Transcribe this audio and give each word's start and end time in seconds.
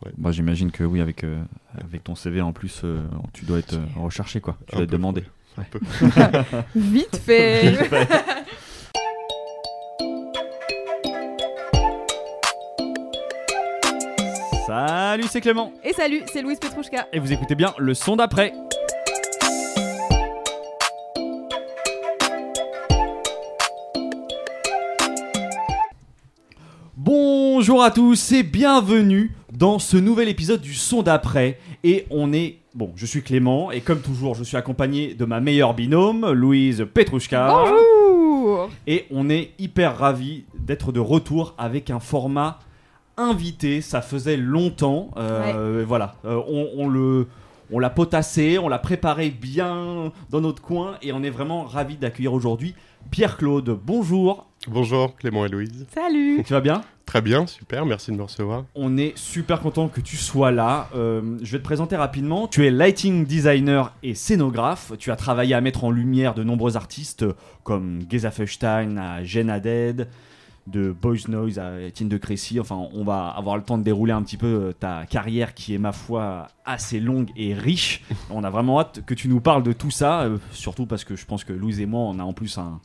today. 0.00 0.14
Moi, 0.18 0.32
j'imagine 0.32 0.70
que 0.70 0.84
oui, 0.84 1.00
avec, 1.00 1.24
euh, 1.24 1.42
avec 1.78 2.04
ton 2.04 2.14
CV 2.14 2.40
en 2.40 2.52
plus, 2.52 2.82
euh, 2.84 3.00
tu 3.32 3.44
dois 3.44 3.58
être 3.58 3.74
euh, 3.74 3.84
recherché, 3.96 4.40
quoi. 4.40 4.56
Tu 4.66 4.74
Un 4.74 4.78
dois 4.78 4.84
être 4.84 4.90
demandé. 4.90 5.24
Un 5.58 5.62
peu. 5.62 5.80
Vite 6.74 7.16
fait. 7.16 7.74
Salut, 14.66 15.24
c'est 15.30 15.40
Clément. 15.40 15.72
Et 15.84 15.92
salut, 15.92 16.22
c'est 16.32 16.42
Louise 16.42 16.58
Petrouchka. 16.58 17.06
Et 17.12 17.18
vous 17.18 17.32
écoutez 17.32 17.54
bien 17.54 17.72
le 17.78 17.94
son 17.94 18.16
d'après. 18.16 18.52
Bonjour 26.96 27.82
à 27.82 27.90
tous 27.90 28.32
et 28.32 28.42
bienvenue 28.42 29.30
dans 29.52 29.78
ce 29.78 29.96
nouvel 29.96 30.28
épisode 30.28 30.60
du 30.60 30.74
son 30.74 31.02
d'après. 31.02 31.58
Et 31.84 32.06
on 32.10 32.32
est. 32.32 32.56
Bon, 32.74 32.92
je 32.96 33.06
suis 33.06 33.22
Clément 33.22 33.70
et 33.70 33.80
comme 33.80 34.00
toujours, 34.00 34.34
je 34.34 34.44
suis 34.44 34.56
accompagné 34.58 35.14
de 35.14 35.24
ma 35.24 35.40
meilleure 35.40 35.72
binôme, 35.74 36.30
Louise 36.32 36.86
Petrouchka. 36.92 37.48
Bonjour. 37.50 38.68
Et 38.86 39.06
on 39.10 39.30
est 39.30 39.52
hyper 39.58 39.96
ravis 39.96 40.44
d'être 40.58 40.92
de 40.92 41.00
retour 41.00 41.54
avec 41.58 41.88
un 41.90 42.00
format 42.00 42.58
invité. 43.16 43.80
Ça 43.80 44.02
faisait 44.02 44.36
longtemps. 44.36 45.10
Euh, 45.16 45.84
Voilà, 45.88 46.16
Euh, 46.24 46.40
on, 46.48 46.68
on 46.76 46.88
le. 46.88 47.26
On 47.72 47.80
l'a 47.80 47.90
potassé, 47.90 48.58
on 48.60 48.68
l'a 48.68 48.78
préparé 48.78 49.28
bien 49.30 50.12
dans 50.30 50.40
notre 50.40 50.62
coin 50.62 50.98
et 51.02 51.12
on 51.12 51.24
est 51.24 51.30
vraiment 51.30 51.64
ravis 51.64 51.96
d'accueillir 51.96 52.32
aujourd'hui 52.32 52.76
Pierre-Claude. 53.10 53.76
Bonjour, 53.84 54.46
Bonjour 54.68 55.16
Clément 55.16 55.44
et 55.44 55.48
Louise. 55.48 55.84
Salut. 55.92 56.44
tu 56.46 56.52
vas 56.52 56.60
bien? 56.60 56.82
Très 57.06 57.22
bien, 57.22 57.46
super, 57.46 57.86
merci 57.86 58.10
de 58.10 58.16
me 58.16 58.24
recevoir. 58.24 58.64
On 58.74 58.98
est 58.98 59.16
super 59.16 59.60
content 59.60 59.88
que 59.88 60.00
tu 60.00 60.16
sois 60.16 60.50
là. 60.50 60.88
Euh, 60.96 61.38
je 61.40 61.52
vais 61.52 61.58
te 61.58 61.64
présenter 61.64 61.94
rapidement. 61.94 62.48
Tu 62.48 62.66
es 62.66 62.70
lighting 62.70 63.24
designer 63.24 63.94
et 64.02 64.14
scénographe. 64.14 64.92
Tu 64.98 65.12
as 65.12 65.16
travaillé 65.16 65.54
à 65.54 65.60
mettre 65.60 65.84
en 65.84 65.92
lumière 65.92 66.34
de 66.34 66.42
nombreux 66.42 66.76
artistes 66.76 67.24
comme 67.62 68.00
Geza 68.10 68.32
Feustein 68.32 68.98
à 68.98 69.22
Jen 69.22 69.50
Haddad, 69.50 70.08
de 70.66 70.90
Boys 70.90 71.28
Noise 71.28 71.60
à 71.60 71.78
Etienne 71.78 72.08
de 72.08 72.18
Crécy. 72.18 72.58
Enfin, 72.58 72.88
on 72.92 73.04
va 73.04 73.28
avoir 73.28 73.56
le 73.56 73.62
temps 73.62 73.78
de 73.78 73.84
dérouler 73.84 74.12
un 74.12 74.22
petit 74.22 74.36
peu 74.36 74.46
euh, 74.46 74.72
ta 74.72 75.06
carrière 75.06 75.54
qui 75.54 75.74
est, 75.74 75.78
ma 75.78 75.92
foi, 75.92 76.48
assez 76.64 76.98
longue 76.98 77.30
et 77.36 77.54
riche. 77.54 78.02
On 78.30 78.42
a 78.42 78.50
vraiment 78.50 78.80
hâte 78.80 79.04
que 79.06 79.14
tu 79.14 79.28
nous 79.28 79.40
parles 79.40 79.62
de 79.62 79.72
tout 79.72 79.92
ça, 79.92 80.22
euh, 80.22 80.38
surtout 80.50 80.86
parce 80.86 81.04
que 81.04 81.14
je 81.14 81.24
pense 81.24 81.44
que 81.44 81.52
Louise 81.52 81.80
et 81.80 81.86
moi, 81.86 82.00
on 82.00 82.18
a 82.18 82.24
en 82.24 82.32
plus 82.32 82.58
un, 82.58 82.80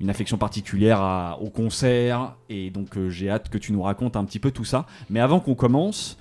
une 0.00 0.10
affection 0.10 0.36
particulière 0.38 1.00
à- 1.00 1.38
au 1.40 1.48
concert 1.50 2.34
et 2.48 2.70
donc 2.70 2.96
euh, 2.96 3.08
j'ai 3.10 3.30
hâte 3.30 3.48
que 3.48 3.58
tu 3.58 3.72
nous 3.72 3.82
racontes 3.82 4.16
un 4.16 4.24
petit 4.24 4.38
peu 4.38 4.50
tout 4.50 4.64
ça. 4.64 4.86
Mais 5.10 5.20
avant 5.20 5.40
qu'on 5.40 5.54
commence, 5.54 6.18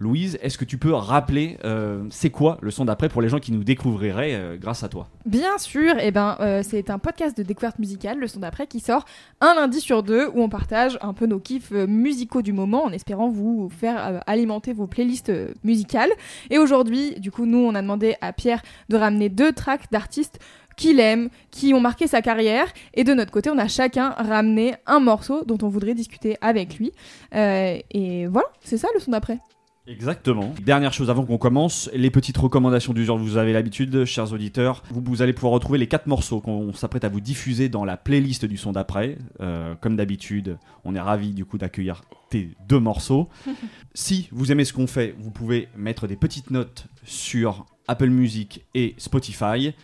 Louise, 0.00 0.38
est-ce 0.42 0.58
que 0.58 0.64
tu 0.64 0.76
peux 0.76 0.92
rappeler 0.92 1.56
euh, 1.64 2.02
c'est 2.10 2.28
quoi 2.28 2.58
le 2.60 2.72
son 2.72 2.84
d'après 2.84 3.08
pour 3.08 3.22
les 3.22 3.28
gens 3.28 3.38
qui 3.38 3.52
nous 3.52 3.62
découvriraient 3.62 4.34
euh, 4.34 4.56
grâce 4.58 4.82
à 4.82 4.88
toi? 4.88 5.08
Bien 5.24 5.56
sûr, 5.56 5.94
eh 6.00 6.10
ben, 6.10 6.36
c'est 6.62 6.90
un 6.90 6.98
podcast 6.98 7.34
de 7.38 7.42
découverte 7.44 7.78
musicale, 7.78 8.18
le 8.18 8.26
son 8.26 8.40
d'après, 8.40 8.66
qui 8.66 8.80
sort 8.80 9.04
un 9.40 9.54
lundi 9.54 9.80
sur 9.80 10.02
deux, 10.02 10.26
où 10.34 10.42
on 10.42 10.48
partage 10.50 10.98
un 11.00 11.14
peu 11.14 11.26
nos 11.26 11.38
kiffs 11.38 11.70
musicaux 11.70 12.42
du 12.42 12.52
moment, 12.52 12.84
en 12.84 12.90
espérant 12.90 13.28
vous 13.30 13.70
faire 13.70 14.20
alimenter 14.26 14.72
vos 14.74 14.86
playlists 14.88 15.32
musicales. 15.62 16.10
Et 16.50 16.58
aujourd'hui, 16.58 17.14
du 17.20 17.30
coup, 17.30 17.46
nous, 17.46 17.58
on 17.58 17.74
a 17.74 17.80
demandé 17.80 18.16
à 18.20 18.32
Pierre 18.34 18.60
de 18.90 18.96
ramener 18.96 19.28
deux 19.30 19.52
tracks 19.52 19.90
d'artistes 19.92 20.40
qu'il 20.76 21.00
aime, 21.00 21.28
qui 21.50 21.74
ont 21.74 21.80
marqué 21.80 22.06
sa 22.06 22.22
carrière, 22.22 22.66
et 22.94 23.04
de 23.04 23.14
notre 23.14 23.30
côté, 23.30 23.50
on 23.50 23.58
a 23.58 23.68
chacun 23.68 24.10
ramené 24.10 24.74
un 24.86 25.00
morceau 25.00 25.44
dont 25.44 25.58
on 25.62 25.68
voudrait 25.68 25.94
discuter 25.94 26.36
avec 26.40 26.78
lui. 26.78 26.92
Euh, 27.34 27.78
et 27.90 28.26
voilà, 28.26 28.48
c'est 28.62 28.78
ça 28.78 28.88
le 28.94 29.00
son 29.00 29.10
d'après. 29.12 29.38
Exactement. 29.86 30.54
Dernière 30.62 30.94
chose 30.94 31.10
avant 31.10 31.26
qu'on 31.26 31.36
commence, 31.36 31.90
les 31.92 32.10
petites 32.10 32.38
recommandations 32.38 32.94
du 32.94 33.04
jour. 33.04 33.18
Vous 33.18 33.36
avez 33.36 33.52
l'habitude, 33.52 34.06
chers 34.06 34.32
auditeurs, 34.32 34.82
vous, 34.90 35.02
vous 35.04 35.20
allez 35.20 35.34
pouvoir 35.34 35.52
retrouver 35.52 35.78
les 35.78 35.86
quatre 35.86 36.06
morceaux 36.06 36.40
qu'on 36.40 36.72
s'apprête 36.72 37.04
à 37.04 37.10
vous 37.10 37.20
diffuser 37.20 37.68
dans 37.68 37.84
la 37.84 37.98
playlist 37.98 38.46
du 38.46 38.56
son 38.56 38.72
d'après. 38.72 39.18
Euh, 39.40 39.74
comme 39.78 39.96
d'habitude, 39.96 40.56
on 40.84 40.94
est 40.94 41.00
ravis 41.00 41.32
du 41.32 41.44
coup 41.44 41.58
d'accueillir 41.58 42.00
tes 42.30 42.48
deux 42.66 42.80
morceaux. 42.80 43.28
si 43.94 44.28
vous 44.32 44.50
aimez 44.50 44.64
ce 44.64 44.72
qu'on 44.72 44.86
fait, 44.86 45.14
vous 45.18 45.30
pouvez 45.30 45.68
mettre 45.76 46.06
des 46.06 46.16
petites 46.16 46.50
notes 46.50 46.86
sur 47.04 47.66
Apple 47.86 48.08
Music 48.08 48.64
et 48.74 48.94
Spotify. 48.96 49.74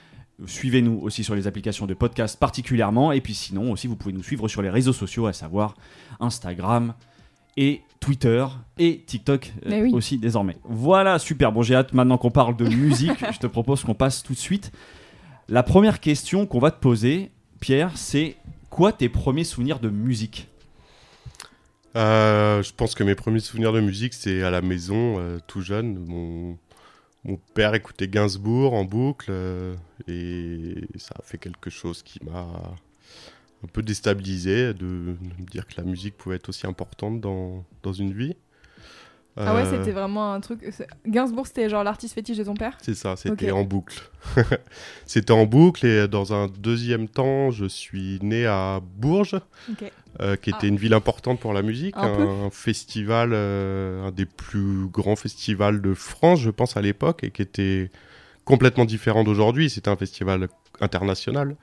Suivez-nous 0.47 0.99
aussi 1.03 1.25
sur 1.25 1.34
les 1.34 1.47
applications 1.47 1.87
de 1.87 1.95
podcast 1.95 2.39
particulièrement. 2.39 3.12
Et 3.12 3.21
puis 3.21 3.34
sinon 3.34 3.73
aussi, 3.73 3.87
vous 3.87 3.97
pouvez 3.97 4.15
nous 4.15 4.23
suivre 4.23 4.49
sur 4.49 4.62
les 4.62 4.71
réseaux 4.71 4.93
sociaux, 4.93 5.27
à 5.27 5.33
savoir 5.33 5.75
Instagram 6.19 6.95
et 7.56 7.83
Twitter 8.01 8.47
et 8.78 9.03
TikTok 9.06 9.53
euh, 9.67 9.83
oui. 9.83 9.93
aussi 9.93 10.19
désormais. 10.19 10.56
Voilà, 10.65 11.19
super. 11.19 11.53
Bon, 11.53 11.62
j'ai 11.62 11.75
hâte 11.75 11.93
maintenant 11.93 12.19
qu'on 12.19 12.31
parle 12.31 12.56
de 12.56 12.69
musique. 12.69 13.25
je 13.33 13.39
te 13.39 13.47
propose 13.47 13.83
qu'on 13.84 13.95
passe 13.95 14.23
tout 14.23 14.33
de 14.33 14.39
suite. 14.39 14.73
La 15.49 15.62
première 15.62 16.01
question 16.01 16.47
qu'on 16.47 16.61
va 16.61 16.71
te 16.71 16.81
poser, 16.81 17.31
Pierre, 17.61 17.93
c'est 17.97 18.37
quoi 18.71 18.93
tes 18.93 19.09
premiers 19.09 19.45
souvenirs 19.45 19.81
de 19.81 19.91
musique? 19.91 20.49
Euh, 21.97 22.62
je 22.62 22.72
pense 22.72 22.95
que 22.95 23.03
mes 23.03 23.15
premiers 23.17 23.41
souvenirs 23.41 23.72
de 23.72 23.81
musique, 23.81 24.15
c'est 24.15 24.43
à 24.43 24.51
la 24.51 24.62
maison, 24.62 25.17
euh, 25.19 25.39
tout 25.47 25.61
jeune. 25.61 25.99
Mon, 26.07 26.57
mon 27.25 27.37
père 27.55 27.75
écoutait 27.75 28.09
Gainsbourg 28.09 28.73
en 28.73 28.85
boucle 28.85 29.27
euh, 29.31 29.75
et 30.09 30.87
ça 30.99 31.15
a 31.19 31.23
fait 31.23 31.39
quelque 31.39 31.71
chose 31.71 32.03
qui 32.03 32.19
m'a 32.25 32.47
un 33.63 33.67
peu 33.67 33.83
déstabilisé 33.83 34.73
de, 34.73 34.87
me 34.87 35.47
dire 35.51 35.67
que 35.67 35.75
la 35.77 35.85
musique 35.85 36.17
pouvait 36.17 36.37
être 36.37 36.49
aussi 36.49 36.67
importante 36.67 37.21
dans 37.21 37.93
une 37.93 38.13
vie. 38.15 38.37
Ah 39.37 39.55
ouais, 39.55 39.63
Euh, 39.63 39.79
c'était 39.79 39.93
vraiment 39.93 40.33
un 40.35 40.41
truc. 40.41 40.61
Gainsbourg, 41.07 41.47
c'était 41.47 41.69
genre 41.69 41.85
l'artiste 41.85 42.15
fétiche 42.15 42.37
de 42.37 42.45
ton 42.45 42.55
père? 42.55 42.77
C'est 42.83 42.95
ça, 42.95 43.17
c'était 43.17 43.51
en 43.53 43.63
boucle. 43.65 44.03
c'était 45.07 45.33
en 45.33 45.47
boucle 45.47 45.87
et 45.87 46.09
dans 46.09 46.33
un 46.35 46.49
deuxième 46.49 47.09
temps, 47.09 47.51
je 47.51 47.65
suis 47.67 48.19
né 48.23 48.47
à 48.47 48.81
Bourges, 48.97 49.41
euh, 50.21 50.37
qui 50.37 50.51
Ah. 50.53 50.57
était 50.57 50.69
une 50.69 50.77
ville 50.77 50.95
importante 50.95 51.41
pour 51.41 51.53
la 51.53 51.63
musique, 51.63 51.95
Un 51.97 52.51
festival, 52.51 53.31
euh, 53.33 54.07
un 54.09 54.11
des 54.11 54.27
plus 54.27 54.87
grands 54.89 55.17
festivals 55.17 55.81
de 55.81 55.95
France, 55.95 56.41
je 56.41 56.51
pense 56.51 56.77
à 56.77 56.83
l'époque, 56.83 57.25
et 57.25 57.31
qui 57.31 57.43
était 57.43 57.91
complètement 58.45 58.85
différent 58.85 59.23
d'aujourd'hui. 59.25 59.71
C'était 59.71 59.91
un 59.91 59.97
festival 59.97 60.49
international. 60.81 61.57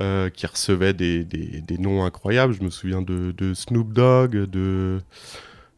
euh, 0.00 0.28
qui 0.28 0.44
recevait 0.46 0.92
des, 0.92 1.22
des- 1.22 1.60
des 1.60 1.78
noms 1.78 2.04
incroyables. 2.04 2.52
Je 2.52 2.64
me 2.64 2.70
souviens 2.70 3.00
de, 3.00 3.30
de 3.30 3.54
Snoop 3.54 3.92
Dogg, 3.92 4.32
de, 4.32 5.00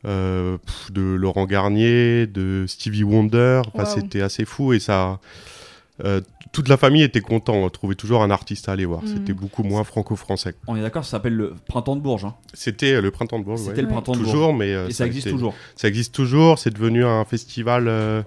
euh, 0.06 0.58
de 0.90 1.02
Laurent 1.02 1.46
Garnier, 1.46 2.26
de 2.26 2.64
Stevie 2.68 3.04
Wonder. 3.04 3.62
C'était 3.86 4.22
assez 4.22 4.44
fou 4.44 4.72
et 4.72 4.78
ça. 4.80 5.18
euh, 6.04 6.20
toute 6.52 6.68
la 6.68 6.76
famille 6.76 7.02
était 7.02 7.20
content. 7.20 7.54
On 7.54 7.68
trouvait 7.70 7.96
toujours 7.96 8.22
un 8.22 8.30
artiste 8.30 8.68
à 8.68 8.72
aller 8.72 8.84
voir. 8.86 9.02
Mhm. 9.02 9.08
C'était 9.08 9.32
beaucoup 9.34 9.62
moins 9.62 9.84
franco-français. 9.84 10.54
On 10.66 10.76
est 10.76 10.80
d'accord, 10.82 11.04
ça 11.04 11.12
s'appelle 11.12 11.34
le 11.34 11.54
Printemps 11.68 11.96
de 11.96 12.00
Bourges. 12.00 12.24
hein. 12.24 12.34
C'était 12.54 12.94
euh, 12.94 13.00
le 13.02 13.10
printemps 13.10 13.38
de 13.38 13.44
Bourges. 13.44 13.60
C'était 13.60 13.76
ouais. 13.76 13.82
le 13.82 13.88
Printemps 13.88 14.12
de 14.12 14.18
Bourges. 14.18 14.30
Toujours, 14.30 14.54
mais 14.54 14.72
euh, 14.72 14.88
Et 14.88 14.92
ça 14.92 15.06
existe 15.06 15.28
toujours. 15.28 15.54
Ça 15.74 15.88
existe 15.88 16.14
toujours. 16.14 16.58
C'est 16.58 16.70
devenu 16.72 17.04
un 17.04 17.24
festival 17.24 17.88
euh, 17.88 18.22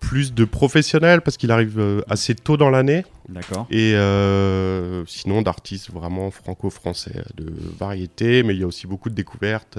plus 0.00 0.32
de 0.34 0.44
professionnels 0.44 1.20
parce 1.22 1.36
qu'il 1.36 1.50
arrive 1.50 1.78
euh, 1.78 2.00
assez 2.08 2.34
tôt 2.34 2.56
dans 2.56 2.70
l'année. 2.70 3.04
D'accord. 3.28 3.66
Et 3.70 3.94
euh, 3.94 5.04
sinon, 5.06 5.42
d'artistes 5.42 5.90
vraiment 5.90 6.30
franco-français, 6.30 7.24
de 7.36 7.52
variété, 7.78 8.42
mais 8.42 8.54
il 8.54 8.60
y 8.60 8.62
a 8.62 8.66
aussi 8.66 8.86
beaucoup 8.86 9.08
de 9.10 9.14
découvertes. 9.14 9.78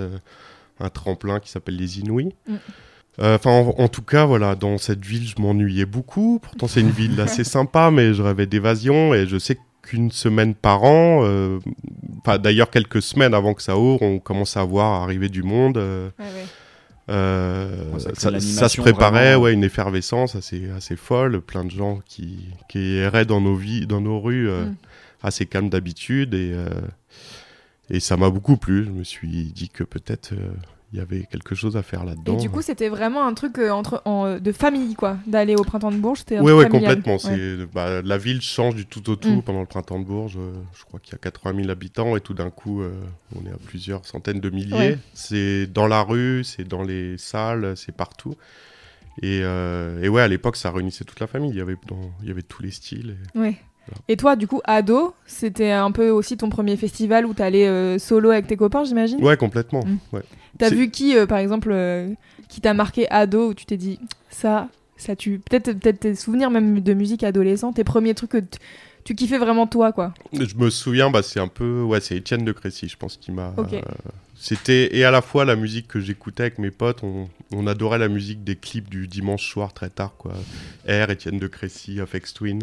Un 0.80 0.89
tremplin 0.89 1.39
qui 1.39 1.50
s'appelle 1.50 1.75
les 1.77 2.00
Inouïs. 2.00 2.33
Mm. 2.48 2.54
Euh, 3.22 3.36
Enfin, 3.36 3.51
en, 3.51 3.69
en 3.81 3.88
tout 3.88 4.01
cas, 4.01 4.25
voilà, 4.25 4.56
dans 4.56 4.77
cette 4.77 5.06
ville, 5.06 5.25
je 5.27 5.42
m'ennuyais 5.42 5.86
beaucoup. 5.86 6.39
Pourtant, 6.42 6.68
c'est 6.68 6.81
une 6.81 6.89
ville 7.01 7.19
assez 7.22 7.44
sympa, 7.45 7.89
mais 7.92 8.13
je 8.13 8.22
rêvais 8.22 8.45
d'évasion 8.45 9.13
et 9.13 9.25
je 9.25 9.38
sais 9.38 9.57
qu'une 9.81 10.12
semaine 10.12 10.54
par 10.56 10.83
an, 10.83 11.22
euh, 11.24 11.60
enfin 12.19 12.39
d'ailleurs 12.39 12.72
quelques 12.72 13.01
semaines 13.04 13.33
avant 13.36 13.54
que 13.54 13.62
ça 13.62 13.77
ouvre, 13.77 14.01
on 14.01 14.18
commence 14.19 14.57
à 14.57 14.63
voir 14.63 15.04
arriver 15.04 15.30
du 15.30 15.44
monde. 15.44 15.77
euh, 15.77 16.10
Ouais, 16.19 16.25
ouais. 16.25 16.45
euh, 17.10 17.92
Ouais, 17.94 18.39
ça 18.42 18.68
se 18.68 18.81
préparait, 18.81 19.30
vraiment. 19.30 19.44
ouais, 19.44 19.54
une 19.54 19.63
effervescence 19.63 20.36
assez, 20.36 20.69
assez 20.75 20.95
folle, 20.95 21.39
plein 21.42 21.63
de 21.63 21.72
gens 21.72 22.01
qui, 22.06 22.39
qui 22.68 22.95
erraient 22.95 23.25
dans 23.25 23.42
nos 23.42 23.56
vies, 23.56 23.86
dans 23.86 24.01
nos 24.01 24.19
rues, 24.19 24.50
euh, 24.50 24.66
Mm. 24.66 24.75
assez 25.24 25.45
calmes 25.45 25.69
d'habitude 25.69 26.33
et, 26.33 26.51
euh, 26.54 26.68
Et 27.90 28.00
ça 28.00 28.18
m'a 28.18 28.30
beaucoup 28.30 28.58
plu. 28.58 28.86
Je 28.86 28.90
me 28.92 29.04
suis 29.04 29.52
dit 29.52 29.70
que 29.70 29.84
peut-être 29.84 30.34
euh, 30.34 30.52
il 30.94 31.00
y 31.00 31.02
avait 31.02 31.26
quelque 31.30 31.56
chose 31.56 31.76
à 31.78 31.84
faire 31.84 32.06
là-dedans. 32.06 32.34
Et 32.34 32.38
du 32.42 32.50
coup, 32.50 32.62
c'était 32.62 32.90
vraiment 32.90 33.28
un 33.28 33.34
truc 33.34 33.58
euh, 33.60 33.70
entre, 33.70 34.02
en, 34.06 34.26
euh, 34.26 34.40
de 34.40 34.52
famille, 34.52 34.96
quoi, 34.96 35.18
d'aller 35.28 35.56
au 35.56 35.64
printemps 35.64 35.92
de 35.92 35.98
Bourges. 35.98 36.24
Oui, 36.32 36.52
ouais, 36.52 36.70
complètement. 36.70 37.18
Ouais. 37.26 37.58
Bah, 37.74 38.02
la 38.02 38.18
ville 38.18 38.42
change 38.42 38.76
du 38.76 38.86
tout 38.86 39.10
au 39.10 39.16
tout 39.16 39.30
Mm. 39.30 39.42
pendant 39.44 39.60
le 39.60 39.66
printemps 39.66 40.00
de 40.00 40.06
Bourges. 40.06 40.38
Euh, 40.38 40.54
Je 40.74 40.84
crois 40.86 41.00
qu'il 41.00 41.12
y 41.12 41.16
a 41.16 41.20
80 41.20 41.56
000 41.58 41.70
habitants 41.70 42.16
et 42.16 42.22
tout 42.22 42.34
d'un 42.34 42.50
coup, 42.50 42.82
euh, 42.82 42.94
on 43.36 43.46
est 43.46 43.52
à 43.52 43.58
plusieurs 43.58 44.06
centaines 44.06 44.40
de 44.40 44.50
milliers. 44.50 44.74
Ouais. 44.74 44.98
C'est 45.14 45.68
dans 45.68 45.88
la 45.88 46.02
rue, 46.02 46.44
c'est 46.44 46.68
dans 46.68 46.84
les 46.84 47.18
salles, 47.18 47.74
c'est 47.76 47.96
partout. 47.96 48.36
Et, 49.22 49.40
et 49.40 50.10
ouais, 50.10 50.22
à 50.22 50.28
l'époque, 50.28 50.56
ça 50.58 50.72
réunissait 50.72 51.06
toute 51.06 51.20
la 51.22 51.28
famille. 51.28 51.52
Il 51.52 51.56
y 51.58 51.62
avait, 51.62 51.78
dans- 51.88 52.12
il 52.22 52.28
y 52.28 52.32
avait 52.32 52.42
tous 52.42 52.62
les 52.64 52.72
styles. 52.72 53.16
et- 53.36 53.40
Ouais. 53.40 53.56
Et 54.08 54.18
toi, 54.18 54.36
du 54.36 54.48
coup, 54.48 54.62
ado, 54.64 55.14
c'était 55.26 55.72
un 55.72 55.92
peu 55.92 56.10
aussi 56.10 56.38
ton 56.38 56.50
premier 56.50 56.78
festival 56.78 57.26
où 57.26 57.34
t'allais 57.34 57.68
euh, 57.68 58.00
solo 58.00 58.32
avec 58.32 58.48
tes 58.48 58.58
copains, 58.58 58.84
j'imagine? 58.84 59.24
Ouais, 59.24 59.38
complètement. 59.38 59.84
Mm. 59.86 59.98
Ouais. 60.14 60.24
T'as 60.58 60.70
vu 60.70 60.90
qui, 60.90 61.18
euh, 61.18 61.26
par 61.26 61.38
exemple, 61.38 61.70
euh, 61.72 62.10
qui 62.50 62.62
t'a 62.62 62.74
marqué 62.74 63.10
ado 63.10 63.50
où 63.50 63.54
tu 63.54 63.66
t'es 63.66 63.78
dit 63.78 64.00
ça, 64.30 64.70
ça 64.98 65.16
tue 65.16 65.40
Peut-être 65.40 65.74
peut-être 65.74 66.00
tes 66.00 66.16
souvenirs 66.16 66.50
même 66.50 66.80
de 66.80 66.94
musique 66.94 67.24
adolescent, 67.24 67.74
tes 67.74 67.84
premiers 67.84 68.14
trucs 68.14 68.32
que 68.32 68.44
tu 69.04 69.14
kiffais 69.14 69.38
vraiment 69.38 69.68
toi, 69.68 69.92
quoi. 69.92 70.14
Je 70.34 70.56
me 70.56 70.70
souviens, 70.70 71.12
bah, 71.12 71.22
c'est 71.22 71.40
un 71.40 71.48
peu, 71.48 71.84
ouais, 71.84 72.00
c'est 72.00 72.16
Étienne 72.16 72.44
de 72.44 72.52
Crécy, 72.52 72.88
je 72.88 72.98
pense, 72.98 73.18
qui 73.18 73.32
m'a. 73.32 73.54
C'était 74.38 74.96
et 74.96 75.06
à 75.06 75.12
la 75.12 75.22
fois 75.22 75.46
la 75.46 75.56
musique 75.56 75.88
que 75.88 76.00
j'écoutais 76.00 76.44
avec 76.44 76.60
mes 76.60 76.72
potes, 76.72 77.04
on, 77.04 77.30
on 77.54 77.68
adorait 77.68 77.98
la 77.98 78.10
musique 78.10 78.44
des 78.44 78.58
clips 78.58 78.90
du 78.90 79.08
dimanche 79.08 79.50
soir 79.50 79.74
très 79.74 79.90
tard, 79.90 80.16
quoi. 80.18 80.34
R, 80.88 81.10
Étienne 81.10 81.40
de 81.40 81.48
Crécy, 81.48 82.02
Afex 82.02 82.34
Twin, 82.34 82.60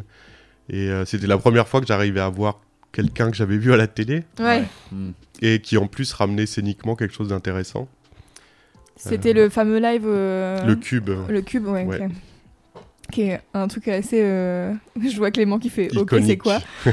et 0.71 0.89
euh, 0.91 1.05
c'était 1.05 1.27
la 1.27 1.39
première 1.39 1.69
fois 1.69 1.81
que 1.81 1.87
j'arrivais 1.87 2.21
à 2.21 2.29
voir 2.29 2.61
quelqu'un 2.93 3.31
que 3.31 3.37
j'avais 3.37 3.57
vu 3.57 3.73
à 3.73 3.77
la 3.77 3.87
télé 3.87 4.23
Ouais. 4.39 4.65
Hmm. 4.91 5.11
et 5.41 5.61
qui 5.61 5.77
en 5.79 5.87
plus 5.87 6.13
ramenait 6.13 6.47
scéniquement 6.47 6.95
quelque 6.97 7.15
chose 7.15 7.29
d'intéressant. 7.29 7.89
C'était 8.97 9.33
le 9.33 9.49
fameux 9.49 9.79
live. 9.79 10.05
euh, 10.07 10.63
Le 10.65 10.77
cube. 10.77 11.11
Le 11.29 11.41
cube, 11.43 11.67
ouais. 11.67 11.85
Ouais. 11.85 12.05
ok. 12.07 12.11
Qui 13.13 13.23
est 13.23 13.41
un 13.55 13.69
truc 13.69 13.87
assez. 13.89 14.19
euh, 14.23 14.73
Je 15.01 15.17
vois 15.19 15.31
Clément 15.31 15.59
qui 15.59 15.69
fait 15.69 15.95
Ok, 15.97 16.15
c'est 16.27 16.37
quoi 16.39 16.59
Ah 16.87 16.91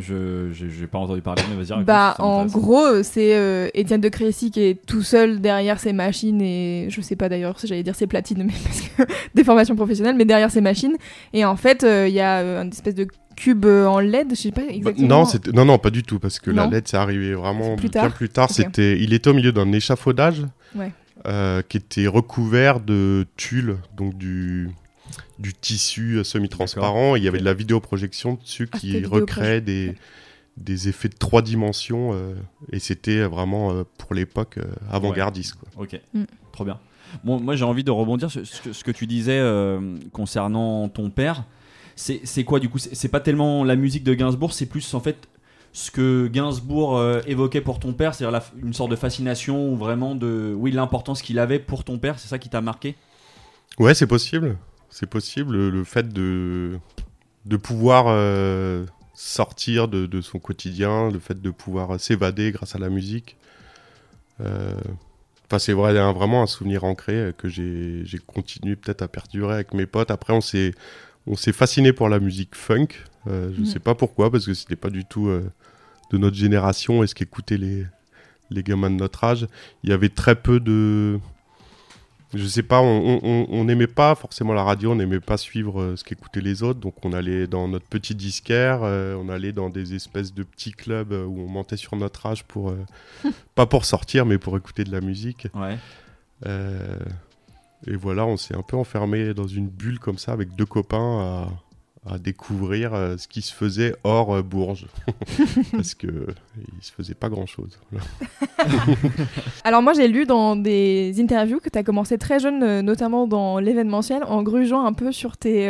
je 0.00 0.48
j'ai 0.52 0.86
pas 0.86 0.98
entendu 0.98 1.22
parler, 1.22 1.42
mais 1.48 1.62
vas-y. 1.64 1.84
Bah, 1.84 2.14
en 2.18 2.44
gros, 2.46 3.02
c'est 3.02 3.34
euh, 3.36 3.68
Étienne 3.72 4.00
de 4.00 4.08
Crécy 4.08 4.50
qui 4.50 4.60
est 4.62 4.84
tout 4.86 5.02
seul 5.02 5.40
derrière 5.40 5.78
ses 5.80 5.92
machines 5.92 6.42
et 6.42 6.88
je 6.90 7.00
sais 7.00 7.16
pas 7.16 7.28
d'ailleurs 7.28 7.58
si 7.58 7.66
j'allais 7.68 7.82
dire 7.84 7.94
ses 7.94 8.06
platines, 8.06 8.42
mais 8.46 8.52
parce 8.64 8.80
que 8.80 9.14
des 9.34 9.44
formations 9.44 9.76
professionnelles, 9.76 10.16
mais 10.16 10.24
derrière 10.24 10.50
ses 10.50 10.60
machines. 10.60 10.96
Et 11.32 11.44
en 11.44 11.56
fait, 11.56 11.84
euh, 11.84 12.06
il 12.08 12.14
y 12.14 12.20
a 12.20 12.40
euh, 12.40 12.62
une 12.62 12.68
espèce 12.72 12.94
de 12.96 13.06
cube 13.36 13.64
en 13.64 13.98
LED, 14.00 14.30
je 14.30 14.34
sais 14.34 14.50
pas 14.50 14.60
Bah, 14.62 14.66
exactement. 14.72 15.08
non, 15.08 15.24
non, 15.54 15.64
non, 15.64 15.78
pas 15.78 15.90
du 15.90 16.02
tout, 16.02 16.18
parce 16.18 16.38
que 16.40 16.50
la. 16.50 16.66
LED, 16.66 16.88
c'est 16.88 16.96
arrivé 16.98 17.34
vraiment 17.34 17.76
Plus 17.76 17.88
bien 17.88 18.10
plus 18.10 18.28
tard. 18.28 18.50
C'était, 18.50 18.98
il 19.00 19.14
était 19.14 19.30
au 19.30 19.34
milieu 19.34 19.52
d'un 19.52 19.70
échafaudage 19.72 20.42
Ouais. 20.76 20.92
euh, 21.26 21.62
qui 21.68 21.76
était 21.78 22.06
recouvert 22.08 22.80
de 22.80 23.26
tulle, 23.36 23.76
donc 23.96 24.18
du, 24.18 24.68
du 25.38 25.52
tissu 25.54 26.16
euh, 26.18 26.24
semi-transparent. 26.24 27.16
Il 27.16 27.22
y 27.22 27.28
avait 27.28 27.38
de 27.38 27.44
la 27.44 27.54
vidéoprojection 27.54 28.34
dessus 28.34 28.68
Ah, 28.72 28.78
qui 28.78 29.04
recréait 29.04 29.60
des, 29.60 29.94
des 30.56 30.88
effets 30.88 31.08
de 31.08 31.16
trois 31.16 31.42
dimensions. 31.42 32.10
euh, 32.12 32.34
et 32.70 32.78
c'était 32.78 33.22
vraiment, 33.22 33.72
euh, 33.72 33.84
pour 33.98 34.14
l'époque, 34.14 34.58
euh, 34.58 34.64
avant-gardiste. 34.90 35.56
Ok, 35.76 36.00
Mm. 36.14 36.24
trop 36.52 36.64
bien. 36.64 36.78
Bon, 37.24 37.38
moi 37.40 37.56
j'ai 37.56 37.64
envie 37.64 37.84
de 37.84 37.90
rebondir 37.90 38.30
sur 38.30 38.46
ce 38.46 38.60
que, 38.62 38.72
ce 38.72 38.84
que 38.84 38.90
tu 38.90 39.06
disais 39.06 39.38
euh, 39.38 39.96
concernant 40.12 40.88
ton 40.88 41.10
père. 41.10 41.44
C'est 41.94 42.20
c'est 42.24 42.42
quoi 42.44 42.58
du 42.58 42.70
coup? 42.70 42.78
C'est 42.78 43.08
pas 43.10 43.20
tellement 43.20 43.64
la 43.64 43.76
musique 43.76 44.02
de 44.02 44.14
Gainsbourg, 44.14 44.54
c'est 44.54 44.64
plus 44.64 44.94
en 44.94 45.00
fait 45.00 45.28
ce 45.74 45.90
que 45.90 46.26
Gainsbourg 46.28 46.96
euh, 46.96 47.20
évoquait 47.26 47.60
pour 47.60 47.78
ton 47.80 47.92
père, 47.92 48.14
c'est-à-dire 48.14 48.40
une 48.62 48.72
sorte 48.72 48.90
de 48.90 48.96
fascination 48.96 49.70
ou 49.72 49.76
vraiment 49.76 50.14
de 50.14 50.54
oui 50.56 50.70
l'importance 50.70 51.20
qu'il 51.20 51.38
avait 51.38 51.58
pour 51.58 51.84
ton 51.84 51.98
père, 51.98 52.18
c'est 52.18 52.28
ça 52.28 52.38
qui 52.38 52.48
t'a 52.48 52.62
marqué? 52.62 52.94
Ouais, 53.78 53.92
c'est 53.94 54.06
possible. 54.06 54.56
C'est 54.92 55.08
possible. 55.08 55.56
Le, 55.56 55.70
le 55.70 55.84
fait 55.84 56.08
de, 56.12 56.78
de 57.46 57.56
pouvoir 57.56 58.04
euh, 58.08 58.86
sortir 59.14 59.88
de, 59.88 60.06
de 60.06 60.20
son 60.20 60.38
quotidien, 60.38 61.10
le 61.10 61.18
fait 61.18 61.40
de 61.42 61.50
pouvoir 61.50 61.98
s'évader 61.98 62.52
grâce 62.52 62.76
à 62.76 62.78
la 62.78 62.88
musique. 62.90 63.36
Euh, 64.40 64.74
Enfin, 65.46 65.58
c'est 65.58 65.74
vrai, 65.74 65.92
vraiment 66.14 66.42
un 66.42 66.46
souvenir 66.46 66.84
ancré 66.84 67.12
euh, 67.14 67.32
que 67.32 67.46
j'ai 67.46 68.04
continué 68.26 68.74
peut-être 68.74 69.02
à 69.02 69.08
perdurer 69.08 69.52
avec 69.52 69.74
mes 69.74 69.84
potes. 69.84 70.10
Après, 70.10 70.32
on 70.32 70.40
s'est 70.40 70.72
on 71.26 71.36
s'est 71.36 71.52
fasciné 71.52 71.92
pour 71.92 72.08
la 72.08 72.20
musique 72.20 72.54
funk. 72.54 72.88
Euh, 73.28 73.50
je 73.54 73.60
Mhm. 73.60 73.66
sais 73.66 73.78
pas 73.78 73.94
pourquoi, 73.94 74.30
parce 74.30 74.46
que 74.46 74.54
c'était 74.54 74.76
pas 74.76 74.90
du 74.90 75.04
tout 75.04 75.28
euh, 75.28 75.44
de 76.10 76.16
notre 76.18 76.36
génération 76.36 77.02
et 77.02 77.06
ce 77.06 77.14
qu'écoutaient 77.14 77.58
les, 77.58 77.86
les 78.50 78.62
gamins 78.62 78.90
de 78.90 78.96
notre 78.96 79.24
âge. 79.24 79.46
Il 79.84 79.90
y 79.90 79.92
avait 79.92 80.08
très 80.08 80.36
peu 80.36 80.58
de. 80.58 81.20
Je 82.34 82.46
sais 82.46 82.62
pas, 82.62 82.80
on- 82.80 83.64
n'aimait 83.64 83.86
pas 83.86 84.14
forcément 84.14 84.54
la 84.54 84.62
radio, 84.62 84.92
on 84.92 84.94
n'aimait 84.94 85.20
pas 85.20 85.36
suivre 85.36 85.80
euh, 85.82 85.96
ce 85.96 86.04
qu'écoutaient 86.04 86.40
les 86.40 86.62
autres, 86.62 86.80
donc 86.80 86.94
on 87.04 87.12
allait 87.12 87.46
dans 87.46 87.68
notre 87.68 87.86
petit 87.86 88.14
disquaire, 88.14 88.80
euh, 88.82 89.14
on 89.22 89.28
allait 89.28 89.52
dans 89.52 89.68
des 89.68 89.94
espèces 89.94 90.32
de 90.32 90.42
petits 90.42 90.72
clubs 90.72 91.12
euh, 91.12 91.26
où 91.26 91.40
on 91.40 91.46
montait 91.48 91.76
sur 91.76 91.94
notre 91.96 92.24
âge 92.26 92.44
pour. 92.44 92.70
euh, 92.70 92.78
pas 93.54 93.66
pour 93.66 93.84
sortir, 93.84 94.24
mais 94.24 94.38
pour 94.38 94.56
écouter 94.56 94.84
de 94.84 94.90
la 94.92 95.00
musique. 95.02 95.46
Ouais. 95.54 95.76
Euh, 96.46 96.98
et 97.86 97.96
voilà, 97.96 98.24
on 98.26 98.36
s'est 98.36 98.56
un 98.56 98.62
peu 98.62 98.76
enfermé 98.76 99.34
dans 99.34 99.46
une 99.46 99.68
bulle 99.68 99.98
comme 99.98 100.16
ça 100.18 100.32
avec 100.32 100.54
deux 100.56 100.66
copains 100.66 101.20
à, 101.20 101.48
à 102.04 102.18
découvrir 102.18 102.94
euh, 102.94 103.16
ce 103.16 103.28
qui 103.28 103.42
se 103.42 103.54
faisait 103.54 103.94
hors 104.02 104.34
euh, 104.34 104.42
Bourges. 104.42 104.86
Parce 105.72 105.94
que 105.94 106.08
euh, 106.08 106.26
il 106.56 106.84
se 106.84 106.90
faisait 106.90 107.14
pas 107.14 107.28
grand 107.28 107.46
chose. 107.46 107.78
Alors 109.64 109.82
moi 109.82 109.92
j'ai 109.92 110.08
lu 110.08 110.26
dans 110.26 110.56
des 110.56 111.14
interviews 111.20 111.60
que 111.60 111.68
tu 111.68 111.78
as 111.78 111.84
commencé 111.84 112.18
très 112.18 112.40
jeune, 112.40 112.62
euh, 112.64 112.82
notamment 112.82 113.28
dans 113.28 113.60
l'événementiel, 113.60 114.24
en 114.24 114.42
grugeant 114.42 114.84
un 114.84 114.92
peu 114.92 115.12
sur 115.12 115.36
tes, 115.36 115.68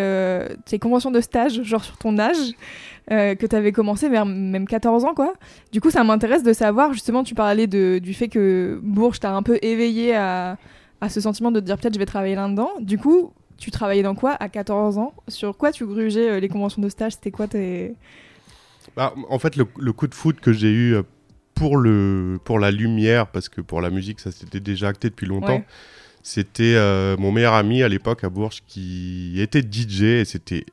tes 0.64 0.78
conventions 0.78 1.10
de 1.10 1.20
stage, 1.20 1.62
genre 1.62 1.84
sur 1.84 1.98
ton 1.98 2.18
âge, 2.18 2.52
euh, 3.10 3.34
que 3.34 3.46
tu 3.46 3.54
avais 3.54 3.72
commencé 3.72 4.08
vers 4.08 4.24
même 4.24 4.66
14 4.66 5.04
ans 5.04 5.14
quoi. 5.14 5.34
Du 5.70 5.80
coup 5.82 5.90
ça 5.90 6.02
m'intéresse 6.02 6.42
de 6.42 6.52
savoir, 6.52 6.94
justement 6.94 7.24
tu 7.24 7.34
parlais 7.34 7.66
de, 7.66 7.98
du 7.98 8.14
fait 8.14 8.28
que 8.28 8.80
Bourges 8.82 9.20
t'a 9.20 9.34
un 9.34 9.42
peu 9.42 9.58
éveillé 9.60 10.14
à, 10.14 10.56
à 11.02 11.08
ce 11.10 11.20
sentiment 11.20 11.50
de 11.50 11.60
te 11.60 11.66
dire 11.66 11.76
peut-être 11.76 11.94
je 11.94 11.98
vais 11.98 12.06
travailler 12.06 12.36
là-dedans. 12.36 12.70
Du 12.80 12.96
coup 12.96 13.32
tu 13.58 13.70
travaillais 13.70 14.02
dans 14.02 14.14
quoi 14.14 14.32
à 14.40 14.48
14 14.48 14.98
ans? 14.98 15.14
Sur 15.28 15.56
quoi 15.56 15.72
tu 15.72 15.86
grugeais 15.86 16.30
euh, 16.30 16.40
les 16.40 16.48
conventions 16.48 16.82
de 16.82 16.88
stage? 16.88 17.12
C'était 17.12 17.30
quoi 17.30 17.46
tes... 17.48 17.94
Bah, 18.96 19.14
en 19.30 19.38
fait, 19.38 19.56
le, 19.56 19.66
le 19.78 19.92
coup 19.92 20.06
de 20.06 20.14
foot 20.14 20.40
que 20.40 20.52
j'ai 20.52 20.70
eu 20.70 20.94
euh, 20.94 21.02
pour, 21.54 21.76
le, 21.76 22.38
pour 22.44 22.58
la 22.58 22.70
lumière, 22.70 23.28
parce 23.28 23.48
que 23.48 23.60
pour 23.60 23.80
la 23.80 23.90
musique, 23.90 24.20
ça 24.20 24.32
s'était 24.32 24.60
déjà 24.60 24.88
acté 24.88 25.08
depuis 25.08 25.26
longtemps, 25.26 25.56
Ouais. 25.58 25.64
c'était 26.22 26.74
euh, 26.76 27.16
mon 27.18 27.30
meilleur 27.32 27.54
ami 27.54 27.82
à 27.82 27.88
l'époque 27.88 28.24
à 28.24 28.28
Bourges 28.28 28.62
qui 28.66 29.40
était 29.40 29.62
DJ 29.62 30.02
et 30.02 30.24
c'était. 30.24 30.66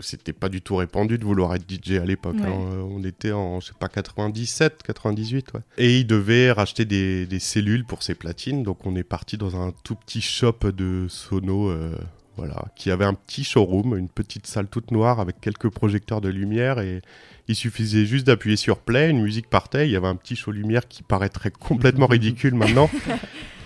C'était 0.00 0.32
pas 0.32 0.48
du 0.48 0.60
tout 0.62 0.76
répandu 0.76 1.18
de 1.18 1.24
vouloir 1.24 1.54
être 1.54 1.64
DJ 1.68 1.92
à 1.92 2.04
l'époque. 2.04 2.36
Ouais. 2.36 2.46
hein. 2.46 2.86
On 2.90 3.02
était 3.04 3.32
en, 3.32 3.60
je 3.60 3.68
sais 3.68 3.72
pas, 3.78 3.88
97, 3.88 4.82
98, 4.82 5.52
ouais. 5.54 5.60
Et 5.78 5.98
il 6.00 6.06
devait 6.06 6.52
racheter 6.52 6.84
des, 6.84 7.26
des 7.26 7.38
cellules 7.38 7.84
pour 7.84 8.02
ses 8.02 8.14
platines. 8.14 8.62
Donc 8.62 8.86
on 8.86 8.96
est 8.96 9.02
parti 9.04 9.36
dans 9.36 9.56
un 9.56 9.72
tout 9.84 9.94
petit 9.94 10.20
shop 10.20 10.58
de 10.76 11.06
sono, 11.08 11.70
euh, 11.70 11.96
voilà, 12.36 12.64
qui 12.76 12.90
avait 12.90 13.04
un 13.04 13.14
petit 13.14 13.44
showroom, 13.44 13.96
une 13.96 14.08
petite 14.08 14.46
salle 14.46 14.68
toute 14.68 14.90
noire 14.92 15.18
avec 15.20 15.40
quelques 15.40 15.68
projecteurs 15.70 16.20
de 16.20 16.28
lumière 16.28 16.78
et 16.78 17.02
il 17.48 17.54
suffisait 17.56 18.04
juste 18.06 18.26
d'appuyer 18.26 18.56
sur 18.56 18.78
play, 18.78 19.10
une 19.10 19.22
musique 19.22 19.48
partait, 19.48 19.88
il 19.88 19.90
y 19.90 19.96
avait 19.96 20.06
un 20.06 20.16
petit 20.16 20.36
show 20.36 20.52
lumière 20.52 20.86
qui 20.86 21.02
paraîtrait 21.02 21.50
complètement 21.50 22.06
ridicule 22.08 22.54
maintenant, 22.54 22.90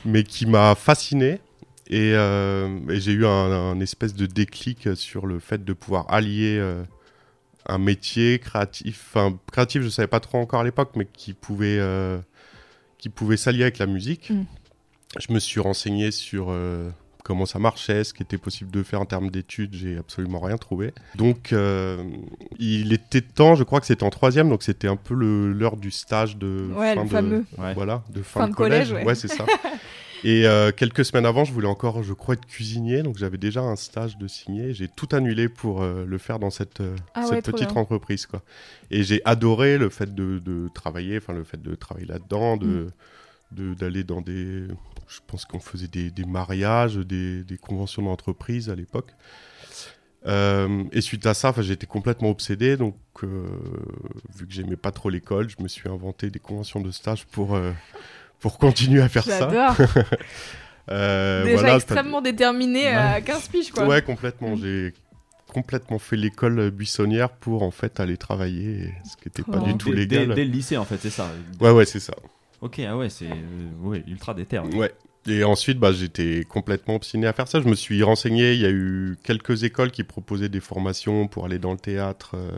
mais 0.04 0.22
qui 0.24 0.46
m'a 0.46 0.74
fasciné. 0.74 1.40
Et, 1.88 2.12
euh, 2.14 2.68
et 2.88 3.00
j'ai 3.00 3.12
eu 3.12 3.26
un, 3.26 3.30
un 3.30 3.80
espèce 3.80 4.14
de 4.14 4.26
déclic 4.26 4.88
sur 4.96 5.26
le 5.26 5.40
fait 5.40 5.64
de 5.64 5.72
pouvoir 5.72 6.06
allier 6.12 6.56
euh, 6.58 6.82
un 7.66 7.78
métier 7.78 8.38
créatif, 8.38 9.04
enfin 9.14 9.36
créatif, 9.50 9.82
je 9.82 9.88
savais 9.88 10.08
pas 10.08 10.20
trop 10.20 10.38
encore 10.38 10.60
à 10.60 10.64
l'époque, 10.64 10.92
mais 10.96 11.06
qui 11.12 11.32
pouvait, 11.34 11.78
euh, 11.80 12.18
qui 12.98 13.08
pouvait 13.08 13.36
s'allier 13.36 13.62
avec 13.62 13.78
la 13.78 13.86
musique. 13.86 14.30
Mm. 14.30 14.44
Je 15.18 15.32
me 15.32 15.38
suis 15.38 15.60
renseigné 15.60 16.10
sur 16.10 16.46
euh, 16.50 16.88
comment 17.24 17.44
ça 17.46 17.58
marchait, 17.58 18.02
ce 18.04 18.14
qui 18.14 18.22
était 18.22 18.38
possible 18.38 18.70
de 18.70 18.82
faire 18.82 19.00
en 19.00 19.04
termes 19.04 19.30
d'études, 19.30 19.74
j'ai 19.74 19.98
absolument 19.98 20.40
rien 20.40 20.56
trouvé. 20.56 20.94
Donc 21.16 21.52
euh, 21.52 22.02
il 22.58 22.92
était 22.92 23.20
temps, 23.20 23.54
je 23.54 23.64
crois 23.64 23.80
que 23.80 23.86
c'était 23.86 24.04
en 24.04 24.10
troisième, 24.10 24.48
donc 24.48 24.62
c'était 24.62 24.88
un 24.88 24.96
peu 24.96 25.14
l'heure 25.14 25.76
du 25.76 25.90
stage 25.90 26.36
de 26.38 26.70
Ouais, 26.74 26.94
fin 26.94 27.02
le 27.02 27.06
de, 27.06 27.12
fameux. 27.12 27.44
Ouais. 27.58 27.74
voilà, 27.74 28.02
de 28.10 28.22
fin, 28.22 28.40
Fin 28.40 28.46
de 28.46 28.52
de 28.52 28.56
collège, 28.56 28.88
collège. 28.88 29.06
ouais. 29.06 29.14
c'est 29.14 29.28
ça. 29.28 29.44
Et 30.24 30.46
euh, 30.46 30.70
quelques 30.70 31.04
semaines 31.04 31.26
avant, 31.26 31.44
je 31.44 31.52
voulais 31.52 31.66
encore, 31.66 32.02
je 32.04 32.12
crois, 32.12 32.34
être 32.34 32.46
cuisinier, 32.46 33.02
donc 33.02 33.18
j'avais 33.18 33.38
déjà 33.38 33.60
un 33.60 33.74
stage 33.76 34.18
de 34.18 34.28
signer. 34.28 34.72
J'ai 34.72 34.86
tout 34.86 35.08
annulé 35.12 35.48
pour 35.48 35.82
euh, 35.82 36.04
le 36.06 36.18
faire 36.18 36.38
dans 36.38 36.50
cette, 36.50 36.80
euh, 36.80 36.94
Ah 37.14 37.26
cette 37.26 37.44
petite 37.50 37.76
entreprise, 37.76 38.26
quoi. 38.26 38.42
Et 38.92 39.02
j'ai 39.02 39.20
adoré 39.24 39.78
le 39.78 39.88
fait 39.88 40.14
de, 40.14 40.38
de 40.38 40.68
travailler, 40.74 41.16
enfin 41.18 41.32
le 41.32 41.42
fait 41.44 41.60
de 41.60 41.74
travailler 41.74 42.06
là-dedans, 42.06 42.56
de 42.56 42.66
Mm. 42.66 42.90
de- 43.56 43.74
d'aller 43.74 44.04
dans 44.04 44.20
des, 44.22 44.64
je 45.08 45.18
pense 45.26 45.44
qu'on 45.44 45.60
faisait 45.60 45.88
des, 45.88 46.10
des 46.10 46.24
mariages, 46.24 46.96
des, 46.96 47.42
des 47.44 47.58
conventions 47.58 48.02
d'entreprise 48.02 48.70
à 48.70 48.74
l'époque. 48.74 49.10
Et 50.24 51.00
suite 51.00 51.26
à 51.26 51.34
ça, 51.34 51.52
été 51.72 51.86
complètement 51.86 52.30
obsédé. 52.30 52.76
Donc, 52.76 52.96
vu 53.24 54.46
que 54.46 54.52
j'aimais 54.52 54.76
pas 54.76 54.92
trop 54.92 55.10
l'école, 55.10 55.50
je 55.50 55.60
me 55.62 55.68
suis 55.68 55.88
inventé 55.88 56.30
des 56.30 56.38
conventions 56.38 56.80
de 56.80 56.90
stage 56.92 57.26
pour, 57.26 57.58
pour 58.42 58.58
continuer 58.58 59.00
à 59.00 59.08
faire 59.08 59.24
ça. 59.24 59.48
J'adore. 59.50 59.76
Euh, 60.90 61.44
Déjà 61.44 61.58
voilà, 61.60 61.76
extrêmement 61.76 62.20
déterminé 62.20 62.88
à 62.88 63.20
15 63.20 63.48
piges, 63.48 63.70
quoi. 63.70 63.86
Ouais, 63.86 64.02
complètement. 64.02 64.56
J'ai 64.56 64.92
complètement 65.46 66.00
fait 66.00 66.16
l'école 66.16 66.70
buissonnière 66.72 67.30
pour 67.30 67.62
en 67.62 67.70
fait 67.70 68.00
aller 68.00 68.16
travailler, 68.16 68.92
ce 69.08 69.16
qui 69.16 69.28
n'était 69.28 69.44
pas 69.44 69.58
du 69.60 69.76
tout 69.76 69.90
dès, 69.94 70.06
dès- 70.06 70.18
légal. 70.20 70.34
dès 70.34 70.44
le 70.44 70.50
lycée, 70.50 70.76
en 70.76 70.84
fait, 70.84 70.96
c'est 71.00 71.10
ça. 71.10 71.30
Ouais, 71.60 71.70
ouais, 71.70 71.84
c'est 71.84 72.00
ça. 72.00 72.14
Ok, 72.60 72.80
ah 72.80 72.96
ouais, 72.96 73.08
c'est 73.10 73.26
euh, 73.30 73.34
ouais, 73.82 74.02
ultra 74.08 74.34
déter. 74.34 74.58
ouais. 74.58 74.74
Ouais. 74.76 74.92
Et 75.28 75.44
ensuite, 75.44 75.78
bah, 75.78 75.92
j'étais 75.92 76.42
complètement 76.48 76.96
obstiné 76.96 77.28
à 77.28 77.32
faire 77.32 77.46
ça. 77.46 77.60
Je 77.60 77.68
me 77.68 77.76
suis 77.76 78.02
renseigné. 78.02 78.54
Il 78.54 78.60
y 78.60 78.66
a 78.66 78.70
eu 78.70 79.16
quelques 79.22 79.62
écoles 79.62 79.92
qui 79.92 80.02
proposaient 80.02 80.48
des 80.48 80.58
formations 80.60 81.28
pour 81.28 81.44
aller 81.44 81.60
dans 81.60 81.70
le 81.72 81.78
théâtre. 81.78 82.32
Euh, 82.34 82.50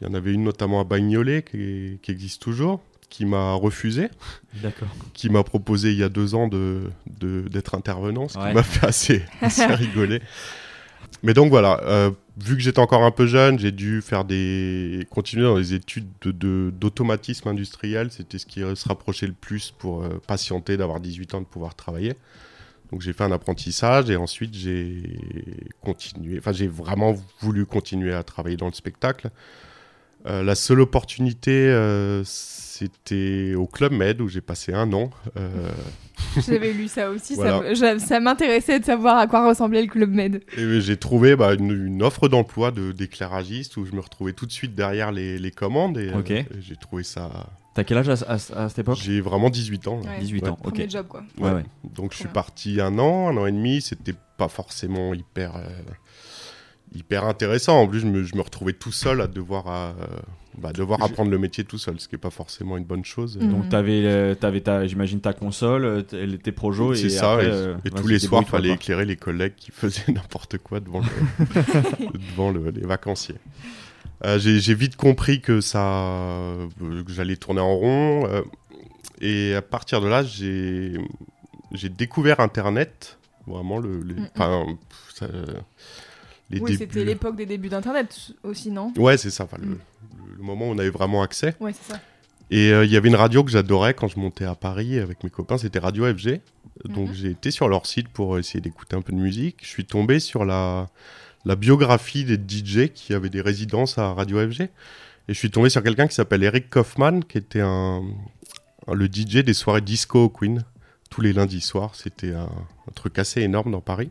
Il 0.00 0.08
y 0.08 0.10
en 0.10 0.14
avait 0.14 0.32
une 0.32 0.42
notamment 0.42 0.80
à 0.80 0.84
Bagnolet 0.84 1.42
qui, 1.42 2.00
qui 2.02 2.10
existe 2.10 2.42
toujours, 2.42 2.82
qui 3.08 3.24
m'a 3.24 3.54
refusé, 3.54 4.08
qui 5.14 5.30
m'a 5.30 5.42
proposé 5.44 5.92
il 5.92 5.98
y 5.98 6.02
a 6.02 6.08
deux 6.08 6.34
ans 6.34 6.48
de 6.48 6.90
de- 7.20 7.48
d'être 7.48 7.74
intervenant, 7.74 8.28
ce 8.28 8.38
Ouais. 8.38 8.48
qui 8.48 8.54
m'a 8.54 8.62
fait 8.62 8.86
assez, 8.86 9.22
assez 9.40 9.64
rigoler. 9.66 10.20
Mais 11.22 11.32
donc 11.32 11.48
voilà, 11.50 11.80
euh, 11.84 12.10
vu 12.36 12.56
que 12.56 12.62
j'étais 12.62 12.78
encore 12.78 13.02
un 13.02 13.10
peu 13.10 13.26
jeune, 13.26 13.58
j'ai 13.58 13.72
dû 13.72 14.02
faire 14.02 14.24
des 14.24 15.06
continuer 15.10 15.44
dans 15.44 15.56
les 15.56 15.72
études 15.72 16.08
de- 16.22 16.30
de- 16.32 16.70
d'automatisme 16.78 17.48
industriel. 17.48 18.10
C'était 18.10 18.38
ce 18.38 18.46
qui 18.46 18.60
se 18.60 18.88
rapprochait 18.88 19.26
le 19.26 19.32
plus 19.32 19.72
pour 19.78 20.02
euh, 20.02 20.20
patienter 20.26 20.76
d'avoir 20.76 21.00
18 21.00 21.34
ans 21.34 21.40
de 21.40 21.46
pouvoir 21.46 21.74
travailler. 21.74 22.14
Donc 22.92 23.00
j'ai 23.00 23.12
fait 23.12 23.24
un 23.24 23.32
apprentissage 23.32 24.10
et 24.10 24.16
ensuite 24.16 24.54
j'ai 24.54 25.18
continué. 25.80 26.38
Enfin, 26.38 26.52
j'ai 26.52 26.68
vraiment 26.68 27.14
voulu 27.40 27.66
continuer 27.66 28.12
à 28.14 28.22
travailler 28.22 28.56
dans 28.56 28.66
le 28.68 28.72
spectacle. 28.74 29.30
Euh, 30.26 30.42
la 30.42 30.54
seule 30.54 30.80
opportunité, 30.80 31.52
euh, 31.52 32.22
c'était 32.24 33.54
au 33.56 33.66
Club 33.66 33.92
Med 33.92 34.20
où 34.20 34.28
j'ai 34.28 34.40
passé 34.40 34.72
un 34.72 34.92
an. 34.92 35.10
Euh, 35.36 35.70
J'avais 36.46 36.72
lu 36.72 36.88
ça 36.88 37.10
aussi. 37.10 37.36
ça 37.36 37.60
Voilà. 37.60 38.20
m'intéressait 38.20 38.80
de 38.80 38.84
savoir 38.84 39.18
à 39.18 39.26
quoi 39.26 39.46
ressemblait 39.46 39.82
le 39.82 39.88
Club 39.88 40.10
Med. 40.10 40.42
Et 40.56 40.80
j'ai 40.80 40.96
trouvé 40.96 41.36
bah, 41.36 41.54
une, 41.54 41.70
une 41.86 42.02
offre 42.02 42.28
d'emploi 42.28 42.70
de- 42.70 42.92
d'éclairagiste 42.92 43.76
où 43.76 43.84
je 43.84 43.92
me 43.92 44.00
retrouvais 44.00 44.32
tout 44.32 44.46
de 44.46 44.52
suite 44.52 44.74
derrière 44.74 45.12
les, 45.12 45.38
les 45.38 45.50
commandes 45.50 45.98
et, 45.98 46.10
euh, 46.10 46.42
j'ai 46.60 46.76
trouvé 46.76 47.02
ça. 47.02 47.30
T'as 47.74 47.84
quel 47.84 47.98
âge 47.98 48.08
à, 48.08 48.14
à- 48.32 48.64
à 48.64 48.68
cette 48.68 48.78
époque? 48.80 48.96
J'ai 49.00 49.20
vraiment 49.20 49.50
18 49.50 49.86
ans. 49.88 50.00
là. 50.02 50.10
Ouais. 50.12 50.18
18 50.20 50.42
Ouais. 50.44 50.48
ans, 50.48 50.58
ok. 50.64 50.70
Premier 50.72 50.88
job, 50.88 51.06
quoi. 51.08 51.22
Ouais, 51.38 51.52
ouais. 51.52 51.64
Donc 51.94 52.12
je 52.12 52.18
suis 52.18 52.28
parti 52.28 52.80
un 52.80 52.98
an, 52.98 53.28
un 53.28 53.36
an 53.36 53.46
et 53.46 53.52
demi. 53.52 53.80
C'était 53.82 54.14
pas 54.38 54.48
forcément 54.48 55.12
hyper, 55.14 55.56
euh, 55.56 55.68
hyper 56.94 57.24
intéressant. 57.24 57.80
En 57.80 57.86
plus, 57.88 58.00
je 58.00 58.06
me, 58.06 58.22
je 58.22 58.34
me 58.36 58.40
retrouvais 58.42 58.72
tout 58.72 58.92
seul 58.92 59.20
à 59.20 59.26
devoir, 59.26 59.64
euh, 59.68 59.92
bah, 60.58 60.72
devoir 60.72 61.00
Je- 61.00 61.04
apprendre 61.06 61.30
le 61.30 61.38
métier 61.38 61.64
tout 61.64 61.78
seul, 61.78 61.98
ce 62.00 62.08
qui 62.08 62.14
est 62.14 62.18
pas 62.18 62.30
forcément 62.30 62.76
une 62.76 62.84
bonne 62.84 63.04
chose. 63.04 63.36
Donc 63.38 63.68
t'avais, 63.68 64.02
euh, 64.06 64.34
t'avais 64.34 64.60
ta, 64.60 64.86
j'imagine 64.86 65.20
ta 65.20 65.32
console, 65.32 65.84
euh, 65.84 66.02
t- 66.02 66.38
tes 66.38 66.52
projos 66.52 66.92
et 66.94 66.96
C'est 66.96 67.10
ça, 67.10 67.32
après, 67.34 67.46
et, 67.46 67.50
euh, 67.50 67.74
et 67.84 67.90
tous 67.90 68.06
les 68.06 68.18
soirs, 68.18 68.42
il 68.44 68.48
fallait 68.48 68.68
quoi. 68.68 68.74
éclairer 68.76 69.04
les 69.04 69.16
collègues 69.16 69.54
qui 69.56 69.70
faisaient 69.74 70.12
n'importe 70.12 70.58
quoi 70.58 70.80
devant, 70.80 71.00
le- 71.00 72.18
devant 72.30 72.50
le- 72.50 72.70
les 72.70 72.86
vacanciers. 72.86 73.36
Euh, 74.24 74.38
j'ai 74.38 74.74
vite 74.74 74.96
compris 74.96 75.42
que 75.42 75.60
ça, 75.60 75.82
euh, 75.84 76.66
que 77.06 77.12
j'allais 77.12 77.36
tourner 77.36 77.60
en 77.60 77.74
rond, 77.76 78.26
euh, 78.26 78.40
et 79.20 79.54
à 79.54 79.60
partir 79.62 80.00
de 80.00 80.08
là, 80.08 80.22
j'ai 80.22 80.94
j'ai 81.72 81.88
découvert 81.90 82.40
Internet, 82.40 83.18
vraiment 83.46 83.78
le, 83.78 84.00
les. 84.02 84.14
enfin, 84.34 84.64
pff, 84.88 85.14
ça, 85.14 85.24
euh, 85.26 85.44
les 86.50 86.60
Oui, 86.60 86.76
c'était 86.76 87.04
l'époque 87.04 87.36
des 87.36 87.46
débuts 87.46 87.68
d'Internet 87.68 88.32
aussi, 88.42 88.70
non? 88.70 88.92
Ouais, 88.96 89.16
c'est 89.16 89.30
ça, 89.30 89.44
enfin, 89.44 89.56
Mm. 89.60 89.76
le 90.36 90.42
moment 90.42 90.68
où 90.68 90.72
on 90.72 90.78
avait 90.78 90.90
vraiment 90.90 91.22
accès. 91.22 91.54
Ouais, 91.60 91.72
c'est 91.72 91.92
ça. 91.92 92.00
Et 92.50 92.70
euh, 92.70 92.84
il 92.84 92.92
y 92.92 92.96
avait 92.96 93.08
une 93.08 93.16
radio 93.16 93.42
que 93.42 93.50
j'adorais 93.50 93.94
quand 93.94 94.06
je 94.06 94.20
montais 94.20 94.44
à 94.44 94.54
Paris 94.54 94.98
avec 95.00 95.24
mes 95.24 95.30
copains, 95.30 95.58
c'était 95.58 95.80
Radio 95.80 96.04
FG. 96.14 96.40
Donc 96.84 97.08
Mhm. 97.08 97.14
j'ai 97.14 97.30
été 97.30 97.50
sur 97.50 97.68
leur 97.68 97.86
site 97.86 98.08
pour 98.08 98.38
essayer 98.38 98.60
d'écouter 98.60 98.94
un 98.96 99.02
peu 99.02 99.12
de 99.12 99.18
musique. 99.18 99.56
Je 99.62 99.66
suis 99.68 99.84
tombé 99.86 100.20
sur 100.20 100.44
la, 100.44 100.88
la 101.44 101.56
biographie 101.56 102.24
des 102.24 102.36
DJ 102.36 102.90
qui 102.92 103.14
avaient 103.14 103.30
des 103.30 103.40
résidences 103.40 103.98
à 103.98 104.12
Radio 104.12 104.38
FG. 104.48 104.60
Et 104.62 104.68
je 105.34 105.38
suis 105.38 105.50
tombé 105.50 105.70
sur 105.70 105.82
quelqu'un 105.82 106.06
qui 106.06 106.14
s'appelle 106.14 106.44
Eric 106.44 106.70
Kaufman, 106.70 107.20
qui 107.22 107.38
était 107.38 107.60
un, 107.62 108.02
un- 108.86 108.94
le 108.94 109.06
DJ 109.08 109.38
des 109.42 109.54
soirées 109.54 109.80
disco 109.80 110.24
au 110.24 110.28
Queen, 110.28 110.62
tous 111.10 111.20
les 111.22 111.32
lundis 111.32 111.60
soirs. 111.62 111.96
C'était 111.96 112.32
un, 112.34 112.44
un 112.44 112.92
truc 112.94 113.18
assez 113.18 113.40
énorme 113.40 113.72
dans 113.72 113.80
Paris. 113.80 114.10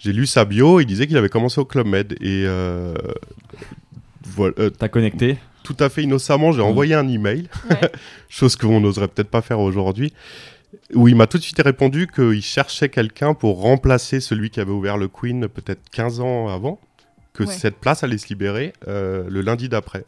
J'ai 0.00 0.12
lu 0.12 0.26
sa 0.26 0.44
bio, 0.44 0.80
il 0.80 0.86
disait 0.86 1.06
qu'il 1.06 1.16
avait 1.16 1.28
commencé 1.28 1.60
au 1.60 1.64
Club 1.64 1.86
Med. 1.86 2.14
Et 2.20 2.44
euh, 2.46 2.94
voilà, 4.24 4.54
euh, 4.58 4.70
T'as 4.70 4.88
connecté 4.88 5.38
tout 5.62 5.76
à 5.78 5.90
fait 5.90 6.02
innocemment, 6.02 6.52
j'ai 6.52 6.62
Mhm. 6.62 6.68
envoyé 6.68 6.94
un 6.94 7.06
email 7.06 7.46
Ouais. 7.68 7.76
chose 8.30 8.56
qu'on 8.56 8.80
n'oserait 8.80 9.08
peut-être 9.08 9.28
pas 9.28 9.42
faire 9.42 9.60
aujourd'hui, 9.60 10.12
où 10.94 11.06
il 11.06 11.14
m'a 11.14 11.26
tout 11.26 11.36
de 11.36 11.42
suite 11.42 11.60
répondu 11.62 12.08
qu'il 12.12 12.40
cherchait 12.42 12.88
quelqu'un 12.88 13.34
pour 13.34 13.60
remplacer 13.60 14.20
celui 14.20 14.48
qui 14.50 14.58
avait 14.60 14.72
ouvert 14.72 14.96
le 14.96 15.06
Queen 15.08 15.48
peut-être 15.48 15.82
15 15.92 16.20
ans 16.20 16.48
avant, 16.48 16.80
que 17.34 17.44
Ouais. 17.44 17.52
cette 17.52 17.76
place 17.76 18.02
allait 18.02 18.16
se 18.18 18.28
libérer 18.28 18.72
euh, 18.88 19.24
le 19.28 19.42
lundi 19.42 19.68
d'après. 19.68 20.04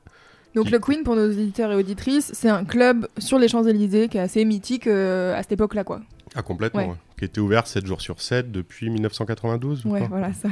Donc 0.55 0.71
le 0.71 0.79
Queen, 0.79 1.03
pour 1.05 1.17
nos 1.17 1.29
auditeurs 1.29 1.71
et 1.71 1.77
auditrices, 1.77 2.31
c'est 2.35 2.49
un 2.49 2.65
club 2.65 3.07
sur 3.19 3.39
les 3.39 3.47
Champs-Élysées 3.49 4.09
qui 4.09 4.17
est 4.17 4.21
assez 4.23 4.45
mythique 4.47 4.87
euh, 4.87 5.35
à 5.37 5.43
cette 5.43 5.53
époque-là, 5.53 5.85
quoi. 5.85 6.01
Ah, 6.35 6.43
complètement. 6.43 6.89
Ouais. 6.89 6.95
Qui 7.23 7.26
était 7.26 7.41
ouvert 7.41 7.69
7 7.69 7.87
jours 7.87 8.00
sur 8.00 8.21
7 8.21 8.50
depuis 8.50 8.91
1992. 8.91 9.83
je 9.85 9.88
Ouais, 9.88 10.09
voilà 10.09 10.33
ça. 10.33 10.49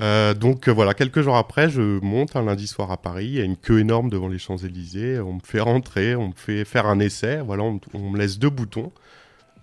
Euh, 0.00 0.32
donc 0.32 0.66
euh, 0.66 0.72
voilà, 0.72 0.94
quelques 0.94 1.20
jours 1.20 1.36
après, 1.36 1.68
je 1.68 2.00
monte 2.00 2.36
un 2.36 2.42
lundi 2.42 2.66
soir 2.66 2.90
à 2.90 2.96
Paris. 2.96 3.26
Il 3.26 3.34
y 3.34 3.40
a 3.42 3.44
une 3.44 3.58
queue 3.58 3.80
énorme 3.80 4.08
devant 4.08 4.28
les 4.28 4.38
Champs-Élysées. 4.38 5.20
On 5.20 5.34
me 5.34 5.40
fait 5.44 5.60
rentrer, 5.60 6.16
on 6.16 6.28
me 6.28 6.32
fait 6.34 6.64
faire 6.64 6.86
un 6.86 6.98
essai. 7.00 7.42
Voilà, 7.44 7.64
on, 7.64 7.78
on 7.92 8.08
me 8.08 8.16
laisse 8.16 8.38
deux 8.38 8.48
boutons. 8.48 8.92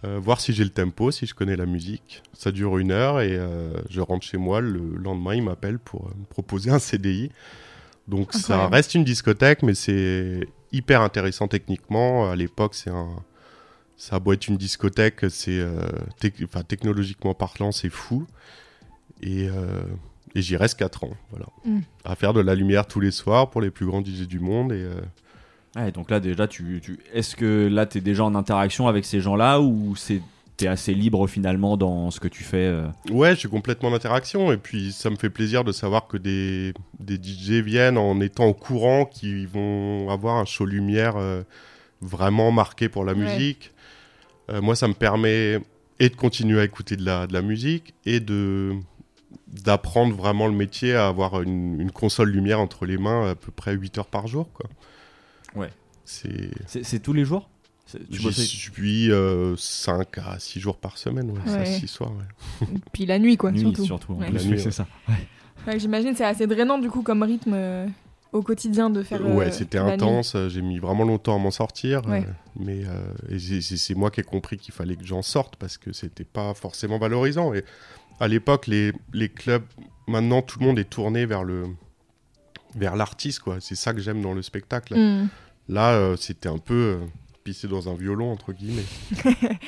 euh, 0.03 0.19
voir 0.21 0.41
si 0.41 0.53
j'ai 0.53 0.63
le 0.63 0.69
tempo, 0.69 1.09
si 1.09 1.25
je 1.25 1.33
connais 1.33 1.55
la 1.55 1.65
musique. 1.65 2.21
Ça 2.33 2.51
dure 2.51 2.77
une 2.77 2.91
heure 2.91 3.19
et 3.19 3.39
je 3.89 3.99
rentre 3.99 4.27
chez 4.27 4.37
moi. 4.37 4.61
Le 4.61 4.95
lendemain, 4.97 5.33
il 5.33 5.41
m'appelle 5.41 5.79
pour 5.79 6.07
me 6.09 6.25
proposer 6.25 6.69
un 6.69 6.77
CDI. 6.77 7.31
Donc 8.07 8.31
ça 8.33 8.67
reste 8.67 8.93
une 8.93 9.05
discothèque, 9.05 9.63
mais 9.63 9.73
c'est 9.73 10.47
hyper 10.71 11.01
intéressant 11.01 11.47
techniquement. 11.47 12.29
À 12.29 12.35
l'époque, 12.35 12.75
c'est 12.75 12.91
un. 12.91 13.07
Ça 13.97 14.17
a 14.17 14.19
beau 14.19 14.33
être 14.33 14.47
une 14.47 14.57
discothèque, 14.57 15.25
c'est 15.29 15.57
euh, 15.59 15.79
technologiquement 16.67 17.33
parlant, 17.33 17.71
c'est 17.71 17.89
fou. 17.89 18.25
Et, 19.21 19.47
euh, 19.47 19.83
et 20.35 20.41
j'y 20.41 20.57
reste 20.57 20.77
4 20.79 21.05
ans, 21.05 21.11
voilà. 21.31 21.45
Mm. 21.65 21.79
À 22.03 22.15
faire 22.15 22.33
de 22.33 22.41
la 22.41 22.55
lumière 22.55 22.85
tous 22.87 22.99
les 22.99 23.11
soirs 23.11 23.49
pour 23.49 23.61
les 23.61 23.71
plus 23.71 23.85
grands 23.85 24.03
DJ 24.03 24.27
du 24.27 24.39
monde. 24.39 24.71
Et, 24.71 24.83
euh, 24.83 24.99
Ouais, 25.77 25.91
donc 25.91 26.09
là 26.09 26.21
déjà, 26.21 26.47
tu, 26.47 26.79
tu... 26.81 26.99
est-ce 27.13 27.35
que 27.35 27.67
là 27.69 27.85
t'es 27.85 27.99
déjà 27.99 28.23
en 28.23 28.33
interaction 28.35 28.87
avec 28.87 29.03
ces 29.03 29.19
gens-là 29.19 29.59
ou 29.59 29.93
c'est 29.97 30.21
t'es 30.55 30.67
assez 30.67 30.93
libre 30.93 31.27
finalement 31.27 31.75
dans 31.75 32.11
ce 32.11 32.21
que 32.21 32.29
tu 32.29 32.45
fais 32.45 32.67
euh? 32.67 32.87
Ouais, 33.11 33.31
je 33.31 33.39
suis 33.39 33.49
complètement 33.49 33.89
en 33.89 33.93
interaction. 33.93 34.53
Et 34.53 34.57
puis 34.57 34.93
ça 34.93 35.09
me 35.09 35.17
fait 35.17 35.29
plaisir 35.29 35.65
de 35.65 35.73
savoir 35.73 36.07
que 36.07 36.15
des, 36.15 36.73
des 37.01 37.15
DJ 37.21 37.61
viennent 37.61 37.97
en 37.97 38.21
étant 38.21 38.45
au 38.45 38.53
courant 38.53 39.03
qu'ils 39.05 39.49
vont 39.49 40.09
avoir 40.09 40.37
un 40.37 40.45
show 40.45 40.65
lumière 40.65 41.17
euh, 41.17 41.43
vraiment 41.99 42.51
marqué 42.53 42.87
pour 42.87 43.03
la 43.03 43.11
Ouais. 43.11 43.19
musique. 43.19 43.73
Euh, 44.49 44.61
moi, 44.61 44.75
ça 44.75 44.87
me 44.87 44.93
permet 44.93 45.59
et 45.99 46.09
de 46.09 46.15
continuer 46.15 46.59
à 46.59 46.63
écouter 46.63 46.95
de 46.97 47.05
la, 47.05 47.25
de 47.27 47.33
la 47.33 47.41
musique 47.41 47.93
et 48.05 48.19
de 48.19 48.73
d'apprendre 49.47 50.13
vraiment 50.15 50.47
le 50.47 50.53
métier 50.53 50.93
à 50.95 51.07
avoir 51.07 51.41
une, 51.41 51.79
une 51.79 51.91
console 51.91 52.29
lumière 52.29 52.59
entre 52.59 52.85
les 52.85 52.97
mains 52.97 53.29
à 53.31 53.35
peu 53.35 53.51
près 53.51 53.73
8 53.73 53.97
heures 53.99 54.07
par 54.07 54.27
jour 54.27 54.51
quoi. 54.51 54.65
Ouais. 55.55 55.69
C'est 56.03 56.99
tous 57.01 57.13
les 57.13 57.23
jours? 57.23 57.49
C'est- 57.85 57.99
tu 58.09 58.17
J'y 58.17 58.23
bossais- 58.23 58.41
suis 58.41 59.09
5 59.57 60.17
à 60.17 60.39
6 60.39 60.59
jours 60.59 60.77
par 60.77 60.97
semaine, 60.97 61.31
ouais, 61.31 61.51
Ouais. 61.53 61.65
6 61.65 61.87
soirs. 61.87 62.11
Ouais. 62.11 62.67
Puis 62.91 63.05
la 63.05 63.17
nuit, 63.19 63.37
quoi, 63.37 63.51
Nuit, 63.51 63.59
surtout. 63.61 63.85
surtout. 63.85 64.13
Ouais. 64.13 64.29
La 64.31 64.43
nuit, 64.43 64.59
c'est 64.59 64.65
ouais. 64.65 64.71
ça. 64.71 64.87
Ouais, 65.67 65.79
J'imagine 65.79 66.15
c'est 66.15 66.25
assez 66.25 66.47
drainant, 66.47 66.77
du 66.77 66.89
coup, 66.89 67.01
comme 67.01 67.23
rythme 67.23 67.53
euh, 67.55 67.87
au 68.35 68.41
quotidien 68.43 68.89
de 68.89 69.01
faire. 69.03 69.25
ouais, 69.25 69.47
euh, 69.47 69.51
c'était 69.51 69.77
intense. 69.77 70.35
euh, 70.35 70.49
J'ai 70.49 70.61
mis 70.61 70.77
vraiment 70.79 71.03
longtemps 71.05 71.35
à 71.35 71.39
m'en 71.39 71.51
sortir. 71.51 72.05
Ouais. 72.07 72.25
euh, 72.25 72.31
mais 72.59 72.83
c'est- 73.39 73.95
moi 73.95 74.11
qui 74.11 74.19
ai 74.19 74.23
compris 74.23 74.57
qu'il 74.57 74.73
fallait 74.73 74.95
que 74.95 75.05
j'en 75.05 75.21
sorte 75.21 75.55
parce 75.55 75.77
que 75.77 75.93
c'était 75.93 76.23
pas 76.25 76.53
forcément 76.53 76.97
valorisant. 76.99 77.53
Et 77.53 77.63
à 78.19 78.27
l'époque, 78.27 78.67
les, 78.67 78.91
les 79.13 79.29
clubs, 79.29 79.63
maintenant, 80.07 80.41
tout 80.41 80.59
le 80.59 80.65
monde 80.65 80.79
est 80.79 80.89
tourné 80.89 81.25
vers 81.25 81.43
le 81.43 81.65
vers 82.75 82.95
l'artiste, 82.97 83.39
quoi. 83.39 83.57
C'est 83.61 83.75
ça 83.75 83.93
que 83.93 84.01
j'aime 84.01 84.21
dans 84.21 84.33
le 84.33 84.41
spectacle. 84.41 84.95
Mm. 84.97 85.29
Là, 85.69 85.93
euh, 85.93 86.17
c'était 86.17 86.49
un 86.49 86.57
peu 86.57 86.73
euh, 87.01 87.05
pisser 87.45 87.67
dans 87.69 87.87
un 87.89 87.95
violon, 87.95 88.31
entre 88.31 88.51
guillemets. 88.51 88.83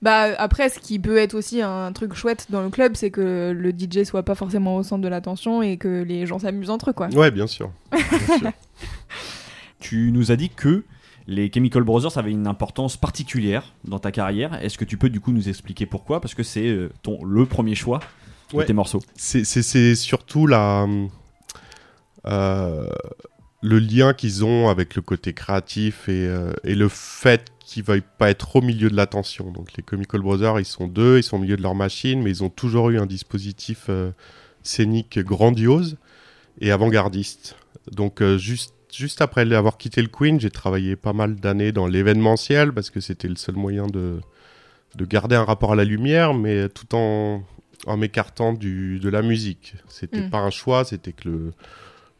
Bah 0.00 0.28
après, 0.38 0.68
ce 0.68 0.78
qui 0.78 0.98
peut 1.00 1.16
être 1.16 1.34
aussi 1.34 1.60
un 1.60 1.90
truc 1.92 2.14
chouette 2.14 2.46
dans 2.50 2.62
le 2.62 2.70
club, 2.70 2.94
c'est 2.94 3.10
que 3.10 3.50
le 3.56 3.70
DJ 3.72 4.04
soit 4.04 4.22
pas 4.22 4.34
forcément 4.36 4.76
au 4.76 4.82
centre 4.84 5.02
de 5.02 5.08
l'attention 5.08 5.60
et 5.62 5.76
que 5.76 6.02
les 6.02 6.24
gens 6.24 6.38
s'amusent 6.38 6.70
entre 6.70 6.90
eux, 6.90 6.92
quoi. 6.92 7.08
Ouais, 7.08 7.30
bien 7.32 7.46
sûr. 7.48 7.70
Bien 7.92 8.38
sûr. 8.38 8.52
Tu 9.80 10.10
nous 10.12 10.30
as 10.32 10.36
dit 10.36 10.50
que 10.50 10.84
les 11.26 11.50
Chemical 11.52 11.82
Brothers 11.82 12.16
avaient 12.18 12.30
une 12.30 12.46
importance 12.46 12.96
particulière 12.96 13.74
dans 13.84 13.98
ta 13.98 14.10
carrière. 14.12 14.54
Est-ce 14.62 14.78
que 14.78 14.84
tu 14.84 14.96
peux 14.96 15.08
du 15.10 15.20
coup 15.20 15.30
nous 15.32 15.48
expliquer 15.48 15.86
pourquoi? 15.86 16.20
Parce 16.20 16.34
que 16.34 16.42
c'est 16.42 16.66
euh, 16.68 16.90
ton 17.02 17.24
le 17.24 17.44
premier 17.46 17.74
choix 17.74 18.00
de 18.52 18.56
Ouais. 18.58 18.64
tes 18.64 18.72
morceaux 18.72 19.02
C'est- 19.14 19.44
C'est 19.44 19.62
c'est 19.62 19.94
surtout 19.94 20.46
la, 20.46 20.86
euh, 22.26 22.88
le 23.62 23.78
lien 23.78 24.14
qu'ils 24.14 24.44
ont 24.44 24.68
avec 24.68 24.94
le 24.96 25.02
côté 25.02 25.32
créatif 25.32 26.08
et, 26.08 26.26
euh, 26.26 26.52
et 26.64 26.74
le 26.74 26.88
fait 26.88 27.44
qu'ils 27.68 27.82
veuillent 27.84 28.02
pas 28.16 28.30
être 28.30 28.56
au 28.56 28.62
milieu 28.62 28.88
de 28.88 28.96
l'attention. 28.96 29.50
Donc 29.50 29.76
les 29.76 29.82
Comical 29.82 30.22
Brothers, 30.22 30.58
ils 30.58 30.64
sont 30.64 30.86
deux, 30.86 31.18
ils 31.18 31.22
sont 31.22 31.36
au 31.36 31.40
milieu 31.40 31.56
de 31.58 31.62
leur 31.62 31.74
machine, 31.74 32.22
mais 32.22 32.30
ils 32.30 32.42
ont 32.42 32.48
toujours 32.48 32.88
eu 32.88 32.98
un 32.98 33.04
dispositif 33.04 33.86
euh, 33.90 34.10
scénique 34.62 35.18
grandiose 35.18 35.98
et 36.62 36.70
avant-gardiste. 36.70 37.56
Donc 37.92 38.22
euh, 38.22 38.38
juste, 38.38 38.72
juste 38.90 39.20
après 39.20 39.52
avoir 39.52 39.76
quitté 39.76 40.00
le 40.00 40.08
Queen, 40.08 40.40
j'ai 40.40 40.50
travaillé 40.50 40.96
pas 40.96 41.12
mal 41.12 41.36
d'années 41.36 41.70
dans 41.72 41.86
l'événementiel 41.86 42.72
parce 42.72 42.88
que 42.88 43.00
c'était 43.00 43.28
le 43.28 43.36
seul 43.36 43.56
moyen 43.56 43.86
de, 43.86 44.18
de 44.96 45.04
garder 45.04 45.36
un 45.36 45.44
rapport 45.44 45.72
à 45.72 45.76
la 45.76 45.84
lumière, 45.84 46.32
mais 46.32 46.70
tout 46.70 46.94
en, 46.94 47.44
en 47.86 47.96
m'écartant 47.98 48.54
du- 48.54 48.98
de 48.98 49.08
la 49.10 49.20
musique. 49.20 49.74
C'était 49.88 50.22
Mm. 50.22 50.30
pas 50.30 50.38
un 50.38 50.50
choix, 50.50 50.84
c'était 50.86 51.12
que 51.12 51.28
le, 51.28 51.52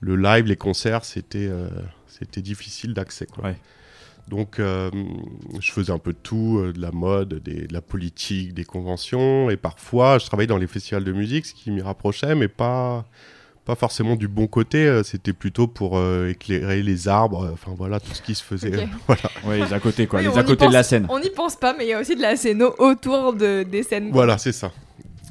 le 0.00 0.16
live, 0.16 0.44
les 0.44 0.56
concerts, 0.56 1.06
c'était 1.06 1.48
euh, 1.50 1.68
c'était 2.06 2.42
difficile 2.42 2.92
d'accès. 2.92 3.26
Ouais. 3.42 3.56
Donc, 4.28 4.58
euh, 4.60 4.90
je 5.58 5.72
faisais 5.72 5.90
un 5.92 5.98
peu 5.98 6.12
de 6.12 6.18
tout, 6.22 6.58
euh, 6.58 6.72
de 6.72 6.80
la 6.80 6.90
mode, 6.90 7.42
des- 7.42 7.66
de 7.66 7.72
la 7.72 7.80
politique, 7.80 8.52
des 8.54 8.64
conventions, 8.64 9.48
et 9.50 9.56
parfois, 9.56 10.18
je 10.18 10.26
travaillais 10.26 10.46
dans 10.46 10.58
les 10.58 10.66
festivals 10.66 11.04
de 11.04 11.12
musique, 11.12 11.46
ce 11.46 11.54
qui 11.54 11.70
m'y 11.70 11.80
rapprochait, 11.80 12.34
mais 12.34 12.48
pas, 12.48 13.06
pas 13.64 13.74
forcément 13.74 14.16
du 14.16 14.28
bon 14.28 14.46
côté. 14.46 14.86
euh, 14.86 15.02
C'était 15.02 15.32
plutôt 15.32 15.66
pour 15.66 15.96
euh, 15.98 16.28
éclairer 16.30 16.82
les 16.82 17.08
arbres, 17.08 17.48
enfin 17.52 17.72
voilà, 17.76 18.00
tout 18.00 18.12
ce 18.14 18.20
qui 18.22 18.34
se 18.34 18.44
faisait. 18.44 18.68
Ok. 18.68 18.74
euh, 18.82 18.86
voilà. 19.06 19.22
Ouais, 19.46 19.66
les 19.66 19.72
à 19.72 19.80
côté, 19.80 20.06
quoi. 20.06 20.18
Oui, 20.20 20.26
les 20.26 20.32
on 20.32 20.36
à 20.36 20.42
côté 20.44 20.66
de 20.68 20.72
la 20.72 20.82
scène. 20.82 21.06
On 21.10 21.18
n'y 21.20 21.30
pense 21.30 21.56
pas, 21.56 21.74
mais 21.76 21.84
il 21.86 21.88
y 21.88 21.92
a 21.94 22.00
aussi 22.00 22.14
de 22.14 22.22
la 22.22 22.36
scéno 22.36 22.74
autour 22.78 23.32
de, 23.32 23.62
des 23.62 23.82
scènes. 23.82 24.10
Voilà, 24.12 24.36
c'est 24.38 24.52
ça. 24.52 24.72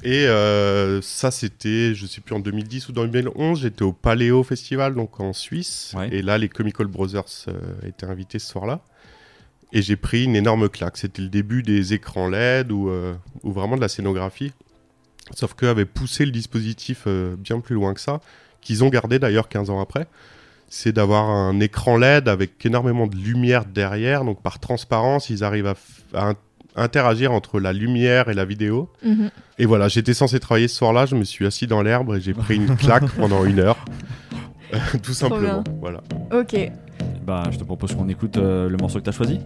Et 0.04 0.27
euh, 0.27 1.01
ça, 1.01 1.32
c'était, 1.32 1.96
je 1.96 2.06
sais 2.06 2.22
plus, 2.22 2.36
en 2.36 2.39
2010 2.39 2.89
ou 2.89 2.92
2011, 2.92 3.62
j'étais 3.62 3.84
au 3.84 3.94
Paléo 3.94 4.44
Festival, 4.44 4.96
donc 4.96 5.20
en 5.20 5.34
Suisse. 5.34 5.94
Ouais. 5.98 6.10
Et 6.12 6.22
là, 6.22 6.38
les 6.38 6.50
Comical 6.50 6.88
Brothers 6.88 7.24
euh, 7.48 7.54
étaient 7.86 8.06
invités 8.06 8.39
ce 8.39 8.48
soir-là. 8.48 8.82
Et 9.74 9.82
j'ai 9.82 9.96
pris 9.96 10.24
une 10.24 10.36
énorme 10.36 10.70
claque. 10.70 10.98
C'était 10.98 11.22
le 11.22 11.30
début 11.30 11.63
des 11.63 11.94
écrans 11.94 12.30
LED 12.30 12.72
ou, 12.72 12.89
euh, 12.89 13.16
ou 13.44 13.51
vraiment 13.51 13.75
de 13.75 13.82
la 13.82 13.89
scénographie. 13.89 14.54
Sauf 15.36 15.56
qu'eux 15.56 15.70
avaient 15.70 15.86
poussé 15.86 16.25
le 16.25 16.32
dispositif 16.32 17.06
bien 17.38 17.60
plus 17.60 17.75
loin 17.75 17.94
que 17.94 18.00
ça, 18.00 18.22
qu'ils 18.62 18.86
ont 18.86 18.89
gardé 18.89 19.20
d'ailleurs 19.20 19.50
15 19.50 19.70
ans 19.70 19.82
après. 19.82 20.08
C'est 20.70 20.94
d'avoir 20.94 21.30
un 21.30 21.60
écran 21.60 21.98
LED 21.98 22.30
avec 22.30 22.66
énormément 22.66 23.08
de 23.08 23.18
lumière 23.18 23.66
derrière. 23.66 24.24
Donc 24.24 24.42
par 24.42 24.60
transparence, 24.60 25.30
ils 25.30 25.44
arrivent 25.44 25.68
à, 25.68 25.75
à 26.13 26.34
interagir 26.77 27.31
entre 27.34 27.60
la 27.60 27.74
lumière 27.74 28.29
et 28.29 28.34
la 28.34 28.46
vidéo. 28.46 28.89
Mhm. 29.03 29.29
Et 29.60 29.65
voilà, 29.65 29.88
j'étais 29.88 30.13
censé 30.13 30.39
travailler 30.39 30.67
ce 30.67 30.75
soir-là, 30.77 31.05
je 31.05 31.15
me 31.15 31.24
suis 31.24 31.46
assis 31.46 31.67
dans 31.67 31.81
l'herbe 31.81 32.15
et 32.15 32.22
j'ai 32.22 32.34
pris 32.34 32.55
une 32.55 32.75
claque 32.77 33.10
pendant 33.12 33.43
une 33.46 33.60
heure. 33.60 33.84
Tout 35.03 35.13
simplement. 35.13 35.62
bien. 35.62 35.63
Voilà. 35.81 36.01
Ok. 36.31 36.55
Bah, 37.25 37.43
je 37.51 37.57
te 37.57 37.63
propose 37.63 37.93
qu'on 37.96 38.07
écoute 38.10 38.38
euh, 38.38 38.69
le 38.69 38.77
morceau 38.77 39.00
que 39.00 39.05
t'as 39.05 39.12
choisi. 39.12 39.39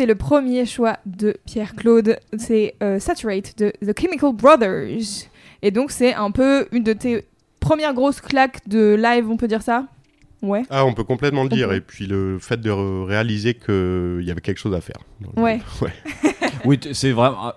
On 0.00 0.02
écoutait 0.02 0.14
le 0.14 0.18
premier 0.18 0.64
choix 0.64 0.96
de 1.04 1.36
Pierre-Claude, 1.44 2.18
c'est 2.38 2.74
euh, 2.82 2.98
Saturate 2.98 3.58
de 3.58 3.70
The 3.84 3.98
Chemical 3.98 4.32
Brothers. 4.32 5.26
Et 5.60 5.70
donc 5.70 5.90
c'est 5.90 6.14
un 6.14 6.30
peu 6.30 6.66
une 6.72 6.82
de 6.82 6.94
tes 6.94 7.26
premières 7.60 7.92
grosses 7.92 8.22
claques 8.22 8.66
de 8.66 8.94
live, 8.98 9.28
on 9.28 9.36
peut 9.36 9.46
dire 9.46 9.60
ça? 9.60 9.88
Ouais. 10.40 10.62
Ah, 10.70 10.86
on 10.86 10.94
peut 10.94 11.04
complètement 11.04 11.42
le 11.42 11.50
dire. 11.50 11.70
Et 11.74 11.82
puis 11.82 12.06
le 12.06 12.38
fait 12.38 12.58
de 12.58 12.70
réaliser 12.70 13.52
qu'il 13.52 14.22
y 14.22 14.30
avait 14.30 14.40
quelque 14.40 14.56
chose 14.56 14.74
à 14.74 14.80
faire. 14.80 14.96
Ouais. 15.36 15.60
ouais. 15.82 15.92
Oui, 16.64 16.80
c'est 16.94 17.12
vraiment. 17.12 17.52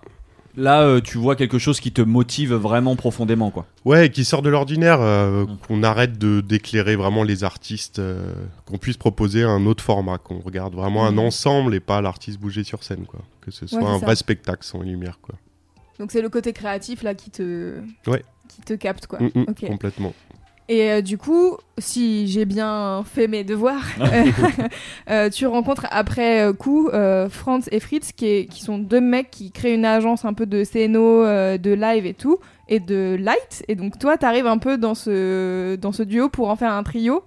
Là, 0.55 0.83
euh, 0.83 1.01
tu 1.01 1.17
vois 1.17 1.35
quelque 1.35 1.57
chose 1.57 1.79
qui 1.79 1.91
te 1.91 2.01
motive 2.01 2.53
vraiment 2.53 2.95
profondément, 2.95 3.49
quoi. 3.49 3.65
Ouais, 3.85 4.09
qui 4.09 4.23
sort 4.23 4.41
de 4.43 4.49
l'ordinaire, 4.49 5.01
euh, 5.01 5.45
Mm. 5.45 5.57
qu'on 5.67 5.81
arrête 5.83 6.17
de 6.19 6.41
d'éclairer 6.41 6.95
vraiment 6.95 7.23
les 7.23 7.43
artistes, 7.43 7.97
euh, 7.99 8.21
qu'on 8.65 8.77
puisse 8.77 8.97
proposer 8.97 9.43
un 9.43 9.65
autre 9.65 9.83
format, 9.83 10.19
qu'on 10.19 10.39
regarde 10.39 10.75
vraiment 10.75 11.05
un 11.07 11.17
ensemble 11.17 11.73
et 11.73 11.79
pas 11.79 12.01
l'artiste 12.01 12.39
bouger 12.39 12.63
sur 12.63 12.83
scène, 12.83 13.05
quoi. 13.07 13.21
Que 13.41 13.49
ce 13.51 13.65
soit 13.65 13.79
Ouais, 13.79 13.85
un 13.85 13.99
ça. 13.99 14.05
vrai 14.05 14.15
spectacle 14.15 14.63
sans 14.63 14.81
lumière, 14.81 15.17
quoi. 15.21 15.35
Donc 15.99 16.11
c'est 16.11 16.21
le 16.21 16.29
côté 16.29 16.53
créatif 16.53 17.01
là 17.03 17.13
qui 17.15 17.29
te, 17.31 17.79
Ouais. 18.07 18.23
qui 18.47 18.61
te 18.61 18.73
capte 18.73 19.07
quoi. 19.07 19.19
Mm, 19.21 19.29
mm, 19.35 19.45
Ok. 19.47 19.65
Complètement. 19.67 20.13
Et 20.69 20.89
euh, 20.91 21.01
du 21.01 21.17
coup, 21.17 21.57
si 21.77 22.27
j'ai 22.27 22.45
bien 22.45 23.03
fait 23.05 23.27
mes 23.27 23.43
devoirs, 23.43 23.83
euh, 25.09 25.29
tu 25.29 25.45
rencontres 25.45 25.85
après 25.91 26.41
euh, 26.45 26.53
coup 26.53 26.89
euh, 26.93 27.27
Franz 27.29 27.67
et 27.71 27.79
Fritz, 27.79 28.11
qui, 28.13 28.25
est- 28.27 28.45
qui 28.45 28.61
sont 28.63 28.77
deux 28.77 29.01
mecs 29.01 29.29
qui 29.29 29.51
créent 29.51 29.73
une 29.73 29.85
agence 29.85 30.23
un 30.25 30.33
peu 30.33 30.45
de 30.45 30.63
euh, 31.25 31.57
de 31.57 31.71
live 31.71 32.05
et 32.05 32.13
tout, 32.13 32.37
et 32.69 32.79
de 32.79 33.17
light. 33.19 33.63
Et 33.67 33.75
donc 33.75 33.99
toi, 33.99 34.17
t'arrives 34.17 34.47
un 34.47 34.57
peu 34.57 34.77
dans 34.77 34.95
ce, 34.95 35.75
dans 35.75 35.91
ce 35.91 36.03
duo 36.03 36.29
pour 36.29 36.49
en 36.49 36.55
faire 36.55 36.71
un 36.71 36.83
trio. 36.83 37.23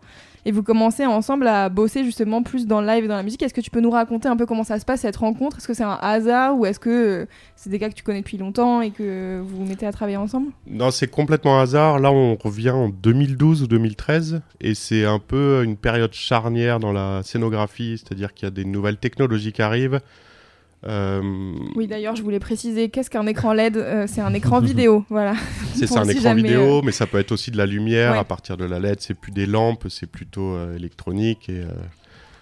Et 0.49 0.53
vous 0.53 0.63
commencez 0.63 1.05
ensemble 1.05 1.49
à 1.49 1.69
bosser 1.69 2.05
justement 2.05 2.45
plus 2.45 2.69
dans 2.69 2.81
le 2.81 2.87
live 2.87 3.05
et 3.05 3.09
dans 3.09 3.17
la 3.17 3.25
musique. 3.25 3.43
Est-ce 3.43 3.53
que 3.53 3.61
tu 3.61 3.73
peux 3.73 3.81
nous 3.81 3.91
raconter 3.91 4.29
un 4.29 4.37
peu 4.37 4.47
comment 4.47 4.63
ça 4.63 4.79
se 4.79 4.85
passe 4.85 5.01
cette 5.01 5.17
rencontre? 5.17 5.57
Est-ce 5.57 5.67
que 5.67 5.75
c'est 5.75 5.83
un 5.83 5.99
hasard 6.01 6.57
ou 6.57 6.67
est-ce 6.67 6.79
que 6.79 6.89
euh, 7.23 7.27
c'est 7.57 7.69
des 7.69 7.81
gars 7.81 7.89
que 7.89 7.95
tu 7.95 8.05
connais 8.05 8.21
depuis 8.21 8.39
longtemps 8.39 8.81
et 8.81 8.93
que 8.93 9.41
vous 9.45 9.57
vous 9.57 9.65
mettez 9.65 9.87
à 9.87 9.93
travailler 9.93 10.19
ensemble? 10.19 10.53
Non, 10.69 10.93
c'est 10.93 11.09
complètement 11.09 11.59
hasard. 11.59 11.99
Là, 11.99 12.13
on 12.13 12.37
revient 12.37 12.71
en 12.71 12.91
2012 12.91 13.65
ou 13.65 13.67
2013, 13.67 14.41
et 14.61 14.77
c'est 14.77 15.05
un 15.05 15.19
peu 15.19 15.65
une 15.65 15.77
période 15.77 16.13
charnière 16.13 16.79
dans 16.79 16.93
la 16.93 17.25
scénographie, 17.25 17.99
c'est-à-dire 17.99 18.33
qu'il 18.33 18.47
y 18.47 18.49
a 18.49 18.53
des 18.53 18.65
nouvelles 18.65 18.99
technologies 18.99 19.51
qui 19.51 19.63
arrivent. 19.63 20.01
Euh, 20.85 21.53
Oui, 21.75 21.87
d'ailleurs, 21.87 22.17
je 22.17 22.23
voulais 22.23 22.39
préciser 22.39 22.91
qu'est-ce 22.91 23.11
qu'un 23.11 23.27
écran 23.27 23.53
LED 23.53 23.77
Euh, 23.77 24.07
C'est 24.07 24.21
un 24.21 24.35
écran 24.35 24.61
vidéo, 24.61 25.05
voilà. 25.09 25.35
C'est 25.75 25.87
ça, 25.87 26.01
un 26.01 26.05
si 26.05 26.11
écran 26.13 26.23
jamais, 26.23 26.43
vidéo, 26.43 26.79
euh, 26.79 26.83
mais 26.85 26.93
ça 26.93 27.07
peut 27.07 27.19
être 27.19 27.33
aussi 27.33 27.51
de 27.51 27.57
la 27.57 27.67
lumière. 27.67 28.13
Ouais. 28.13 28.19
À 28.19 28.25
partir 28.25 28.57
de 28.57 28.65
la 28.65 28.79
LED, 28.79 29.01
c'est 29.01 29.15
plus 29.15 29.33
des 29.33 29.47
lampes, 29.47 29.87
c'est 29.89 30.07
plutôt 30.11 30.55
euh, 30.55 30.77
électronique. 30.77 31.51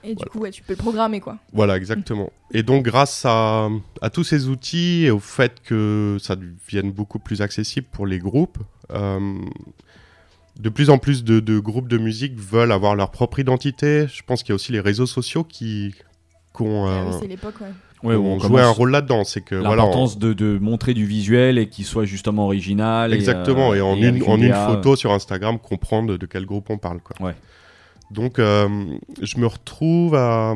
Et, 0.07 0.15
du 0.15 0.25
coup, 0.27 0.41
ouais, 0.41 0.51
tu 0.51 0.63
peux 0.63 0.75
le 0.75 0.79
programmer, 0.79 1.21
quoi. 1.21 1.39
voilà, 1.55 1.77
exactement. 1.79 2.31
Et 2.53 2.63
donc, 2.63 2.85
grâce 2.85 3.23
à, 3.25 3.71
à 4.03 4.11
tous 4.11 4.25
ces 4.25 4.49
outils 4.49 5.05
et 5.07 5.11
au 5.11 5.19
fait 5.19 5.63
que 5.63 6.19
ça 6.21 6.37
devienne 6.37 6.93
beaucoup 6.93 7.19
plus 7.19 7.41
accessible 7.41 7.87
pour 7.91 8.07
les 8.07 8.19
groupes, 8.19 8.59
de 10.61 10.69
plus 10.69 10.91
en 10.91 10.99
plus 10.99 11.25
de, 11.25 11.41
de 11.41 11.59
groupes 11.59 11.89
de 11.89 11.99
musique 11.99 12.39
veulent 12.39 12.73
avoir 12.73 12.95
leur 12.95 13.11
propre 13.11 13.39
identité. 13.41 14.07
Je 14.13 14.23
pense 14.23 14.43
qu'il 14.43 14.51
y 14.51 14.53
a 14.53 14.57
aussi 14.57 14.73
les 14.73 14.81
réseaux 14.81 15.07
sociaux 15.07 15.43
qui, 15.43 15.95
qui 16.57 16.63
ont, 16.63 16.87
Ah 16.87 17.07
euh, 17.23 17.27
l'époque, 17.27 17.61
ouais. 17.61 17.73
Ouais, 18.05 18.15
on 18.17 18.39
joué 18.39 18.61
un 18.61 18.71
rôle 18.71 18.91
là-dedans. 18.91 19.25
C'est 19.25 19.41
que 19.41 19.55
voilà, 19.55 19.71
on- 19.71 19.87
L'importance 19.87 20.19
de, 20.19 20.33
de 20.33 20.59
montrer 20.59 20.95
du 20.95 21.07
visuel 21.07 21.59
et 21.59 21.69
qu'il 21.69 21.85
soit 21.85 22.05
justement 22.05 22.45
original. 22.45 23.13
et, 23.13 23.17
Exactement, 23.17 23.73
euh, 23.73 23.77
et 23.77 23.81
en 23.81 23.97
et 23.97 24.01
une, 24.01 24.05
avec 24.17 24.29
en 24.29 24.41
une 24.41 24.53
photo 24.53 24.95
sur 24.97 25.13
Instagram, 25.13 25.59
comprendre 25.59 26.17
de 26.17 26.27
quel 26.27 26.45
groupe 26.47 26.71
on 26.71 26.79
parle. 26.79 27.01
Quoi. 27.01 27.27
Ouais. 27.27 27.35
Donc, 28.11 28.39
euh, 28.39 28.69
je 29.23 29.39
me 29.39 29.47
retrouve 29.47 30.15
à. 30.15 30.55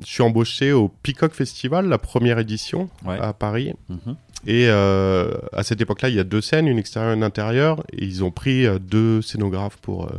Je 0.00 0.06
suis 0.06 0.22
embauché 0.22 0.72
au 0.72 0.88
Peacock 0.88 1.32
Festival, 1.34 1.86
la 1.88 1.98
première 1.98 2.38
édition 2.38 2.88
Ouais. 3.04 3.18
à 3.20 3.32
Paris. 3.32 3.74
Mhm. 3.88 4.16
Et 4.46 4.66
euh, 4.68 5.32
à 5.52 5.62
cette 5.62 5.80
époque-là, 5.80 6.08
il 6.08 6.14
y 6.14 6.20
a 6.20 6.24
deux 6.24 6.40
scènes, 6.40 6.66
une 6.68 6.78
extérieure 6.78 7.12
et 7.12 7.16
une 7.16 7.22
intérieure. 7.24 7.82
Et 7.92 8.04
ils 8.04 8.24
ont 8.24 8.30
pris 8.30 8.64
euh, 8.66 8.78
deux 8.78 9.20
scénographes 9.20 9.76
pour, 9.76 10.04
euh, 10.04 10.10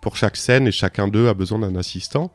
pour 0.00 0.16
chaque 0.16 0.36
scène 0.36 0.66
et 0.68 0.72
chacun 0.72 1.08
d'eux 1.08 1.28
a 1.28 1.34
besoin 1.34 1.58
d'un 1.58 1.74
assistant. 1.76 2.30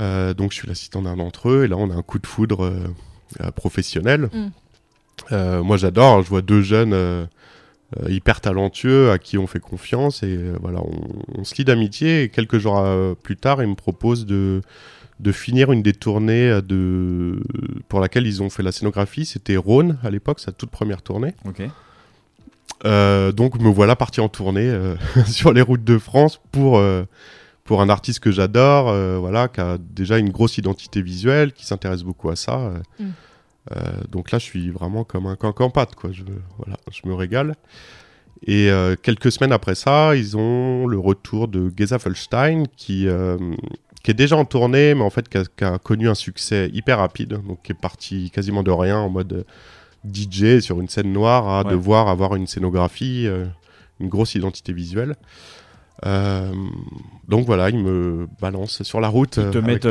Euh, 0.00 0.34
donc 0.34 0.50
je 0.52 0.56
suis 0.56 0.68
l'assistant 0.68 1.02
d'un 1.02 1.16
d'entre 1.16 1.50
eux 1.50 1.64
et 1.64 1.68
là 1.68 1.76
on 1.76 1.90
a 1.90 1.94
un 1.94 2.02
coup 2.02 2.18
de 2.18 2.26
foudre 2.26 2.64
euh, 2.64 2.94
euh, 3.40 3.50
professionnel. 3.50 4.28
Mm. 4.32 4.46
Euh, 5.32 5.62
moi 5.62 5.76
j'adore, 5.76 6.22
je 6.22 6.28
vois 6.28 6.42
deux 6.42 6.62
jeunes 6.62 7.28
hyper 8.08 8.40
talentueux 8.40 9.12
à 9.12 9.18
qui 9.18 9.38
on 9.38 9.46
fait 9.46 9.60
confiance 9.60 10.24
et 10.24 10.36
euh, 10.36 10.56
voilà, 10.60 10.80
on, 10.80 11.40
on 11.40 11.44
se 11.44 11.54
lie 11.54 11.64
d'amitié 11.64 12.24
et 12.24 12.28
quelques 12.28 12.58
jours 12.58 12.80
euh, 12.80 13.14
plus 13.14 13.36
tard 13.36 13.62
ils 13.62 13.68
me 13.68 13.76
proposent 13.76 14.26
de, 14.26 14.62
de 15.20 15.32
finir 15.32 15.70
une 15.70 15.82
des 15.82 15.92
tournées 15.92 16.60
de, 16.62 17.40
pour 17.88 18.00
laquelle 18.00 18.26
ils 18.26 18.42
ont 18.42 18.50
fait 18.50 18.64
la 18.64 18.72
scénographie. 18.72 19.24
C'était 19.24 19.56
Rhône 19.56 19.98
à 20.02 20.10
l'époque, 20.10 20.40
sa 20.40 20.50
toute 20.50 20.70
première 20.70 21.02
tournée. 21.02 21.34
Euh, 22.84 23.32
donc 23.32 23.58
me 23.60 23.70
voilà 23.70 23.96
parti 23.96 24.20
en 24.20 24.28
tournée 24.28 24.68
euh, 24.68 24.96
sur 25.26 25.52
les 25.52 25.62
routes 25.62 25.84
de 25.84 25.98
France 25.98 26.40
pour, 26.52 26.78
euh, 26.78 27.04
pour 27.64 27.80
un 27.80 27.88
artiste 27.88 28.20
que 28.20 28.30
j'adore, 28.30 28.88
euh, 28.90 29.18
voilà, 29.18 29.48
qui 29.48 29.60
a 29.60 29.78
déjà 29.78 30.18
une 30.18 30.30
grosse 30.30 30.58
identité 30.58 31.00
visuelle, 31.02 31.52
qui 31.52 31.64
s'intéresse 31.66 32.02
beaucoup 32.02 32.28
à 32.30 32.36
ça. 32.36 32.58
euh. 32.58 32.78
Mm. 33.00 33.04
Euh, 33.74 33.80
donc 34.10 34.30
là, 34.30 34.38
je 34.38 34.44
suis 34.44 34.70
vraiment 34.70 35.04
comme 35.04 35.26
un 35.26 35.36
cancan 35.36 35.70
pâte, 35.70 35.94
quoi. 35.94 36.12
Je, 36.12 36.22
voilà, 36.58 36.76
je 36.92 37.08
me 37.08 37.14
régale. 37.14 37.54
Et 38.46 38.70
euh, 38.70 38.94
quelques 39.00 39.32
semaines 39.32 39.52
après 39.52 39.74
ça, 39.74 40.14
ils 40.16 40.36
ont 40.36 40.86
le 40.86 40.98
retour 40.98 41.48
de 41.48 41.72
Geza 41.74 41.98
Felstein, 41.98 42.64
qui, 42.76 43.08
euh, 43.08 43.38
qui 44.02 44.10
est 44.10 44.14
déjà 44.14 44.36
en 44.36 44.44
tournée, 44.44 44.94
mais 44.94 45.00
en 45.02 45.08
fait 45.08 45.30
qui 45.30 45.38
a, 45.38 45.44
qui 45.56 45.64
a 45.64 45.78
connu 45.78 46.10
un 46.10 46.14
succès 46.14 46.68
hyper 46.74 46.98
rapide, 46.98 47.40
donc 47.46 47.62
qui 47.62 47.72
est 47.72 47.80
parti 47.80 48.30
quasiment 48.30 48.62
de 48.62 48.70
rien 48.70 48.98
en 48.98 49.08
mode 49.08 49.46
DJ 50.06 50.60
sur 50.60 50.78
une 50.82 50.88
scène 50.90 51.10
noire 51.10 51.48
à 51.48 51.64
Ouais. 51.64 51.70
devoir 51.70 52.08
avoir 52.08 52.34
une 52.34 52.46
scénographie, 52.46 53.26
euh, 53.26 53.46
une 54.00 54.08
grosse 54.10 54.34
identité 54.34 54.74
visuelle. 54.74 55.16
Euh, 56.04 56.52
donc 57.28 57.46
voilà, 57.46 57.70
ils 57.70 57.78
me 57.78 58.26
balancent 58.40 58.82
sur 58.82 59.00
la 59.00 59.08
route. 59.08 59.36
Ils 59.38 59.50
te 59.50 59.58
euh, 59.58 59.62
mettent 59.62 59.84
le- 59.84 59.90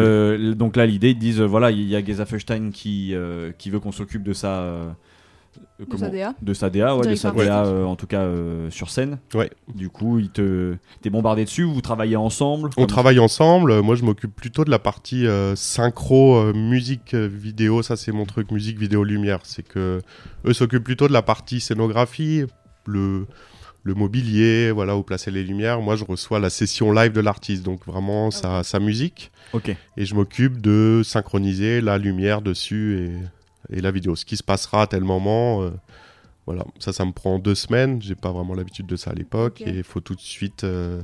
euh, 0.51 0.53
donc 0.55 0.75
là 0.75 0.85
l'idée 0.85 1.09
ils 1.11 1.15
te 1.15 1.19
disent 1.19 1.41
voilà 1.41 1.71
il 1.71 1.87
y 1.87 1.95
a 1.95 2.03
Geza 2.03 2.25
Feustein 2.25 2.71
qui 2.71 3.15
euh, 3.15 3.51
qui 3.57 3.69
veut 3.69 3.79
qu'on 3.79 3.91
s'occupe 3.93 4.21
de 4.23 4.33
sa 4.33 4.59
euh, 4.61 4.89
De 5.79 5.97
sa 5.97 6.09
DA. 6.09 6.33
de 6.41 6.53
sa 6.53 6.69
DA 6.69 6.95
ouais 6.97 7.07
de 7.07 7.15
sa 7.15 7.31
DA 7.31 7.65
euh, 7.65 7.85
en 7.85 7.95
tout 7.95 8.05
cas 8.05 8.19
euh, 8.21 8.69
sur 8.69 8.89
scène 8.89 9.17
Ouais. 9.33 9.49
du 9.73 9.89
coup 9.89 10.19
il 10.19 10.29
te 10.29 10.75
t'es 11.01 11.09
bombardé 11.09 11.45
dessus 11.45 11.63
vous 11.63 11.81
travaillez 11.81 12.15
ensemble 12.17 12.69
On 12.77 12.85
travaille 12.85 13.19
ensemble. 13.19 13.81
Moi, 13.81 13.95
je 13.95 14.03
m'occupe 14.03 14.35
plutôt 14.35 14.65
de 14.65 14.69
la 14.71 14.79
partie 14.79 15.25
euh, 15.25 15.55
synchro, 15.55 16.35
euh, 16.37 16.53
musique, 16.53 17.15
vidéo. 17.15 17.81
Ça, 17.81 17.95
c'est 17.95 18.11
mon 18.11 18.25
truc, 18.25 18.51
musique, 18.51 18.77
vidéo, 18.77 19.03
lumière. 19.03 19.39
C'est 19.43 19.63
que 19.67 20.01
eux 20.45 20.53
s'occupent 20.53 20.83
plutôt 20.83 21.07
de 21.07 21.13
la 21.13 21.21
partie 21.21 21.59
scénographie, 21.61 22.43
le, 22.85 23.25
le 23.83 23.93
mobilier, 23.95 24.71
voilà, 24.71 24.95
où 24.95 25.03
placer 25.03 25.29
les 25.31 25.43
lumières. 25.43 25.81
Moi, 25.81 25.95
je 25.97 26.05
reçois 26.05 26.39
la 26.39 26.49
session 26.49 26.91
live 26.93 27.11
de 27.11 27.19
l'artiste, 27.21 27.63
donc 27.63 27.85
vraiment 27.85 28.31
sa, 28.31 28.63
sa 28.63 28.79
musique. 28.79 29.31
ok 29.53 29.75
Et 29.97 30.05
je 30.05 30.15
m'occupe 30.15 30.61
de 30.61 31.01
synchroniser 31.03 31.81
la 31.81 31.97
lumière 31.97 32.41
dessus 32.41 33.11
et, 33.69 33.77
et 33.77 33.81
la 33.81 33.91
vidéo. 33.91 34.15
Ce 34.15 34.23
qui 34.25 34.37
se 34.37 34.43
passera 34.43 34.83
à 34.83 34.87
tel 34.87 35.03
moment. 35.03 35.61
euh, 35.63 35.71
voilà, 36.45 36.63
ça, 36.79 36.91
ça 36.93 37.03
me 37.05 37.11
prend 37.11 37.39
deux 37.39 37.55
semaines. 37.55 38.01
J'ai 38.01 38.15
pas 38.15 38.31
vraiment 38.31 38.53
l'habitude 38.53 38.85
de 38.85 38.95
ça 38.95 39.11
à 39.11 39.13
l'époque. 39.13 39.61
Et 39.65 39.77
il 39.77 39.83
faut 39.83 39.99
tout 40.01 40.15
de 40.15 40.21
suite. 40.21 40.63
euh, 40.63 41.01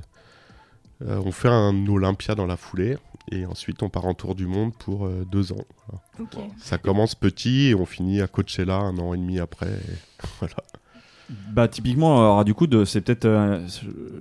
euh, 1.06 1.22
on 1.26 1.32
fait 1.32 1.48
un 1.50 1.86
Olympia 1.88 2.36
dans 2.36 2.46
la 2.46 2.58
foulée. 2.58 2.98
Et 3.32 3.46
ensuite, 3.46 3.84
on 3.84 3.90
part 3.90 4.06
en 4.06 4.14
tour 4.14 4.36
du 4.36 4.48
monde 4.48 4.74
pour 4.80 5.06
euh, 5.06 5.26
deux 5.32 5.52
ans. 5.52 5.66
Ok. 6.20 6.38
Ça 6.58 6.78
commence 6.78 7.14
petit 7.16 7.68
et 7.68 7.76
on 7.76 7.86
finit 7.86 8.22
à 8.22 8.28
Coachella 8.28 8.76
un 8.78 8.98
an 8.98 9.14
et 9.14 9.18
demi 9.18 9.40
après. 9.40 9.68
et 9.70 10.26
voilà. 10.40 10.56
Bah 11.30 11.68
typiquement, 11.68 12.18
alors 12.18 12.46
du 12.46 12.54
coup, 12.54 12.66
c'est 12.86 13.02
peut-être, 13.02 13.26
euh, 13.26 13.66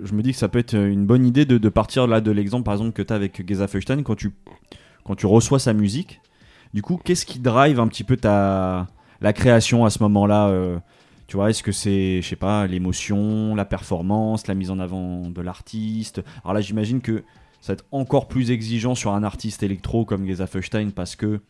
je 0.03 0.13
me 0.13 0.21
dis 0.21 0.31
que 0.31 0.37
ça 0.37 0.47
peut 0.47 0.59
être 0.59 0.75
une 0.75 1.05
bonne 1.05 1.25
idée 1.25 1.45
de, 1.45 1.69
partir 1.69 2.05
là 2.05 2.21
de 2.21 2.31
l'exemple 2.31 2.63
par 2.63 2.75
exemple 2.75 2.91
que 2.91 3.01
tu 3.01 3.11
as 3.11 3.15
avec 3.15 3.47
Geza 3.47 3.67
Feustein 3.67 4.03
quand 4.03 4.15
tu 4.15 4.31
quand 5.03 5.15
tu 5.15 5.25
reçois 5.25 5.59
sa 5.59 5.73
musique. 5.73 6.21
Du 6.73 6.83
coup, 6.83 6.99
qu'est-ce 7.03 7.25
qui 7.25 7.39
drive 7.39 7.79
un 7.79 7.87
petit 7.87 8.03
peu 8.03 8.15
ta 8.15 8.87
la 9.21 9.33
création 9.33 9.85
à 9.85 9.89
ce 9.89 10.03
moment-là 10.03 10.49
euh, 10.49 10.77
Tu 11.27 11.35
vois, 11.35 11.49
est-ce 11.49 11.63
que 11.63 11.71
c'est, 11.71 12.21
je 12.21 12.27
sais 12.27 12.35
pas, 12.35 12.67
l'émotion, 12.67 13.55
la 13.55 13.65
performance, 13.65 14.45
la 14.45 14.53
mise 14.53 14.69
en 14.69 14.79
avant 14.79 15.29
de 15.29 15.41
l'artiste? 15.41 16.21
Alors 16.43 16.53
là, 16.53 16.61
j'imagine 16.61 17.01
que 17.01 17.23
ça 17.59 17.73
va 17.73 17.73
être 17.73 17.85
encore 17.91 18.27
plus 18.27 18.51
exigeant 18.51 18.93
sur 18.93 19.13
un 19.13 19.23
artiste 19.23 19.63
électro 19.63 20.05
comme 20.05 20.27
Geza 20.27 20.45
Feustein 20.45 20.91
parce 20.91 21.15
que 21.15 21.41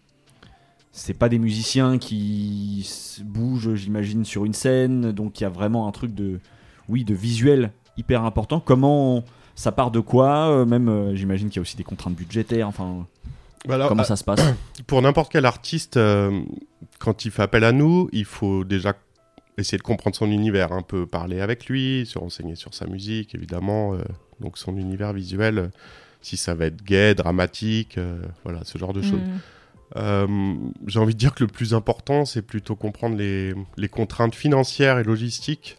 c'est 0.91 1.13
pas 1.13 1.29
des 1.29 1.39
musiciens 1.39 1.97
qui 1.97 2.89
bougent, 3.23 3.75
j'imagine, 3.75 4.25
sur 4.25 4.45
une 4.45 4.53
scène. 4.53 5.11
Donc 5.11 5.39
il 5.39 5.43
y 5.43 5.45
a 5.45 5.49
vraiment 5.49 5.87
un 5.87 5.91
truc 5.91 6.13
de, 6.13 6.39
oui, 6.87 7.03
de 7.03 7.13
visuel 7.13 7.71
hyper 7.97 8.23
important. 8.23 8.59
Comment 8.59 9.23
ça 9.55 9.71
part 9.71 9.91
de 9.91 9.99
quoi 9.99 10.49
Euh, 10.49 10.65
Même, 10.65 10.89
euh, 10.89 11.15
j'imagine 11.15 11.49
qu'il 11.49 11.57
y 11.57 11.59
a 11.59 11.63
aussi 11.63 11.77
des 11.77 11.83
contraintes 11.83 12.15
budgétaires. 12.15 12.67
Enfin, 12.67 13.05
Voilà, 13.65 13.87
comment 13.87 14.03
euh, 14.03 14.05
ça 14.05 14.15
se 14.15 14.23
passe 14.23 14.41
pour 14.87 15.01
n'importe 15.01 15.31
quel 15.31 15.45
artiste, 15.45 15.97
euh, 15.97 16.41
quand 16.97 17.25
il 17.25 17.31
fait 17.31 17.43
appel 17.43 17.63
à 17.63 17.71
nous, 17.71 18.09
il 18.11 18.25
faut 18.25 18.63
déjà 18.63 18.93
essayer 19.59 19.77
de 19.77 19.83
comprendre 19.83 20.15
son 20.15 20.31
univers, 20.31 20.71
un 20.71 20.81
peu 20.81 21.05
parler 21.05 21.41
avec 21.41 21.67
lui, 21.67 22.05
se 22.05 22.17
renseigner 22.17 22.55
sur 22.55 22.73
sa 22.73 22.87
musique, 22.87 23.35
évidemment, 23.35 23.93
euh, 23.93 23.99
donc 24.39 24.57
son 24.57 24.77
univers 24.77 25.13
visuel, 25.13 25.71
si 26.21 26.37
ça 26.37 26.55
va 26.55 26.65
être 26.65 26.83
gay, 26.83 27.13
dramatique, 27.15 27.97
euh, 27.97 28.21
voilà, 28.43 28.61
ce 28.63 28.77
genre 28.77 28.93
de 28.93 29.01
choses. 29.01 29.19
Mm. 29.19 29.39
Euh, 29.95 30.55
J'ai 30.87 30.99
envie 30.99 31.13
de 31.13 31.19
dire 31.19 31.33
que 31.33 31.43
le 31.43 31.49
plus 31.49 31.73
important, 31.73 32.25
c'est 32.25 32.41
plutôt 32.41 32.75
comprendre 32.75 33.17
les, 33.17 33.53
les 33.77 33.89
contraintes 33.89 34.35
financières 34.35 34.99
et 34.99 35.03
logistiques. 35.03 35.77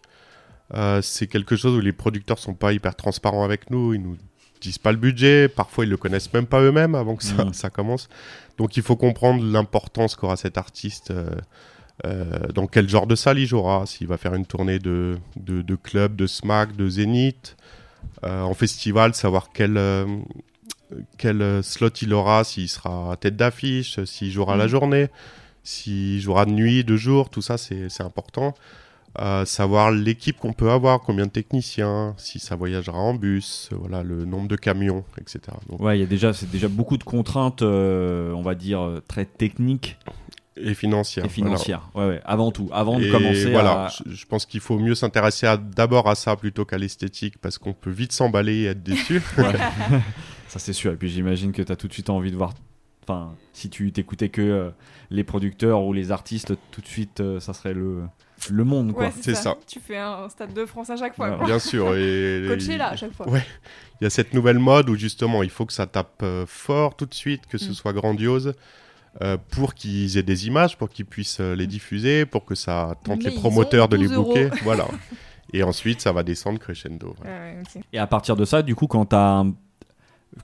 Euh, 0.73 1.01
c'est 1.01 1.27
quelque 1.27 1.55
chose 1.55 1.75
où 1.77 1.81
les 1.81 1.93
producteurs 1.93 2.39
sont 2.39 2.53
pas 2.53 2.73
hyper 2.73 2.95
transparents 2.95 3.43
avec 3.43 3.69
nous, 3.71 3.93
ils 3.93 4.01
nous 4.01 4.17
disent 4.61 4.77
pas 4.77 4.91
le 4.91 4.97
budget, 4.97 5.49
parfois 5.49 5.85
ils 5.85 5.89
le 5.89 5.97
connaissent 5.97 6.31
même 6.33 6.45
pas 6.45 6.61
eux-mêmes 6.61 6.95
avant 6.95 7.15
que 7.15 7.23
ça, 7.23 7.47
ça 7.51 7.69
commence. 7.69 8.09
Donc 8.57 8.77
il 8.77 8.83
faut 8.83 8.95
comprendre 8.95 9.43
l'importance 9.43 10.15
qu'aura 10.15 10.37
cet 10.37 10.57
artiste, 10.57 11.11
euh, 12.05 12.47
dans 12.53 12.67
quel 12.67 12.87
genre 12.87 13.07
de 13.07 13.15
salle 13.15 13.39
il 13.39 13.47
jouera, 13.47 13.85
s'il 13.85 14.07
va 14.07 14.17
faire 14.17 14.33
une 14.33 14.45
tournée 14.45 14.79
de, 14.79 15.17
de, 15.35 15.61
de 15.61 15.75
club, 15.75 16.15
de 16.15 16.27
smack, 16.27 16.75
de 16.75 16.87
zénith, 16.87 17.57
en 18.23 18.53
festival, 18.53 19.13
savoir 19.13 19.49
quel, 19.53 19.77
quel 21.17 21.41
euh, 21.41 21.61
slot 21.61 21.89
il 22.01 22.13
aura, 22.13 22.43
s'il 22.43 22.67
sera 22.69 23.15
tête 23.19 23.35
d'affiche, 23.35 24.03
s'il 24.05 24.31
jouera 24.31 24.55
la 24.57 24.65
Mhm. 24.65 24.69
journée, 24.69 25.07
s'il 25.63 26.19
jouera 26.21 26.45
de 26.45 26.51
nuit, 26.51 26.83
de 26.83 26.95
jour, 26.97 27.29
tout 27.29 27.41
ça 27.41 27.57
c'est 27.57 27.87
important. 28.01 28.53
Euh, 29.19 29.43
savoir 29.43 29.91
l'équipe 29.91 30.37
qu'on 30.37 30.53
peut 30.53 30.71
avoir, 30.71 31.01
combien 31.01 31.25
de 31.25 31.31
techniciens, 31.31 32.13
si 32.17 32.39
ça 32.39 32.55
voyagera 32.55 32.97
en 32.97 33.13
bus, 33.13 33.69
voilà, 33.73 34.03
le 34.03 34.23
nombre 34.23 34.47
de 34.47 34.55
camions, 34.55 35.03
etc. 35.19 35.39
Donc, 35.69 35.81
Ouais, 35.81 35.97
il 35.97 35.99
y 35.99 36.03
a 36.03 36.07
déjà, 36.07 36.31
c'est 36.31 36.49
déjà 36.49 36.69
beaucoup 36.69 36.97
de 36.97 37.03
contraintes, 37.03 37.61
euh, 37.61 38.31
on 38.31 38.41
va 38.41 38.55
dire 38.55 39.01
très 39.09 39.25
techniques 39.25 39.97
et 40.55 40.73
financière. 40.73 41.25
et 41.25 41.27
voilà. 41.27 41.33
financières. 41.57 41.89
Ouais, 41.93 42.07
ouais, 42.07 42.21
avant 42.23 42.51
tout, 42.51 42.69
avant 42.71 42.99
de 42.99 43.11
commencer 43.11 43.51
voilà, 43.51 43.85
à. 43.85 43.89
je, 43.89 44.13
je 44.15 44.25
pense 44.25 44.45
qu'il 44.45 44.61
faut 44.61 44.79
mieux 44.79 44.95
s'intéresser 44.95 45.45
d'abord 45.75 46.07
à 46.07 46.15
ça 46.15 46.37
plutôt 46.37 46.63
qu'à 46.63 46.77
l'esthétique 46.77 47.35
parce 47.41 47.57
qu'on 47.57 47.73
peut 47.73 47.89
vite 47.91 48.13
s'emballer 48.13 48.59
et 48.59 48.65
être 48.67 48.81
déçu. 48.83 49.21
Ça 50.51 50.59
c'est 50.59 50.73
sûr. 50.73 50.91
Et 50.91 50.95
puis 50.97 51.09
j'imagine 51.09 51.51
que 51.53 51.61
tu 51.61 51.71
as 51.71 51.75
tout 51.75 51.87
de 51.87 51.93
suite 51.93 52.09
envie 52.09 52.31
de 52.31 52.35
voir. 52.37 52.53
Enfin, 53.03 53.33
si 53.53 53.69
tu 53.69 53.91
t'écoutais 53.91 54.29
que 54.29 54.41
euh, 54.41 54.69
les 55.09 55.23
producteurs 55.23 55.81
ou 55.83 55.93
les 55.93 56.11
artistes, 56.11 56.53
tout 56.71 56.81
de 56.81 56.87
suite, 56.87 57.19
euh, 57.19 57.39
ça 57.39 57.53
serait 57.53 57.73
le, 57.73 58.03
le 58.49 58.63
monde, 58.63 58.93
quoi. 58.93 59.05
Ouais, 59.05 59.13
C'est 59.21 59.33
ça. 59.33 59.55
Tu 59.65 59.79
fais 59.79 59.97
un 59.97 60.29
stade 60.29 60.53
de 60.53 60.65
France 60.65 60.89
à 60.91 60.97
chaque 60.97 61.15
fois. 61.15 61.31
Ouais. 61.31 61.37
quoi. 61.37 61.45
Bien 61.47 61.57
sûr. 61.59 61.95
Et 61.95 62.45
Coacher 62.47 62.77
là 62.77 62.89
à 62.89 62.95
chaque 62.95 63.13
fois. 63.13 63.27
Ouais. 63.29 63.43
Il 63.99 64.03
y 64.03 64.07
a 64.07 64.09
cette 64.09 64.33
nouvelle 64.33 64.59
mode 64.59 64.89
où 64.89 64.95
justement 64.95 65.41
il 65.41 65.49
faut 65.49 65.65
que 65.65 65.73
ça 65.73 65.87
tape 65.87 66.21
euh, 66.21 66.45
fort 66.47 66.95
tout 66.95 67.05
de 67.07 67.13
suite, 67.13 67.47
que 67.47 67.57
ce 67.57 67.69
Mm. 67.69 67.73
soit 67.73 67.93
grandiose. 67.93 68.53
euh, 69.21 69.35
pour 69.51 69.73
qu'ils 69.73 70.17
aient 70.17 70.23
des 70.23 70.47
images, 70.47 70.77
pour 70.77 70.87
qu'ils 70.89 71.05
puissent 71.05 71.41
euh, 71.41 71.53
les 71.53 71.67
diffuser, 71.67 72.25
pour 72.25 72.45
que 72.45 72.55
ça 72.55 72.95
tente 73.03 73.23
Mais 73.23 73.29
les 73.31 73.35
promoteurs 73.35 73.89
de 73.89 73.97
les 73.97 74.07
12 74.07 74.15
euros. 74.15 74.25
booker. 74.33 74.49
Voilà. 74.63 74.87
Et 75.53 75.63
ensuite, 75.63 75.99
ça 75.99 76.13
va 76.13 76.23
descendre 76.23 76.59
crescendo. 76.59 77.13
voilà. 77.17 77.31
Ouais, 77.31 77.55
ouais, 77.55 77.63
ok. 77.75 77.83
Et 77.91 77.99
à 77.99 78.07
partir 78.07 78.37
de 78.37 78.45
ça, 78.45 78.61
du 78.61 78.73
coup, 78.73 78.87
quand, 78.87 79.05
t'as 79.07 79.39
un- 79.41 79.53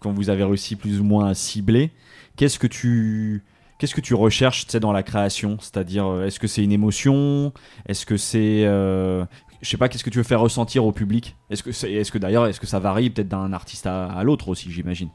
quand 0.02 0.12
vous 0.12 0.30
avez 0.30 0.44
réussi 0.44 0.76
plus 0.76 1.00
ou 1.00 1.04
moins 1.04 1.28
à 1.28 1.34
cibler, 1.34 1.92
qu'est-ce 2.36 2.60
que 2.60 2.68
tu, 2.68 3.44
qu'est-ce 3.80 3.96
que 3.96 4.02
tu 4.02 4.14
recherches 4.14 4.68
dans 4.68 4.92
la 4.92 5.04
création? 5.04 5.58
C'est-à-dire, 5.60 6.06
euh, 6.08 6.26
est-ce 6.26 6.40
que 6.40 6.48
c'est 6.48 6.64
une 6.64 6.72
émotion? 6.72 7.54
Est-ce 7.88 8.06
que 8.06 8.18
c'est. 8.18 8.66
euh, 8.66 9.26
je 9.62 9.70
sais 9.70 9.78
pas, 9.78 9.90
qu'est-ce 9.90 10.04
que 10.04 10.10
tu 10.10 10.18
veux 10.20 10.24
faire 10.24 10.42
ressentir 10.42 10.86
au 10.86 10.92
public? 10.92 11.36
Est-ce 11.50 11.64
que, 11.64 11.72
c'est- 11.72 11.92
est-ce 11.92 12.12
que 12.12 12.18
d'ailleurs, 12.18 12.46
est-ce 12.48 12.60
que 12.60 12.68
ça 12.68 12.80
varie 12.80 13.10
peut-être 13.10 13.30
d'un 13.30 13.54
artiste 13.54 13.88
à, 13.88 14.22
l'autre 14.24 14.50
aussi, 14.50 14.72
j'imagine? 14.72 15.10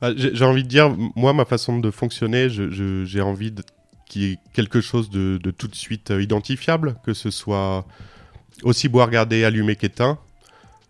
Bah, 0.00 0.12
J'ai 0.16 0.44
envie 0.44 0.62
de 0.62 0.68
dire, 0.68 0.94
moi, 1.16 1.32
ma 1.32 1.44
façon 1.44 1.78
de 1.80 1.90
fonctionner, 1.90 2.48
j'ai 2.48 3.20
envie 3.20 3.52
qu'il 4.06 4.22
y 4.22 4.32
ait 4.32 4.38
quelque 4.52 4.80
chose 4.80 5.10
de, 5.10 5.40
de 5.42 5.50
tout 5.50 5.66
de 5.66 5.74
suite 5.74 6.10
euh, 6.12 6.22
identifiable, 6.22 6.96
que 7.04 7.14
ce 7.14 7.30
soit 7.30 7.84
aussi 8.62 8.88
beau 8.88 9.00
à 9.00 9.06
regarder 9.06 9.44
allumé 9.44 9.74
qu'éteint. 9.74 10.18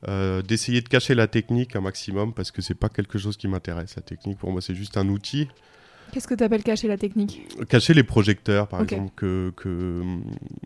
Euh, 0.09 0.43
d'essayer 0.43 0.81
de 0.83 0.89
cacher 0.89 1.15
la 1.15 1.27
technique 1.27 1.77
un 1.77 1.81
maximum 1.81 2.35
parce 2.35 2.51
que 2.51 2.61
c'est 2.61 2.75
pas 2.75 2.89
quelque 2.89 3.19
chose 3.19 3.37
qui 3.37 3.49
m'intéresse. 3.49 3.97
La 3.97 4.03
technique 4.03 4.39
pour 4.39 4.51
moi 4.53 4.61
c'est 4.61 4.75
juste 4.75 4.97
un 4.99 5.09
outil. 5.09 5.49
Qu'est-ce 6.13 6.29
que 6.29 6.35
tu 6.35 6.45
appelles 6.45 6.63
cacher 6.63 6.87
la 6.89 6.99
technique? 6.99 7.43
Cacher 7.69 7.95
les 7.95 8.03
projecteurs 8.05 8.69
par 8.69 8.83
exemple, 8.83 9.13
que, 9.17 9.53
que 9.57 10.03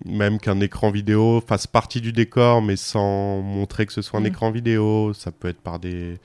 même 0.05 0.39
qu'un 0.39 0.61
écran 0.61 0.91
vidéo 0.91 1.41
fasse 1.47 1.67
partie 1.67 2.01
du 2.01 2.13
décor 2.13 2.61
mais 2.63 2.77
sans 2.77 3.41
montrer 3.43 3.87
que 3.87 3.93
ce 3.93 4.03
soit 4.03 4.19
un 4.19 4.23
Mm. 4.25 4.27
écran 4.27 4.51
vidéo. 4.51 5.13
Ça 5.15 5.31
peut 5.31 5.49
être 5.49 5.61
par 5.61 5.79
des 5.79 6.19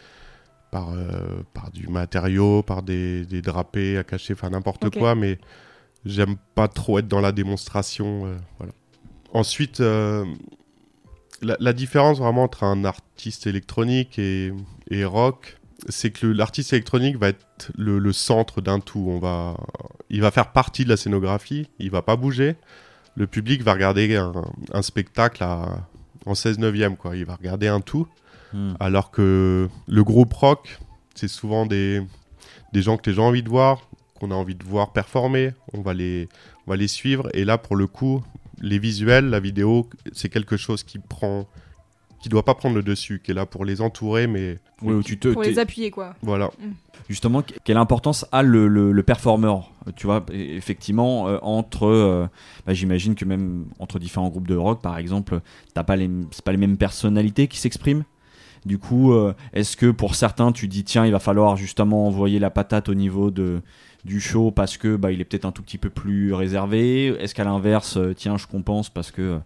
par, 0.72 0.90
euh, 0.90 1.44
par 1.54 1.70
du 1.70 1.88
matériau, 1.88 2.64
par 2.64 2.82
des, 2.82 3.26
des 3.28 3.44
drapés 3.44 3.98
à 4.00 4.04
cacher, 4.04 4.34
enfin 4.34 4.50
n'importe 4.50 4.90
quoi, 4.90 5.14
mais 5.14 5.38
j'aime 6.04 6.36
pas 6.56 6.68
trop 6.68 6.98
être 6.98 7.08
dans 7.08 7.22
la 7.22 7.32
démonstration. 7.32 8.26
euh, 8.26 8.36
voilà. 8.58 8.74
Ensuite, 9.34 9.82
euh, 9.82 10.26
la, 11.44 11.58
la 11.60 11.74
différence 11.74 12.20
vraiment 12.20 12.44
entre 12.44 12.64
un 12.64 12.86
artiste 12.86 13.48
électronique 13.48 14.18
et, 14.18 14.52
et 14.90 15.06
rock, 15.06 15.58
c'est 15.90 16.12
que 16.12 16.28
l'artiste 16.28 16.74
électronique 16.74 17.18
va 17.18 17.30
être 17.30 17.72
le, 17.78 18.00
le 18.00 18.14
centre 18.14 18.62
d'un 18.62 18.80
tout. 18.80 19.06
On 19.08 19.20
va, 19.20 19.58
il 20.10 20.22
va 20.22 20.32
faire 20.32 20.52
partie 20.52 20.84
de 20.84 20.90
la 20.90 20.98
scénographie, 20.98 21.68
il 21.80 21.92
va 21.92 22.02
pas 22.02 22.16
bouger. 22.16 22.56
Le 23.16 23.28
public 23.28 23.62
va 23.62 23.74
regarder 23.74 24.16
un, 24.16 24.32
un 24.72 24.82
spectacle 24.82 25.44
à, 25.44 25.88
en 26.26 26.36
16 26.36 26.60
neuvième, 26.60 26.98
quoi. 26.98 27.16
Il 27.16 27.26
va 27.26 27.36
regarder 27.36 27.68
un 27.68 27.82
tout. 27.82 28.08
Hmm. 28.54 28.74
Alors 28.80 29.12
que 29.12 29.70
le 29.88 30.04
groupe 30.04 30.34
rock, 30.34 30.80
c'est 31.16 31.28
souvent 31.28 31.66
des, 31.66 32.02
des 32.72 32.82
gens 32.82 32.98
que 32.98 33.10
les 33.10 33.16
gens 33.16 33.26
ont 33.26 33.28
envie 33.28 33.44
de 33.44 33.50
voir, 33.50 33.88
qu'on 34.20 34.32
a 34.32 34.36
envie 34.36 34.56
de 34.56 34.64
voir 34.64 34.94
performer. 34.94 35.54
On 35.74 35.82
va 35.82 35.94
les, 35.94 36.30
on 36.66 36.72
va 36.72 36.78
les 36.78 36.88
suivre. 36.88 37.30
Et 37.34 37.46
là, 37.46 37.58
pour 37.58 37.76
le 37.76 37.88
coup, 37.88 38.24
les 38.64 38.80
visuels, 38.80 39.26
la 39.30 39.40
vidéo, 39.40 39.88
c'est 40.14 40.30
quelque 40.30 40.58
chose 40.58 40.82
qui 40.84 40.98
prend, 40.98 41.46
qui 42.22 42.30
doit 42.30 42.44
pas 42.46 42.56
prendre 42.56 42.76
le 42.76 42.82
dessus, 42.82 43.22
qui 43.24 43.32
est 43.32 43.34
là 43.34 43.46
pour 43.46 43.66
les 43.66 43.82
entourer, 43.82 44.26
mais 44.26 44.58
Oui, 44.82 44.94
où 44.94 45.04
tu 45.04 45.20
te, 45.20 45.28
Pour 45.28 45.44
les 45.44 45.60
appuyer, 45.60 45.92
quoi. 45.92 46.16
voilà. 46.22 46.50
justement, 47.10 47.42
que- 47.42 47.54
quelle 47.66 47.76
importance 47.78 48.26
a 48.32 48.42
le, 48.42 48.68
le, 48.70 48.94
euh, 48.98 49.92
Tu 49.98 50.06
vois, 50.08 50.26
e- 50.32 50.34
effectivement, 50.34 51.28
euh, 51.28 51.38
entre, 51.42 51.86
euh, 51.88 52.26
bah, 52.66 52.74
j'imagine 52.74 53.16
que 53.16 53.26
même 53.26 53.66
entre 53.80 54.00
différents 54.00 54.30
groupes 54.30 54.48
de 54.48 54.56
rock, 54.56 54.82
par 54.82 54.98
exemple, 54.98 55.42
t'as 55.74 55.84
pas 55.84 55.98
les, 55.98 56.10
c'est 56.32 56.44
pas 56.46 56.52
les 56.54 56.58
mêmes 56.58 56.78
personnalités 56.78 57.48
qui 57.50 57.58
s'expriment. 57.60 58.06
Du 58.66 58.78
coup, 58.78 59.12
euh, 59.12 59.34
est-ce 59.52 59.76
que 59.76 59.92
pour 59.92 60.16
certains, 60.16 60.54
tu 60.54 60.70
dis 60.70 60.86
tiens, 60.86 61.06
il 61.06 61.12
va 61.12 61.20
falloir 61.20 61.58
justement 61.58 62.08
envoyer 62.08 62.40
la 62.40 62.50
patate 62.50 62.88
au 62.88 62.94
niveau 62.94 63.30
de 63.30 63.62
du 64.06 64.20
show 64.20 64.52
parce 64.52 64.78
que 64.78 64.96
bah, 64.96 65.12
il 65.12 65.22
est 65.22 65.26
peut-être 65.26 65.46
un 65.46 65.52
tout 65.52 65.62
petit 65.64 65.78
peu 65.78 65.90
plus 65.90 66.34
réservé 66.34 67.08
Est-ce 67.20 67.34
qu'à 67.34 67.44
l'inverse, 67.46 67.98
euh, 67.98 68.14
tiens, 68.14 68.38
je 68.38 68.48
compense 68.48 68.90
parce 68.90 69.12
que 69.12 69.22
euh, 69.22 69.38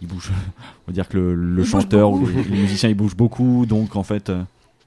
il 0.00 0.08
bouge 0.08 0.30
On 0.86 0.90
va 0.90 0.92
dire 0.92 1.08
que 1.08 1.16
le, 1.18 1.34
le 1.34 1.50
Il 1.50 1.56
bouge 1.56 1.70
chanteur 1.70 2.10
ou 2.12 2.20
beaucoup. 2.20 2.32
les, 2.32 2.44
les 2.44 2.62
musiciens 2.62 2.88
ils 2.88 2.94
bougent 2.94 3.16
beaucoup, 3.16 3.66
donc 3.66 3.96
en 3.96 4.02
fait. 4.02 4.30
euh, 4.30 4.42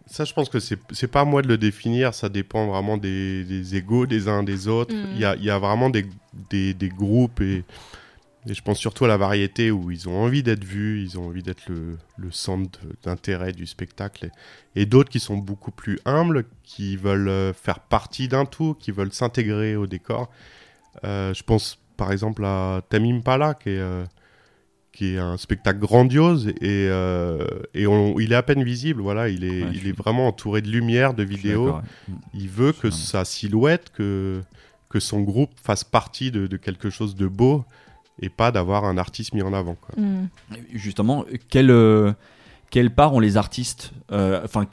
Ça, 0.07 0.25
je 0.25 0.34
pense 0.34 0.49
que 0.49 0.60
c'est 0.60 0.79
c'est 0.91 1.07
pas 1.07 1.21
à 1.21 1.25
moi 1.25 1.41
de 1.41 1.47
le 1.47 1.57
définir, 1.57 2.13
ça 2.13 2.29
dépend 2.29 2.67
vraiment 2.67 2.97
des, 2.97 3.43
des 3.43 3.75
égaux 3.75 4.05
des 4.07 4.27
uns 4.27 4.43
des 4.43 4.67
autres. 4.67 4.93
Mm. 4.95 5.07
Il 5.13 5.19
y, 5.19 5.25
a, 5.25 5.36
il 5.36 5.43
y 5.43 5.49
a 5.49 5.60
vraiment 5.60 5.89
des, 5.89 6.05
des, 6.49 6.73
des 6.73 6.89
groupes 6.89 7.41
et, 7.41 7.63
et 8.49 8.54
je 8.54 8.62
pense 8.63 8.80
surtout 8.80 9.06
à 9.06 9.08
la 9.08 9.17
variété 9.17 9.69
où 9.71 9.91
ils 9.91 10.10
ont 10.10 10.17
envie 10.23 10.41
d'être 10.43 10.63
vus, 10.63 11.01
ils 11.04 11.19
ont 11.19 11.27
envie 11.27 11.43
d'être 11.43 11.67
le, 11.69 11.97
le 12.17 12.32
centre 12.32 12.80
d'intérêt 13.04 13.51
du 13.51 13.67
spectacle. 13.67 14.30
Et, 14.75 14.82
et 14.82 14.86
d'autres 14.86 15.10
qui 15.10 15.19
sont 15.19 15.38
beaucoup 15.38 15.71
plus 15.71 15.99
humbles, 16.06 16.45
qui 16.63 16.95
veulent 16.97 17.30
euh, 17.30 17.54
faire 17.54 17.80
partie 17.80 18.27
d'un 18.27 18.45
tout, 18.45 18.73
qui 18.80 18.91
veulent 18.91 19.13
s'intégrer 19.13 19.75
au 19.75 19.86
décor. 19.88 20.30
Euh, 21.04 21.34
je 21.34 21.43
pense 21.43 21.77
par 21.97 22.12
exemple 22.12 22.43
à 22.43 22.82
Tamim 22.89 23.21
Pala 23.21 23.54
qui 23.54 23.69
est, 23.69 23.77
euh, 23.80 24.04
qui 24.91 25.13
est 25.13 25.19
un 25.19 25.38
spectacle 25.38 25.80
grandiose 25.80 26.47
et, 26.60 26.88
euh, 26.89 27.45
et 27.75 27.86
on- 27.88 28.19
il 28.19 28.34
est 28.34 28.36
à 28.36 28.43
peine 28.43 28.63
visible. 28.63 29.01
Voilà, 29.01 29.30
il 29.30 29.43
est, 29.43 29.62
Ouais, 29.62 29.67
je 29.69 29.73
il 29.73 29.80
suis- 29.82 29.89
est 29.89 29.97
vraiment 29.97 30.27
entouré 30.27 30.62
de 30.62 30.67
lumière, 30.69 31.13
de 31.13 31.23
vidéos. 31.23 31.73
ouais. 31.75 31.82
Il 32.34 32.49
veut 32.49 32.73
que 32.73 32.89
sa 32.89 33.23
silhouette, 33.23 33.91
que, 33.93 34.41
que 34.89 34.99
son 34.99 35.21
groupe 35.21 35.51
fasse 35.63 35.84
partie 35.84 36.32
de, 36.32 36.47
de 36.47 36.58
quelque 36.58 36.89
chose 36.89 37.15
de 37.15 37.27
beau 37.27 37.63
et 38.21 38.29
pas 38.29 38.51
d'avoir 38.51 38.86
un 38.86 38.97
artiste 38.97 39.34
mis 39.34 39.41
en 39.41 39.53
avant. 39.53 39.75
Quoi. 39.75 39.95
Hmm. 40.01 40.27
justement, 40.73 41.25
quelle, 41.49 41.71
euh, 41.71 42.13
quelle 42.69 42.91
part 42.91 43.13
ont 43.13 43.19
les 43.19 43.38
artistes 43.38 43.91
euh, 44.12 44.41
Enfin, 44.43 44.65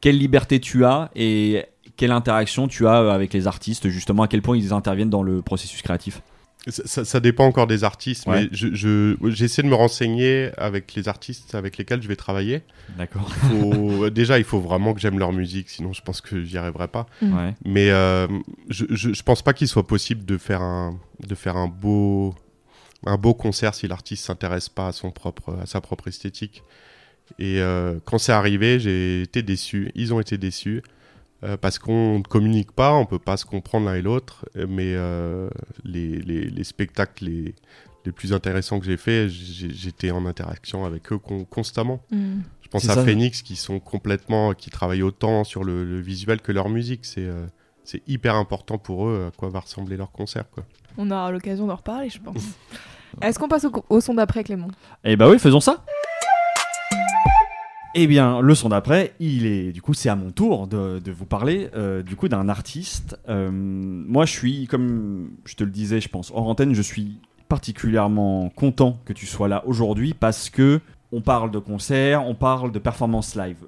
quelle 0.00 0.18
liberté 0.18 0.60
tu 0.60 0.84
as 0.84 1.10
et 1.14 1.64
quelle 1.96 2.12
interaction 2.12 2.68
tu 2.68 2.86
as 2.86 3.12
avec 3.12 3.32
les 3.34 3.46
artistes 3.46 3.88
Justement, 3.88 4.22
à 4.24 4.28
quel 4.28 4.42
point 4.42 4.56
ils 4.56 4.72
interviennent 4.72 5.10
dans 5.10 5.22
le 5.22 5.42
processus 5.42 5.82
créatif? 5.82 6.22
Ça, 6.68 6.82
ça- 6.86 7.04
ça 7.04 7.18
dépend 7.18 7.44
encore 7.44 7.66
des 7.66 7.82
artistes, 7.82 8.24
Ouais. 8.28 8.42
mais 8.44 8.48
je- 8.52 8.72
je- 8.72 9.16
j'essaie 9.30 9.62
de 9.62 9.66
me 9.66 9.74
renseigner 9.74 10.50
avec 10.56 10.94
les 10.94 11.08
artistes 11.08 11.56
avec 11.56 11.76
lesquels 11.76 12.00
je 12.00 12.06
vais 12.06 12.14
travailler. 12.14 12.62
D'accord. 12.96 13.28
Faut- 13.34 14.10
déjà, 14.10 14.38
il 14.38 14.44
faut 14.44 14.60
vraiment 14.60 14.94
que 14.94 15.00
j'aime 15.00 15.18
leur 15.18 15.32
musique, 15.32 15.68
sinon 15.70 15.92
je 15.92 16.02
pense 16.02 16.20
que 16.20 16.44
j'y 16.44 16.56
arriverai 16.58 16.86
pas. 16.86 17.06
Mm. 17.20 17.36
Ouais. 17.36 17.54
Mais 17.64 17.90
euh, 17.90 18.28
je, 18.68 18.84
je, 18.90 19.12
je 19.12 19.22
pense 19.24 19.42
pas 19.42 19.54
qu'il 19.54 19.66
soit 19.66 19.84
possible 19.88 20.24
de 20.24 20.38
faire 20.38 20.62
un, 20.62 21.00
de 21.26 21.34
faire 21.34 21.56
un 21.56 21.66
beau, 21.66 22.32
un 23.06 23.16
beau 23.16 23.34
concert 23.34 23.74
si 23.74 23.88
l'artiste 23.88 24.24
s'intéresse 24.24 24.68
pas 24.68 24.88
à 24.88 24.92
son 24.92 25.10
propre, 25.10 25.56
à 25.60 25.66
sa 25.66 25.80
propre 25.80 26.08
esthétique. 26.08 26.62
Et 27.38 27.60
euh, 27.60 27.98
quand 28.04 28.18
c'est 28.18 28.32
arrivé, 28.32 28.78
j'ai 28.80 29.22
été 29.22 29.42
déçu. 29.42 29.90
Ils 29.94 30.12
ont 30.12 30.20
été 30.20 30.38
déçus 30.38 30.82
euh, 31.44 31.56
parce 31.56 31.78
qu'on 31.78 32.18
ne 32.18 32.22
communique 32.24 32.72
pas, 32.72 32.92
on 32.92 33.06
peut 33.06 33.18
pas 33.18 33.36
se 33.36 33.44
comprendre 33.46 33.86
l'un 33.86 33.94
et 33.94 34.02
l'autre. 34.02 34.44
Mais 34.54 34.94
euh, 34.94 35.48
les, 35.84 36.18
les, 36.20 36.44
les 36.50 36.64
spectacles 36.64 37.24
les, 37.24 37.54
les 38.04 38.12
plus 38.12 38.32
intéressants 38.32 38.78
que 38.80 38.86
j'ai 38.86 38.96
faits, 38.96 39.28
j'ai- 39.30 39.72
j'étais 39.72 40.10
en 40.10 40.26
interaction 40.26 40.84
avec 40.84 41.12
eux 41.12 41.18
con- 41.18 41.44
constamment. 41.44 42.04
Hmm. 42.10 42.40
Je 42.62 42.68
pense 42.68 42.88
à 42.88 42.94
ça. 42.94 43.04
Phoenix 43.04 43.42
qui 43.42 43.56
sont 43.56 43.80
complètement, 43.80 44.54
qui 44.54 44.70
travaillent 44.70 45.02
autant 45.02 45.44
sur 45.44 45.62
le, 45.64 45.84
le 45.84 46.00
visuel 46.00 46.40
que 46.40 46.52
leur 46.52 46.68
musique. 46.68 47.04
C'est 47.04 47.24
euh, 47.26 47.46
c'est 47.84 48.02
hyper 48.08 48.36
important 48.36 48.78
pour 48.78 49.08
eux 49.08 49.28
à 49.28 49.36
quoi 49.36 49.48
va 49.48 49.60
ressembler 49.60 49.96
leur 49.96 50.10
concert. 50.12 50.48
Quoi. 50.50 50.64
On 50.98 51.10
aura 51.10 51.30
l'occasion 51.30 51.66
d'en 51.66 51.76
reparler, 51.76 52.08
je 52.10 52.20
pense. 52.20 52.42
Est-ce 53.22 53.38
qu'on 53.38 53.48
passe 53.48 53.64
au, 53.64 53.72
au 53.88 54.00
son 54.00 54.14
d'après, 54.14 54.42
Clément? 54.44 54.68
Eh 55.04 55.16
bah 55.16 55.28
oui, 55.28 55.38
faisons 55.38 55.60
ça. 55.60 55.84
Eh 57.94 58.06
bien, 58.06 58.40
le 58.40 58.54
son 58.54 58.70
d'après, 58.70 59.12
il 59.20 59.44
est 59.44 59.70
du 59.70 59.82
coup 59.82 59.92
c'est 59.92 60.08
à 60.08 60.16
mon 60.16 60.30
tour 60.30 60.66
de, 60.66 60.98
de 60.98 61.12
vous 61.12 61.26
parler 61.26 61.68
euh, 61.74 62.02
du 62.02 62.16
coup 62.16 62.26
d'un 62.28 62.48
artiste. 62.48 63.18
Euh, 63.28 63.50
moi, 63.52 64.24
je 64.24 64.32
suis 64.32 64.66
comme 64.66 65.32
je 65.44 65.56
te 65.56 65.64
le 65.64 65.70
disais, 65.70 66.00
je 66.00 66.08
pense 66.08 66.30
hors 66.34 66.48
antenne, 66.48 66.74
je 66.74 66.80
suis 66.80 67.18
particulièrement 67.50 68.48
content 68.48 68.98
que 69.04 69.12
tu 69.12 69.26
sois 69.26 69.46
là 69.46 69.62
aujourd'hui 69.66 70.14
parce 70.14 70.48
que 70.48 70.80
on 71.12 71.20
parle 71.20 71.50
de 71.50 71.58
concert, 71.58 72.26
on 72.26 72.34
parle 72.34 72.72
de 72.72 72.78
performance 72.78 73.36
live. 73.36 73.58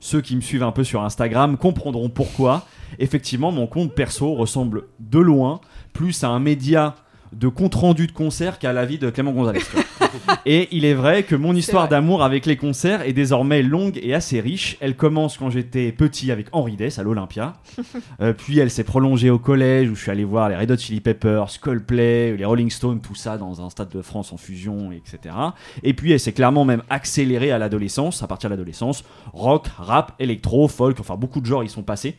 Ceux 0.00 0.20
qui 0.20 0.36
me 0.36 0.40
suivent 0.40 0.62
un 0.62 0.72
peu 0.72 0.84
sur 0.84 1.02
Instagram 1.02 1.56
comprendront 1.56 2.08
pourquoi. 2.08 2.66
Effectivement, 2.98 3.52
mon 3.52 3.66
compte 3.66 3.92
perso 3.92 4.34
ressemble 4.34 4.84
de 5.00 5.18
loin 5.18 5.60
plus 5.92 6.24
à 6.24 6.28
un 6.28 6.38
média 6.38 6.94
de 7.32 7.48
compte 7.48 7.74
rendu 7.74 8.06
de 8.06 8.12
concert 8.12 8.58
qu'à 8.58 8.72
la 8.72 8.84
vie 8.84 8.98
de 8.98 9.10
Clément 9.10 9.32
Gonzalez. 9.32 9.60
Et 10.46 10.68
il 10.72 10.84
est 10.84 10.94
vrai 10.94 11.22
que 11.22 11.34
mon 11.34 11.54
histoire 11.54 11.88
d'amour 11.88 12.22
avec 12.22 12.46
les 12.46 12.56
concerts 12.56 13.02
est 13.02 13.12
désormais 13.12 13.62
longue 13.62 13.98
et 14.02 14.14
assez 14.14 14.40
riche. 14.40 14.76
Elle 14.80 14.96
commence 14.96 15.36
quand 15.38 15.50
j'étais 15.50 15.92
petit 15.92 16.30
avec 16.30 16.46
Henri 16.52 16.76
Dess 16.76 16.98
à 16.98 17.02
l'Olympia. 17.02 17.54
Euh, 18.20 18.32
puis 18.32 18.58
elle 18.58 18.70
s'est 18.70 18.84
prolongée 18.84 19.28
au 19.28 19.38
collège 19.38 19.90
où 19.90 19.94
je 19.94 20.00
suis 20.00 20.10
allé 20.10 20.24
voir 20.24 20.48
les 20.48 20.56
Red 20.56 20.70
Hot 20.70 20.76
Chili 20.78 21.00
Peppers, 21.00 21.60
Coldplay, 21.60 22.36
les 22.36 22.44
Rolling 22.44 22.70
Stones, 22.70 23.00
tout 23.00 23.14
ça 23.14 23.36
dans 23.36 23.60
un 23.64 23.68
stade 23.68 23.90
de 23.90 24.00
France 24.00 24.32
en 24.32 24.38
fusion, 24.38 24.90
etc. 24.92 25.34
Et 25.82 25.92
puis 25.92 26.12
elle 26.12 26.20
s'est 26.20 26.32
clairement 26.32 26.64
même 26.64 26.82
accélérée 26.88 27.52
à 27.52 27.58
l'adolescence, 27.58 28.22
à 28.22 28.26
partir 28.26 28.48
de 28.48 28.54
l'adolescence. 28.54 29.04
Rock, 29.32 29.66
rap, 29.76 30.14
électro, 30.18 30.66
folk, 30.68 30.98
enfin 31.00 31.16
beaucoup 31.16 31.40
de 31.40 31.46
genres 31.46 31.64
y 31.64 31.68
sont 31.68 31.82
passés. 31.82 32.16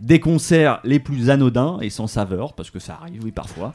Des 0.00 0.20
concerts 0.20 0.80
les 0.84 0.98
plus 0.98 1.30
anodins 1.30 1.78
et 1.80 1.90
sans 1.90 2.06
saveur, 2.06 2.54
parce 2.54 2.70
que 2.70 2.78
ça 2.78 2.98
arrive, 3.00 3.22
oui, 3.24 3.30
parfois. 3.30 3.74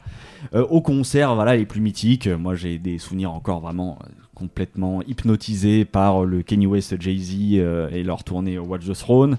Euh, 0.54 0.64
aux 0.66 0.80
concerts, 0.80 1.34
voilà, 1.34 1.56
les 1.56 1.66
plus 1.66 1.80
mythiques. 1.80 2.28
Moi, 2.28 2.54
j'ai 2.54 2.78
des 2.78 2.98
souvenirs 2.98 3.32
encore 3.32 3.60
vraiment 3.60 3.98
euh, 4.02 4.08
complètement 4.34 5.02
hypnotisés 5.02 5.84
par 5.84 6.24
le 6.24 6.42
Kanye 6.42 6.66
West, 6.66 7.00
Jay-Z 7.00 7.34
euh, 7.54 7.88
et 7.90 8.02
leur 8.02 8.24
tournée 8.24 8.58
Watch 8.58 8.86
the 8.86 8.94
Throne. 8.94 9.38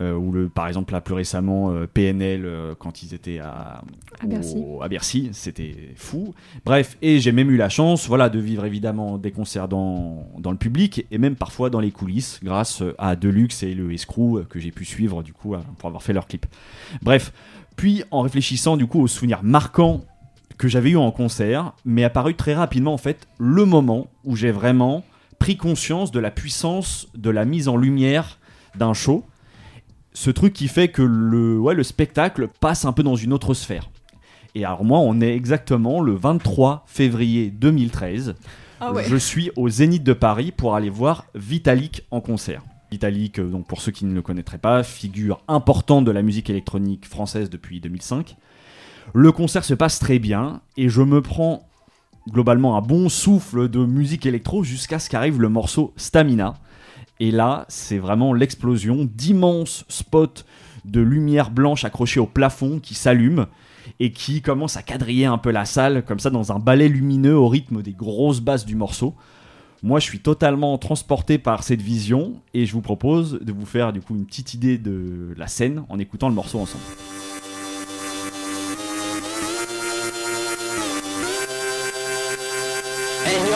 Euh, 0.00 0.14
ou 0.14 0.30
le, 0.30 0.48
par 0.48 0.68
exemple, 0.68 0.92
là, 0.92 1.00
plus 1.00 1.14
récemment, 1.14 1.70
euh, 1.70 1.86
PNL, 1.86 2.44
euh, 2.44 2.74
quand 2.78 3.02
ils 3.02 3.14
étaient 3.14 3.38
à, 3.38 3.82
À 4.20 4.88
Bercy. 4.88 5.30
c'était 5.32 5.94
fou. 5.96 6.34
Bref, 6.64 6.98
et 7.00 7.18
j'ai 7.18 7.32
même 7.32 7.50
eu 7.50 7.56
la 7.56 7.68
chance, 7.68 8.06
voilà, 8.06 8.28
de 8.28 8.38
vivre 8.38 8.64
évidemment 8.66 9.16
des 9.16 9.30
concerts 9.30 9.68
dans, 9.68 10.26
dans 10.38 10.50
le 10.50 10.58
public 10.58 11.06
et 11.10 11.18
même 11.18 11.34
parfois 11.34 11.70
dans 11.70 11.80
les 11.80 11.92
coulisses, 11.92 12.40
grâce 12.42 12.82
à 12.98 13.16
Deluxe 13.16 13.62
et 13.62 13.74
le 13.74 13.92
Escrew 13.92 14.44
que 14.48 14.58
j'ai 14.58 14.70
pu 14.70 14.84
suivre 14.84 15.22
du 15.22 15.32
coup 15.32 15.54
pour 15.78 15.88
avoir 15.88 16.02
fait 16.02 16.12
leur 16.12 16.26
clip. 16.26 16.46
Bref, 17.02 17.32
puis 17.76 18.04
en 18.10 18.20
réfléchissant 18.20 18.76
du 18.76 18.86
coup 18.86 19.00
aux 19.00 19.08
souvenirs 19.08 19.42
marquants 19.42 20.02
que 20.58 20.68
j'avais 20.68 20.90
eu 20.90 20.96
en 20.96 21.10
concert, 21.10 21.72
m'est 21.84 22.04
apparu 22.04 22.34
très 22.34 22.54
rapidement 22.54 22.94
en 22.94 22.98
fait 22.98 23.26
le 23.38 23.64
moment 23.64 24.08
où 24.24 24.36
j'ai 24.36 24.50
vraiment 24.50 25.04
pris 25.38 25.56
conscience 25.56 26.10
de 26.10 26.20
la 26.20 26.30
puissance 26.30 27.08
de 27.14 27.30
la 27.30 27.44
mise 27.44 27.68
en 27.68 27.76
lumière 27.76 28.38
d'un 28.74 28.94
show. 28.94 29.24
Ce 30.16 30.30
truc 30.30 30.54
qui 30.54 30.66
fait 30.66 30.88
que 30.88 31.02
le, 31.02 31.58
ouais, 31.58 31.74
le 31.74 31.82
spectacle 31.82 32.48
passe 32.58 32.86
un 32.86 32.92
peu 32.92 33.02
dans 33.02 33.16
une 33.16 33.34
autre 33.34 33.52
sphère. 33.52 33.90
Et 34.54 34.64
alors 34.64 34.82
moi, 34.82 34.98
on 35.00 35.20
est 35.20 35.36
exactement 35.36 36.00
le 36.00 36.14
23 36.14 36.84
février 36.86 37.50
2013. 37.50 38.34
Ah 38.80 38.94
ouais. 38.94 39.04
je 39.06 39.16
suis 39.16 39.50
au 39.56 39.68
Zénith 39.68 40.04
de 40.04 40.14
Paris 40.14 40.54
pour 40.56 40.74
aller 40.74 40.88
voir 40.88 41.26
Vitalik 41.34 42.06
en 42.10 42.22
concert. 42.22 42.62
Vitalik, 42.90 43.38
euh, 43.38 43.50
donc 43.50 43.66
pour 43.66 43.82
ceux 43.82 43.92
qui 43.92 44.06
ne 44.06 44.14
le 44.14 44.22
connaîtraient 44.22 44.56
pas, 44.56 44.82
figure 44.82 45.42
importante 45.48 46.06
de 46.06 46.12
la 46.12 46.22
musique 46.22 46.48
électronique 46.48 47.04
française 47.04 47.50
depuis 47.50 47.82
2005. 47.82 48.36
Le 49.12 49.32
concert 49.32 49.66
se 49.66 49.74
passe 49.74 49.98
très 49.98 50.18
bien 50.18 50.62
et 50.78 50.88
je 50.88 51.02
me 51.02 51.20
prends 51.20 51.68
globalement 52.30 52.78
un 52.78 52.80
bon 52.80 53.10
souffle 53.10 53.68
de 53.68 53.84
musique 53.84 54.24
électro 54.24 54.64
jusqu'à 54.64 54.98
ce 54.98 55.10
qu'arrive 55.10 55.42
le 55.42 55.50
morceau 55.50 55.92
Stamina. 55.96 56.54
Et 57.20 57.30
là, 57.30 57.64
c'est 57.68 57.98
vraiment 57.98 58.32
l'explosion 58.32 59.08
d'immenses 59.10 59.84
spots 59.88 60.44
de 60.84 61.00
lumière 61.00 61.50
blanche 61.50 61.84
accrochés 61.84 62.20
au 62.20 62.26
plafond 62.26 62.78
qui 62.78 62.94
s'allument 62.94 63.46
et 64.00 64.12
qui 64.12 64.42
commencent 64.42 64.76
à 64.76 64.82
quadriller 64.82 65.26
un 65.26 65.38
peu 65.38 65.50
la 65.50 65.64
salle, 65.64 66.04
comme 66.04 66.18
ça, 66.18 66.30
dans 66.30 66.52
un 66.52 66.58
ballet 66.58 66.88
lumineux 66.88 67.36
au 67.36 67.48
rythme 67.48 67.82
des 67.82 67.92
grosses 67.92 68.40
basses 68.40 68.66
du 68.66 68.74
morceau. 68.74 69.14
Moi, 69.82 70.00
je 70.00 70.04
suis 70.04 70.20
totalement 70.20 70.76
transporté 70.78 71.38
par 71.38 71.62
cette 71.62 71.82
vision 71.82 72.34
et 72.54 72.66
je 72.66 72.72
vous 72.72 72.80
propose 72.80 73.38
de 73.40 73.52
vous 73.52 73.66
faire 73.66 73.92
du 73.92 74.00
coup 74.00 74.14
une 74.14 74.26
petite 74.26 74.54
idée 74.54 74.78
de 74.78 75.34
la 75.36 75.46
scène 75.46 75.84
en 75.88 75.98
écoutant 75.98 76.28
le 76.28 76.34
morceau 76.34 76.58
ensemble. 76.58 76.84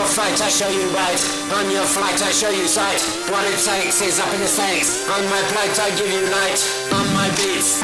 Your 0.00 0.08
fight, 0.08 0.40
I 0.40 0.48
show 0.48 0.68
you 0.68 0.88
right. 0.96 1.20
On 1.60 1.70
your 1.70 1.84
flight, 1.84 2.16
I 2.22 2.32
show 2.32 2.48
you 2.48 2.66
sight. 2.66 3.00
What 3.28 3.44
it 3.44 3.60
takes 3.60 4.00
is 4.00 4.18
up 4.18 4.32
in 4.32 4.40
the 4.40 4.46
stakes. 4.48 5.04
On 5.12 5.22
my 5.28 5.42
plate, 5.52 5.76
I 5.76 5.90
give 5.92 6.08
you 6.08 6.24
light. 6.32 6.60
On 6.96 7.06
my 7.12 7.28
beats, 7.36 7.82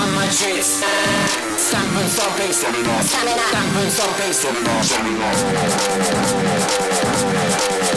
on 0.00 0.08
my 0.16 0.24
treats. 0.32 0.80
Stamp 1.60 1.92
and 2.00 2.08
stomping, 2.08 2.52
stamp 2.52 2.76
and 2.76 3.92
stomping, 3.92 4.32
In 7.84 7.89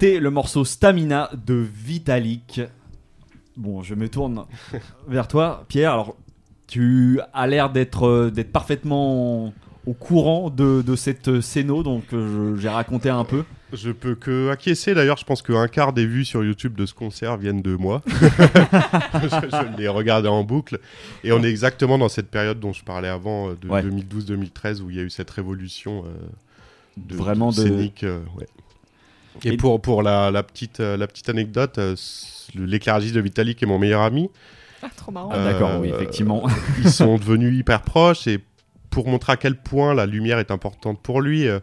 C'était 0.00 0.18
le 0.18 0.30
morceau 0.30 0.64
Stamina 0.64 1.28
de 1.46 1.52
Vitalik. 1.52 2.62
Bon, 3.58 3.82
je 3.82 3.94
me 3.94 4.08
tourne 4.08 4.46
vers 5.06 5.28
toi, 5.28 5.66
Pierre. 5.68 5.92
Alors, 5.92 6.16
tu 6.66 7.20
as 7.34 7.46
l'air 7.46 7.68
d'être 7.68 8.06
euh, 8.06 8.30
d'être 8.30 8.50
parfaitement 8.50 9.52
au 9.84 9.92
courant 9.92 10.48
de, 10.48 10.80
de 10.80 10.96
cette 10.96 11.42
scéno, 11.42 11.82
donc 11.82 12.14
euh, 12.14 12.56
j'ai 12.56 12.70
raconté 12.70 13.10
un 13.10 13.24
peu. 13.24 13.44
Je 13.74 13.90
peux 13.90 14.14
que 14.14 14.48
acquiescer 14.48 14.94
d'ailleurs, 14.94 15.18
je 15.18 15.24
pense 15.26 15.42
qu'un 15.42 15.68
quart 15.68 15.92
des 15.92 16.06
vues 16.06 16.24
sur 16.24 16.42
YouTube 16.42 16.76
de 16.76 16.86
ce 16.86 16.94
concert 16.94 17.36
viennent 17.36 17.60
de 17.60 17.76
moi. 17.76 18.00
je, 18.06 19.28
je 19.28 19.76
l'ai 19.76 19.88
regardé 19.88 20.28
en 20.28 20.44
boucle. 20.44 20.80
Et 21.24 21.32
on 21.32 21.42
est 21.44 21.50
exactement 21.50 21.98
dans 21.98 22.08
cette 22.08 22.30
période 22.30 22.58
dont 22.58 22.72
je 22.72 22.82
parlais 22.84 23.08
avant, 23.08 23.50
euh, 23.50 23.54
de 23.60 23.68
Ouais. 23.68 23.82
2012-2013, 23.82 24.80
où 24.80 24.88
il 24.88 24.96
y 24.96 24.98
a 25.00 25.02
eu 25.02 25.10
cette 25.10 25.30
révolution 25.30 26.04
euh, 26.06 26.08
de, 26.96 27.16
Vraiment 27.16 27.50
de- 27.50 27.56
scénique. 27.56 28.02
euh, 28.04 28.20
ouais. 28.38 28.46
Et, 29.44 29.48
Et- 29.54 29.56
pour, 29.56 29.80
pour 29.80 30.02
la, 30.02 30.30
la 30.30 30.42
petite, 30.42 30.80
euh, 30.80 30.96
la 30.96 31.06
petite 31.06 31.28
anecdote, 31.28 31.78
euh, 31.78 31.96
l'éclairagiste 32.54 33.14
de 33.14 33.20
Vitalik 33.20 33.62
est 33.62 33.66
mon 33.66 33.78
meilleur 33.78 34.02
ami. 34.02 34.30
Ah, 34.82 34.88
trop 34.96 35.12
marrant. 35.12 35.30
Ah, 35.32 35.44
D'accord, 35.44 35.70
Euh, 35.70 35.78
oui, 35.80 35.88
effectivement. 35.88 36.42
Ils 36.78 36.90
sont 36.90 37.16
devenus 37.18 37.58
hyper 37.58 37.82
proches 37.82 38.26
et 38.26 38.38
pour 38.90 39.06
montrer 39.08 39.32
à 39.32 39.36
quel 39.36 39.56
point 39.56 39.94
la 39.94 40.06
lumière 40.06 40.38
est 40.38 40.50
importante 40.50 41.00
pour 41.02 41.20
lui, 41.20 41.46
euh, 41.46 41.60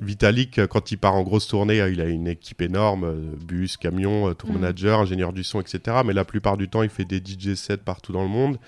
Vitalik, 0.00 0.58
euh, 0.58 0.66
quand 0.66 0.90
il 0.90 0.98
part 0.98 1.14
en 1.14 1.22
grosse 1.22 1.46
tournée, 1.48 1.80
euh, 1.80 1.90
il 1.90 2.00
a 2.00 2.04
une 2.06 2.28
équipe 2.28 2.60
énorme, 2.60 3.04
euh, 3.04 3.14
bus, 3.46 3.76
camion, 3.76 4.28
euh, 4.28 4.34
tour 4.34 4.50
Mhm. 4.50 4.58
manager, 4.60 5.00
ingénieur 5.00 5.32
du 5.32 5.42
son, 5.44 5.60
etc. 5.60 5.98
Mais 6.04 6.12
la 6.12 6.24
plupart 6.24 6.56
du 6.56 6.68
temps, 6.68 6.82
il 6.82 6.90
fait 6.90 7.04
des 7.04 7.18
DJ 7.20 7.54
sets 7.54 7.78
partout 7.78 8.12
dans 8.12 8.22
le 8.22 8.28
monde. 8.28 8.58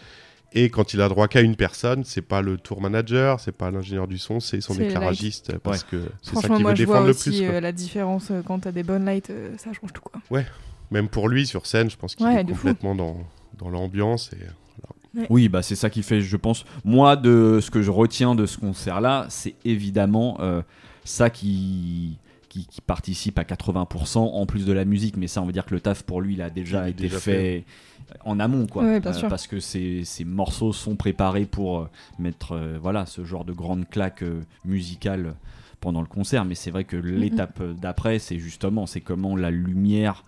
Et 0.53 0.71
quand 0.71 0.95
il 0.95 1.01
a 1.03 1.09
droit 1.09 1.29
qu'à 1.29 1.43
une 1.43 1.57
personne, 1.57 2.05
c'est 2.05 2.23
pas 2.23 2.41
le 2.41 2.57
tour 2.57 2.81
manager, 2.81 3.39
c'est 3.39 3.53
pas 3.53 3.71
l'ingénieur 3.71 4.09
du 4.09 4.17
son, 4.19 4.41
c'est 4.41 4.61
son 4.63 4.75
éclairagiste, 4.75 5.51
euh, 5.51 5.59
parce 5.63 5.85
que 5.85 6.03
c'est 6.23 6.37
ça 6.37 6.49
moi 6.49 6.71
veut 6.71 6.77
je 6.77 6.85
vois 6.85 7.01
défendre 7.01 7.05
le 7.05 7.11
aussi 7.11 7.31
plus. 7.31 7.43
euh, 7.49 7.61
la 7.61 7.73
différence 7.73 8.31
euh, 8.31 8.41
quand 8.43 8.59
t'as 8.61 8.73
des 8.73 8.83
bonnes 8.83 9.05
lights, 9.05 9.29
euh, 9.31 9.55
ça 9.59 9.73
change 9.75 9.93
tout 9.93 10.01
quoi. 10.03 10.21
Même 10.91 11.09
pour 11.09 11.29
lui, 11.29 11.47
sur 11.47 11.67
scène, 11.67 11.91
je 11.91 11.97
pense 11.99 12.15
qu'il 12.15 12.25
Ouais, 12.27 12.41
est 12.41 12.45
de 12.45 12.55
fou. 12.55 12.61
complètement 12.69 12.95
dans, 12.95 13.19
dans 13.59 13.69
l'ambiance. 13.69 14.31
Et... 14.33 15.23
Oui, 15.29 15.49
bah 15.51 15.63
c'est 15.63 15.75
ça 15.77 15.91
qui 15.91 16.03
fait, 16.03 16.21
je 16.23 16.37
pense. 16.37 16.65
Moi, 16.85 17.17
de 17.17 17.59
ce 17.61 17.71
que 17.71 17.83
je 17.83 17.91
retiens 17.91 18.35
de 18.35 18.47
ce 18.47 18.57
concert-là, 18.57 19.27
c'est 19.29 19.55
évidemment 19.67 20.39
euh, 20.41 20.63
ça 21.05 21.29
qui, 21.29 22.19
qui 22.49 22.67
qui 22.67 22.81
participe 22.81 23.39
à 23.39 23.43
80% 23.43 24.19
en 24.19 24.47
plus 24.47 24.65
de 24.65 24.73
la 24.73 24.85
musique. 24.85 25.17
Mais 25.19 25.27
ça, 25.27 25.43
on 25.43 25.47
veut 25.47 25.53
dire 25.53 25.67
que 25.67 25.75
le 25.75 25.81
taf 25.81 26.05
pour 26.05 26.21
lui, 26.23 26.35
il 26.35 26.43
a 26.43 26.51
déjà 26.51 26.87
Il 26.89 26.93
été 26.93 27.03
déjà 27.05 27.19
fait 27.19 27.65
en 28.25 28.41
amont, 28.41 28.67
quoi. 28.67 28.85
Ouais, 28.85 29.01
bien 29.01 29.13
sûr. 29.13 29.29
Parce 29.29 29.47
que 29.47 29.61
ces, 29.61 30.05
ces 30.05 30.25
morceaux 30.25 30.73
sont 30.73 30.97
préparés 30.97 31.47
pour 31.47 31.81
euh, 31.81 31.91
mettre, 32.19 32.53
euh, 32.53 32.79
voilà, 32.81 33.07
ce 33.07 33.25
genre 33.25 33.45
de 33.45 33.53
grande 33.53 33.89
claque 33.89 34.23
euh, 34.23 34.43
musicale 34.65 35.35
pendant 35.81 36.01
le 36.01 36.07
concert. 36.07 36.45
Mais 36.45 36.55
c'est 36.55 36.71
vrai 36.71 36.85
que 36.85 36.97
l'étape 36.97 37.63
d'après, 37.81 38.19
c'est 38.19 38.39
justement, 38.39 38.87
c'est 38.87 39.01
comment 39.01 39.37
la 39.37 39.51
lumière 39.51 40.25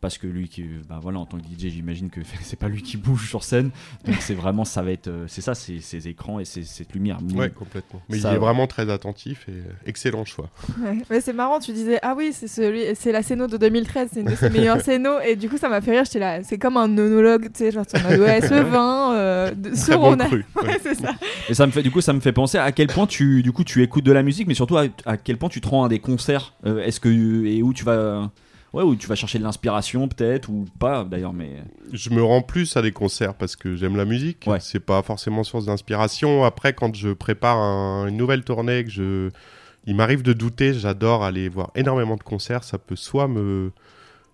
parce 0.00 0.16
que 0.18 0.26
lui 0.26 0.48
qui 0.48 0.64
bah 0.88 0.98
voilà 1.02 1.18
en 1.18 1.26
tant 1.26 1.36
que 1.38 1.42
DJ 1.44 1.68
j'imagine 1.70 2.08
que 2.10 2.20
c'est 2.42 2.58
pas 2.58 2.68
lui 2.68 2.82
qui 2.82 2.96
bouge 2.96 3.28
sur 3.28 3.44
scène 3.44 3.70
donc 4.06 4.16
c'est 4.20 4.34
vraiment 4.34 4.64
ça 4.64 4.82
va 4.82 4.90
être 4.92 5.08
euh, 5.08 5.24
c'est 5.28 5.40
ça 5.42 5.54
c'est 5.54 5.80
ces 5.80 6.08
écrans 6.08 6.40
et 6.40 6.44
c'est 6.44 6.62
cette 6.62 6.92
lumière 6.94 7.18
Ouais, 7.34 7.50
complètement. 7.50 8.00
Mais 8.08 8.18
Ça, 8.18 8.30
il 8.32 8.36
est 8.36 8.38
vraiment 8.38 8.66
très 8.66 8.90
attentif 8.90 9.46
et 9.48 9.62
excellent 9.88 10.24
choix. 10.24 10.48
Ouais. 10.80 10.98
Mais 11.10 11.20
c'est 11.20 11.32
marrant, 11.32 11.58
tu 11.60 11.72
disais 11.72 11.98
ah 12.02 12.14
oui 12.16 12.30
c'est 12.32 12.48
celui, 12.48 12.82
c'est 12.94 13.12
la 13.12 13.22
scéno 13.22 13.46
de 13.46 13.56
2013, 13.56 14.10
c'est 14.12 14.20
une 14.20 14.26
de 14.26 14.34
ses 14.34 14.50
meilleures 14.56 14.80
scénos 14.80 15.20
et 15.26 15.36
du 15.36 15.48
coup 15.48 15.58
ça 15.58 15.68
m'a 15.68 15.80
fait 15.80 15.92
rire, 15.92 16.04
j'étais 16.04 16.18
là, 16.18 16.42
c'est 16.42 16.58
comme 16.58 16.76
un 16.76 16.88
monologue, 16.88 17.44
tu 17.52 17.58
sais 17.58 17.70
genre 17.70 17.84
en 17.94 18.10
mode 18.10 18.20
ouais 18.20 18.40
ce 18.40 18.54
vin, 18.62 19.12
euh, 19.14 19.50
de, 19.54 19.74
ce 19.74 19.92
bon 19.92 20.00
Rona. 20.00 20.26
cru. 20.26 20.44
ouais. 20.56 20.68
Ouais, 20.68 20.80
c'est 20.82 20.94
ça. 20.94 21.14
et 21.48 21.54
ça 21.54 21.66
me 21.66 21.72
fait 21.72 21.82
du 21.82 21.90
coup 21.90 22.00
ça 22.00 22.12
me 22.12 22.20
fait 22.20 22.32
penser 22.32 22.58
à 22.58 22.72
quel 22.72 22.86
point 22.88 23.06
tu 23.06 23.42
du 23.42 23.52
coup 23.52 23.64
tu 23.64 23.82
écoutes 23.82 24.04
de 24.04 24.12
la 24.12 24.22
musique 24.22 24.46
mais 24.48 24.54
surtout 24.54 24.76
à, 24.78 24.84
à 25.04 25.16
quel 25.16 25.36
point 25.36 25.48
tu 25.48 25.60
te 25.60 25.68
rends 25.68 25.84
à 25.84 25.88
des 25.88 25.98
concerts 26.00 26.54
Euh, 26.66 26.82
est-ce 26.84 27.00
que 27.00 27.08
et 27.46 27.62
où 27.62 27.72
tu 27.72 27.84
vas 27.84 28.30
ouais 28.72 28.82
où 28.82 28.94
tu 28.96 29.06
vas 29.06 29.14
chercher 29.14 29.38
de 29.38 29.44
l'inspiration 29.44 30.06
peut-être 30.08 30.48
ou 30.48 30.64
pas 30.78 31.04
d'ailleurs 31.04 31.32
mais 31.32 31.62
Je 31.92 32.10
me 32.10 32.22
rends 32.22 32.42
plus 32.42 32.76
à 32.76 32.82
des 32.82 32.92
concerts 32.92 33.34
parce 33.34 33.56
que 33.56 33.76
j'aime 33.76 33.96
la 33.96 34.04
musique. 34.04 34.44
Ouais. 34.46 34.58
C'est 34.60 34.80
pas 34.80 35.02
forcément 35.02 35.42
source 35.44 35.66
d'inspiration. 35.66 36.44
Après, 36.44 36.72
quand 36.72 36.94
je 36.94 37.10
prépare 37.12 37.56
un- 37.58 38.06
une 38.06 38.16
nouvelle 38.16 38.44
tournée, 38.44 38.84
que 38.84 38.90
je, 38.90 39.30
il 39.86 39.96
m'arrive 39.96 40.22
de 40.22 40.32
douter. 40.32 40.74
J'adore 40.74 41.24
aller 41.24 41.48
voir 41.48 41.70
énormément 41.74 42.16
de 42.16 42.22
concerts. 42.22 42.64
Ça 42.64 42.78
peut 42.78 42.96
soit 42.96 43.28
me 43.28 43.72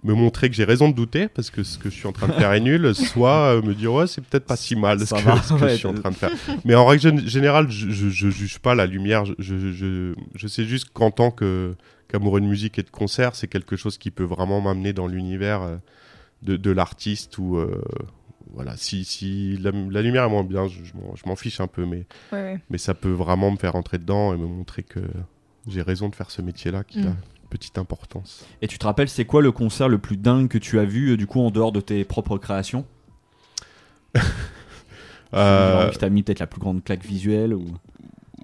me 0.05 0.13
montrer 0.15 0.49
que 0.49 0.55
j'ai 0.55 0.63
raison 0.65 0.89
de 0.89 0.95
douter 0.95 1.27
parce 1.27 1.51
que 1.51 1.65
ce 1.65 1.79
que 1.79 1.89
je 1.91 1.95
suis 1.95 2.07
en 2.07 2.13
train 2.13 2.29
de 2.29 2.33
faire 2.35 2.53
est 2.53 2.61
nul, 2.61 2.95
soit 2.95 3.55
euh, 3.57 3.63
me 3.63 3.75
dire 3.75 3.93
ouais 3.93 4.07
c'est 4.07 4.21
peut-être 4.21 4.45
pas 4.47 4.55
si 4.55 4.77
mal 4.77 5.01
ce 5.01 5.13
que, 5.15 5.21
va, 5.23 5.43
ce 5.43 5.55
que 5.55 5.65
ouais, 5.65 5.71
je 5.71 5.77
suis 5.77 5.87
en 5.89 5.95
train 5.95 6.11
de 6.11 6.15
faire. 6.15 6.31
Mais 6.65 6.77
en 6.77 6.87
règle 6.87 7.03
gén- 7.09 7.27
générale, 7.27 7.69
je, 7.71 7.91
je, 7.91 8.09
je 8.11 8.29
juge 8.31 8.59
pas 8.61 8.77
la 8.77 8.87
lumière. 8.87 9.25
Je, 9.25 10.15
je 10.35 10.47
sais 10.47 10.65
juste 10.65 10.91
qu'en 10.93 11.11
tant 11.11 11.31
que 11.33 11.75
qu'amoureux 12.09 12.41
de 12.41 12.47
musique 12.47 12.79
et 12.79 12.83
de 12.83 12.91
concert, 12.91 13.35
c'est 13.35 13.49
quelque 13.49 13.77
chose 13.77 13.99
qui 13.99 14.11
peut 14.11 14.25
vraiment 14.25 14.61
m'amener 14.61 14.93
dans 14.93 15.07
l'univers 15.07 15.63
euh, 15.63 15.77
de, 16.43 16.57
de 16.57 16.71
l'artiste 16.71 17.39
ou 17.39 17.57
euh, 17.57 17.83
voilà. 18.53 18.77
Si, 18.77 19.05
si 19.05 19.57
la, 19.59 19.71
la 19.73 20.03
lumière 20.03 20.25
est 20.25 20.29
moins 20.31 20.45
bien, 20.45 20.69
je, 20.69 20.85
je 20.85 20.95
m'en- 20.95 21.15
je 21.17 21.23
m'en 21.27 21.37
fiche 21.37 21.61
un 21.61 21.67
peu, 21.67 21.85
mais, 21.85 22.07
Ouais, 22.33 22.43
ouais. 22.43 22.61
mais 22.71 22.79
ça 22.79 22.95
peut 22.95 23.11
vraiment 23.13 23.51
me 23.51 23.57
faire 23.57 23.75
entrer 23.77 23.99
dedans 23.99 24.33
et 24.33 24.37
me 24.37 24.47
montrer 24.47 24.83
que 24.83 25.01
j'ai 25.67 25.83
raison 25.83 26.09
de 26.09 26.15
faire 26.15 26.31
ce 26.31 26.43
métier-là 26.43 26.85
qui 26.85 27.01
Mm. 27.01 27.09
a 27.09 27.17
petite 27.51 27.79
importance. 27.79 28.45
Et 28.63 28.67
tu 28.69 28.77
te 28.79 28.87
rappelles, 28.87 29.09
c'est 29.09 29.25
quoi 29.25 29.41
le 29.43 29.53
concert 29.53 29.89
le 29.89 29.99
plus 29.99 30.17
dingue 30.17 30.49
que 30.49 30.59
tu 30.59 30.79
as 30.81 30.85
vu, 30.85 31.11
euh, 31.13 31.17
du 31.17 31.27
coup, 31.27 31.41
en 31.41 31.51
dehors 31.51 31.71
de 31.73 31.81
tes 31.81 32.05
propres 32.05 32.39
créations? 32.39 32.85
Euh, 35.35 35.91
Qui 35.91 35.99
t'a 35.99 36.09
mis 36.09 36.23
peut-être 36.23 36.39
la 36.39 36.47
plus 36.47 36.61
grande 36.61 36.83
claque 36.85 37.05
visuelle 37.05 37.53
ou... 37.53 37.65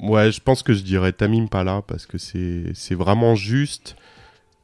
Ouais, 0.03 0.33
je 0.33 0.41
pense 0.41 0.65
que 0.65 0.75
je 0.75 0.83
dirais 0.83 1.13
Tamim 1.13 1.47
Pala 1.47 1.81
parce 1.83 2.07
que 2.07 2.19
c'est 2.19 2.95
vraiment 2.95 3.37
juste. 3.37 3.97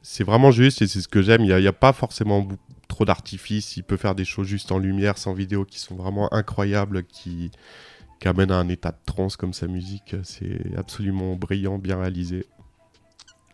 C'est 0.03 0.25
vraiment 0.25 0.51
juste 0.51 0.83
et 0.83 0.89
c'est 0.89 1.01
ce 1.01 1.09
que 1.09 1.23
j'aime. 1.23 1.45
Il 1.45 1.55
n'y 1.55 1.67
a, 1.67 1.73
pas 1.73 1.93
forcément 1.93 2.47
trop 2.89 3.05
d'artifice. 3.05 3.77
Il 3.77 3.85
peut 3.85 3.97
faire 3.97 4.15
des 4.15 4.25
choses 4.25 4.49
juste 4.49 4.73
en 4.73 4.79
lumière, 4.79 5.17
sans 5.17 5.35
vidéo, 5.35 5.65
qui 5.65 5.79
sont 5.79 5.95
vraiment 5.95 6.33
incroyables, 6.33 7.05
qui, 7.05 7.53
qui 8.21 8.29
amènent 8.29 8.51
à 8.51 8.57
un 8.57 8.69
état 8.69 8.91
de 8.91 8.99
transe 9.07 9.37
comme 9.37 9.53
sa 9.53 9.69
musique. 9.69 10.17
C'est 10.25 10.61
absolument 10.77 11.37
brillant, 11.37 11.79
bien 11.79 12.01
réalisé. 12.01 12.47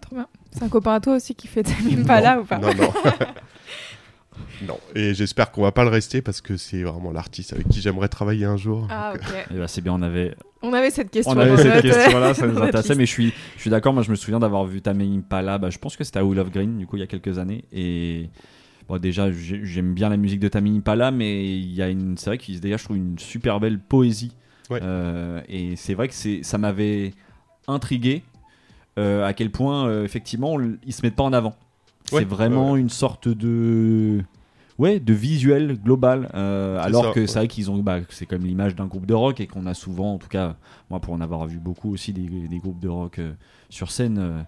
Trop 0.01 0.17
bien. 0.17 0.27
C'est 0.53 0.63
un 0.63 0.69
copain 0.69 0.95
à 0.95 1.01
toi 1.01 1.17
aussi 1.17 1.35
qui 1.35 1.49
fait 1.49 1.65
Tamim 1.65 2.05
pas 2.05 2.21
là 2.21 2.41
ou 2.41 2.45
pas? 2.45 2.59
Non, 2.59 2.73
non. 2.75 2.93
non. 4.67 4.79
Et 4.95 5.15
j'espère 5.15 5.51
qu'on 5.51 5.63
va 5.63 5.73
pas 5.73 5.85
le 5.85 5.91
rester 5.91 6.23
parce 6.23 6.41
que 6.41 6.57
c'est 6.57 6.83
vraiment 6.83 7.13
l'artiste 7.13 7.53
avec 7.53 7.69
qui 7.69 7.81
j'aimerais 7.81 8.09
travailler 8.09 8.45
un 8.45 8.57
jour. 8.57 8.87
Ah 8.91 9.13
Donc, 9.15 9.23
ok. 9.23 9.47
Ben, 9.57 9.67
c'est 9.69 9.81
bien, 9.81 9.93
on 9.95 10.03
avait, 10.03 10.35
On 10.63 10.73
avait 10.73 10.91
cette 10.91 11.11
question. 11.11 11.33
on 11.35 11.39
avait 11.39 11.57
cette 11.57 11.83
question-là, 11.83 12.35
ça 12.35 12.47
nous 12.49 12.59
intéressait, 12.61 12.95
mais 12.95 13.07
je 13.07 13.11
suis, 13.11 13.33
je 13.57 13.61
suis 13.61 13.71
d'accord, 13.71 13.93
moi 13.93 14.03
je 14.03 14.11
me 14.11 14.17
souviens 14.17 14.41
d'avoir 14.41 14.65
vu 14.65 14.81
Tamim 14.83 15.19
Impala, 15.19 15.59
bah, 15.59 15.71
je 15.71 15.79
pense 15.79 15.97
que 15.97 16.05
c'était 16.05 16.19
à 16.19 16.25
Will 16.25 16.39
of 16.41 16.51
Green, 16.51 16.79
du 16.79 16.87
coup, 16.87 16.97
il 16.97 17.01
y 17.01 17.03
a 17.03 17.07
quelques 17.07 17.39
années, 17.39 17.65
et 17.73 18.29
bon, 18.89 18.99
déjà, 18.99 19.31
j'ai- 19.33 19.65
j'aime 19.65 19.95
bien 19.95 20.09
la 20.09 20.17
musique 20.17 20.41
de 20.41 20.49
Tamim 20.49 20.77
Impala, 20.77 21.11
mais 21.11 21.57
il 21.59 21.73
y 21.75 21.83
a 21.83 21.89
une, 21.89 22.17
c'est 22.19 22.31
vrai 22.31 22.39
qu'il 22.39 22.59
dégage, 22.61 22.81
je 22.81 22.85
trouve, 22.85 22.97
une 22.97 23.19
super 23.19 23.61
belle 23.61 23.79
poésie, 23.79 24.33
Ouais. 24.71 24.81
Euh, 24.83 25.43
et 25.47 25.77
c'est 25.77 25.93
vrai 25.93 26.09
que 26.09 26.15
c'est, 26.15 26.43
ça 26.43 26.57
m'avait 26.57 27.13
intrigué, 27.69 28.23
euh, 28.99 29.27
à 29.27 29.33
quel 29.35 29.51
point, 29.51 29.87
euh, 29.89 30.05
effectivement, 30.05 30.55
on- 30.55 30.77
ils 30.87 30.93
se 30.95 31.03
mettent 31.03 31.17
pas 31.17 31.23
en 31.25 31.33
avant. 31.35 31.55
Ouais, 32.13 32.21
c'est 32.21 32.25
vraiment 32.29 32.73
ouais, 32.73 32.81
une 32.81 32.91
sorte 32.91 33.29
de 33.29 34.23
ouais 34.79 34.99
de 35.01 35.13
visuel 35.15 35.79
global 35.81 36.31
euh, 36.35 36.79
alors 36.83 37.05
ça, 37.07 37.11
que 37.13 37.21
ouais. 37.21 37.27
c'est 37.27 37.39
vrai 37.39 37.49
qu'ils 37.49 37.71
ont 37.71 37.79
bah, 37.79 38.01
c'est 38.11 38.27
comme 38.27 38.43
l'image 38.45 38.75
d'un 38.75 38.87
groupe 38.87 39.07
de 39.07 39.15
rock 39.15 39.41
et 39.41 39.47
qu'on 39.47 39.67
a 39.67 39.75
souvent 39.75 40.15
en 40.15 40.19
tout 40.19 40.29
cas 40.29 40.57
moi 40.91 41.01
pour 41.01 41.15
en 41.15 41.21
avoir 41.21 41.47
vu 41.47 41.59
beaucoup 41.59 41.93
aussi 41.93 42.13
des, 42.13 42.23
des 42.49 42.59
groupes 42.59 42.81
de 42.81 42.89
rock 42.89 43.19
euh, 43.21 43.33
sur 43.71 43.91
scène 43.91 44.19
euh, 44.19 44.43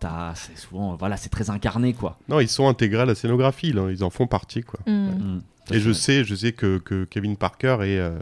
t'as- 0.00 0.34
c'est 0.36 0.56
souvent 0.56 0.94
voilà 0.96 1.16
c'est 1.16 1.28
très 1.28 1.50
incarné 1.50 1.92
quoi 1.92 2.18
Non, 2.28 2.40
ils 2.40 2.48
sont 2.48 2.68
intégrés 2.68 3.02
à 3.02 3.06
la 3.06 3.14
scénographie, 3.14 3.72
là. 3.72 3.88
ils 3.90 4.02
en 4.04 4.10
font 4.10 4.26
partie. 4.26 4.62
quoi. 4.62 4.80
Mm. 4.86 4.92
Mm. 5.08 5.42
Et 5.72 5.80
je 5.80 5.92
sais, 5.92 6.24
je 6.24 6.34
sais 6.34 6.52
que, 6.52 6.78
que 6.78 7.04
Kevin 7.04 7.36
Parker 7.36 7.78
est, 7.82 7.98
euh, 7.98 8.18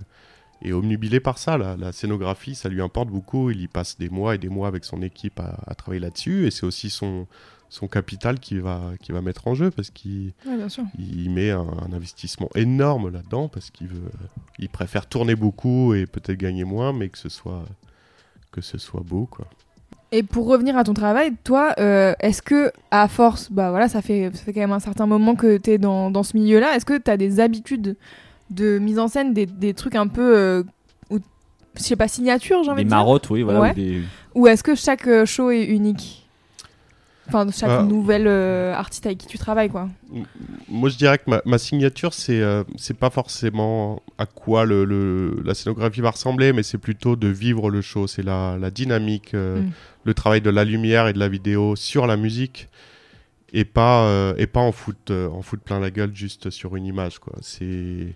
est 0.63 0.73
omnubilé 0.73 1.21
par 1.21 1.39
ça. 1.39 1.59
là. 1.59 1.77
La 1.79 1.93
scénographie, 1.93 2.55
ça 2.55 2.69
lui 2.69 2.81
importe 2.81 3.09
beaucoup. 3.11 3.51
Il 3.51 3.61
y 3.61 3.69
passe 3.69 3.99
des 3.99 4.09
mois 4.11 4.35
et 4.37 4.39
des 4.39 4.49
mois 4.49 4.69
avec 4.69 4.85
son 4.85 5.03
équipe 5.03 5.39
à, 5.41 5.59
à 5.67 5.75
travailler 5.75 6.01
là-dessus. 6.01 6.47
Et 6.47 6.51
c'est 6.51 6.65
aussi 6.65 6.89
son, 6.89 7.27
son 7.75 7.89
capital 7.89 8.39
qui 8.39 8.59
va, 8.59 8.83
qui 9.01 9.13
va 9.13 9.23
mettre 9.23 9.49
en 9.49 9.55
jeu 9.55 9.71
parce 9.71 9.89
qu'il 9.89 10.33
Ouais, 10.47 10.59
il 10.99 11.31
met 11.31 11.51
un, 11.51 11.61
un 11.89 11.93
investissement 11.95 12.51
énorme 12.55 13.11
là-dedans 13.11 13.49
parce 13.49 13.71
qu'il 13.71 13.87
veut, 13.89 14.11
il 14.59 14.69
préfère 14.69 15.07
tourner 15.07 15.35
beaucoup 15.35 15.95
et 15.95 16.05
peut-être 16.05 16.37
gagner 16.39 16.65
moins, 16.65 16.93
mais 16.93 17.09
que 17.09 17.17
ce 17.17 17.31
soit, 17.31 17.65
que 18.51 18.61
ce 18.61 18.77
soit 18.77 19.01
beau. 19.03 19.25
Quoi. 19.25 19.47
Et 20.15 20.23
pour 20.23 20.47
revenir 20.49 20.77
à 20.77 20.85
ton 20.85 20.93
travail, 20.93 21.33
toi, 21.45 21.73
euh, 21.79 22.13
est-ce 22.21 22.43
que 22.43 22.71
à 22.91 23.09
force, 23.09 23.51
bah 23.51 23.71
voilà, 23.71 23.89
ça 23.89 24.03
fait, 24.03 24.31
ça 24.35 24.45
fait 24.45 24.53
quand 24.53 24.61
même 24.61 24.73
un 24.73 24.79
certain 24.79 25.07
moment 25.07 25.35
que 25.35 25.57
tu 25.57 25.71
es 25.71 25.79
dans, 25.79 26.11
dans 26.11 26.23
ce 26.23 26.37
milieu-là, 26.37 26.77
est-ce 26.77 26.85
que 26.85 26.99
tu 26.99 27.11
as 27.11 27.17
des 27.17 27.41
habitudes 27.41 27.97
de 28.51 28.79
mise 28.79 28.99
en 28.99 29.09
scène, 29.09 29.33
des, 29.33 29.47
des 29.47 29.73
trucs 29.73 29.95
un 29.95 30.09
peu, 30.09 30.37
euh, 30.37 30.63
je 31.11 31.83
sais 31.83 31.97
pas, 31.97 32.07
signature, 32.09 32.63
j'ai 32.65 32.71
envie 32.71 32.81
des 32.81 32.85
de 32.85 32.89
dire 32.91 32.99
marottes 32.99 33.31
oui 33.31 33.41
voilà 33.43 33.61
Ouais. 33.63 33.71
ou 33.71 33.75
des- 33.75 34.03
Ou 34.35 34.47
est-ce 34.47 34.63
que 34.63 34.75
chaque 34.75 35.07
euh, 35.07 35.25
show 35.25 35.51
est 35.51 35.65
unique? 35.65 36.22
Enfin, 37.29 37.47
chaque 37.53 37.71
Ah. 37.71 37.83
nouvelle 37.85 38.27
euh, 38.27 38.75
artiste 38.75 39.07
avec 39.07 39.19
qui 39.19 39.27
tu 39.27 39.39
travailles, 39.39 39.71
quoi. 39.71 39.89
Moi, 40.69 40.89
je 40.91 40.97
dirais 40.97 41.19
que 41.19 41.31
ma, 41.31 41.41
ma 41.45 41.57
signature, 41.59 42.13
c'est 42.15 42.41
euh, 42.41 42.65
c'est 42.77 42.97
pas 42.99 43.11
forcément 43.11 44.03
à 44.19 44.27
quoi 44.27 44.65
le, 44.65 44.85
le- 44.85 45.41
la 45.45 45.55
scénographie 45.55 46.01
va 46.01 46.11
ressembler, 46.11 46.53
mais 46.53 46.63
c'est 46.65 46.79
plutôt 46.79 47.15
de 47.17 47.29
vivre 47.29 47.71
le 47.71 47.81
show. 47.81 48.07
C'est 48.09 48.23
la, 48.25 48.59
la 48.61 48.71
dynamique, 48.71 49.35
euh, 49.35 49.63
Mm. 49.63 49.71
le 50.05 50.15
travail 50.15 50.41
de 50.41 50.51
la 50.51 50.65
lumière 50.65 51.07
et 51.07 51.13
de 51.13 51.19
la 51.21 51.29
vidéo 51.29 51.77
sur 51.77 52.07
la 52.09 52.17
musique, 52.17 52.69
et 53.53 53.65
pas, 53.65 54.05
euh, 54.07 54.35
et 54.37 54.47
pas 54.49 54.61
en 54.61 54.73
foot, 54.73 55.11
euh, 55.11 55.29
en 55.29 55.43
foot 55.43 55.61
plein 55.61 55.79
la 55.79 55.91
gueule 55.91 56.15
juste 56.15 56.51
sur 56.51 56.75
une 56.75 56.87
image. 56.87 57.19
quoi. 57.21 57.35
C'est 57.41 58.15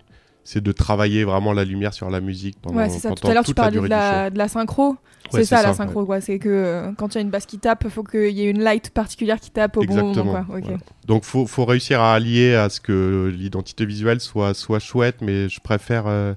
c'est 0.49 0.63
de 0.63 0.71
travailler 0.71 1.25
vraiment 1.25 1.51
la 1.51 1.65
lumière 1.65 1.93
sur 1.93 2.09
la 2.09 2.21
musique 2.21 2.55
pendant, 2.61 2.77
ouais, 2.77 2.87
c'est 2.87 2.99
ça. 2.99 3.11
Tout 3.11 3.27
à 3.27 3.33
l'heure, 3.33 3.43
tu 3.43 3.47
toute 3.51 3.57
la 3.57 3.63
parlais 3.65 3.81
de 3.81 3.85
la, 3.87 4.29
de 4.29 4.37
la 4.37 4.47
synchro. 4.47 4.91
Ouais, 4.91 4.97
c'est 5.31 5.43
ça, 5.43 5.61
la 5.61 5.71
ouais. 5.71 5.75
synchro, 5.75 6.05
quoi. 6.05 6.21
C'est 6.21 6.39
que 6.39 6.47
euh, 6.47 6.91
quand 6.97 7.13
il 7.13 7.17
y 7.17 7.17
a 7.17 7.21
une 7.21 7.29
basse 7.29 7.45
qui 7.45 7.59
tape, 7.59 7.81
il 7.83 7.89
faut 7.89 8.03
qu'il 8.03 8.29
y 8.29 8.43
ait 8.43 8.49
une 8.49 8.63
light 8.63 8.89
particulière 8.91 9.41
qui 9.41 9.51
tape 9.51 9.75
au 9.75 9.81
bon 9.81 9.85
Exactement. 9.87 10.23
moment, 10.23 10.45
quoi. 10.45 10.55
Ok. 10.59 10.63
voilà. 10.63 10.77
Donc 11.05 11.25
faut, 11.25 11.45
faut 11.47 11.65
réussir 11.65 11.99
à 11.99 12.13
allier 12.13 12.55
à 12.55 12.69
ce 12.69 12.79
que 12.79 13.29
l'identité 13.35 13.85
visuelle 13.85 14.21
soit, 14.21 14.53
soit 14.53 14.79
chouette, 14.79 15.17
mais 15.21 15.49
je 15.49 15.59
préfère. 15.59 16.05
euh, 16.07 16.33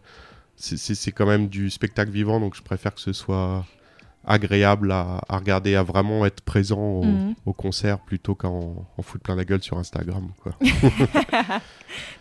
c'est- 0.56 0.76
c'est 0.76 0.96
c'est 0.96 1.12
quand 1.12 1.26
même 1.26 1.46
du 1.46 1.70
spectacle 1.70 2.10
vivant, 2.10 2.40
donc 2.40 2.56
je 2.56 2.62
préfère 2.62 2.92
que 2.92 3.00
ce 3.00 3.12
soit 3.12 3.64
agréable 4.26 4.92
à, 4.92 5.20
à 5.28 5.38
regarder, 5.38 5.74
à 5.76 5.82
vraiment 5.82 6.26
être 6.26 6.42
présent 6.42 6.78
au, 6.80 7.04
Mhm. 7.04 7.34
au 7.46 7.52
concert 7.52 7.98
plutôt 8.00 8.34
qu'en 8.34 8.86
en 8.98 9.02
foutre 9.02 9.24
plein 9.24 9.34
la 9.34 9.44
gueule 9.44 9.62
sur 9.62 9.78
Instagram. 9.78 10.28
Quoi. 10.42 10.52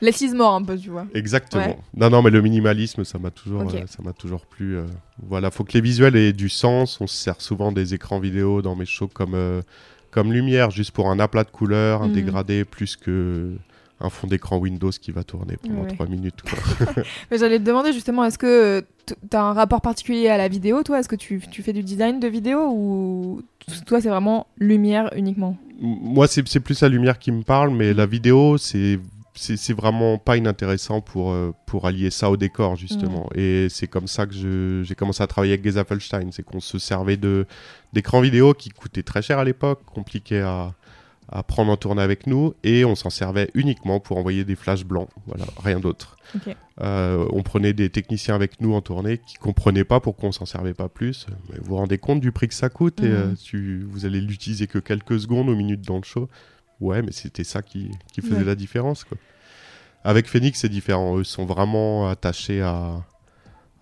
Less 0.01 0.21
is 0.21 0.33
more, 0.33 0.55
un 0.55 0.63
peu, 0.63 0.77
tu 0.77 0.89
vois. 0.89 1.05
Exactement. 1.13 1.65
Ouais. 1.67 1.77
Non, 1.95 2.09
non, 2.09 2.21
mais 2.21 2.29
le 2.29 2.41
minimalisme, 2.41 3.03
ça 3.03 3.19
m'a 3.19 3.31
toujours, 3.31 3.61
euh, 3.61 3.85
ça 3.87 4.01
m'a 4.03 4.13
toujours 4.13 4.45
plu. 4.45 4.77
euh. 4.77 4.85
Voilà, 5.21 5.51
faut 5.51 5.63
que 5.63 5.73
les 5.73 5.81
visuels 5.81 6.15
aient 6.15 6.33
du 6.33 6.49
sens. 6.49 6.99
On 7.01 7.07
se 7.07 7.15
sert 7.15 7.41
souvent 7.41 7.71
des 7.71 7.93
écrans 7.93 8.19
vidéo 8.19 8.61
dans 8.61 8.75
mes 8.75 8.85
shows 8.85 9.09
comme, 9.13 9.33
euh, 9.35 9.61
comme 10.11 10.31
lumière, 10.33 10.71
juste 10.71 10.91
pour 10.91 11.09
un 11.09 11.19
aplat 11.19 11.43
de 11.43 11.51
couleurs, 11.51 12.01
un 12.01 12.07
Mhm. 12.07 12.13
dégradé, 12.13 12.65
plus 12.65 12.95
que 12.95 13.55
un 14.01 14.09
fond 14.09 14.27
d'écran 14.27 14.57
Windows 14.57 14.91
qui 14.91 15.11
va 15.11 15.23
tourner 15.23 15.57
pendant 15.57 15.81
Ouais. 15.81 15.87
trois 15.93 16.07
minutes. 16.07 16.41
quoi. 16.41 17.03
Mais 17.31 17.37
j'allais 17.37 17.59
te 17.59 17.63
demander 17.63 17.91
justement, 17.93 18.23
est-ce 18.25 18.37
que 18.37 18.85
tu 19.05 19.13
as 19.35 19.41
un 19.43 19.53
rapport 19.53 19.81
particulier 19.81 20.29
à 20.29 20.37
la 20.37 20.47
vidéo, 20.47 20.83
toi? 20.83 20.99
Est-ce 20.99 21.09
que 21.09 21.15
tu, 21.15 21.41
tu 21.51 21.63
fais 21.63 21.73
du 21.73 21.83
design 21.83 22.19
de 22.19 22.27
vidéo 22.27 22.69
ou 22.71 23.41
toi 23.85 23.99
c'est 24.01 24.09
vraiment 24.09 24.47
lumière 24.57 25.09
uniquement? 25.15 25.57
Moi, 25.81 26.27
c'est 26.27 26.47
c'est 26.47 26.59
plus 26.59 26.81
la 26.81 26.89
lumière 26.89 27.19
qui 27.19 27.31
me 27.31 27.43
parle, 27.43 27.71
mais 27.71 27.93
la 27.93 28.05
vidéo, 28.05 28.57
c'est 28.57 28.99
c'est 29.35 29.71
vraiment 29.73 30.17
pas 30.17 30.35
inintéressant 30.35 30.99
pour, 30.99 31.31
euh, 31.31 31.53
pour 31.65 31.87
allier 31.87 32.09
ça 32.09 32.29
au 32.29 32.35
décor, 32.35 32.75
justement. 32.75 33.29
Et 33.35 33.67
c'est 33.69 33.87
comme 33.87 34.07
ça 34.07 34.25
que 34.25 34.33
j'ai 34.83 34.95
commencé 34.95 35.23
à 35.23 35.27
travailler 35.27 35.53
avec 35.53 35.63
Geza 35.63 35.85
Felstein. 35.85 36.27
C'est 36.31 36.43
qu'on 36.43 36.59
se 36.59 36.77
servait 36.77 37.15
de 37.15 37.45
d'écrans 37.93 38.19
vidéo 38.19 38.53
qui 38.53 38.69
coûtaient 38.69 39.01
très 39.03 39.21
cher 39.21 39.39
à 39.39 39.45
l'époque, 39.45 39.79
compliqués 39.85 40.41
à, 40.41 40.73
à 41.31 41.43
prendre 41.43 41.71
en 41.71 41.77
tournée 41.77 42.01
avec 42.01 42.25
nous, 42.27 42.53
et 42.63 42.85
on 42.85 42.95
s'en 42.95 43.09
servait 43.11 43.51
uniquement 43.53 43.99
pour 43.99 44.17
envoyer 44.17 44.43
des 44.45 44.55
flashs 44.55 44.83
blancs. 44.83 45.09
Voilà, 45.27 45.45
rien 45.63 45.79
d'autre. 45.79 46.17
Euh, 46.81 47.27
on 47.31 47.43
prenait 47.43 47.73
des 47.73 47.89
techniciens 47.89 48.35
avec 48.35 48.61
nous 48.61 48.73
en 48.73 48.81
tournée 48.81 49.17
qui 49.19 49.35
comprenaient 49.35 49.83
pas 49.83 49.99
pourquoi 49.99 50.29
on 50.29 50.31
s'en 50.31 50.45
servait 50.45 50.73
pas 50.73 50.89
plus. 50.89 51.27
Mais 51.49 51.57
vous 51.59 51.65
vous 51.69 51.75
rendez 51.75 51.97
compte 51.97 52.19
du 52.19 52.31
prix 52.31 52.47
que 52.47 52.53
ça 52.53 52.69
coûte 52.69 53.01
et 53.01 53.07
Mhm. 53.07 53.13
euh, 53.13 53.33
tu, 53.35 53.83
vous 53.89 54.05
allez 54.05 54.21
l'utiliser 54.21 54.65
que 54.67 54.79
quelques 54.79 55.19
secondes 55.19 55.49
ou 55.49 55.55
minutes 55.55 55.81
dans 55.85 55.97
le 55.97 56.03
show. 56.03 56.29
Ouais, 56.79 57.01
mais 57.01 57.11
c'était 57.11 57.43
ça 57.43 57.61
qui, 57.61 57.91
qui 58.13 58.21
faisait 58.21 58.37
Ouais. 58.37 58.43
la 58.43 58.55
différence. 58.55 59.03
Quoi. 59.03 59.17
Avec 60.03 60.27
Phoenix, 60.27 60.59
c'est 60.59 60.69
différent. 60.69 61.17
Eux 61.17 61.23
sont 61.23 61.45
vraiment 61.45 62.07
attachés 62.09 62.61
à, 62.61 63.03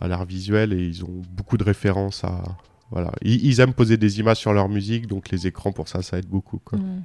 à 0.02 0.08
l'art 0.08 0.26
visuel 0.26 0.74
et 0.74 0.84
ils 0.86 1.04
ont 1.06 1.22
beaucoup 1.32 1.58
de 1.58 1.64
références 1.64 2.24
à. 2.24 2.44
Voilà. 2.92 3.12
Ils, 3.22 3.46
ils 3.46 3.60
aiment 3.60 3.74
poser 3.74 3.98
des 3.98 4.20
images 4.20 4.38
sur 4.38 4.54
leur 4.54 4.68
musique, 4.70 5.08
donc 5.08 5.30
les 5.30 5.46
écrans 5.48 5.72
pour 5.74 5.88
ça, 5.88 6.02
ça 6.02 6.18
aide 6.18 6.28
beaucoup. 6.28 6.58
Quoi. 6.60 6.80
Mm. 6.80 7.04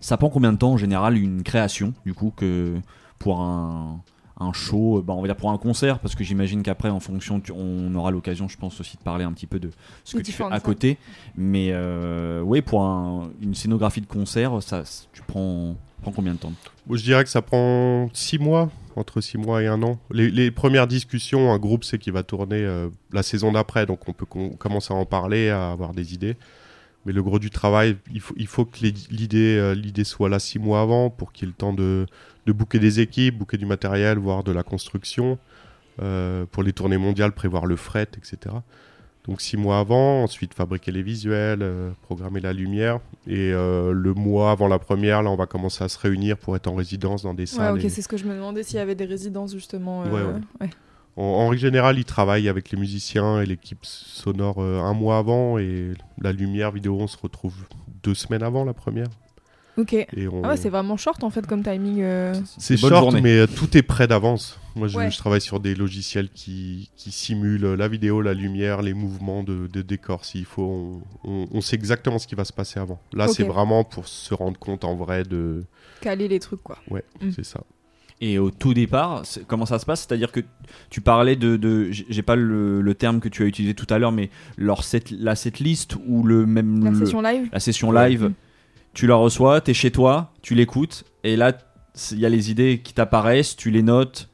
Ça 0.00 0.16
prend 0.16 0.28
combien 0.30 0.52
de 0.52 0.58
temps 0.58 0.72
en 0.72 0.76
général 0.76 1.16
une 1.18 1.42
création 1.42 1.92
du 2.06 2.14
coup 2.14 2.32
que 2.36 2.74
pour 3.18 3.40
un 3.40 4.00
un 4.42 4.54
show, 4.54 4.96
euh, 4.96 5.02
bah, 5.02 5.12
on 5.12 5.20
va 5.20 5.26
dire 5.28 5.36
pour 5.36 5.50
un 5.50 5.58
concert, 5.58 5.98
parce 5.98 6.14
que 6.14 6.24
j'imagine 6.24 6.62
qu'après, 6.62 6.88
en 6.88 6.98
fonction, 6.98 7.40
tu- 7.40 7.52
on 7.52 7.94
aura 7.94 8.10
l'occasion, 8.10 8.48
je 8.48 8.56
pense 8.56 8.80
aussi 8.80 8.96
de 8.96 9.02
parler 9.02 9.22
un 9.22 9.32
petit 9.32 9.46
peu 9.46 9.58
de 9.58 9.68
ce 10.02 10.16
que 10.16 10.22
tu 10.22 10.32
fais 10.32 10.44
à 10.44 10.60
côté. 10.60 10.96
Mais 11.36 11.68
euh, 11.72 12.40
oui, 12.40 12.62
pour 12.62 12.82
un- 12.82 13.28
une 13.42 13.54
scénographie 13.54 14.00
de 14.00 14.06
concert, 14.06 14.62
ça, 14.62 14.82
tu 15.12 15.20
prends, 15.26 15.76
prends 16.00 16.12
combien 16.12 16.32
de 16.32 16.38
temps 16.38 16.52
je 16.90 17.02
dirais 17.02 17.22
que 17.22 17.28
ça 17.28 17.42
prend 17.42 18.08
six 18.14 18.38
mois, 18.38 18.70
entre 18.96 19.20
six 19.20 19.36
mois 19.36 19.62
et 19.62 19.66
un 19.66 19.82
an. 19.82 19.98
Les, 20.10 20.30
les 20.30 20.50
premières 20.50 20.86
discussions, 20.86 21.52
un 21.52 21.58
groupe 21.58 21.84
sait 21.84 21.98
qu'il 21.98 22.14
va 22.14 22.22
tourner 22.22 22.56
euh, 22.64 22.88
la 23.12 23.22
saison 23.22 23.52
d'après, 23.52 23.84
donc 23.84 24.08
on 24.08 24.14
peut 24.14 24.24
com- 24.24 24.56
commencer 24.56 24.94
à 24.94 24.96
en 24.96 25.04
parler, 25.04 25.50
à 25.50 25.70
avoir 25.72 25.92
des 25.92 26.14
idées. 26.14 26.36
Mais 27.06 27.12
le 27.12 27.22
gros 27.22 27.38
du 27.38 27.50
travail, 27.50 27.96
il 28.12 28.20
faut, 28.20 28.34
il 28.36 28.46
faut 28.46 28.64
que 28.66 28.78
l'idée 28.82 29.56
euh, 29.58 29.74
l'idée 29.74 30.04
soit 30.04 30.28
là 30.28 30.38
six 30.38 30.58
mois 30.58 30.80
avant 30.82 31.08
pour 31.10 31.32
qu'il 31.32 31.46
y 31.46 31.48
ait 31.48 31.52
le 31.52 31.56
temps 31.56 31.72
de, 31.72 32.06
de 32.46 32.52
booker 32.52 32.78
des 32.78 33.00
équipes, 33.00 33.38
booker 33.38 33.56
du 33.56 33.66
matériel, 33.66 34.18
voire 34.18 34.44
de 34.44 34.52
la 34.52 34.62
construction. 34.62 35.38
euh, 36.02 36.46
pour 36.50 36.62
les 36.62 36.72
tournées 36.72 36.96
mondiales, 36.98 37.32
prévoir 37.32 37.66
le 37.66 37.76
fret, 37.76 38.08
etc. 38.16 38.54
Donc 39.26 39.42
six 39.42 39.58
mois 39.58 39.78
avant, 39.80 40.22
ensuite 40.22 40.54
fabriquer 40.54 40.92
les 40.92 41.02
visuels, 41.02 41.58
euh, 41.62 41.90
programmer 42.02 42.40
la 42.40 42.54
lumière. 42.54 43.00
Et 43.26 43.52
euh, 43.52 43.92
le 43.92 44.14
mois 44.14 44.50
avant 44.50 44.66
la 44.66 44.78
première, 44.78 45.22
là, 45.22 45.30
on 45.30 45.36
va 45.36 45.44
commencer 45.46 45.84
à 45.84 45.88
se 45.90 45.98
réunir 45.98 46.38
pour 46.38 46.56
être 46.56 46.68
en 46.68 46.74
résidence 46.74 47.22
dans 47.22 47.34
des 47.34 47.42
Ouais, 47.42 47.46
salles. 47.46 47.74
ok, 47.78 47.84
et- 47.84 47.88
c'est 47.90 48.00
ce 48.02 48.08
que 48.08 48.16
je 48.16 48.24
me 48.24 48.34
demandais 48.34 48.62
s'il 48.62 48.76
y 48.76 48.78
avait 48.78 48.94
des 48.94 49.04
résidences 49.04 49.52
justement. 49.52 50.04
Ouais, 50.04 50.22
ouais. 50.60 50.70
En, 51.16 51.22
en 51.22 51.48
règle 51.48 51.60
générale, 51.62 51.98
ils 51.98 52.04
travaillent 52.04 52.48
avec 52.48 52.70
les 52.70 52.78
musiciens 52.78 53.40
et 53.40 53.46
l'équipe 53.46 53.84
sonore 53.84 54.56
euh, 54.62 54.80
un 54.80 54.94
mois 54.94 55.18
avant. 55.18 55.58
Et 55.58 55.92
la 56.20 56.32
lumière 56.32 56.70
vidéo, 56.72 56.96
on 57.00 57.06
se 57.06 57.16
retrouve 57.18 57.54
deux 58.02 58.14
semaines 58.14 58.42
avant 58.42 58.64
la 58.64 58.72
première. 58.74 59.08
Ok. 59.76 59.92
Et 59.94 60.28
on... 60.28 60.42
Ah 60.44 60.50
ouais, 60.50 60.56
c'est 60.56 60.68
vraiment 60.68 60.96
short 60.96 61.22
en 61.24 61.30
fait 61.30 61.46
comme 61.46 61.62
timing. 61.62 62.00
euh. 62.02 62.34
C'est 62.58 62.76
short, 62.76 62.92
journée. 62.92 63.20
mais 63.20 63.38
euh, 63.38 63.46
tout 63.46 63.76
est 63.76 63.82
prêt 63.82 64.06
d'avance. 64.08 64.58
Moi, 64.76 64.88
je, 64.88 64.98
Ouais. 64.98 65.10
je 65.10 65.16
travaille 65.18 65.40
sur 65.40 65.58
des 65.60 65.74
logiciels 65.74 66.28
qui, 66.28 66.90
qui 66.96 67.10
simulent 67.12 67.74
la 67.74 67.88
vidéo, 67.88 68.20
la 68.20 68.34
lumière, 68.34 68.82
les 68.82 68.94
mouvements 68.94 69.42
de, 69.42 69.68
de 69.72 69.82
décors. 69.82 70.24
S'il 70.24 70.44
faut, 70.44 71.02
on, 71.24 71.30
on- 71.30 71.48
on 71.52 71.60
sait 71.60 71.76
exactement 71.76 72.18
ce 72.18 72.26
qui 72.26 72.34
va 72.34 72.44
se 72.44 72.52
passer 72.52 72.78
avant. 72.78 73.00
Là, 73.12 73.26
c'est 73.28 73.44
vraiment 73.44 73.84
pour 73.84 74.06
se 74.08 74.34
rendre 74.34 74.58
compte 74.58 74.84
en 74.84 74.96
vrai 74.96 75.22
de. 75.22 75.64
Caler 76.00 76.28
les 76.28 76.40
trucs 76.40 76.62
quoi. 76.62 76.78
Ouais, 76.90 77.04
Mm. 77.20 77.30
c'est 77.30 77.44
ça. 77.44 77.60
Et 78.22 78.38
au 78.38 78.50
tout 78.50 78.74
départ, 78.74 79.22
comment 79.46 79.64
ça 79.64 79.78
se 79.78 79.86
passe? 79.86 80.00
C'est-à-dire 80.06 80.30
que 80.30 80.40
tu 80.90 81.00
parlais 81.00 81.36
de, 81.36 81.56
de 81.56 81.88
j'ai 81.90 82.22
pas 82.22 82.36
le, 82.36 82.82
le 82.82 82.94
terme 82.94 83.18
que 83.20 83.30
tu 83.30 83.42
as 83.42 83.46
utilisé 83.46 83.72
tout 83.74 83.86
à 83.88 83.98
l'heure, 83.98 84.12
mais 84.12 84.28
leur 84.58 84.84
set, 84.84 85.10
la 85.10 85.34
setlist 85.34 85.96
ou 86.06 86.22
le 86.22 86.44
même 86.44 86.84
La 86.84 86.90
le- 86.90 86.98
session 86.98 87.22
live? 87.22 87.48
la 87.50 87.60
session 87.60 87.92
live, 87.92 88.32
tu 88.92 89.06
la 89.06 89.14
reçois, 89.14 89.62
t'es 89.62 89.72
chez 89.72 89.90
toi, 89.90 90.32
tu 90.42 90.54
l'écoutes, 90.54 91.04
et 91.24 91.36
là 91.36 91.56
il 92.12 92.18
y 92.18 92.26
a 92.26 92.28
les 92.28 92.50
idées 92.50 92.80
qui 92.84 92.92
t'apparaissent, 92.92 93.56
tu 93.56 93.70
les 93.70 93.82
notes, 93.82 94.28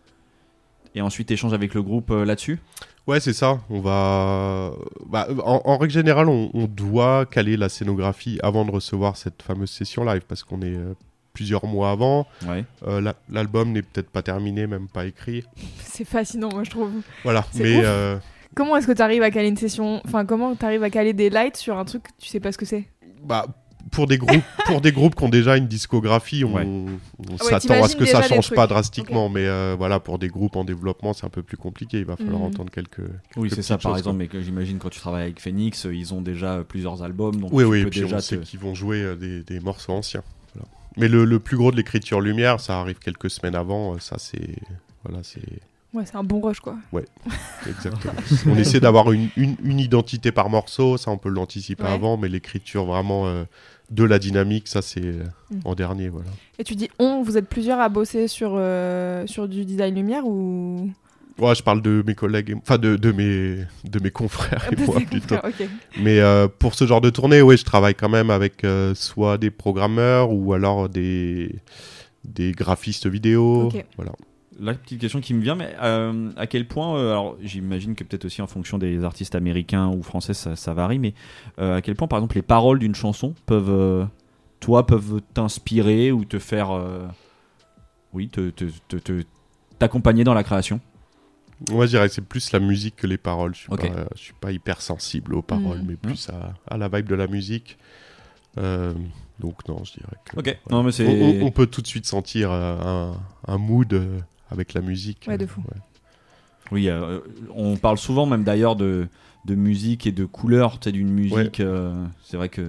et 0.97 1.01
ensuite 1.01 1.31
échanges 1.31 1.55
avec 1.55 1.73
le 1.75 1.83
groupe 1.83 2.11
euh, 2.11 2.25
là-dessus? 2.25 2.59
Ouais, 3.07 3.21
c'est 3.21 3.33
ça. 3.33 3.61
On 3.71 3.81
va. 3.81 4.73
bah, 5.09 5.29
en, 5.45 5.63
en 5.65 5.79
règle 5.79 5.93
générale, 5.93 6.29
on, 6.29 6.51
on 6.55 6.67
doit 6.67 7.25
caler 7.25 7.57
la 7.57 7.69
scénographie 7.69 8.41
avant 8.43 8.65
de 8.65 8.73
recevoir 8.73 9.17
cette 9.17 9.43
fameuse 9.43 9.71
session 9.71 10.05
live 10.05 10.23
parce 10.27 10.43
qu'on 10.43 10.61
est 10.63 10.75
euh, 10.75 10.93
plusieurs 11.37 11.67
mois 11.67 11.91
avant. 11.91 12.27
Ouais. 12.49 12.65
Euh, 12.87 13.01
la- 13.03 13.15
L'album 13.31 13.73
n'est 13.73 13.83
peut-être 13.83 14.09
pas 14.11 14.23
terminé, 14.23 14.67
même 14.67 14.89
pas 14.89 15.05
écrit. 15.05 15.45
C'est 15.85 16.07
fascinant 16.07 16.49
moi 16.51 16.65
je 16.65 16.71
trouve. 16.71 16.91
Voilà. 17.25 17.45
Mais 17.55 17.81
euh, 17.85 18.17
Comment 18.55 18.77
est-ce 18.79 18.87
que 18.87 18.93
tu 18.93 19.03
arrives 19.03 19.23
à 19.23 19.31
caler 19.31 19.49
une 19.49 19.57
session 19.59 20.01
Enfin 20.07 20.25
comment 20.25 20.57
tu 20.57 20.65
arrives 20.65 20.83
à 20.83 20.89
caler 20.89 21.13
des 21.13 21.29
lights 21.29 21.59
sur 21.59 21.77
un 21.77 21.85
truc 21.85 22.05
que 22.05 22.09
tu 22.19 22.29
sais 22.29 22.41
pas 22.41 22.53
ce 22.53 22.57
que 22.59 22.65
c'est? 22.65 22.89
Bah, 23.23 23.45
pour 23.93 24.07
des 24.07 24.17
groupes, 24.19 24.43
pour 24.67 24.81
des 24.81 24.93
groupes 24.93 25.15
qui 25.15 25.25
ont 25.25 25.29
déjà 25.29 25.57
une 25.59 25.67
discographie, 25.69 26.43
on, 26.45 26.55
Ouais. 26.55 26.65
on 26.67 26.87
Ah 27.39 27.45
ouais, 27.45 27.51
s'attend 27.61 27.85
à 27.85 27.89
ce 27.89 27.97
que 27.97 28.05
ça 28.07 28.23
change 28.23 28.51
pas 28.51 28.67
drastiquement. 28.67 29.29
Mais 29.29 29.47
euh, 29.47 29.75
voilà, 29.79 30.01
pour 30.01 30.19
des 30.19 30.29
groupes 30.29 30.57
en 30.57 30.65
développement, 30.65 31.13
c'est 31.13 31.27
un 31.27 31.31
peu 31.31 31.43
plus 31.43 31.57
compliqué. 31.59 31.99
Il 31.99 32.07
va 32.07 32.17
falloir 32.17 32.41
Mhm. 32.41 32.47
entendre 32.47 32.71
quelques. 32.71 32.99
Oui, 33.37 33.49
quelques 33.49 33.55
c'est 33.57 33.63
ça 33.63 33.77
par 33.79 33.93
choses, 33.93 33.99
exemple, 33.99 34.17
mais 34.19 34.27
que 34.29 34.41
j'imagine 34.41 34.79
quand 34.79 34.89
tu 34.91 34.99
travailles 35.01 35.25
avec 35.25 35.39
Phoenix, 35.41 35.87
ils 35.93 36.15
ont 36.15 36.21
déjà 36.23 36.65
plusieurs 36.67 37.03
albums, 37.03 37.37
donc 37.37 37.51
Oui, 37.53 37.63
tu 37.65 37.69
oui, 37.71 37.83
peux 37.83 37.87
et 37.87 37.91
puis 37.91 38.01
déjà 38.01 38.17
on 38.17 38.21
sait 38.21 38.39
te- 38.39 38.45
qu'ils 38.45 38.59
vont 38.61 38.75
jouer 38.75 39.15
des, 39.21 39.43
des 39.43 39.61
morceaux 39.61 39.93
anciens. 39.93 40.23
Mais 40.97 41.09
le, 41.09 41.25
le 41.25 41.39
plus 41.39 41.57
gros 41.57 41.71
de 41.71 41.77
l'écriture 41.77 42.21
lumière, 42.21 42.61
ça 42.61 42.81
arrive 42.81 42.99
quelques 42.99 43.31
semaines 43.31 43.55
avant. 43.55 43.95
euh, 43.95 43.99
Ça, 43.99 44.17
c'est. 44.19 44.57
Voilà, 45.05 45.23
c'est. 45.23 45.41
Ouais 45.95 46.05
c'est 46.05 46.17
un 46.17 46.25
bon 46.25 46.41
rush 46.43 46.61
quoi. 46.61 46.77
Exactement. 47.67 48.13
on 48.47 48.57
essaie 48.57 48.81
d'avoir 48.81 49.13
une, 49.13 49.29
une, 49.37 49.57
une 49.65 49.79
identité 49.81 50.31
par 50.31 50.51
morceau, 50.51 50.97
ça 50.99 51.11
on 51.11 51.17
peut 51.17 51.31
l'anticiper 51.31 51.85
Ouais. 51.85 51.89
avant, 51.91 52.17
mais 52.19 52.29
l'écriture 52.29 52.85
vraiment 52.85 53.27
euh, 53.29 53.45
de 53.91 54.05
la 54.05 54.19
dynamique, 54.19 54.69
ça 54.69 54.83
c'est 54.83 55.01
euh, 55.05 55.25
Mm. 55.51 55.61
en 55.65 55.75
dernier. 55.75 56.09
Voilà. 56.09 56.29
Et 56.59 56.65
tu 56.65 56.75
dis 56.75 56.91
on, 56.99 57.23
vous 57.23 57.39
êtes 57.39 57.49
plusieurs 57.49 57.79
à 57.81 57.89
bosser 57.89 58.27
sur, 58.29 58.55
euh, 58.57 59.27
sur 59.29 59.49
du 59.49 59.65
design 59.65 59.95
lumière 59.95 60.27
ou 60.27 60.91
Ouais, 61.39 61.55
je 61.55 61.63
parle 61.63 61.83
de 61.83 62.03
mes 62.07 62.15
collègues, 62.15 62.51
et- 62.51 62.55
enfin 62.55 62.79
de, 62.79 62.97
de, 62.97 63.13
mes, 63.13 63.59
de 63.85 64.01
mes 64.03 64.11
confrères 64.11 64.67
et 64.73 64.77
De 64.77 64.85
moi 64.87 64.97
plutôt. 65.07 65.35
Mais 65.99 66.21
euh, 66.21 66.49
pour 66.49 66.75
ce 66.75 66.87
genre 66.87 67.01
de 67.03 67.11
tournée, 67.11 67.43
ouais, 67.43 67.57
je 67.59 67.65
travaille 67.65 67.95
quand 67.95 68.09
même 68.09 68.31
avec 68.31 68.65
euh, 68.65 68.95
soit 68.95 69.37
des 69.37 69.51
programmeurs 69.51 70.33
ou 70.33 70.55
alors 70.55 70.89
des, 70.89 71.55
des 72.25 72.53
graphistes 72.53 73.07
vidéo. 73.07 73.69
Voilà. 73.97 74.13
La 74.59 74.73
petite 74.73 74.99
question 75.03 75.21
qui 75.21 75.35
me 75.35 75.43
vient, 75.43 75.55
mais 75.55 75.77
euh, 75.83 76.31
à 76.39 76.47
quel 76.47 76.67
point, 76.67 76.97
euh, 76.97 77.11
alors 77.11 77.37
j'imagine 77.43 77.95
que 77.95 78.05
peut-être 78.05 78.25
aussi 78.25 78.41
en 78.41 78.47
fonction 78.47 78.79
des 78.79 79.05
artistes 79.05 79.35
américains 79.35 79.89
ou 79.89 80.03
français 80.03 80.33
ça, 80.33 80.57
ça 80.57 80.73
varie, 80.73 80.99
mais 80.99 81.13
euh, 81.59 81.77
à 81.77 81.83
quel 81.83 81.95
point 81.95 82.09
par 82.09 82.19
exemple 82.19 82.37
les 82.37 82.43
paroles 82.43 82.79
d'une 82.79 82.95
chanson 82.95 83.35
peuvent, 83.45 83.69
euh, 83.69 84.07
toi, 84.61 84.87
peuvent 84.87 85.21
t'inspirer 85.35 86.11
ou 86.11 86.25
te 86.25 86.39
faire, 86.39 86.71
euh, 86.71 87.07
oui, 88.15 88.29
te, 88.29 88.49
te- 88.49 88.65
te- 88.89 88.97
te- 88.97 89.25
t'accompagner 89.79 90.25
dans 90.25 90.33
la 90.33 90.43
création? 90.43 90.81
Moi, 91.71 91.87
je 91.87 91.91
dirais 91.93 92.09
que 92.09 92.15
c'est 92.15 92.21
plus 92.25 92.53
la 92.53 92.61
musique 92.61 92.97
que 92.97 93.07
les 93.07 93.17
paroles. 93.17 93.55
Je 93.55 93.61
suis, 93.61 93.73
Ok. 93.73 93.91
pas, 93.91 94.07
je 94.15 94.21
suis 94.21 94.35
pas 94.35 94.53
hyper 94.53 94.83
sensible 94.83 95.35
aux 95.35 95.43
paroles, 95.43 95.79
Mm. 95.83 95.87
mais 95.89 95.97
plus 95.97 96.29
à, 96.29 96.55
à 96.69 96.77
la 96.77 96.89
vibe 96.89 97.07
de 97.09 97.15
la 97.15 97.27
musique. 97.27 97.79
Euh, 98.59 98.93
donc 99.39 99.67
non, 99.69 99.83
je 99.85 99.93
dirais 99.95 100.17
que. 100.25 100.39
Ok, 100.39 100.45
voilà. 100.45 100.59
non 100.71 100.83
mais 100.83 100.93
c'est... 100.93 101.07
On, 101.07 101.43
on- 101.45 101.47
on 101.47 101.51
peut 101.51 101.67
tout 101.67 101.83
de 101.83 101.87
suite 101.87 102.07
sentir 102.07 102.51
euh, 102.53 102.79
un, 102.81 103.53
un 103.53 103.59
mood 103.59 103.93
euh, 103.95 104.19
avec 104.51 104.75
la 104.75 104.81
musique. 104.81 105.25
Ouais, 105.29 105.39
de 105.39 105.47
fou. 105.47 105.63
Oui, 106.73 106.89
euh, 106.89 107.21
on 107.55 107.77
parle 107.77 107.97
souvent 107.99 108.27
même 108.27 108.43
d'ailleurs 108.45 108.77
de, 108.77 109.09
de 109.45 109.55
musique 109.55 110.07
et 110.07 110.13
de 110.13 110.25
couleurs, 110.25 110.79
tu 110.81 110.85
sais, 110.85 110.93
d'une 110.93 111.11
musique. 111.11 111.61
euh, 111.61 112.05
c'est 112.25 112.37
vrai 112.37 112.49
que 112.49 112.69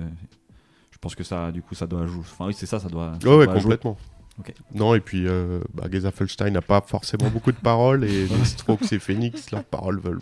je 0.91 0.97
pense 0.99 1.15
que 1.15 1.23
ça, 1.23 1.51
du 1.51 1.61
coup, 1.61 1.73
ça 1.75 1.87
doit 1.87 2.05
jouer. 2.07 2.19
Enfin, 2.21 2.47
oui, 2.47 2.53
c'est 2.53 2.65
ça, 2.65 2.79
ça 2.79 2.89
doit. 2.89 3.13
ça 3.21 3.35
Ouais, 3.37 3.59
jouer. 3.59 3.77
Non, 4.73 4.93
et 4.93 4.99
puis 4.99 5.27
euh, 5.27 5.59
bah, 5.73 5.85
n'a 6.51 6.61
pas 6.61 6.81
forcément 6.81 7.29
beaucoup 7.29 7.51
de 7.51 7.57
paroles, 7.57 8.03
et 8.03 8.27
les 8.27 8.45
Strokes 8.45 8.91
et 8.93 8.99
Phoenix, 8.99 9.51
leurs 9.51 9.63
paroles 9.63 9.99
veulent 9.99 10.21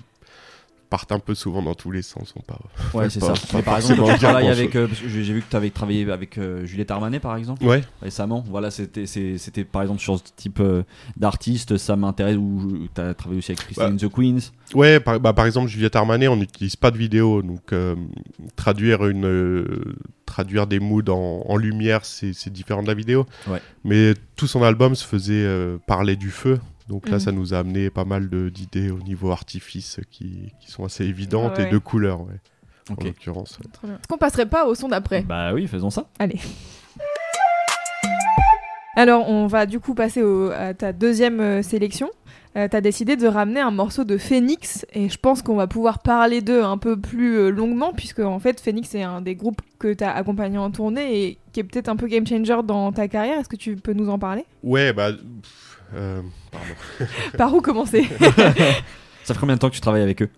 partent 0.90 1.12
un 1.12 1.20
peu 1.20 1.36
souvent 1.36 1.62
dans 1.62 1.74
tous 1.76 1.92
les 1.92 2.02
sens. 2.02 2.30
Sont 2.30 2.42
pas... 2.42 2.60
Ouais, 2.94 3.10
c'est 3.10 3.20
ça. 3.20 3.28
pas- 3.28 3.34
pas 3.34 3.58
Mais 3.58 3.62
par 3.64 3.76
exemple, 3.78 4.04
tu 4.14 4.20
travailles 4.20 4.48
avec. 4.48 4.76
euh, 4.76 4.88
parce 4.88 5.00
que 5.02 5.10
j'ai 5.10 5.22
vu 5.34 5.42
que 5.42 5.50
tu 5.50 5.56
avais 5.56 5.70
travaillé 5.70 6.10
avec 6.12 6.38
euh, 6.38 6.66
Juliette 6.66 6.92
Armanet, 6.92 7.20
par 7.20 7.36
exemple, 7.38 7.64
Ouais, 7.66 7.82
récemment. 8.02 8.44
Voilà, 8.48 8.70
c'était 8.72 9.64
par 9.64 9.82
exemple 9.82 10.00
sur 10.02 10.18
ce 10.18 10.24
type 10.36 10.60
euh, 10.60 10.84
d'artiste, 11.18 11.78
ça 11.78 11.96
m'intéresse. 11.96 12.38
Ou 12.38 12.88
tu 12.94 13.02
as 13.02 13.14
travaillé 13.14 13.40
aussi 13.40 13.52
avec 13.52 13.60
Christine 13.62 13.98
The 13.98 14.10
Queens. 14.12 14.52
ouais 14.74 15.00
par, 15.00 15.20
bah, 15.20 15.34
par 15.34 15.46
exemple, 15.46 15.70
Juliette 15.70 15.96
Armanet, 15.96 16.28
on 16.28 16.36
n'utilise 16.38 16.76
pas 16.76 16.92
de 16.92 16.98
vidéo, 16.98 17.42
donc 17.42 17.74
euh, 17.74 17.96
traduire, 18.56 19.06
une, 19.08 19.66
traduire 20.26 20.68
des 20.68 20.80
moods 20.80 21.10
en, 21.10 21.44
en 21.48 21.58
lumière, 21.58 22.06
c'est 22.06 22.50
différent 22.52 22.82
de 22.84 22.88
la 22.88 22.94
vidéo. 22.94 23.26
Ouais. 23.48 23.62
Mais 23.84 24.14
tout 24.36 24.48
son 24.48 24.64
album 24.64 24.96
se 24.96 25.06
faisait 25.06 25.48
parler 25.88 26.16
du 26.16 26.30
feu. 26.32 26.60
Donc 26.88 27.10
là, 27.10 27.20
ça 27.20 27.32
nous 27.32 27.54
a 27.54 27.58
amené 27.60 27.90
pas 27.90 28.06
mal 28.06 28.30
de- 28.30 28.50
d'idées 28.50 28.92
au 28.92 29.00
niveau 29.00 29.32
artifice 29.32 30.00
qui, 30.12 30.52
qui 30.62 30.70
sont 30.72 30.86
assez 30.86 31.04
évidentes 31.06 31.58
ouais. 31.58 31.68
et 31.68 31.72
de 31.72 31.78
couleurs, 31.80 32.22
ouais, 32.22 32.36
en 32.92 33.04
l'occurrence. 33.04 33.58
ouais. 33.84 33.90
Est-ce 33.92 34.08
qu'on 34.08 34.18
passerait 34.20 34.46
pas 34.46 34.66
au 34.68 34.76
son 34.76 34.88
d'après? 34.90 35.22
Bah 35.24 35.52
oui, 35.54 35.66
faisons 35.68 35.90
ça. 35.90 36.06
Alors, 38.98 39.28
on 39.30 39.48
va 39.48 39.66
du 39.66 39.80
coup 39.80 39.94
passer 39.94 40.22
au- 40.22 40.52
à 40.52 40.74
ta 40.74 40.94
deuxième 40.94 41.40
euh, 41.42 41.62
sélection. 41.62 42.10
Euh, 42.56 42.70
T'as 42.72 42.80
décidé 42.80 43.18
de 43.18 43.28
ramener 43.28 43.60
un 43.60 43.72
morceau 43.72 44.06
de 44.06 44.18
Phoenix 44.18 44.86
et 44.94 45.10
je 45.10 45.18
pense 45.18 45.42
qu'on 45.42 45.56
va 45.58 45.68
pouvoir 45.68 46.00
parler 46.00 46.40
d'eux 46.42 46.64
un 46.64 46.78
peu 46.78 46.98
plus 46.98 47.36
euh, 47.36 47.50
longuement 47.50 47.92
puisque 47.92 48.20
en 48.22 48.40
fait 48.40 48.62
Phoenix 48.62 48.96
est 48.96 49.02
un 49.04 49.20
des 49.20 49.36
groupes 49.36 49.62
que 49.80 49.92
t'as 49.92 50.12
accompagné 50.12 50.58
en 50.58 50.72
tournée 50.72 51.24
et 51.26 51.38
qui 51.52 51.60
est 51.60 51.66
peut-être 51.66 51.90
un 51.90 51.98
peu 51.98 52.08
game 52.08 52.26
changer 52.26 52.56
dans 52.64 52.94
ta 52.94 53.10
carrière. 53.10 53.40
Est-ce 53.40 53.50
que 53.50 53.58
tu 53.58 53.76
peux 53.76 53.92
nous 53.92 54.08
en 54.10 54.18
parler? 54.18 54.46
Ouais, 54.64 54.94
bah. 54.94 55.12
pff. 55.12 55.75
Par 57.38 57.54
où 57.54 57.62
commencer? 57.62 58.08
Ça 59.24 59.34
fait 59.34 59.40
combien 59.40 59.56
de 59.56 59.60
temps 59.60 59.70
que 59.70 59.76
tu 59.76 59.82
travailles 59.82 60.04
avec 60.04 60.22
eux? 60.22 60.30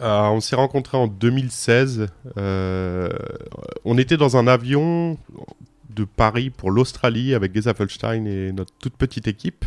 Euh, 0.00 0.22
on 0.28 0.40
s'est 0.40 0.56
rencontrés 0.56 0.96
en 0.98 1.06
2016. 1.06 2.08
euh, 2.36 3.08
on 3.84 3.96
était 3.98 4.16
dans 4.16 4.36
un 4.36 4.46
avion 4.46 5.16
de 5.90 6.04
Paris 6.04 6.50
pour 6.50 6.70
l'Australie 6.70 7.34
avec 7.34 7.54
Geza 7.54 7.74
Felstein 7.74 8.26
et 8.26 8.52
notre 8.52 8.72
toute 8.80 8.94
petite 8.96 9.26
équipe. 9.26 9.64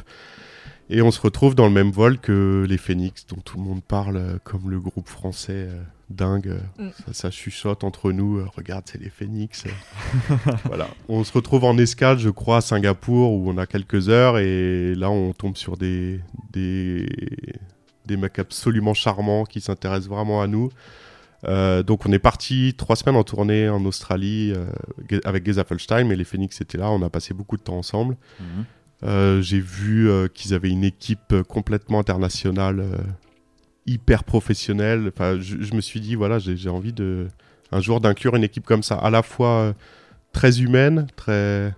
Et 0.89 1.01
on 1.01 1.11
se 1.11 1.21
retrouve 1.21 1.53
dans 1.53 1.65
le 1.65 1.71
même 1.71 1.91
vol 1.91 2.17
que 2.17 2.65
les 2.67 2.77
Phoenix, 2.77 3.25
dont 3.27 3.37
tout 3.43 3.57
le 3.57 3.63
monde 3.63 3.83
parle 3.83 4.17
euh, 4.17 4.37
comme 4.43 4.69
le 4.69 4.79
groupe 4.79 5.07
français 5.07 5.67
euh, 5.69 5.81
dingue. 6.09 6.59
Mm. 6.77 6.89
ça, 7.07 7.13
ça 7.13 7.31
chuchote 7.31 7.83
entre 7.83 8.11
nous. 8.11 8.37
euh, 8.37 8.47
regarde, 8.55 8.83
c'est 8.87 8.99
les 9.01 9.09
Phoenix. 9.09 9.65
euh. 9.65 10.35
voilà. 10.65 10.87
On 11.07 11.23
se 11.23 11.31
retrouve 11.33 11.63
en 11.63 11.77
escale, 11.77 12.19
je 12.19 12.29
crois, 12.29 12.57
à 12.57 12.61
Singapour, 12.61 13.31
où 13.33 13.49
on 13.49 13.57
a 13.57 13.65
quelques 13.65 14.09
heures. 14.09 14.37
Et 14.39 14.95
là, 14.95 15.09
on 15.11 15.33
tombe 15.33 15.55
sur 15.57 15.77
des, 15.77 16.19
des, 16.51 17.07
des 18.05 18.17
mecs 18.17 18.39
absolument 18.39 18.93
charmants 18.93 19.43
qui 19.45 19.61
s'intéressent 19.61 20.09
vraiment 20.09 20.41
à 20.41 20.47
nous. 20.47 20.69
Euh, 21.45 21.83
donc 21.83 22.05
on 22.05 22.11
est 22.11 22.19
parti 22.19 22.73
trois 22.77 22.97
semaines 22.97 23.15
en 23.15 23.23
tournée 23.23 23.69
en 23.69 23.85
Australie 23.85 24.51
euh, 24.53 25.19
avec 25.23 25.45
Geza 25.45 25.63
Felstein, 25.63 26.03
mais 26.03 26.17
les 26.17 26.25
Phoenix 26.25 26.59
étaient 26.59 26.77
là, 26.77 26.91
on 26.91 27.01
a 27.01 27.09
passé 27.09 27.33
beaucoup 27.33 27.55
de 27.55 27.61
temps 27.61 27.77
ensemble. 27.77 28.17
Euh, 29.03 29.41
J'ai 29.41 29.61
vu 29.61 30.09
euh, 30.09 30.27
qu'ils 30.27 30.53
avaient 30.53 30.69
une 30.69 30.83
équipe 30.83 31.33
complètement 31.47 31.99
internationale, 31.99 32.81
euh, 32.81 32.97
hyper 33.89 34.23
professionnelle. 34.23 35.11
Enfin, 35.13 35.39
je, 35.39 35.57
je 35.61 35.73
me 35.73 35.81
suis 35.81 35.99
dit, 35.99 36.15
voilà, 36.15 36.39
j'ai 36.39 36.69
envie 36.69 36.93
de 36.93 37.27
un 37.71 37.81
jour 37.81 38.01
d'inclure 38.01 38.35
une 38.35 38.43
équipe 38.43 38.65
comme 38.65 38.83
ça, 38.83 38.95
à 38.95 39.09
la 39.09 39.21
fois 39.21 39.49
euh, 39.49 39.73
très 40.33 40.61
humaine, 40.61 41.07
très, 41.15 41.73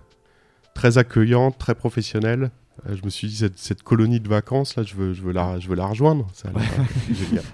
très 0.74 0.96
accueillante, 0.98 1.58
très 1.58 1.74
professionnelle. 1.74 2.50
Euh, 2.86 2.96
je 2.96 3.04
me 3.04 3.10
suis 3.10 3.28
dit, 3.28 3.36
cette, 3.36 3.58
cette 3.58 3.82
colonie 3.82 4.20
de 4.20 4.28
vacances, 4.28 4.76
là, 4.76 4.82
je 4.84 4.94
veux, 4.94 5.12
je 5.12 5.22
veux, 5.22 5.32
la, 5.32 5.58
je 5.58 5.68
veux 5.68 5.76
la 5.76 5.86
rejoindre. 5.86 6.26
Ça 6.32 6.48
euh, 6.48 6.60
génial. 7.14 7.44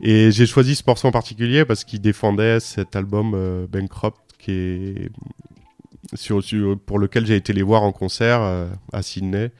Et 0.00 0.30
j'ai 0.32 0.46
choisi 0.46 0.74
ce 0.74 0.82
morceau 0.86 1.08
en 1.08 1.12
particulier 1.12 1.64
parce 1.64 1.84
qu'il 1.84 2.00
défendait 2.00 2.60
cet 2.60 2.96
album 2.96 3.32
euh, 3.34 3.66
Bankrupt 3.68 4.18
qui 4.38 4.50
est 4.52 5.10
sur, 6.14 6.42
sur- 6.42 6.78
pour 6.78 6.98
lequel 6.98 7.26
j'ai 7.26 7.36
été 7.36 7.52
les 7.52 7.62
voir 7.62 7.82
en 7.82 7.92
concert 7.92 8.40
euh, 8.40 8.66
à 8.92 9.02
Sydney. 9.02 9.52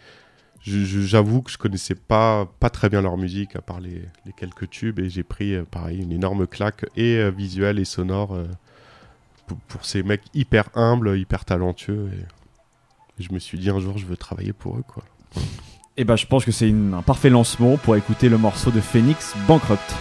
J'avoue 0.66 1.42
que 1.42 1.50
je 1.50 1.58
connaissais 1.58 1.94
pas, 1.94 2.46
pas 2.58 2.70
très 2.70 2.88
bien 2.88 3.02
leur 3.02 3.18
musique 3.18 3.54
à 3.54 3.60
part 3.60 3.80
les, 3.80 4.02
quelques 4.36 4.70
tubes 4.70 4.98
et 4.98 5.10
j'ai 5.10 5.22
pris 5.22 5.54
euh, 5.54 5.64
pareil 5.70 6.00
une 6.00 6.12
énorme 6.12 6.46
claque 6.46 6.86
et 6.96 7.16
euh, 7.16 7.30
visuelle 7.30 7.78
et 7.78 7.84
sonore 7.84 8.34
euh, 8.34 8.46
pour, 9.68 9.84
ces 9.84 10.02
mecs 10.02 10.22
hyper 10.32 10.70
humbles, 10.74 11.18
hyper 11.18 11.44
talentueux. 11.44 12.08
Et 13.18 13.22
je 13.22 13.32
me 13.34 13.38
suis 13.38 13.58
dit 13.58 13.68
un 13.68 13.78
jour, 13.78 13.98
je 13.98 14.06
veux 14.06 14.16
travailler 14.16 14.54
pour 14.54 14.78
eux, 14.78 14.84
quoi. 14.86 15.04
Et 15.96 16.04
bah 16.04 16.16
je 16.16 16.26
pense 16.26 16.44
que 16.44 16.50
c'est 16.50 16.70
un 16.70 17.02
parfait 17.02 17.30
lancement 17.30 17.76
pour 17.76 17.94
écouter 17.94 18.28
le 18.28 18.38
morceau 18.38 18.70
de 18.70 18.80
Phoenix, 18.80 19.34
Bankrupt. 19.46 19.94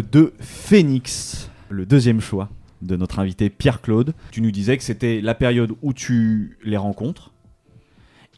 De 0.00 0.32
Phoenix, 0.40 1.50
le 1.68 1.86
deuxième 1.86 2.20
choix 2.20 2.48
de 2.82 2.96
notre 2.96 3.18
invité 3.18 3.50
Pierre-Claude. 3.50 4.12
Tu 4.30 4.40
nous 4.40 4.50
disais 4.50 4.76
que 4.76 4.82
c'était 4.82 5.20
la 5.20 5.34
période 5.34 5.72
où 5.82 5.92
tu 5.92 6.58
les 6.64 6.76
rencontres. 6.76 7.30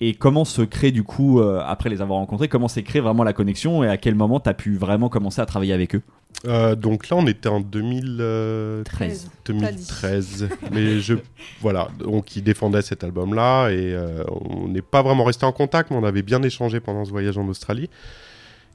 Et 0.00 0.12
comment 0.14 0.44
se 0.44 0.60
crée 0.60 0.90
du 0.90 1.02
coup, 1.02 1.40
euh, 1.40 1.62
après 1.64 1.88
les 1.88 2.02
avoir 2.02 2.18
rencontrés, 2.18 2.48
comment 2.48 2.68
s'est 2.68 2.82
créée 2.82 3.00
vraiment 3.00 3.24
la 3.24 3.32
connexion 3.32 3.82
et 3.82 3.88
à 3.88 3.96
quel 3.96 4.14
moment 4.14 4.40
tu 4.40 4.50
as 4.50 4.54
pu 4.54 4.76
vraiment 4.76 5.08
commencer 5.08 5.40
à 5.40 5.46
travailler 5.46 5.72
avec 5.72 5.94
eux? 5.94 6.02
Euh, 6.46 6.74
donc 6.74 7.08
là, 7.08 7.16
on 7.16 7.26
était 7.26 7.48
en 7.48 7.60
2013. 7.60 8.84
13. 8.84 9.30
2013. 9.46 10.48
mais 10.70 11.00
je, 11.00 11.14
voilà, 11.62 11.88
donc 11.98 12.36
ils 12.36 12.42
défendaient 12.42 12.82
cet 12.82 13.04
album-là 13.04 13.70
et 13.70 13.94
euh, 13.94 14.22
on 14.28 14.68
n'est 14.68 14.82
pas 14.82 15.02
vraiment 15.02 15.24
resté 15.24 15.46
en 15.46 15.52
contact, 15.52 15.90
mais 15.90 15.96
on 15.96 16.04
avait 16.04 16.22
bien 16.22 16.42
échangé 16.42 16.80
pendant 16.80 17.06
ce 17.06 17.10
voyage 17.10 17.38
en 17.38 17.48
Australie. 17.48 17.88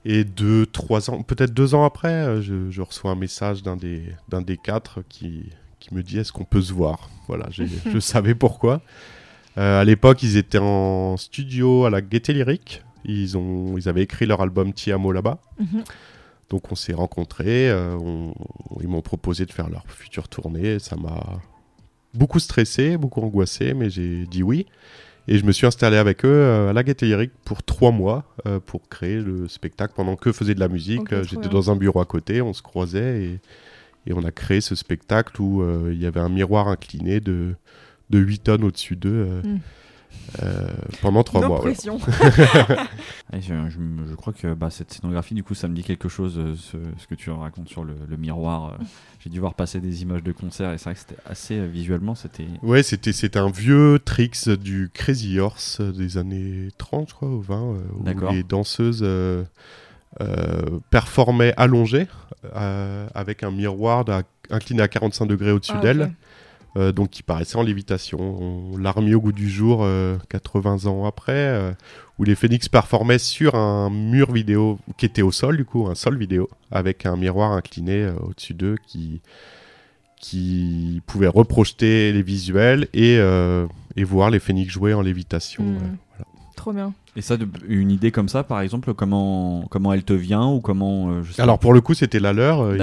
Et 0.04 0.24
deux, 0.24 0.66
trois 0.66 1.10
ans, 1.12 1.22
peut-être 1.22 1.54
deux 1.54 1.76
ans 1.76 1.86
après, 1.86 2.12
euh, 2.14 2.41
je, 2.41 2.72
je 2.72 2.82
reçois 2.82 3.12
un 3.12 3.16
message 3.16 3.62
d'un 3.62 3.78
des, 3.78 4.04
d'un 4.30 4.41
des 4.41 4.58
quatre 4.58 5.04
qui, 5.08 5.49
qui 5.80 5.93
me 5.93 6.02
dit 6.02 6.18
est-ce 6.18 6.32
qu'on 6.32 6.43
peut 6.43 6.62
se 6.62 6.74
voir? 6.74 7.10
Voilà, 7.28 7.47
je 7.52 7.99
savais 7.99 8.34
pourquoi. 8.36 8.82
Euh, 9.58 9.82
à 9.82 9.84
l'époque, 9.84 10.24
ils 10.24 10.38
étaient 10.38 10.58
en 10.60 11.18
studio 11.18 11.86
à 11.86 11.89
la 11.89 12.02
Gaieté 12.02 12.34
Lyrique. 12.34 12.84
Ils, 13.06 13.38
ont, 13.38 13.78
ils 13.78 13.89
avaient 13.89 14.02
écrit 14.04 14.26
leur 14.26 14.41
album 14.41 14.74
Tiamo 14.74 15.12
là-bas. 15.12 15.39
Mhm. 15.60 15.84
Donc 16.49 16.72
on 16.72 16.76
s'est 16.76 16.93
rencontrés, 16.93 17.70
euh, 17.70 17.95
on- 17.99 18.34
ils 18.82 18.88
m'ont 18.88 19.02
proposé 19.02 19.45
de 19.45 19.52
faire 19.54 19.70
leur 19.70 19.84
future 19.88 20.28
tournée, 20.28 20.80
ça 20.80 20.97
m'a 20.97 21.39
beaucoup 22.14 22.39
stressé, 22.39 22.97
beaucoup 22.97 23.22
angoissé, 23.22 23.74
mais 23.74 23.89
j'ai 23.89 24.26
dit 24.26 24.43
oui. 24.43 24.66
Et 25.28 25.38
je 25.38 25.45
me 25.45 25.51
suis 25.51 25.67
installé 25.67 25.97
avec 25.97 26.26
eux 26.26 26.30
euh, 26.30 26.69
à 26.69 26.74
la 26.74 26.82
Lyrique 26.82 27.32
pour 27.45 27.63
trois 27.63 27.91
mois 27.91 28.26
euh, 28.47 28.59
pour 28.59 28.89
créer 28.89 29.19
le 29.19 29.47
spectacle 29.47 29.93
pendant 29.95 30.15
que 30.15 30.32
faisait 30.32 30.55
de 30.55 30.59
la 30.59 30.67
musique. 30.67 31.13
Euh, 31.13 31.24
J'étais 31.24 31.49
dans 31.49 31.72
un 31.72 31.76
bureau 31.76 31.99
à 31.99 32.05
côté, 32.05 32.41
on 32.41 32.53
se 32.53 32.61
croisait 32.61 33.24
et, 33.24 33.39
et 34.07 34.13
on 34.13 34.24
a 34.24 34.32
créé 34.32 34.61
ce 34.61 34.76
spectacle 34.76 35.41
où 35.41 35.61
euh, 35.61 35.91
il 35.93 36.01
y 36.01 36.05
avait 36.05 36.19
un 36.19 36.30
miroir 36.30 36.67
incliné 36.67 37.19
de, 37.19 37.53
de 38.09 38.19
8 38.19 38.39
tonnes 38.39 38.63
au-dessus 38.63 38.95
d'eux 38.95 39.28
euh, 39.30 39.41
Mm. 39.43 39.59
Euh, 40.43 40.67
pendant 41.01 41.24
trois 41.24 41.41
No 41.41 41.47
mois. 41.49 41.63
Ouais, 41.65 41.74
je, 43.41 43.69
je 43.69 43.78
me- 43.80 44.07
je 44.07 44.15
crois 44.15 44.34
que 44.34 44.53
bah, 44.53 44.69
cette 44.69 44.91
scénographie, 44.91 45.34
du 45.34 45.43
coup, 45.43 45.53
ça 45.53 45.67
me 45.67 45.76
dit 45.76 45.84
quelque 45.84 46.09
chose, 46.09 46.38
euh, 46.38 46.55
ce, 46.55 46.78
ce 46.97 47.07
que 47.07 47.15
tu 47.15 47.30
racontes 47.30 47.69
sur 47.69 47.84
le, 47.84 47.95
le 48.09 48.17
miroir. 48.17 48.74
euh. 48.80 48.84
J'ai 49.19 49.30
dû 49.30 49.39
voir 49.39 49.53
passer 49.53 49.80
des 49.80 50.01
images 50.01 50.24
de 50.24 50.32
concert 50.32 50.72
et 50.74 50.78
c'est 50.78 50.86
vrai 50.86 50.93
que 50.95 50.99
c'était 50.99 51.22
assez 51.26 51.65
visuellement, 51.67 52.15
c'était. 52.15 52.47
Ouais, 52.63 52.84
c'était 52.84 53.13
c'était 53.13 53.39
un 53.39 53.49
vieux 53.51 53.99
tricks 54.03 54.49
du 54.49 54.89
Crazy 54.93 55.39
Horse 55.39 55.82
des 55.82 56.17
années 56.17 56.69
30, 56.78 57.09
je 57.09 57.13
crois, 57.13 57.30
ou 57.30 57.41
20, 57.41 57.55
euh, 57.55 57.78
où 57.99 58.03
D'accord. 58.03 58.32
les 58.32 58.43
danseuses 58.43 59.01
euh, 59.03 59.43
euh, 60.22 60.80
performaient 60.89 61.53
allongées 61.57 62.07
euh, 62.55 63.07
avec 63.13 63.43
un 63.43 63.51
miroir 63.51 64.03
incliné 64.49 64.82
à 64.82 64.88
45 64.88 65.26
degrés 65.28 65.51
au-dessus 65.51 65.72
Ah, 65.76 65.82
d'elles, 65.82 66.11
euh, 66.78 66.91
donc 66.91 67.09
qui 67.09 67.24
paraissait 67.24 67.57
en 67.57 67.63
lévitation. 67.63 68.19
On 68.19 68.78
l'a 68.78 68.91
remis 68.91 69.13
au 69.13 69.22
goût 69.22 69.32
du 69.32 69.49
jour 69.49 69.82
euh, 69.84 70.17
80 70.30 70.86
ans 70.86 71.05
après, 71.05 71.34
euh, 71.36 71.72
où 72.19 72.24
les 72.24 72.36
phénix 72.36 72.69
performaient 72.69 73.17
sur 73.19 73.55
un 73.55 73.89
mur 73.89 74.32
vidéo 74.32 74.80
qui 74.97 75.05
était 75.05 75.22
au 75.22 75.32
sol, 75.32 75.57
du 75.57 75.65
coup, 75.65 75.88
un 75.89 75.95
sol 75.95 76.17
vidéo, 76.17 76.49
avec 76.72 77.05
un 77.05 77.15
miroir 77.17 77.51
incliné 77.51 78.03
euh, 78.03 78.13
au-dessus 78.22 78.53
d'eux 78.53 78.76
qui 78.88 79.22
qui 80.19 81.01
pouvait 81.07 81.28
reprojeter 81.28 82.11
les 82.13 82.22
visuels 82.22 82.88
et, 82.93 83.17
euh, 83.17 83.65
et 83.95 84.03
voir 84.03 84.30
les 84.30 84.39
phénix 84.39 84.72
jouer 84.72 84.93
en 84.93 85.01
lévitation. 85.01 85.63
Mm. 85.63 85.78
euh. 85.78 86.24
Trop 86.55 86.74
bien. 86.74 86.93
Et 87.15 87.22
ça, 87.22 87.38
de- 87.38 87.47
une 87.67 87.89
idée 87.89 88.11
comme 88.11 88.30
ça, 88.30 88.43
par 88.43 88.61
exemple, 88.61 88.93
comment, 88.93 89.65
comment 89.72 89.93
elle 89.93 90.03
te 90.03 90.13
vient 90.13 90.45
ou 90.47 90.59
comment. 90.61 91.09
euh, 91.09 91.24
je 91.24 91.34
sais 91.34 91.41
Alors 91.41 91.57
pour 91.57 91.74
le 91.74 91.82
coup, 91.82 91.95
c'était 91.95 92.19
la 92.19 92.34
leur. 92.34 92.61
euh, 92.61 92.78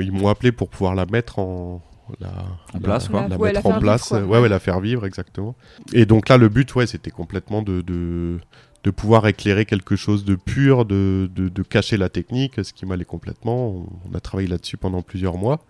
ils 0.00 0.12
m'ont 0.12 0.28
appelé 0.28 0.52
pour 0.52 0.68
pouvoir 0.68 0.94
la 0.94 1.04
mettre 1.06 1.40
en, 1.40 1.82
la, 2.20 2.28
En 2.74 2.78
place, 2.80 3.08
quoi. 3.08 3.22
La- 3.22 3.28
La 3.28 3.36
ouais, 3.36 3.52
la 3.52 3.58
mettre 3.60 3.70
en 3.76 3.78
place. 3.80 4.12
vivre, 4.12 4.26
ouais, 4.28 4.40
ouais, 4.40 4.48
la 4.48 4.58
faire 4.58 4.80
vivre, 4.80 5.06
exactement. 5.06 5.54
Et 5.92 6.06
donc 6.06 6.28
là, 6.28 6.36
le 6.36 6.48
but, 6.48 6.74
ouais, 6.74 6.86
c'était 6.86 7.10
complètement 7.10 7.62
de, 7.62 7.80
de, 7.80 8.38
de 8.84 8.90
pouvoir 8.90 9.26
éclairer 9.26 9.64
quelque 9.64 9.96
chose 9.96 10.24
de 10.24 10.34
pur, 10.34 10.84
de, 10.84 11.30
de, 11.34 11.48
de 11.48 11.62
cacher 11.62 11.96
la 11.96 12.08
technique, 12.08 12.62
ce 12.64 12.72
qui 12.72 12.84
m'allait 12.86 13.04
complètement. 13.04 13.68
On, 13.68 13.86
on 14.10 14.14
a 14.14 14.20
travaillé 14.20 14.48
là-dessus 14.48 14.76
pendant 14.76 15.02
plusieurs 15.02 15.36
mois. 15.38 15.64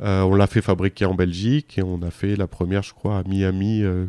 Euh, 0.00 0.22
on 0.22 0.34
l'a 0.34 0.46
fait 0.46 0.62
fabriquer 0.62 1.04
en 1.04 1.14
Belgique 1.14 1.76
et 1.78 1.82
on 1.82 2.00
a 2.02 2.10
fait 2.10 2.34
la 2.36 2.46
première, 2.46 2.82
je 2.82 2.94
crois, 2.94 3.18
à 3.18 3.22
Miami 3.24 3.82
euh, 3.82 4.06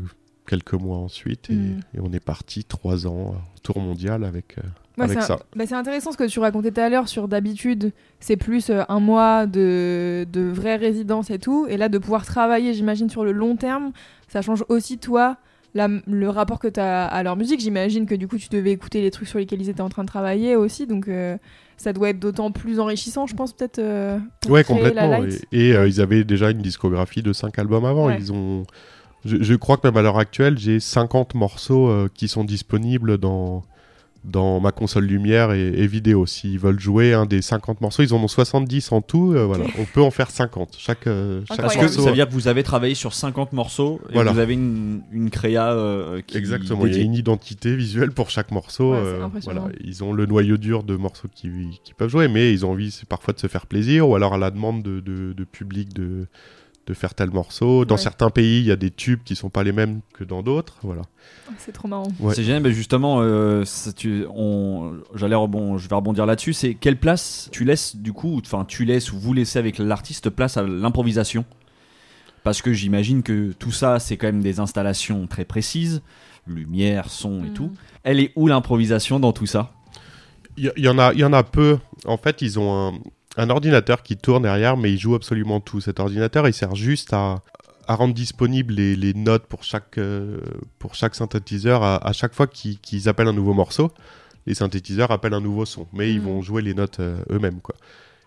quelques 0.48 0.74
mois 0.74 0.98
ensuite. 1.00 1.50
Et, 1.50 1.56
Mm. 1.56 1.80
et 1.96 2.00
on 2.02 2.14
est 2.14 2.24
parti 2.24 2.64
trois 2.64 3.08
ans, 3.08 3.34
euh, 3.36 3.40
tour 3.62 3.80
mondial 3.80 4.24
avec, 4.24 4.58
euh, 4.58 4.62
Ouais, 4.98 5.06
avec 5.06 5.22
c'est 5.22 5.26
ça. 5.28 5.34
un- 5.36 5.58
bah, 5.58 5.64
c'est 5.68 5.76
intéressant 5.76 6.12
ce 6.12 6.18
que 6.18 6.26
tu 6.28 6.40
racontais 6.40 6.72
tout 6.72 6.82
à 6.82 6.90
l'heure 6.90 7.08
sur 7.08 7.28
d'habitude, 7.28 7.92
c'est 8.20 8.38
plus 8.38 8.70
euh, 8.70 8.84
un 8.90 9.00
mois 9.00 9.46
de, 9.46 10.26
de 10.32 10.42
vraie 10.42 10.76
résidence 10.76 11.30
et 11.32 11.40
tout. 11.40 11.66
Et 11.70 11.78
là, 11.78 11.88
de 11.90 11.98
pouvoir 11.98 12.26
travailler, 12.26 12.74
j'imagine, 12.74 13.10
sur 13.10 13.24
le 13.24 13.32
long 13.32 13.56
terme, 13.56 13.92
ça 14.28 14.42
change 14.42 14.64
aussi, 14.70 14.98
toi, 14.98 15.38
la- 15.74 15.88
le 16.06 16.30
rapport 16.30 16.60
que 16.60 16.68
tu 16.68 16.80
as 16.80 17.06
à 17.06 17.24
leur 17.24 17.38
musique. 17.38 17.62
J'imagine 17.62 18.06
que 18.06 18.16
du 18.16 18.28
coup, 18.28 18.38
tu 18.38 18.50
devais 18.50 18.72
écouter 18.72 19.02
les 19.02 19.12
trucs 19.12 19.28
sur 19.30 19.40
lesquels 19.40 19.62
ils 19.62 19.70
étaient 19.70 19.82
en 19.82 19.90
train 19.90 20.04
de 20.04 20.10
travailler 20.10 20.56
aussi. 20.58 20.86
Donc, 20.88 21.08
euh, 21.08 21.38
ça 21.78 21.94
doit 21.94 22.10
être 22.10 22.20
d'autant 22.20 22.52
plus 22.52 22.80
enrichissant, 22.80 23.26
je 23.28 23.34
pense, 23.36 23.54
peut-être. 23.54 23.80
euh, 23.80 24.20
Ouais, 24.50 24.64
complètement. 24.66 25.24
Et, 25.52 25.70
et, 25.70 25.74
euh, 25.76 25.88
ils 25.88 26.02
avaient 26.02 26.24
déjà 26.26 26.52
une 26.52 26.62
discographie 26.62 27.24
de 27.24 27.32
5 27.34 27.58
albums 27.58 27.86
avant. 27.86 28.08
Ouais. 28.08 28.18
Ils 28.20 28.32
ont, 28.34 28.66
je, 29.26 29.38
je 29.42 29.54
crois 29.56 29.78
que 29.78 29.88
même 29.88 29.96
à 29.98 30.02
l'heure 30.02 30.20
actuelle, 30.20 30.58
j'ai 30.60 30.80
50 30.82 31.34
morceaux 31.34 31.90
qui 32.14 32.28
sont 32.28 32.44
disponibles 32.44 33.18
dans, 33.18 33.64
dans 34.24 34.60
ma 34.60 34.72
console 34.72 35.06
lumière 35.06 35.52
et, 35.52 35.68
et 35.70 35.88
vidéo. 35.88 36.26
S'ils 36.28 36.60
veulent 36.60 36.80
jouer 36.80 37.14
un 37.14 37.26
des 37.26 37.42
50 37.42 37.82
morceaux, 37.82 38.04
ils 38.04 38.14
en 38.14 38.18
ont 38.24 38.28
70 38.28 38.92
en 38.92 39.02
tout. 39.02 39.34
euh, 39.34 39.46
voilà, 39.46 39.66
on 39.80 39.86
peut 39.86 40.02
en 40.02 40.12
faire 40.12 40.30
50. 40.30 40.76
Chaque, 40.78 41.08
euh, 41.08 41.42
chaque 41.48 41.58
Parce 41.62 41.76
que 41.76 41.88
ça 41.88 42.02
veut 42.10 42.14
dire 42.14 42.28
que 42.28 42.34
vous 42.34 42.48
avez 42.48 42.62
travaillé 42.64 42.94
sur 42.94 43.14
50 43.14 43.54
morceaux 43.54 44.00
et 44.10 44.14
Voilà. 44.14 44.32
vous 44.32 44.40
avez 44.40 44.54
une, 44.54 45.02
une 45.12 45.30
créa 45.32 45.72
euh, 45.74 46.22
qui 46.26 46.38
Exactement, 46.38 46.86
il 46.86 46.96
y 46.96 47.00
a 47.00 47.02
une 47.04 47.16
identité 47.16 47.76
visuelle 47.76 48.12
pour 48.12 48.30
chaque 48.30 48.52
morceau. 48.52 48.94
Ouais, 48.94 49.00
c'est 49.02 49.22
euh, 49.24 49.28
voilà. 49.44 49.66
Ils 49.84 50.04
ont 50.04 50.14
le 50.14 50.26
noyau 50.28 50.58
dur 50.58 50.84
de 50.84 50.96
morceaux 50.96 51.28
qui, 51.34 51.50
qui 51.84 51.94
peuvent 51.96 52.10
jouer, 52.10 52.28
mais 52.28 52.54
ils 52.54 52.66
ont 52.66 52.72
envie 52.72 52.92
c'est 52.92 53.08
parfois 53.10 53.34
de 53.34 53.40
se 53.40 53.48
faire 53.48 53.66
plaisir 53.66 54.08
ou 54.08 54.16
alors 54.16 54.36
à 54.36 54.38
la 54.38 54.52
demande 54.52 54.84
de, 54.84 55.00
de- 55.00 55.34
de 55.34 55.44
public 55.44 55.94
de, 55.94 56.28
de 56.88 56.94
faire 56.94 57.14
tel 57.14 57.30
morceau. 57.32 57.86
Dans 57.86 57.96
Ouais. 57.96 58.02
certains 58.02 58.30
pays, 58.30 58.60
il 58.60 58.66
y 58.66 58.72
a 58.72 58.76
des 58.76 58.90
tubes 58.92 59.22
qui 59.24 59.36
sont 59.36 59.50
pas 59.50 59.64
les 59.64 59.72
mêmes 59.72 60.02
que 60.14 60.24
dans 60.24 60.42
d'autres. 60.42 60.78
Voilà. 60.82 61.04
C'est 61.58 61.72
trop 61.72 61.88
marrant. 61.88 62.08
Ouais. 62.20 62.34
C'est 62.34 62.44
génial, 62.44 62.64
mais 62.64 62.72
justement, 62.74 63.20
euh, 63.22 63.64
j'allais 65.16 65.36
rebond, 65.36 65.78
je 65.78 65.88
vais 65.88 65.96
rebondir 65.96 66.26
là-dessus. 66.26 66.54
C'est 66.54 66.74
quelle 66.74 66.98
place 66.98 67.50
tu 67.52 67.64
laisses 67.66 67.96
du 67.96 68.14
coup, 68.14 68.40
enfin 68.44 68.66
tu 68.68 68.86
laisses 68.86 69.12
ou 69.12 69.20
vous 69.20 69.34
laissez 69.34 69.60
avec 69.60 69.78
l'artiste 69.78 70.30
place 70.30 70.58
à 70.58 70.64
l'improvisation? 70.64 71.46
Parce 72.44 72.62
que 72.64 72.74
j'imagine 72.74 73.22
que 73.22 73.52
tout 73.52 73.72
ça, 73.72 74.00
c'est 74.00 74.18
quand 74.18 74.28
même 74.28 74.42
des 74.42 74.60
installations 74.60 75.28
très 75.28 75.46
précises, 75.46 76.02
lumière, 76.48 77.10
son 77.12 77.44
et 77.44 77.50
Mm. 77.50 77.54
tout. 77.54 77.72
Elle 78.04 78.20
est 78.20 78.32
où 78.36 78.48
l'improvisation 78.48 79.20
dans 79.20 79.32
tout 79.32 79.46
ça? 79.46 79.74
Il 80.58 80.66
y, 80.66 80.72
il 80.78 80.84
y 80.86 80.90
en 80.90 80.98
a, 80.98 81.14
il 81.14 81.20
y 81.20 81.24
en 81.24 81.34
a 81.34 81.44
peu. 81.44 81.78
En 82.06 82.18
fait, 82.18 82.42
ils 82.42 82.58
ont 82.60 82.74
un, 82.88 82.94
un 83.38 83.50
ordinateur 83.50 84.04
qui 84.04 84.18
tourne 84.18 84.44
derrière, 84.44 84.78
mais 84.78 84.92
il 84.92 85.00
joue 85.00 85.16
absolument 85.16 85.60
tout. 85.60 85.82
Cet 85.82 86.00
ordinateur, 86.00 86.48
il 86.48 86.54
sert 86.54 86.76
juste 86.76 87.14
à, 87.14 87.42
à 87.88 87.96
rendre 87.96 88.14
disponibles 88.14 88.74
les, 88.74 88.96
les 88.96 89.14
notes 89.14 89.46
pour 89.48 89.64
chaque, 89.64 89.98
euh, 89.98 90.40
pour 90.80 90.96
chaque 90.96 91.16
synthétiseur 91.16 91.84
à, 91.84 91.96
à 92.06 92.14
chaque 92.14 92.34
fois 92.34 92.48
qu'ils 92.48 93.10
appellent 93.10 93.28
un 93.30 93.34
nouveau 93.34 93.54
morceau. 93.54 93.92
Les 94.48 94.56
synthétiseurs 94.56 95.12
appellent 95.12 95.34
un 95.36 95.42
nouveau 95.42 95.66
son, 95.66 95.88
mais 95.94 96.12
ils 96.12 96.20
Mhm. 96.20 96.26
vont 96.28 96.42
jouer 96.42 96.62
les 96.62 96.74
notes 96.74 97.00
euh, 97.00 97.18
eux-mêmes, 97.32 97.62
quoi. 97.62 97.76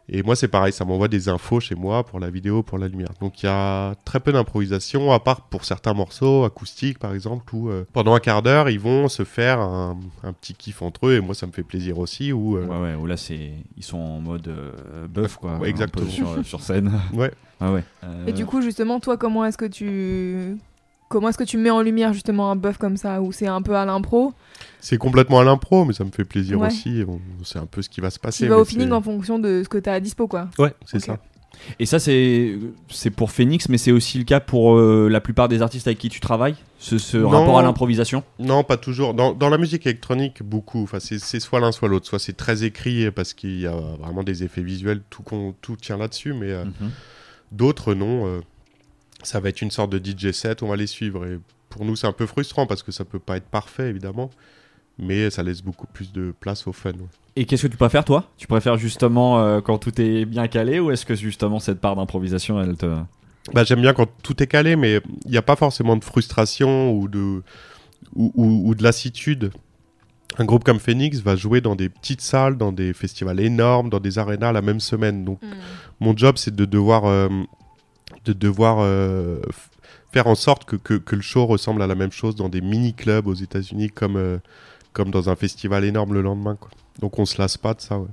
Et 0.09 0.23
moi, 0.23 0.37
c'est 0.37 0.49
pareil, 0.49 0.73
ça 0.73 0.85
m'envoie 0.85 1.09
des 1.09 1.29
infos 1.31 1.61
chez 1.61 1.75
moi 1.75 2.05
pour 2.05 2.21
la 2.21 2.29
vidéo, 2.29 2.63
pour 2.63 2.77
la 2.79 2.89
lumière. 2.89 3.09
Donc 3.21 3.43
il 3.43 3.47
y 3.47 3.49
a 3.49 3.95
très 4.05 4.21
peu 4.21 4.33
d'improvisation, 4.33 5.13
à 5.13 5.21
part 5.21 5.43
pour 5.43 5.65
certains 5.65 5.95
morceaux 5.95 6.45
acoustiques, 6.45 6.99
par 6.99 7.15
exemple, 7.15 7.55
où 7.55 7.71
euh, 7.71 7.87
pendant 7.93 8.15
un 8.15 8.21
quart 8.21 8.43
d'heure, 8.43 8.69
ils 8.69 8.79
vont 8.81 9.09
se 9.09 9.25
faire 9.25 9.61
un, 9.61 9.99
un 10.23 10.33
petit 10.35 10.53
kiff 10.55 10.83
entre 10.83 11.07
eux, 11.07 11.15
et 11.15 11.21
moi, 11.21 11.35
ça 11.35 11.47
me 11.47 11.53
fait 11.53 11.63
plaisir 11.63 11.99
aussi. 11.99 12.33
Où, 12.33 12.57
euh, 12.59 12.67
Ouais, 12.67 12.83
ouais, 12.83 12.95
où 12.95 13.07
là, 13.07 13.17
c'est, 13.17 13.53
ils 13.77 13.83
sont 13.83 13.99
en 13.99 14.21
mode 14.21 14.49
euh, 14.49 15.07
buff, 15.09 15.37
quoi. 15.37 15.57
Ouais, 15.57 15.71
exactement. 15.71 16.09
sur, 16.11 16.45
sur 16.45 16.61
scène. 16.61 16.93
Ouais. 17.13 17.31
Ah 17.61 17.73
ouais. 17.73 17.85
Et 18.27 18.33
du 18.33 18.45
coup, 18.47 18.61
justement, 18.61 18.99
toi, 18.99 19.17
comment 19.17 19.45
est-ce 19.45 19.57
que 19.57 19.65
tu 19.65 20.59
comment 21.09 21.29
est-ce 21.29 21.39
que 21.39 21.45
tu 21.45 21.57
mets 21.59 21.71
en 21.71 21.81
lumière 21.83 22.13
justement 22.13 22.51
un 22.51 22.57
buff 22.57 22.79
comme 22.79 22.97
ça 22.97 23.21
ou 23.23 23.33
c'est 23.33 23.47
un 23.47 23.63
peu 23.63 23.77
à 23.77 23.85
l'impro? 23.85 24.33
C'est 24.81 24.99
complètement 24.99 25.41
à 25.41 25.45
l'impro, 25.45 25.85
mais 25.85 25.93
ça 25.93 26.05
me 26.05 26.11
fait 26.11 26.25
plaisir 26.25 26.61
Ouais. 26.61 26.69
aussi. 26.69 27.03
c'est 27.45 27.59
un 27.59 27.67
peu 27.67 27.83
ce 27.83 27.89
qui 27.89 28.01
va 28.01 28.11
se 28.11 28.19
passer. 28.19 28.45
Tu 28.45 28.51
vas 28.51 28.59
au 28.59 28.65
feeling 28.65 28.93
en 28.93 29.01
fonction 29.03 29.39
de 29.39 29.63
ce 29.65 29.69
que 29.69 29.79
tu 29.79 29.89
as 29.91 29.95
à 29.95 30.01
dispo 30.01 30.27
quoi. 30.29 30.49
Ouais, 30.59 30.75
c'est 30.87 31.01
ça. 31.01 31.19
Et 31.79 31.87
ça, 31.87 32.01
c'est, 32.01 32.59
c'est 32.91 33.11
pour 33.11 33.31
Phoenix, 33.31 33.69
mais 33.69 33.79
c'est 33.79 33.93
aussi 33.93 34.19
le 34.19 34.25
cas 34.25 34.41
pour 34.41 34.77
euh, 34.77 35.09
la 35.09 35.21
plupart 35.21 35.47
des 35.49 35.63
artistes 35.63 35.87
avec 35.87 35.99
qui 35.99 36.09
tu 36.09 36.19
travailles 36.19 36.57
Ce, 36.81 36.99
ce 36.99 37.17
Non. 37.17 37.29
rapport 37.31 37.59
à 37.61 37.63
l'improvisation? 37.63 38.25
Non, 38.41 38.65
pas 38.65 38.77
toujours. 38.77 39.15
Dans, 39.15 39.33
dans 39.33 39.49
la 39.49 39.57
musique 39.57 39.87
électronique, 39.87 40.43
beaucoup. 40.43 40.83
Enfin, 40.83 40.99
c'est 40.99 41.21
c'est 41.21 41.39
soit 41.39 41.61
l'un, 41.61 41.71
soit 41.71 41.89
l'autre. 41.89 42.07
Soit 42.09 42.19
c'est 42.19 42.33
très 42.37 42.65
écrit 42.65 43.09
parce 43.13 43.35
qu'il 43.35 43.61
y 43.61 43.69
a 43.69 43.77
vraiment 44.01 44.25
des 44.25 44.43
effets 44.43 44.63
visuels, 44.65 45.03
tout, 45.11 45.23
tout 45.61 45.77
tient 45.77 45.97
là-dessus, 45.97 46.33
mais 46.35 46.51
euh, 46.51 46.65
Mhm. 46.65 46.91
d'autres, 47.53 47.95
non. 47.95 48.27
euh, 48.27 48.41
ça 49.25 49.41
va 49.41 49.49
être 49.49 49.61
une 49.63 49.71
sorte 49.71 49.91
de 49.91 49.99
DJ 49.99 50.31
set, 50.33 50.63
on 50.63 50.69
va 50.69 50.77
les 50.77 50.87
suivre. 50.87 51.27
Et 51.27 51.39
pour 51.71 51.85
nous, 51.85 51.97
c'est 51.97 52.07
un 52.07 52.13
peu 52.13 52.27
frustrant 52.27 52.67
parce 52.67 52.83
que 52.83 52.93
ça 52.93 53.05
peut 53.05 53.19
pas 53.19 53.37
être 53.37 53.47
parfait, 53.47 53.89
évidemment. 53.91 54.31
Mais 54.99 55.29
ça 55.31 55.43
laisse 55.43 55.61
beaucoup 55.63 55.87
plus 55.89 56.13
de 56.13 56.33
place 56.39 56.67
au 56.69 56.73
fun. 56.73 56.91
ouais. 56.93 56.99
Et 57.37 57.47
qu'est-ce 57.47 57.63
que 57.63 57.67
tu 57.73 57.77
préfères, 57.77 58.05
toi? 58.05 58.31
Tu 58.37 58.47
préfères 58.47 58.77
justement 58.77 59.41
euh, 59.41 59.61
quand 59.61 59.79
tout 59.79 60.01
est 60.01 60.25
bien 60.25 60.47
calé 60.47 60.79
ou 60.79 60.93
est-ce 60.93 61.05
que 61.05 61.17
justement 61.17 61.59
cette 61.59 61.81
part 61.81 61.97
d'improvisation, 61.97 62.61
elle 62.63 62.77
te. 62.77 62.87
Bah, 63.53 63.65
J'aime 63.65 63.81
bien 63.81 63.93
quand 63.93 64.09
tout 64.23 64.41
est 64.41 64.47
calé, 64.47 64.77
mais 64.77 65.01
il 65.25 65.31
n'y 65.33 65.37
a 65.37 65.43
pas 65.43 65.57
forcément 65.57 65.97
de 65.97 66.05
frustration 66.05 66.93
ou 66.93 67.09
de, 67.09 67.43
ou, 68.15 68.31
ou- 68.37 68.69
ou 68.69 68.75
de 68.77 68.83
lassitude. 68.85 69.51
Un 70.39 70.45
groupe 70.45 70.63
comme 70.65 70.79
Phoenix 70.81 71.19
va 71.21 71.35
jouer 71.37 71.61
dans 71.61 71.75
des 71.77 71.89
petites 71.89 72.21
salles, 72.21 72.57
dans 72.57 72.73
des 72.73 72.93
festivals 72.93 73.41
énormes, 73.41 73.91
dans 73.91 74.01
des 74.01 74.19
arénas 74.19 74.53
la 74.53 74.63
même 74.63 74.81
semaine. 74.81 75.25
Donc, 75.25 75.41
mon 76.01 76.17
job, 76.17 76.37
c'est 76.39 76.55
de 76.55 76.65
devoir, 76.65 77.05
euh, 77.07 77.29
de 78.25 78.33
devoir 78.33 78.79
euh, 78.81 79.41
faire 80.13 80.27
en 80.27 80.35
sorte 80.35 80.65
que, 80.65 80.77
que, 80.77 81.17
le 81.17 81.23
show 81.23 81.47
ressemble 81.47 81.83
à 81.83 81.87
la 81.87 81.95
même 81.95 82.13
chose 82.13 82.35
dans 82.37 82.49
des 82.49 82.61
mini-clubs 82.61 83.27
aux 83.27 83.35
États-Unis 83.35 83.91
comme, 83.91 84.17
euh, 84.17 84.39
comme 84.93 85.11
dans 85.11 85.29
un 85.29 85.37
festival 85.37 85.85
énorme 85.85 86.15
le 86.15 86.23
lendemain. 86.23 86.57
Quoi. 86.57 86.71
Donc, 87.01 87.19
on 87.19 87.27
se 87.27 87.41
lasse 87.41 87.57
pas 87.57 87.75
de 87.75 87.81
ça. 87.81 87.99
Ouais. 87.99 88.09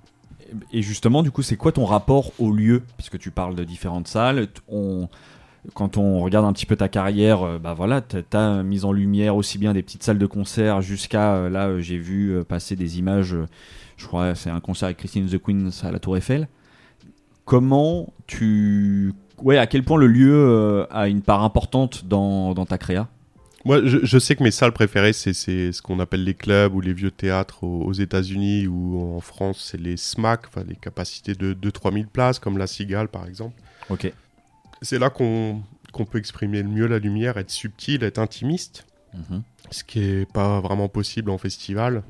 Et 0.74 0.82
justement, 0.82 1.24
du 1.24 1.32
coup, 1.32 1.44
c'est 1.44 1.56
quoi 1.56 1.72
ton 1.72 1.86
rapport 1.86 2.32
au 2.40 2.52
lieu? 2.52 2.84
Puisque 2.98 3.18
tu 3.18 3.32
parles 3.32 3.56
de 3.56 3.64
différentes 3.64 4.08
salles. 4.08 4.48
On... 4.68 5.08
Quand 5.76 5.98
on 5.98 6.22
regarde 6.22 6.48
un 6.48 6.54
petit 6.54 6.66
peu 6.66 6.76
ta 6.76 6.90
carrière, 6.90 7.44
euh, 7.44 7.60
bah 7.60 7.76
voilà, 7.76 8.02
t'as 8.02 8.64
mis 8.64 8.84
en 8.84 8.92
lumière 8.92 9.36
aussi 9.36 9.60
bien 9.60 9.74
des 9.74 9.84
petites 9.84 10.02
salles 10.02 10.18
de 10.18 10.26
concert 10.26 10.82
jusqu'à 10.82 11.50
là, 11.50 11.80
j'ai 11.80 12.00
vu 12.00 12.44
passer 12.46 12.76
des 12.76 12.98
images. 12.98 13.36
je 13.96 14.08
crois 14.08 14.34
c'est 14.34 14.50
un 14.50 14.60
concert 14.60 14.88
avec 14.88 14.98
Christine 14.98 15.28
the 15.28 15.38
Queen 15.38 15.70
à 15.84 15.92
la 15.92 16.00
Tour 16.00 16.18
Eiffel. 16.18 16.48
Comment 17.46 18.12
tu, 18.28 19.14
ouais, 19.44 19.58
à 19.58 19.68
quel 19.68 19.84
point 19.84 19.98
le 19.98 20.08
lieu 20.08 20.34
euh, 20.34 20.86
a 20.92 21.08
une 21.08 21.22
part 21.22 21.44
importante 21.44 22.06
dans, 22.06 22.54
dans 22.54 22.66
ta 22.66 22.78
créa? 22.78 23.08
Moi, 23.64 23.82
je, 23.86 24.00
je 24.04 24.18
sais 24.18 24.36
que 24.36 24.44
mes 24.44 24.50
salles 24.52 24.72
préférées, 24.72 25.14
c'est 25.14 25.34
c'est 25.34 25.72
ce 25.72 25.84
qu'on 25.84 26.00
appelle 26.00 26.24
les 26.24 26.34
clubs 26.34 26.74
ou 26.74 26.82
les 26.82 26.94
vieux 26.94 27.12
théâtres 27.12 27.64
aux, 27.64 27.84
aux 27.84 27.94
États-Unis 27.94 28.66
ou 28.68 29.16
en 29.16 29.20
France, 29.20 29.68
c'est 29.72 29.80
les 29.80 29.98
SMAC, 29.98 30.42
les 30.68 30.76
capacités 30.76 31.36
de 31.36 31.54
2-3 31.54 31.94
000 31.94 32.06
places, 32.12 32.40
comme 32.40 32.58
la 32.58 32.66
Cigale 32.66 33.08
par 33.08 33.28
exemple. 33.28 33.54
Ok. 33.90 34.12
C'est 34.82 34.98
là 34.98 35.10
qu'on 35.12 35.62
qu'on 35.92 36.06
peut 36.06 36.18
exprimer 36.18 36.64
le 36.64 36.70
mieux 36.70 36.88
la 36.88 36.98
lumière, 37.00 37.38
être 37.38 37.52
subtil, 37.52 38.04
être 38.04 38.18
intimiste, 38.20 38.86
Mhm. 39.14 39.42
ce 39.72 39.84
qui 39.84 40.00
est 40.00 40.32
pas 40.32 40.62
vraiment 40.62 40.88
possible 40.88 41.30
en 41.32 41.38
festival. 41.38 42.02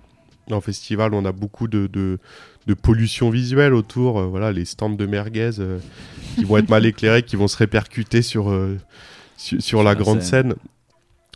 En 0.52 0.62
festival, 0.62 1.14
on 1.16 1.26
a 1.26 1.32
beaucoup 1.32 1.68
de, 1.68 1.88
de, 1.88 2.20
de 2.68 2.74
pollution 2.74 3.30
visuelle 3.30 3.74
autour, 3.74 4.20
euh, 4.20 4.26
voilà, 4.28 4.52
les 4.52 4.66
stands 4.66 4.90
de 4.90 5.06
merguez 5.06 5.52
euh, 5.60 5.80
qui 6.36 6.44
vont 6.44 6.58
être 6.58 6.70
mal 6.70 6.86
éclairés, 6.86 7.24
qui 7.24 7.36
vont 7.36 7.48
se 7.48 7.58
répercuter 7.58 8.22
sur, 8.22 8.50
euh, 8.52 8.78
sur, 9.38 9.62
sur 9.62 9.84
la 9.84 9.96
grande 9.96 10.20
scène. 10.22 10.56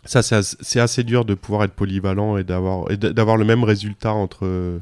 Ça, 0.04 0.22
c'est 0.22 0.36
as- 0.36 0.56
c'est 0.60 0.80
assez 0.80 1.02
dur 1.02 1.24
de 1.24 1.34
pouvoir 1.34 1.64
être 1.64 1.72
polyvalent 1.74 2.36
et 2.36 2.44
d'avoir 2.44 3.36
le 3.36 3.44
même 3.44 3.64
résultat 3.64 4.12
entre, 4.12 4.80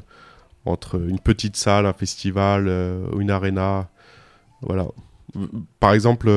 entre 0.65 1.01
une 1.01 1.19
petite 1.19 1.55
salle, 1.57 1.87
un 1.87 1.93
festival, 1.93 2.67
une 3.19 3.31
arena. 3.31 3.89
Voilà. 4.61 4.85
Par 5.79 5.93
exemple, 5.93 6.29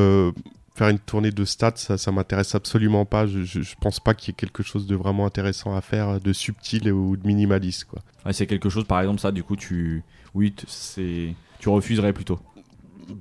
faire 0.78 0.88
une 0.88 0.98
tournée 0.98 1.30
de 1.32 1.44
stade, 1.44 1.76
ça, 1.76 1.98
ça 1.98 2.12
m'intéresse 2.12 2.54
absolument 2.54 3.04
pas. 3.04 3.26
Je, 3.26 3.42
je, 3.44 3.60
je 3.62 3.74
pense 3.80 3.98
pas 4.00 4.14
qu'il 4.14 4.28
y 4.28 4.30
ait 4.32 4.36
quelque 4.36 4.62
chose 4.62 4.86
de 4.86 4.94
vraiment 4.96 5.26
intéressant 5.26 5.74
à 5.76 5.80
faire, 5.80 6.20
de 6.20 6.32
subtil 6.32 6.90
ou 6.92 7.16
de 7.16 7.26
minimaliste, 7.26 7.84
quoi. 7.86 8.00
Ouais, 8.24 8.32
c'est 8.32 8.46
quelque 8.46 8.68
chose, 8.70 8.84
par 8.84 9.00
exemple, 9.00 9.20
ça, 9.20 9.32
du 9.32 9.42
coup, 9.42 9.56
tu, 9.56 10.02
oui, 10.34 10.54
c'est, 10.68 11.34
tu 11.58 11.68
refuserais 11.68 12.12
plutôt. 12.12 12.38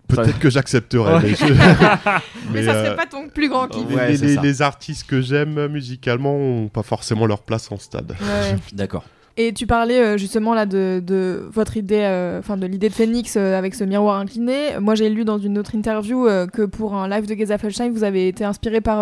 Peut-être 0.07 0.37
que 0.39 0.49
j'accepterais. 0.49 1.15
Ouais. 1.15 1.21
mais 1.23 1.35
je- 1.35 1.45
Mais, 1.53 2.19
mais, 2.51 2.65
ça 2.65 2.73
euh, 2.75 2.85
serait 2.85 2.95
pas 2.95 3.05
ton 3.05 3.29
plus 3.29 3.47
grand 3.49 3.67
kiff. 3.67 3.87
les- 3.89 3.95
Ouais, 3.95 4.09
les, 4.09 4.17
c'est 4.17 4.25
les- 4.27 4.35
ça. 4.35 4.41
les 4.41 4.61
artistes 4.61 5.07
que 5.07 5.21
j'aime 5.21 5.67
musicalement 5.67 6.35
ont 6.35 6.67
pas 6.67 6.83
forcément 6.83 7.25
leur 7.25 7.41
place 7.43 7.71
en 7.71 7.77
stade. 7.77 8.15
Ouais. 8.21 8.55
D'accord. 8.73 9.05
Et 9.39 9.53
tu 9.53 9.67
parlais 9.67 9.99
euh, 9.99 10.17
justement 10.17 10.55
là 10.55 10.65
de, 10.65 11.47
votre 11.53 11.77
idée, 11.77 12.01
euh, 12.01 12.39
enfin 12.39 12.57
de 12.57 12.65
l'idée 12.65 12.89
de 12.89 12.93
Phoenix 12.93 13.35
euh, 13.37 13.55
avec 13.55 13.75
ce 13.75 13.83
miroir 13.83 14.19
incliné. 14.19 14.79
Moi 14.81 14.95
j'ai 14.95 15.09
lu 15.11 15.25
dans 15.25 15.37
une 15.37 15.59
autre 15.59 15.75
interview 15.75 16.27
que 16.51 16.65
pour 16.65 16.95
un 16.95 17.07
live 17.07 17.27
de 17.27 17.35
Geza 17.35 17.59
Felstein, 17.59 17.91
vous 17.91 18.03
avez 18.03 18.27
été 18.27 18.43
inspiré 18.43 18.81
par 18.81 19.01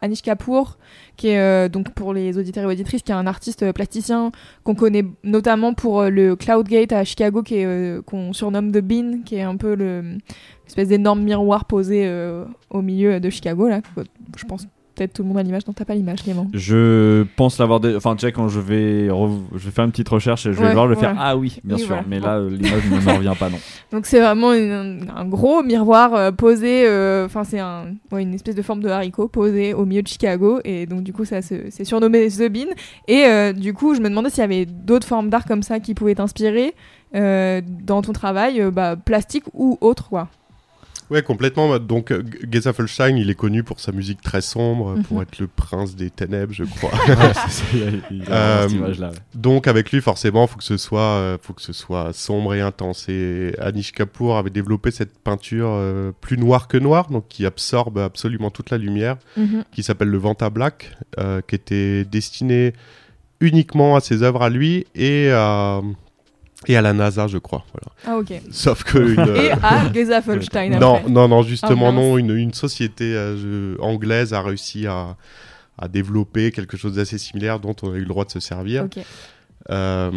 Anish 0.00 0.22
Kapoor, 0.22 0.78
qui 1.16 1.28
est 1.28 1.68
donc 1.68 1.90
pour 1.90 2.14
les 2.14 2.38
auditeurs 2.38 2.70
et 2.70 2.72
auditrices, 2.72 3.02
qui 3.02 3.10
est 3.10 3.16
un 3.16 3.26
artiste 3.26 3.72
plasticien 3.72 4.30
qu'on 4.62 4.76
connaît 4.76 5.04
notamment 5.24 5.74
pour 5.74 6.04
le 6.04 6.36
Cloud 6.36 6.68
Gate 6.68 6.92
à 6.92 7.02
Chicago, 7.02 7.42
qui 7.42 7.56
est 7.56 8.04
qu'on 8.04 8.32
surnomme 8.32 8.70
The 8.70 8.80
Bean, 8.80 9.22
qui 9.24 9.34
est 9.34 9.42
un 9.42 9.56
peu 9.56 9.74
le 9.74 10.18
espèce 10.68 10.88
d'énorme 10.88 11.22
miroir 11.22 11.64
posé 11.64 12.08
au 12.70 12.82
milieu 12.82 13.18
de 13.18 13.30
Chicago 13.30 13.68
là. 13.68 13.80
Je 14.36 14.44
pense 14.44 14.68
peut-être 14.96 15.12
tout 15.12 15.22
le 15.22 15.28
monde 15.28 15.38
a 15.38 15.42
l'image, 15.44 15.66
non 15.68 15.72
t'as 15.72 15.84
pas 15.84 15.94
l'image 15.94 16.22
Clément. 16.24 16.48
Je 16.52 17.22
pense 17.36 17.58
l'avoir. 17.60 17.78
dé- 17.78 17.94
Enfin, 17.94 18.16
sais, 18.18 18.32
quand 18.32 18.48
je 18.48 18.58
vais, 18.58 19.06
je 19.06 19.64
vais 19.64 19.70
faire 19.70 19.84
une 19.84 19.92
petite 19.92 20.08
recherche 20.08 20.46
et 20.46 20.52
je 20.52 20.58
vais 20.58 20.66
Ouais, 20.66 20.72
voir, 20.74 20.88
je 20.88 20.94
vais 20.94 21.00
faire 21.00 21.14
Ah 21.18 21.36
oui, 21.36 21.58
bien 21.62 21.76
sûr. 21.78 21.86
voilà. 21.88 22.04
Mais 22.08 22.18
là, 22.18 22.40
l'image 22.40 22.90
ne 22.90 22.98
me 23.00 23.16
revient 23.16 23.34
pas, 23.38 23.48
non. 23.50 23.58
Donc 23.92 24.06
c'est 24.06 24.20
vraiment 24.20 24.52
une- 24.52 25.06
un 25.14 25.24
gros 25.26 25.62
miroir 25.62 26.14
euh, 26.14 26.32
posé, 26.32 26.84
euh, 26.88 27.26
enfin 27.26 27.44
c'est 27.44 27.60
un, 27.60 27.86
ouais, 28.10 28.22
une 28.22 28.34
espèce 28.34 28.54
de 28.56 28.62
forme 28.62 28.80
de 28.80 28.88
haricot 28.88 29.28
posé 29.28 29.74
au 29.74 29.84
milieu 29.84 30.02
de 30.02 30.08
Chicago 30.08 30.58
et 30.64 30.86
donc 30.86 31.02
du 31.02 31.12
coup 31.12 31.24
ça 31.24 31.42
c'est 31.42 31.84
surnommé 31.84 32.28
The 32.28 32.48
Bean 32.50 32.66
et 33.06 33.24
euh, 33.26 33.52
du 33.52 33.72
coup 33.74 33.94
je 33.94 34.00
me 34.00 34.08
demandais 34.08 34.30
s'il 34.30 34.40
y 34.40 34.44
avait 34.44 34.66
d'autres 34.66 35.06
formes 35.06 35.28
d'art 35.30 35.44
comme 35.44 35.62
ça 35.62 35.78
qui 35.80 35.94
pouvaient 35.94 36.14
t'inspirer 36.16 36.74
dans 37.14 38.02
ton 38.02 38.12
travail, 38.12 38.62
bah, 38.72 38.96
plastique 38.96 39.44
ou 39.54 39.78
autre 39.80 40.08
quoi. 40.08 40.28
Ouais, 41.08 41.22
complètement. 41.22 41.78
Donc, 41.78 42.10
euh, 42.10 42.22
G- 42.24 42.48
Gesaffelstein, 42.50 43.16
il 43.16 43.30
est 43.30 43.34
connu 43.36 43.62
pour 43.62 43.78
sa 43.78 43.92
musique 43.92 44.20
très 44.22 44.40
sombre, 44.40 44.96
Mhm. 44.96 45.02
pour 45.04 45.22
être 45.22 45.38
le 45.38 45.46
prince 45.46 45.94
des 45.94 46.10
ténèbres, 46.10 46.52
je 46.52 46.64
crois. 46.64 46.90
Ouais, 47.08 47.32
c'est 47.48 47.50
ça, 47.50 47.64
il 47.72 47.78
y 47.78 47.82
a- 47.84 47.90
il 48.10 48.18
y 48.18 48.22
a 48.26 48.32
Euh, 48.32 48.62
cette 48.68 48.76
image-là, 48.78 49.10
ouais. 49.10 49.16
Donc, 49.34 49.68
avec 49.68 49.92
lui, 49.92 50.00
forcément, 50.00 50.46
faut 50.48 50.56
que 50.58 50.64
ce 50.64 50.76
soit, 50.76 51.00
euh, 51.00 51.38
faut 51.40 51.52
que 51.52 51.62
ce 51.62 51.72
soit 51.72 52.12
sombre 52.12 52.54
et 52.54 52.60
intense. 52.60 53.08
Et 53.08 53.54
Anish 53.60 53.92
Kapoor 53.92 54.36
avait 54.36 54.50
développé 54.50 54.90
cette 54.90 55.16
peinture 55.18 55.68
euh, 55.70 56.10
plus 56.20 56.38
noire 56.38 56.66
que 56.66 56.76
noire, 56.76 57.08
donc 57.08 57.28
qui 57.28 57.46
absorbe 57.46 57.98
absolument 57.98 58.50
toute 58.50 58.70
la 58.70 58.78
lumière, 58.78 59.16
Mhm. 59.36 59.62
qui 59.70 59.82
s'appelle 59.84 60.08
le 60.08 60.18
Vanta 60.18 60.50
Black, 60.50 60.96
qui 61.46 61.54
était 61.54 62.04
destiné 62.04 62.72
uniquement 63.40 63.96
à 63.96 64.00
ses 64.00 64.22
œuvres 64.22 64.42
à 64.42 64.48
lui 64.48 64.86
et 64.94 65.30
à 65.30 65.80
et 66.66 66.76
à 66.76 66.82
la 66.82 66.92
NASA, 66.92 67.26
je 67.26 67.38
crois. 67.38 67.64
Voilà. 67.72 68.16
Ah, 68.16 68.18
ok. 68.20 68.40
Sauf 68.50 68.82
que 68.84 68.98
une, 68.98 69.20
Et 69.36 69.52
euh, 69.52 69.56
à 69.62 69.92
Gesaffelstein 69.92 70.70
non, 70.80 70.96
après. 70.96 71.10
non, 71.10 71.28
non, 71.28 71.42
justement 71.42 71.88
Ah, 71.90 71.92
non. 71.92 72.18
Une, 72.18 72.30
une 72.36 72.54
société 72.54 73.12
euh, 73.14 73.76
anglaise 73.80 74.32
a 74.32 74.40
réussi 74.42 74.86
à, 74.86 75.16
à 75.78 75.88
développer 75.88 76.50
quelque 76.52 76.76
chose 76.76 76.94
d'assez 76.94 77.18
similaire 77.18 77.60
dont 77.60 77.76
on 77.82 77.92
a 77.92 77.96
eu 77.96 78.00
le 78.00 78.06
droit 78.06 78.24
de 78.24 78.30
se 78.30 78.40
servir 78.40 78.84
Ok. 78.84 78.98
euh, 79.70 80.10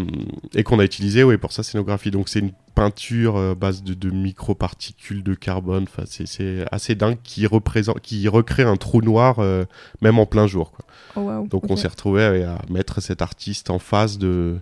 et 0.55 0.63
qu'on 0.63 0.79
a 0.79 0.83
utilisé 0.85 1.23
ouais, 1.23 1.37
pour 1.37 1.51
sa 1.51 1.63
scénographie. 1.63 2.09
Donc 2.11 2.29
c'est 2.29 2.39
une 2.39 2.51
peinture 2.73 3.35
euh, 3.35 3.53
base 3.55 3.83
de, 3.83 3.93
de 3.93 4.09
microparticules 4.09 5.23
de 5.23 5.33
carbone. 5.35 5.83
Enfin, 5.83 6.03
c'est- 6.05 6.65
assez 6.71 6.95
dingue 6.95 7.17
qui 7.23 7.45
représente, 7.47 7.99
qui 7.99 8.27
recrée 8.29 8.63
un 8.63 8.77
trou 8.77 9.01
noir 9.01 9.39
euh, 9.39 9.65
même 10.01 10.17
en 10.19 10.25
plein 10.25 10.47
jour. 10.47 10.71
quoi. 10.71 10.85
Oh, 11.15 11.21
wow. 11.21 11.47
Donc 11.47 11.69
on 11.69 11.75
s'est 11.75 11.87
retrouvé 11.89 12.23
à, 12.43 12.53
à 12.53 12.59
mettre 12.69 13.01
cet 13.01 13.21
artiste 13.21 13.69
en 13.69 13.79
face 13.79 14.17
d'une 14.19 14.61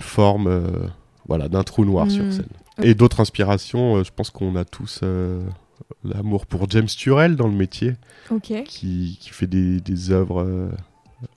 forme, 0.00 0.46
euh, 0.46 0.68
voilà, 1.26 1.48
d'un 1.48 1.62
trou 1.62 1.84
noir 1.84 2.10
sur 2.10 2.24
Mm. 2.24 2.32
scène. 2.32 2.46
Et 2.82 2.94
d'autres 2.94 3.20
inspirations, 3.20 3.96
euh, 3.96 4.04
je 4.04 4.10
pense 4.14 4.30
qu'on 4.30 4.56
a 4.56 4.64
tous 4.64 5.00
euh, 5.02 5.44
l'amour 6.04 6.46
pour 6.46 6.68
James 6.70 6.86
Turrell 6.86 7.36
dans 7.36 7.46
le 7.48 7.54
métier, 7.54 7.94
Ok. 8.30 8.52
qui, 8.64 9.18
qui 9.20 9.30
fait 9.30 9.46
des, 9.46 9.80
des 9.80 10.10
œuvres 10.10 10.40
euh, 10.42 10.68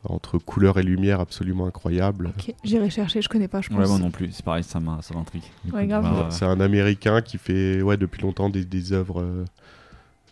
entre 0.05 0.37
couleurs 0.39 0.79
et 0.79 0.83
lumière 0.83 1.19
absolument 1.19 1.67
incroyables. 1.67 2.31
Ok. 2.39 2.55
J'irai 2.63 2.89
chercher, 2.89 3.21
je 3.21 3.29
connais 3.29 3.47
pas, 3.49 3.61
je 3.61 3.69
pense. 3.69 3.77
Ouais, 3.77 3.87
moi 3.87 3.99
non 3.99 4.11
plus, 4.11 4.31
c'est 4.31 4.43
pareil, 4.45 4.63
ça 4.63 4.79
m'a- 4.79 5.01
ça 5.01 5.13
m'intrigue. 5.13 5.43
Ouais, 5.73 5.85
bah, 5.85 6.27
C'est 6.31 6.45
un 6.45 6.59
Américain 6.59 7.21
qui 7.21 7.37
fait 7.37 7.81
ouais, 7.81 7.97
depuis 7.97 8.21
longtemps 8.23 8.49
des, 8.49 8.63
des 8.65 8.93
œuvres, 8.93 9.21
euh, 9.21 9.45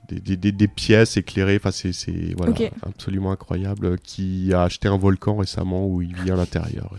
des, 0.10 0.20
des- 0.20 0.38
des- 0.38 0.51
des 0.51 0.68
pièces 0.68 1.18
éclairées, 1.18 1.58
enfin, 1.58 1.72
c'est 1.72 1.93
c'est, 1.93 2.34
voilà, 2.38 2.54
absolument 2.82 3.32
incroyable, 3.32 3.97
qui 3.99 4.54
a 4.54 4.64
acheté 4.64 4.88
un 4.88 4.97
volcan 4.97 5.36
récemment 5.38 5.86
où 5.86 6.01
il 6.01 6.16
vit 6.16 6.32
à 6.32 6.36
l'intérieur. 6.36 6.89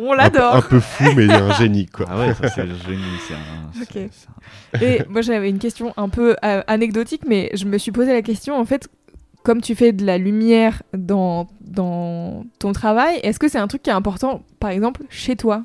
Est 0.00 0.06
On 0.06 0.12
un, 0.12 0.16
peu- 0.16 0.16
l'adore. 0.38 0.54
un 0.56 0.62
peu 0.62 0.80
fou, 0.80 1.04
mais 1.16 1.30
un 1.32 1.52
génie. 1.54 1.86
Quoi. 1.86 2.06
Ah 2.08 2.18
ouais, 2.18 2.34
ça 2.34 2.48
c'est 2.48 2.64
le 2.66 2.74
génie. 2.86 3.02
c'est 3.28 3.34
un- 3.34 3.72
c'est- 3.74 4.04
Ok. 4.04 4.10
c'est 4.12 4.84
un- 4.86 4.86
Et 4.88 5.02
moi 5.08 5.20
j'avais 5.22 5.50
une 5.50 5.58
question 5.58 5.92
un 5.96 6.08
peu 6.08 6.36
euh, 6.44 6.62
anecdotique, 6.66 7.22
mais 7.26 7.50
je 7.54 7.64
me 7.66 7.76
suis 7.78 7.92
posé 7.92 8.12
la 8.12 8.22
question 8.22 8.56
en 8.58 8.64
fait, 8.64 8.88
comme 9.42 9.60
tu 9.60 9.74
fais 9.74 9.92
de 9.92 10.04
la 10.04 10.18
lumière 10.18 10.82
dans, 10.96 11.48
dans 11.60 12.44
ton 12.58 12.72
travail, 12.72 13.18
est-ce 13.22 13.38
que 13.38 13.48
c'est 13.48 13.58
un 13.58 13.66
truc 13.68 13.82
qui 13.82 13.90
est 13.90 13.94
important, 13.94 14.42
par 14.58 14.70
exemple, 14.70 15.02
chez 15.10 15.34
toi? 15.36 15.64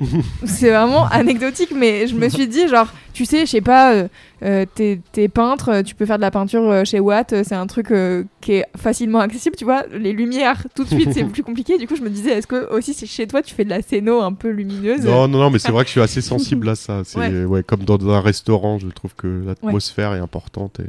C'est 0.44 0.70
vraiment 0.70 1.06
anecdotique, 1.08 1.72
mais 1.74 2.06
je 2.06 2.14
me 2.14 2.28
suis 2.28 2.46
dit, 2.46 2.68
genre, 2.68 2.86
tu 3.12 3.24
sais, 3.24 3.40
je 3.46 3.50
sais 3.50 3.60
pas, 3.60 3.94
euh, 3.94 4.08
euh, 4.44 4.64
t'es 4.74 5.00
t'es 5.10 5.26
peintre, 5.28 5.82
tu 5.82 5.94
peux 5.96 6.06
faire 6.06 6.16
de 6.18 6.22
la 6.22 6.30
peinture 6.30 6.62
euh, 6.70 6.84
chez 6.84 7.00
Watt, 7.00 7.34
c'est 7.42 7.54
un 7.54 7.66
truc 7.66 7.90
euh, 7.90 8.22
qui 8.40 8.52
est 8.52 8.64
facilement 8.76 9.18
accessible, 9.18 9.56
tu 9.56 9.64
vois, 9.64 9.82
les 9.92 10.12
lumières, 10.12 10.64
tout 10.76 10.84
de 10.84 10.88
suite, 10.88 11.12
c'est 11.12 11.24
plus 11.32 11.42
compliqué. 11.42 11.78
Du 11.78 11.88
coup, 11.88 11.96
je 11.96 12.02
me 12.02 12.10
disais, 12.10 12.30
est-ce 12.30 12.46
que 12.46 12.72
aussi 12.72 12.94
c'est 12.94 13.06
chez 13.06 13.26
toi, 13.26 13.42
tu 13.42 13.54
fais 13.54 13.64
de 13.64 13.70
la 13.70 13.82
scéno 13.82 14.20
un 14.20 14.32
peu 14.32 14.50
lumineuse 14.50 15.04
Non, 15.04 15.26
non, 15.26 15.38
non, 15.38 15.50
mais 15.50 15.58
c'est 15.58 15.72
vrai 15.72 15.82
que 15.82 15.88
je 15.88 15.92
suis 15.92 16.00
assez 16.00 16.20
sensible 16.20 16.68
à 16.68 16.74
ça. 16.76 17.02
C'est 17.04 17.18
Ouais. 17.18 17.44
ouais. 17.44 17.62
comme 17.64 17.84
dans 17.84 17.98
un 18.10 18.20
restaurant, 18.20 18.78
je 18.78 18.86
trouve 18.88 19.14
que 19.16 19.42
l'atmosphère 19.46 20.14
est 20.14 20.20
importante 20.20 20.78
et 20.80 20.84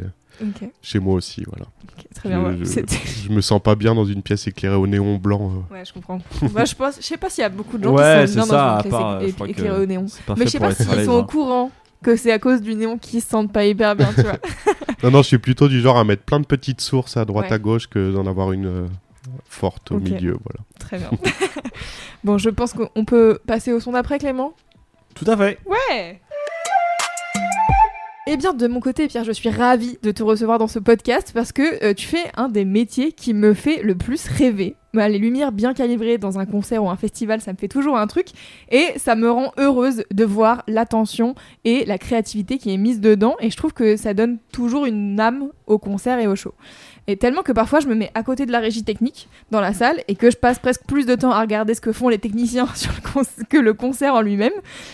Chez 0.82 1.00
moi 1.00 1.16
aussi, 1.16 1.44
voilà. 1.46 1.66
très 2.16 2.30
bien. 2.30 2.42
Je- 2.42 2.48
ouais. 2.48 2.58
je- 2.60 2.64
C'était- 2.66 2.96
Je 3.24 3.30
me 3.30 3.42
sens 3.42 3.62
pas 3.62 3.76
bien 3.76 3.94
dans 3.96 4.06
une 4.06 4.22
pièce 4.22 4.48
éclairée 4.48 4.76
au 4.76 4.88
néon 4.88 5.18
blanc. 5.18 5.52
euh. 5.72 5.74
Ouais, 5.74 5.84
je 5.86 5.94
comprends. 5.94 6.20
Moi, 6.42 6.66
je 6.66 6.76
pense, 6.76 6.98
je 6.98 7.06
sais 7.06 7.18
pas 7.18 7.30
s'il 7.30 7.42
y 7.42 7.46
a 7.46 7.50
beaucoup 7.50 7.78
de 7.78 7.84
gens 7.84 7.94
Ouais, 7.96 8.22
qui 8.26 8.30
sont 8.30 8.34
bien 8.36 8.46
ça, 8.46 8.56
dans 8.70 8.76
une 8.78 8.82
pièce 8.82 8.92
part, 8.92 9.10
euh, 9.44 9.48
éclairée 9.48 9.84
au 9.84 9.86
néon. 9.86 10.06
Mais 10.38 10.46
je 10.46 10.50
sais 10.50 10.60
pas 10.60 10.74
s'ils 10.74 10.86
sont 11.06 11.12
au 11.12 11.18
hein. 11.20 11.24
courant 11.30 11.72
que 12.04 12.16
c'est 12.16 12.32
à 12.32 12.40
cause 12.40 12.62
du 12.62 12.76
néon 12.76 12.98
qu'ils 12.98 13.22
se 13.22 13.28
sentent 13.30 13.52
pas 13.52 13.66
hyper 13.66 13.96
bien, 13.96 14.10
tu 14.16 14.22
vois. 14.22 14.38
Non, 15.04 15.12
non, 15.12 15.22
je 15.22 15.28
suis 15.28 15.38
plutôt 15.38 15.70
du 15.70 15.80
genre 15.80 15.98
à 15.98 16.04
mettre 16.04 16.24
plein 16.24 16.42
de 16.42 16.46
petites 16.46 16.82
sources 16.82 17.16
à 17.16 17.24
droite 17.24 17.48
Ouais. 17.48 17.54
à 17.54 17.58
gauche 17.58 17.88
que 17.88 18.12
d'en 18.12 18.28
avoir 18.28 18.52
une 18.52 18.66
euh, 18.66 18.88
forte 19.46 19.92
au 19.94 20.00
milieu. 20.00 20.36
Voilà. 20.44 20.60
Très 20.78 20.98
bien. 20.98 21.10
bon, 22.26 22.38
je 22.38 22.50
pense 22.50 22.74
qu'on 22.74 23.06
peut 23.06 23.40
passer 23.48 23.72
au 23.72 23.80
son 23.80 23.94
d'après, 23.94 24.20
Clément? 24.20 24.54
Tout 25.16 25.24
à 25.32 25.38
fait. 25.38 25.58
Ouais 25.66 26.20
Eh 28.32 28.38
bien, 28.38 28.54
de 28.54 28.68
mon 28.68 28.80
côté, 28.80 29.08
Pierre, 29.08 29.24
je 29.24 29.32
suis 29.32 29.50
ravie 29.50 29.98
de 30.04 30.12
te 30.12 30.22
recevoir 30.22 30.60
dans 30.60 30.68
ce 30.68 30.78
podcast 30.78 31.32
parce 31.34 31.52
que 31.52 31.84
euh, 31.84 31.96
tu 31.96 32.06
fais 32.06 32.32
un 32.38 32.48
des 32.48 32.64
métiers 32.64 33.12
qui 33.12 33.34
me 33.34 33.56
fait 33.56 33.82
le 33.82 33.96
plus 33.96 34.28
rêver. 34.28 34.76
Bah, 34.94 35.10
les 35.10 35.18
lumières 35.18 35.52
bien 35.52 35.74
calibrées 35.74 36.20
dans 36.20 36.38
un 36.38 36.46
concert 36.46 36.84
ou 36.84 36.92
un 36.92 36.96
festival, 36.96 37.42
ça 37.42 37.54
me 37.54 37.58
fait 37.58 37.68
toujours 37.68 37.98
un 37.98 38.06
truc 38.06 38.28
et 38.70 38.88
ça 38.98 39.16
me 39.16 39.32
rend 39.32 39.52
heureuse 39.58 40.04
de 40.12 40.26
voir 40.26 40.62
l'attention 40.68 41.34
et 41.64 41.86
la 41.86 41.98
créativité 41.98 42.60
qui 42.60 42.72
est 42.72 42.78
mise 42.78 43.02
dedans 43.02 43.36
et 43.40 43.50
je 43.50 43.58
trouve 43.58 43.74
que 43.74 43.98
ça 43.98 44.14
donne 44.14 44.38
toujours 44.52 44.86
une 44.86 45.20
âme 45.20 45.50
au 45.66 45.80
concert 45.80 46.20
et 46.20 46.28
au 46.28 46.36
show. 46.36 46.54
Et 47.08 47.18
tellement 47.18 47.42
que 47.42 47.52
parfois 47.52 47.80
je 47.80 47.88
me 47.88 47.96
mets 47.96 48.12
à 48.14 48.24
côté 48.24 48.46
de 48.46 48.52
la 48.52 48.60
régie 48.60 48.84
technique 48.84 49.28
dans 49.52 49.62
la 49.62 49.74
salle 49.74 50.04
et 50.08 50.16
que 50.16 50.30
je 50.30 50.38
passe 50.38 50.60
presque 50.60 50.84
plus 50.86 51.06
de 51.06 51.16
temps 51.16 51.32
à 51.32 51.42
regarder 51.42 51.74
ce 51.74 51.82
que 51.82 51.92
font 51.92 52.10
les 52.10 52.20
techniciens 52.20 52.68
que 53.50 53.58
le 53.58 53.74
concert 53.74 54.14
en 54.14 54.22
lui-même. 54.22 54.54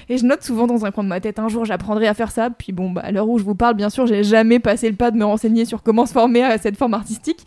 Et 0.09 0.17
je 0.17 0.25
note 0.25 0.43
souvent 0.43 0.67
dans 0.67 0.85
un 0.85 0.91
coin 0.91 1.03
de 1.03 1.09
ma 1.09 1.19
tête, 1.19 1.39
un 1.39 1.49
jour 1.49 1.65
j'apprendrai 1.65 2.07
à 2.07 2.13
faire 2.13 2.31
ça. 2.31 2.49
Puis 2.49 2.71
bon, 2.71 2.91
bah, 2.91 3.01
à 3.03 3.11
l'heure 3.11 3.27
où 3.27 3.37
je 3.37 3.43
vous 3.43 3.55
parle, 3.55 3.75
bien 3.75 3.89
sûr, 3.89 4.07
j'ai 4.07 4.23
jamais 4.23 4.59
passé 4.59 4.89
le 4.89 4.95
pas 4.95 5.11
de 5.11 5.17
me 5.17 5.25
renseigner 5.25 5.65
sur 5.65 5.83
comment 5.83 6.05
se 6.05 6.13
former 6.13 6.43
à 6.43 6.57
cette 6.57 6.77
forme 6.77 6.93
artistique. 6.93 7.45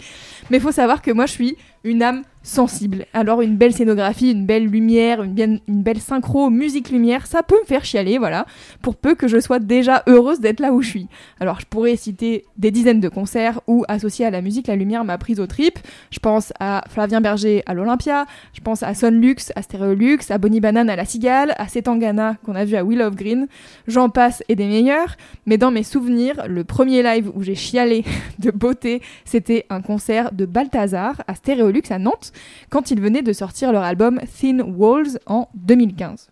Mais 0.50 0.60
faut 0.60 0.72
savoir 0.72 1.02
que 1.02 1.10
moi, 1.10 1.26
je 1.26 1.32
suis 1.32 1.56
une 1.84 2.02
âme 2.02 2.22
sensible. 2.42 3.04
Alors 3.12 3.42
une 3.42 3.56
belle 3.56 3.74
scénographie, 3.74 4.30
une 4.32 4.46
belle 4.46 4.66
lumière, 4.66 5.22
une, 5.22 5.60
belle 5.68 6.00
synchro, 6.00 6.50
musique 6.50 6.90
lumière, 6.90 7.26
ça 7.26 7.42
peut 7.42 7.58
me 7.60 7.66
faire 7.66 7.84
chialer, 7.84 8.18
voilà, 8.18 8.46
pour 8.80 8.96
peu 8.96 9.14
que 9.14 9.28
je 9.28 9.38
sois 9.38 9.58
déjà 9.58 10.02
heureuse 10.06 10.40
d'être 10.40 10.60
là 10.60 10.72
où 10.72 10.80
je 10.80 10.88
suis. 10.88 11.08
Alors 11.40 11.60
je 11.60 11.66
pourrais 11.66 11.96
citer 11.96 12.46
des 12.56 12.70
dizaines 12.70 13.00
de 13.00 13.08
concerts 13.08 13.60
où, 13.66 13.84
associés 13.88 14.24
à 14.24 14.30
la 14.30 14.40
musique, 14.40 14.66
la 14.66 14.76
lumière 14.76 15.04
m'a 15.04 15.18
prise 15.18 15.40
au 15.40 15.46
trip. 15.46 15.78
Je 16.10 16.18
pense 16.20 16.52
à 16.58 16.84
Flavien 16.88 17.20
Berger 17.20 17.62
à 17.66 17.74
l'Olympia, 17.74 18.24
je 18.54 18.60
pense 18.60 18.82
à 18.82 18.94
Sonlux, 18.94 19.52
à 19.54 19.62
Stéréolux, 19.62 20.18
à 20.30 20.38
Bonnie 20.38 20.60
Banane 20.60 20.88
à 20.88 20.96
la 20.96 21.04
Cigale, 21.04 21.54
à 21.58 21.68
Setangana 21.68 22.36
qu'on 22.44 22.54
a 22.54 22.64
vu 22.64 22.76
à 22.76 22.84
Will 22.84 23.02
of 23.02 23.14
Green. 23.14 23.46
J'en 23.86 24.08
passe 24.08 24.42
et 24.48 24.56
des 24.56 24.66
meilleurs, 24.66 25.16
mais 25.44 25.58
dans 25.58 25.70
mes 25.70 25.82
souvenirs, 25.82 26.46
le 26.48 26.64
premier 26.64 27.02
live 27.02 27.30
où 27.34 27.42
j'ai 27.42 27.54
chialé 27.54 28.04
de 28.38 28.50
beauté, 28.50 29.02
c'était 29.24 29.66
un 29.68 29.82
concert 29.82 30.32
de 30.38 30.46
Balthazar 30.46 31.22
à 31.26 31.34
Stéréolux 31.34 31.82
à 31.90 31.98
Nantes, 31.98 32.32
quand 32.70 32.90
ils 32.90 33.00
venaient 33.00 33.22
de 33.22 33.32
sortir 33.34 33.72
leur 33.72 33.82
album 33.82 34.20
Thin 34.40 34.60
Walls 34.60 35.18
en 35.26 35.48
2015. 35.54 36.30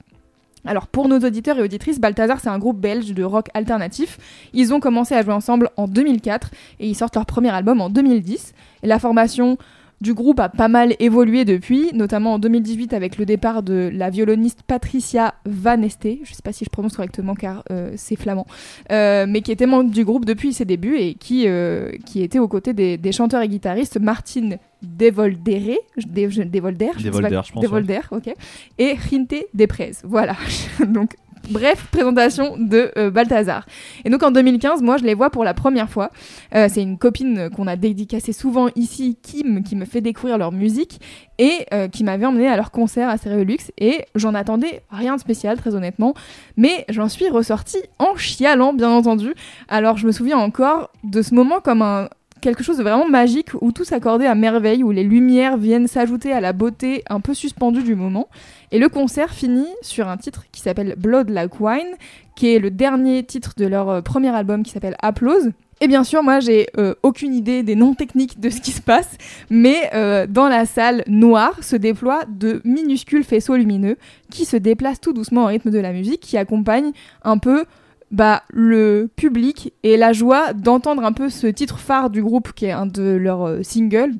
Alors 0.64 0.88
pour 0.88 1.08
nos 1.08 1.18
auditeurs 1.18 1.58
et 1.58 1.62
auditrices, 1.62 2.00
Balthazar 2.00 2.40
c'est 2.40 2.48
un 2.48 2.58
groupe 2.58 2.80
belge 2.80 3.12
de 3.12 3.22
rock 3.22 3.48
alternatif. 3.54 4.18
Ils 4.52 4.74
ont 4.74 4.80
commencé 4.80 5.14
à 5.14 5.22
jouer 5.22 5.32
ensemble 5.32 5.70
en 5.76 5.86
2004 5.86 6.50
et 6.80 6.88
ils 6.88 6.94
sortent 6.96 7.14
leur 7.14 7.26
premier 7.26 7.50
album 7.50 7.80
en 7.80 7.88
2010. 7.88 8.52
Et 8.82 8.86
la 8.86 8.98
formation 8.98 9.58
du 10.00 10.12
groupe 10.12 10.40
a 10.40 10.48
pas 10.50 10.68
mal 10.68 10.94
évolué 10.98 11.44
depuis, 11.44 11.90
notamment 11.94 12.34
en 12.34 12.38
2018 12.38 12.92
avec 12.92 13.16
le 13.16 13.24
départ 13.24 13.62
de 13.62 13.90
la 13.92 14.10
violoniste 14.10 14.62
Patricia 14.66 15.34
Van 15.46 15.80
Este, 15.82 16.08
je 16.22 16.34
sais 16.34 16.42
pas 16.42 16.52
si 16.52 16.64
je 16.64 16.70
prononce 16.70 16.96
correctement 16.96 17.34
car 17.34 17.62
euh, 17.70 17.92
c'est 17.96 18.16
flamand, 18.16 18.46
euh, 18.92 19.24
mais 19.28 19.40
qui 19.40 19.52
était 19.52 19.64
membre 19.66 19.90
du 19.90 20.04
groupe 20.04 20.24
depuis 20.26 20.52
ses 20.52 20.64
débuts 20.66 20.96
et 20.96 21.14
qui, 21.14 21.44
euh, 21.48 21.92
qui 22.04 22.22
était 22.22 22.38
aux 22.38 22.48
côtés 22.48 22.74
des, 22.74 22.98
des 22.98 23.12
chanteurs 23.12 23.40
et 23.42 23.48
guitaristes 23.48 23.98
Martin 23.98 24.56
Devoldere, 24.82 25.76
Devolder, 25.96 26.90
je 26.96 27.02
sais 27.02 27.04
Devolder, 27.08 27.36
pas- 27.36 27.42
je 27.42 27.52
pense, 27.52 27.62
Devolder, 27.62 28.00
ok, 28.10 28.34
et 28.78 28.94
Rinte 29.10 29.34
Desprez. 29.54 29.92
Voilà. 30.04 30.36
donc, 30.86 31.16
bref, 31.50 31.86
présentation 31.90 32.56
de 32.58 32.90
euh, 32.96 33.10
Balthazar. 33.10 33.66
Et 34.04 34.10
donc 34.10 34.22
en 34.22 34.30
2015, 34.30 34.82
moi 34.82 34.96
je 34.96 35.04
les 35.04 35.14
vois 35.14 35.30
pour 35.30 35.44
la 35.44 35.54
première 35.54 35.88
fois. 35.88 36.10
Euh, 36.54 36.68
c'est 36.70 36.82
une 36.82 36.98
copine 36.98 37.50
qu'on 37.50 37.66
a 37.66 37.76
dédicacée 37.76 38.32
souvent 38.32 38.68
ici, 38.76 39.16
Kim, 39.22 39.62
qui 39.62 39.76
me 39.76 39.84
fait 39.84 40.00
découvrir 40.00 40.38
leur 40.38 40.52
musique 40.52 41.00
et 41.38 41.66
euh, 41.72 41.88
qui 41.88 42.04
m'avait 42.04 42.26
emmené 42.26 42.48
à 42.48 42.56
leur 42.56 42.70
concert 42.70 43.08
à 43.08 43.16
Stéréolux. 43.16 43.70
Et 43.78 44.04
j'en 44.14 44.34
attendais 44.34 44.82
rien 44.90 45.16
de 45.16 45.20
spécial, 45.20 45.58
très 45.58 45.74
honnêtement. 45.74 46.14
Mais 46.56 46.84
j'en 46.88 47.08
suis 47.08 47.28
ressortie 47.28 47.82
en 47.98 48.16
chialant, 48.16 48.72
bien 48.72 48.90
entendu. 48.90 49.34
Alors 49.68 49.96
je 49.96 50.06
me 50.06 50.12
souviens 50.12 50.38
encore 50.38 50.90
de 51.04 51.22
ce 51.22 51.34
moment 51.34 51.60
comme 51.60 51.82
un 51.82 52.08
quelque 52.40 52.62
chose 52.62 52.78
de 52.78 52.82
vraiment 52.82 53.08
magique 53.08 53.50
où 53.60 53.72
tout 53.72 53.84
s'accordait 53.84 54.26
à 54.26 54.34
merveille, 54.34 54.82
où 54.82 54.90
les 54.90 55.04
lumières 55.04 55.56
viennent 55.56 55.88
s'ajouter 55.88 56.32
à 56.32 56.40
la 56.40 56.52
beauté 56.52 57.02
un 57.08 57.20
peu 57.20 57.34
suspendue 57.34 57.82
du 57.82 57.94
moment. 57.94 58.28
Et 58.72 58.78
le 58.78 58.88
concert 58.88 59.32
finit 59.32 59.68
sur 59.82 60.08
un 60.08 60.16
titre 60.16 60.44
qui 60.52 60.60
s'appelle 60.60 60.94
Blood 60.98 61.30
Like 61.30 61.60
Wine, 61.60 61.94
qui 62.34 62.54
est 62.54 62.58
le 62.58 62.70
dernier 62.70 63.24
titre 63.24 63.54
de 63.56 63.66
leur 63.66 63.88
euh, 63.88 64.00
premier 64.02 64.28
album 64.28 64.62
qui 64.62 64.70
s'appelle 64.70 64.96
Applause. 65.00 65.50
Et 65.80 65.88
bien 65.88 66.04
sûr, 66.04 66.22
moi, 66.22 66.40
j'ai 66.40 66.68
euh, 66.78 66.94
aucune 67.02 67.34
idée 67.34 67.62
des 67.62 67.74
noms 67.74 67.94
techniques 67.94 68.40
de 68.40 68.48
ce 68.48 68.60
qui 68.60 68.70
se 68.70 68.80
passe, 68.80 69.18
mais 69.50 69.90
euh, 69.94 70.26
dans 70.26 70.48
la 70.48 70.64
salle 70.64 71.04
noire 71.06 71.62
se 71.62 71.76
déploient 71.76 72.24
de 72.28 72.62
minuscules 72.64 73.24
faisceaux 73.24 73.56
lumineux 73.56 73.98
qui 74.30 74.46
se 74.46 74.56
déplacent 74.56 75.00
tout 75.00 75.12
doucement 75.12 75.44
au 75.44 75.46
rythme 75.46 75.70
de 75.70 75.78
la 75.78 75.92
musique, 75.92 76.20
qui 76.20 76.38
accompagnent 76.38 76.92
un 77.22 77.36
peu 77.36 77.66
bah, 78.10 78.42
le 78.50 79.08
public 79.16 79.72
et 79.82 79.96
la 79.96 80.12
joie 80.12 80.52
d'entendre 80.52 81.04
un 81.04 81.12
peu 81.12 81.28
ce 81.28 81.46
titre 81.46 81.78
phare 81.78 82.10
du 82.10 82.22
groupe 82.22 82.52
qui 82.52 82.66
est 82.66 82.72
un 82.72 82.86
de 82.86 83.02
leurs 83.02 83.46
euh, 83.46 83.62
singles. 83.62 84.14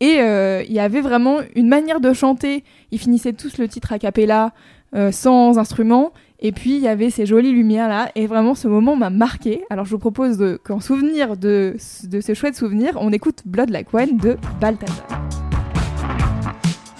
Et 0.00 0.20
euh, 0.20 0.62
il 0.66 0.74
y 0.74 0.80
avait 0.80 1.00
vraiment 1.00 1.38
une 1.54 1.68
manière 1.68 2.00
de 2.00 2.12
chanter. 2.12 2.64
Ils 2.90 2.98
finissaient 2.98 3.32
tous 3.32 3.58
le 3.58 3.68
titre 3.68 3.92
a 3.92 3.98
cappella 3.98 4.52
euh, 4.94 5.12
sans 5.12 5.58
instrument. 5.58 6.12
Et 6.40 6.52
puis 6.52 6.76
il 6.76 6.82
y 6.82 6.88
avait 6.88 7.10
ces 7.10 7.26
jolies 7.26 7.52
lumières 7.52 7.88
là. 7.88 8.10
Et 8.14 8.26
vraiment 8.26 8.54
ce 8.54 8.68
moment 8.68 8.96
m'a 8.96 9.10
marqué. 9.10 9.64
Alors 9.70 9.84
je 9.84 9.90
vous 9.90 9.98
propose 9.98 10.58
qu'en 10.64 10.80
souvenir 10.80 11.36
de, 11.36 11.76
de 12.04 12.20
ce 12.20 12.34
chouette 12.34 12.56
souvenir, 12.56 12.96
on 13.00 13.12
écoute 13.12 13.42
Blood 13.44 13.70
Like 13.70 13.92
Wine 13.92 14.16
de 14.18 14.36
Balthazar. 14.60 15.06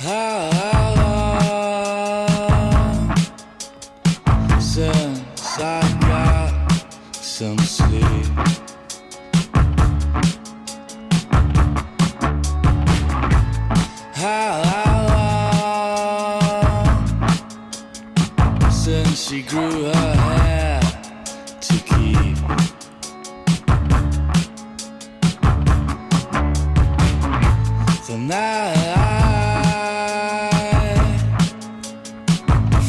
How 0.07 0.51
long 0.53 0.76
some 7.37 7.59
sleep? 7.59 8.03
How 14.15 14.63
long 16.81 16.97
since 18.71 19.29
she 19.29 19.43
grew 19.43 19.85
her 19.85 20.15
hair 20.15 20.81
to 21.61 21.75
keep? 21.91 22.39
The 28.07 28.17
night 28.17 28.87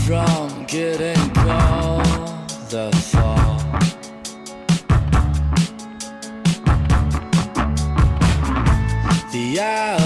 from 0.06 0.48
getting 0.68 1.17
The 9.68 9.97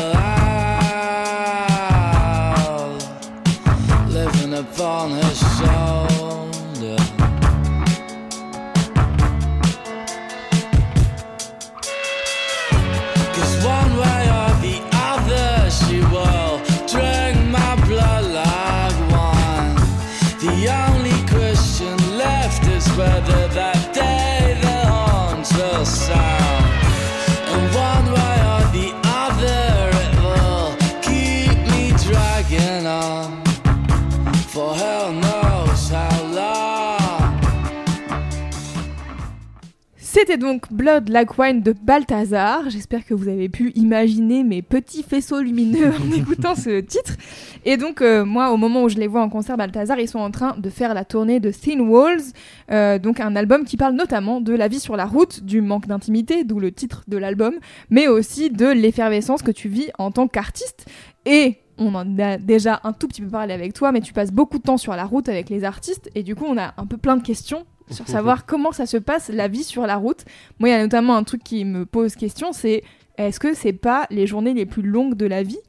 C'était 40.13 40.35
donc 40.37 40.73
Blood 40.73 41.07
Like 41.07 41.37
Wine 41.37 41.61
de 41.61 41.71
Balthazar. 41.71 42.69
J'espère 42.69 43.05
que 43.05 43.13
vous 43.13 43.29
avez 43.29 43.47
pu 43.47 43.71
imaginer 43.75 44.43
mes 44.43 44.61
petits 44.61 45.03
faisceaux 45.03 45.39
lumineux 45.39 45.87
en 45.87 46.11
écoutant 46.17 46.53
ce 46.53 46.81
titre. 46.81 47.15
Et 47.63 47.77
donc, 47.77 48.01
euh, 48.01 48.25
moi, 48.25 48.51
au 48.51 48.57
moment 48.57 48.83
où 48.83 48.89
je 48.89 48.97
les 48.97 49.07
vois 49.07 49.21
en 49.21 49.29
concert 49.29 49.55
Balthazar, 49.55 50.01
ils 50.01 50.09
sont 50.09 50.19
en 50.19 50.29
train 50.29 50.57
de 50.57 50.69
faire 50.69 50.93
la 50.93 51.05
tournée 51.05 51.39
de 51.39 51.49
Thin 51.49 51.79
Walls, 51.79 52.23
euh, 52.71 52.99
donc 52.99 53.21
un 53.21 53.37
album 53.37 53.63
qui 53.63 53.77
parle 53.77 53.95
notamment 53.95 54.41
de 54.41 54.53
la 54.53 54.67
vie 54.67 54.81
sur 54.81 54.97
la 54.97 55.05
route, 55.05 55.45
du 55.45 55.61
manque 55.61 55.87
d'intimité, 55.87 56.43
d'où 56.43 56.59
le 56.59 56.73
titre 56.73 57.05
de 57.07 57.15
l'album, 57.15 57.53
mais 57.89 58.09
aussi 58.09 58.49
de 58.49 58.67
l'effervescence 58.67 59.41
que 59.41 59.51
tu 59.51 59.69
vis 59.69 59.91
en 59.97 60.11
tant 60.11 60.27
qu'artiste. 60.27 60.87
Et 61.25 61.59
on 61.77 61.95
en 61.95 62.19
a 62.19 62.37
déjà 62.37 62.81
un 62.83 62.91
tout 62.91 63.07
petit 63.07 63.21
peu 63.21 63.29
parlé 63.29 63.53
avec 63.53 63.71
toi, 63.71 63.93
mais 63.93 64.01
tu 64.01 64.11
passes 64.11 64.33
beaucoup 64.33 64.57
de 64.57 64.63
temps 64.63 64.77
sur 64.77 64.93
la 64.93 65.05
route 65.05 65.29
avec 65.29 65.49
les 65.49 65.63
artistes, 65.63 66.09
et 66.15 66.23
du 66.23 66.35
coup, 66.35 66.47
on 66.49 66.57
a 66.57 66.73
un 66.75 66.85
peu 66.85 66.97
plein 66.97 67.15
de 67.15 67.23
questions 67.23 67.65
sur 67.91 68.07
savoir 68.07 68.45
comment 68.45 68.71
ça 68.71 68.85
se 68.85 68.97
passe 68.97 69.29
la 69.29 69.47
vie 69.47 69.63
sur 69.63 69.85
la 69.85 69.97
route. 69.97 70.25
Moi, 70.59 70.69
il 70.69 70.71
y 70.71 70.75
a 70.75 70.81
notamment 70.81 71.15
un 71.15 71.23
truc 71.23 71.43
qui 71.43 71.65
me 71.65 71.85
pose 71.85 72.15
question, 72.15 72.53
c'est 72.53 72.83
est-ce 73.17 73.39
que 73.39 73.53
c'est 73.53 73.73
pas 73.73 74.07
les 74.09 74.25
journées 74.25 74.53
les 74.53 74.65
plus 74.65 74.83
longues 74.83 75.15
de 75.15 75.25
la 75.25 75.43
vie? 75.43 75.59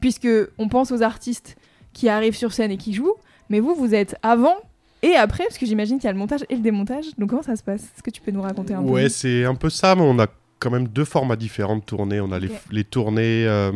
Puisque 0.00 0.28
on 0.58 0.68
pense 0.68 0.92
aux 0.92 1.02
artistes 1.02 1.56
qui 1.92 2.08
arrivent 2.08 2.36
sur 2.36 2.52
scène 2.52 2.70
et 2.70 2.76
qui 2.76 2.92
jouent, 2.92 3.16
mais 3.48 3.60
vous, 3.60 3.74
vous 3.74 3.94
êtes 3.94 4.16
avant 4.22 4.54
et 5.02 5.14
après, 5.14 5.44
parce 5.44 5.58
que 5.58 5.66
j'imagine 5.66 5.98
qu'il 5.98 6.06
y 6.06 6.08
a 6.08 6.12
le 6.12 6.18
montage 6.18 6.44
et 6.48 6.54
le 6.54 6.60
démontage. 6.60 7.06
Donc 7.18 7.30
comment 7.30 7.42
ça 7.42 7.56
se 7.56 7.62
passe? 7.62 7.82
Est-ce 7.82 8.02
que 8.02 8.10
tu 8.10 8.20
peux 8.20 8.30
nous 8.30 8.42
raconter 8.42 8.74
un 8.74 8.82
peu? 8.82 8.88
Ouais, 8.88 9.08
c'est 9.08 9.44
un 9.44 9.54
peu 9.54 9.70
ça, 9.70 9.94
mais 9.94 10.02
on 10.02 10.18
a 10.18 10.26
quand 10.58 10.70
même 10.70 10.88
deux 10.88 11.04
formats 11.04 11.36
différents 11.36 11.76
de 11.76 11.82
tournées. 11.82 12.20
On 12.20 12.32
a 12.32 12.38
les, 12.38 12.50
les 12.72 12.84
tournées 12.84 13.46
euh, 13.46 13.70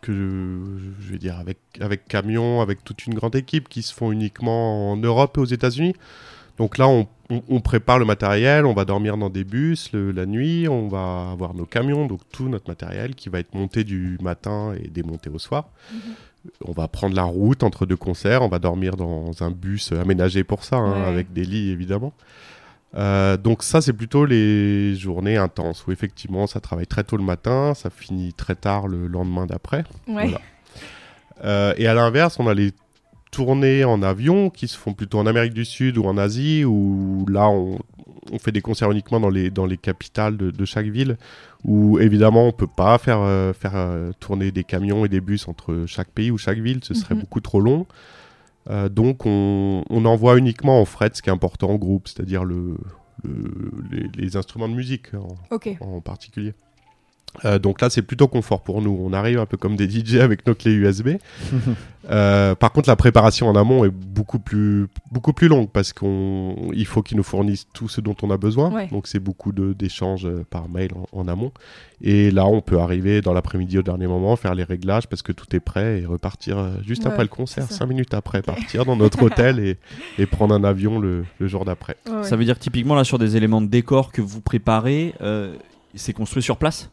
que 0.00 0.12
je 1.00 1.12
vais 1.12 1.18
dire 1.18 1.38
avec, 1.38 1.58
avec 1.78 2.08
camion, 2.08 2.62
avec 2.62 2.82
toute 2.84 3.06
une 3.06 3.14
grande 3.14 3.36
équipe 3.36 3.68
qui 3.68 3.82
se 3.82 3.92
font 3.92 4.12
uniquement 4.12 4.92
en 4.92 4.96
Europe 4.96 5.36
et 5.36 5.40
aux 5.40 5.44
États-Unis. 5.44 5.94
Donc 6.58 6.78
là, 6.78 6.86
on, 6.88 7.06
on- 7.30 7.42
on 7.48 7.60
prépare 7.60 7.98
le 7.98 8.04
matériel, 8.04 8.64
on 8.66 8.74
va 8.74 8.84
dormir 8.84 9.16
dans 9.16 9.30
des 9.30 9.44
bus 9.44 9.90
le- 9.92 10.12
la 10.12 10.26
nuit, 10.26 10.68
on 10.68 10.88
va 10.88 11.30
avoir 11.32 11.54
nos 11.54 11.64
camions, 11.66 12.06
donc 12.06 12.20
tout 12.32 12.48
notre 12.48 12.68
matériel 12.68 13.14
qui 13.14 13.28
va 13.28 13.40
être 13.40 13.54
monté 13.54 13.82
du 13.84 14.18
matin 14.22 14.72
et 14.80 14.88
démonté 14.88 15.30
au 15.30 15.38
soir. 15.38 15.68
On 16.64 16.72
va 16.72 16.86
prendre 16.88 17.16
la 17.16 17.22
route 17.24 17.62
entre 17.62 17.86
deux 17.86 17.96
concerts, 17.96 18.42
on 18.42 18.48
va 18.48 18.58
dormir 18.58 18.96
dans 18.96 19.30
un 19.42 19.50
bus 19.50 19.92
aménagé 19.92 20.44
pour 20.44 20.62
ça, 20.62 20.76
hein, 20.76 21.02
Ouais. 21.02 21.08
avec 21.08 21.32
des 21.32 21.44
lits 21.44 21.70
évidemment. 21.70 22.12
Euh, 22.96 23.36
donc 23.36 23.64
ça, 23.64 23.80
c'est 23.80 23.92
plutôt 23.94 24.24
les 24.24 24.94
journées 24.94 25.36
intenses 25.36 25.84
où 25.86 25.90
effectivement 25.90 26.46
ça 26.46 26.60
travaille 26.60 26.86
très 26.86 27.02
tôt 27.02 27.16
le 27.16 27.24
matin, 27.24 27.72
ça 27.74 27.90
finit 27.90 28.32
très 28.34 28.54
tard 28.54 28.86
le 28.86 29.08
lendemain 29.08 29.46
d'après. 29.46 29.78
Ouais. 30.06 30.28
Voilà. 30.28 30.40
Euh, 31.44 31.74
et 31.76 31.88
à 31.88 31.94
l'inverse, 31.94 32.38
on 32.38 32.46
a 32.46 32.54
les 32.54 32.70
tournées 33.34 33.84
en 33.84 34.02
avion 34.02 34.48
qui 34.50 34.68
se 34.68 34.76
font 34.78 34.92
plutôt 34.94 35.18
en 35.18 35.26
Amérique 35.26 35.54
du 35.54 35.64
Sud 35.64 35.98
ou 35.98 36.04
en 36.04 36.16
Asie, 36.16 36.64
où 36.64 37.26
là 37.28 37.48
on, 37.48 37.78
on 38.32 38.38
fait 38.38 38.52
des 38.52 38.60
concerts 38.60 38.90
uniquement 38.90 39.18
dans 39.20 39.28
les, 39.30 39.50
dans 39.50 39.66
les 39.66 39.76
capitales 39.76 40.36
de, 40.36 40.50
de 40.50 40.64
chaque 40.64 40.86
ville, 40.86 41.16
où 41.64 41.98
évidemment 41.98 42.46
on 42.46 42.52
peut 42.52 42.66
pas 42.68 42.96
faire, 42.98 43.20
euh, 43.20 43.52
faire 43.52 43.72
euh, 43.74 44.12
tourner 44.20 44.50
des 44.52 44.64
camions 44.64 45.04
et 45.04 45.08
des 45.08 45.20
bus 45.20 45.48
entre 45.48 45.84
chaque 45.86 46.10
pays 46.10 46.30
ou 46.30 46.38
chaque 46.38 46.58
ville, 46.58 46.80
ce 46.82 46.94
serait 46.94 47.14
Mhm. 47.14 47.20
beaucoup 47.22 47.40
trop 47.40 47.60
long. 47.60 47.86
Euh, 48.70 48.88
donc 48.88 49.26
on, 49.26 49.84
on 49.90 50.04
envoie 50.04 50.38
uniquement 50.38 50.80
en 50.80 50.84
fret 50.84 51.10
ce 51.12 51.20
qui 51.20 51.28
est 51.28 51.32
important 51.32 51.70
en 51.70 51.76
groupe, 51.76 52.08
c'est-à-dire 52.08 52.44
le, 52.44 52.76
le- 53.24 53.72
les, 53.90 54.06
les 54.16 54.36
instruments 54.36 54.68
de 54.68 54.74
musique 54.74 55.08
en 55.80 56.00
particulier. 56.00 56.54
Euh, 57.44 57.58
donc 57.58 57.80
là, 57.80 57.90
c'est 57.90 58.02
plutôt 58.02 58.28
confort 58.28 58.62
pour 58.62 58.80
nous. 58.82 58.96
On 59.02 59.12
arrive 59.12 59.38
un 59.38 59.46
peu 59.46 59.56
comme 59.56 59.76
des 59.76 59.88
DJ 59.88 60.16
avec 60.16 60.46
nos 60.46 60.54
clés 60.54 60.72
USB. 60.72 61.10
Euh, 62.10 62.54
par 62.54 62.70
contre, 62.72 62.90
la 62.90 62.96
préparation 62.96 63.48
en 63.48 63.56
amont 63.56 63.82
est 63.86 63.90
beaucoup 63.90 64.38
plus, 64.38 64.88
beaucoup 65.10 65.32
plus 65.32 65.48
longue 65.48 65.70
parce 65.70 65.94
qu'il 65.94 66.84
faut 66.86 67.02
qu'ils 67.02 67.16
nous 67.16 67.22
fournissent 67.22 67.66
tout 67.72 67.88
ce 67.88 68.02
dont 68.02 68.14
on 68.22 68.30
a 68.30 68.36
besoin. 68.36 68.70
Ouais. 68.70 68.88
Donc 68.88 69.06
c'est 69.06 69.20
beaucoup 69.20 69.52
d'échanges 69.52 70.26
euh, 70.26 70.44
par 70.50 70.68
mail 70.68 70.90
en, 70.94 71.18
en 71.18 71.28
amont. 71.28 71.50
Et 72.02 72.30
là, 72.30 72.44
on 72.44 72.60
peut 72.60 72.78
arriver 72.78 73.22
dans 73.22 73.32
l'après-midi 73.32 73.78
au 73.78 73.82
dernier 73.82 74.06
moment, 74.06 74.36
faire 74.36 74.54
les 74.54 74.64
réglages 74.64 75.06
parce 75.06 75.22
que 75.22 75.32
tout 75.32 75.56
est 75.56 75.60
prêt 75.60 76.02
et 76.02 76.04
repartir 76.04 76.58
juste 76.86 77.04
Ouais, 77.04 77.10
après 77.10 77.22
le 77.22 77.28
concert, 77.28 77.70
cinq 77.70 77.86
minutes 77.86 78.12
après, 78.12 78.42
partir 78.42 78.84
dans 78.84 78.96
notre 78.96 79.22
hôtel 79.24 79.58
et, 79.58 79.78
et 80.18 80.26
prendre 80.26 80.54
un 80.54 80.62
avion 80.62 80.98
le, 80.98 81.24
le 81.38 81.46
jour 81.46 81.64
d'après. 81.64 81.96
Ouais, 82.06 82.16
ouais. 82.16 82.24
Ça 82.24 82.36
veut 82.36 82.44
dire 82.44 82.58
que 82.58 82.62
typiquement 82.64 82.96
là 82.96 83.04
sur 83.04 83.18
des 83.18 83.38
éléments 83.38 83.62
de 83.62 83.68
décor 83.68 84.12
que 84.12 84.20
vous 84.20 84.42
préparez, 84.42 85.14
euh, 85.22 85.56
c'est 85.94 86.12
construit 86.12 86.42
sur 86.42 86.58
place? 86.58 86.90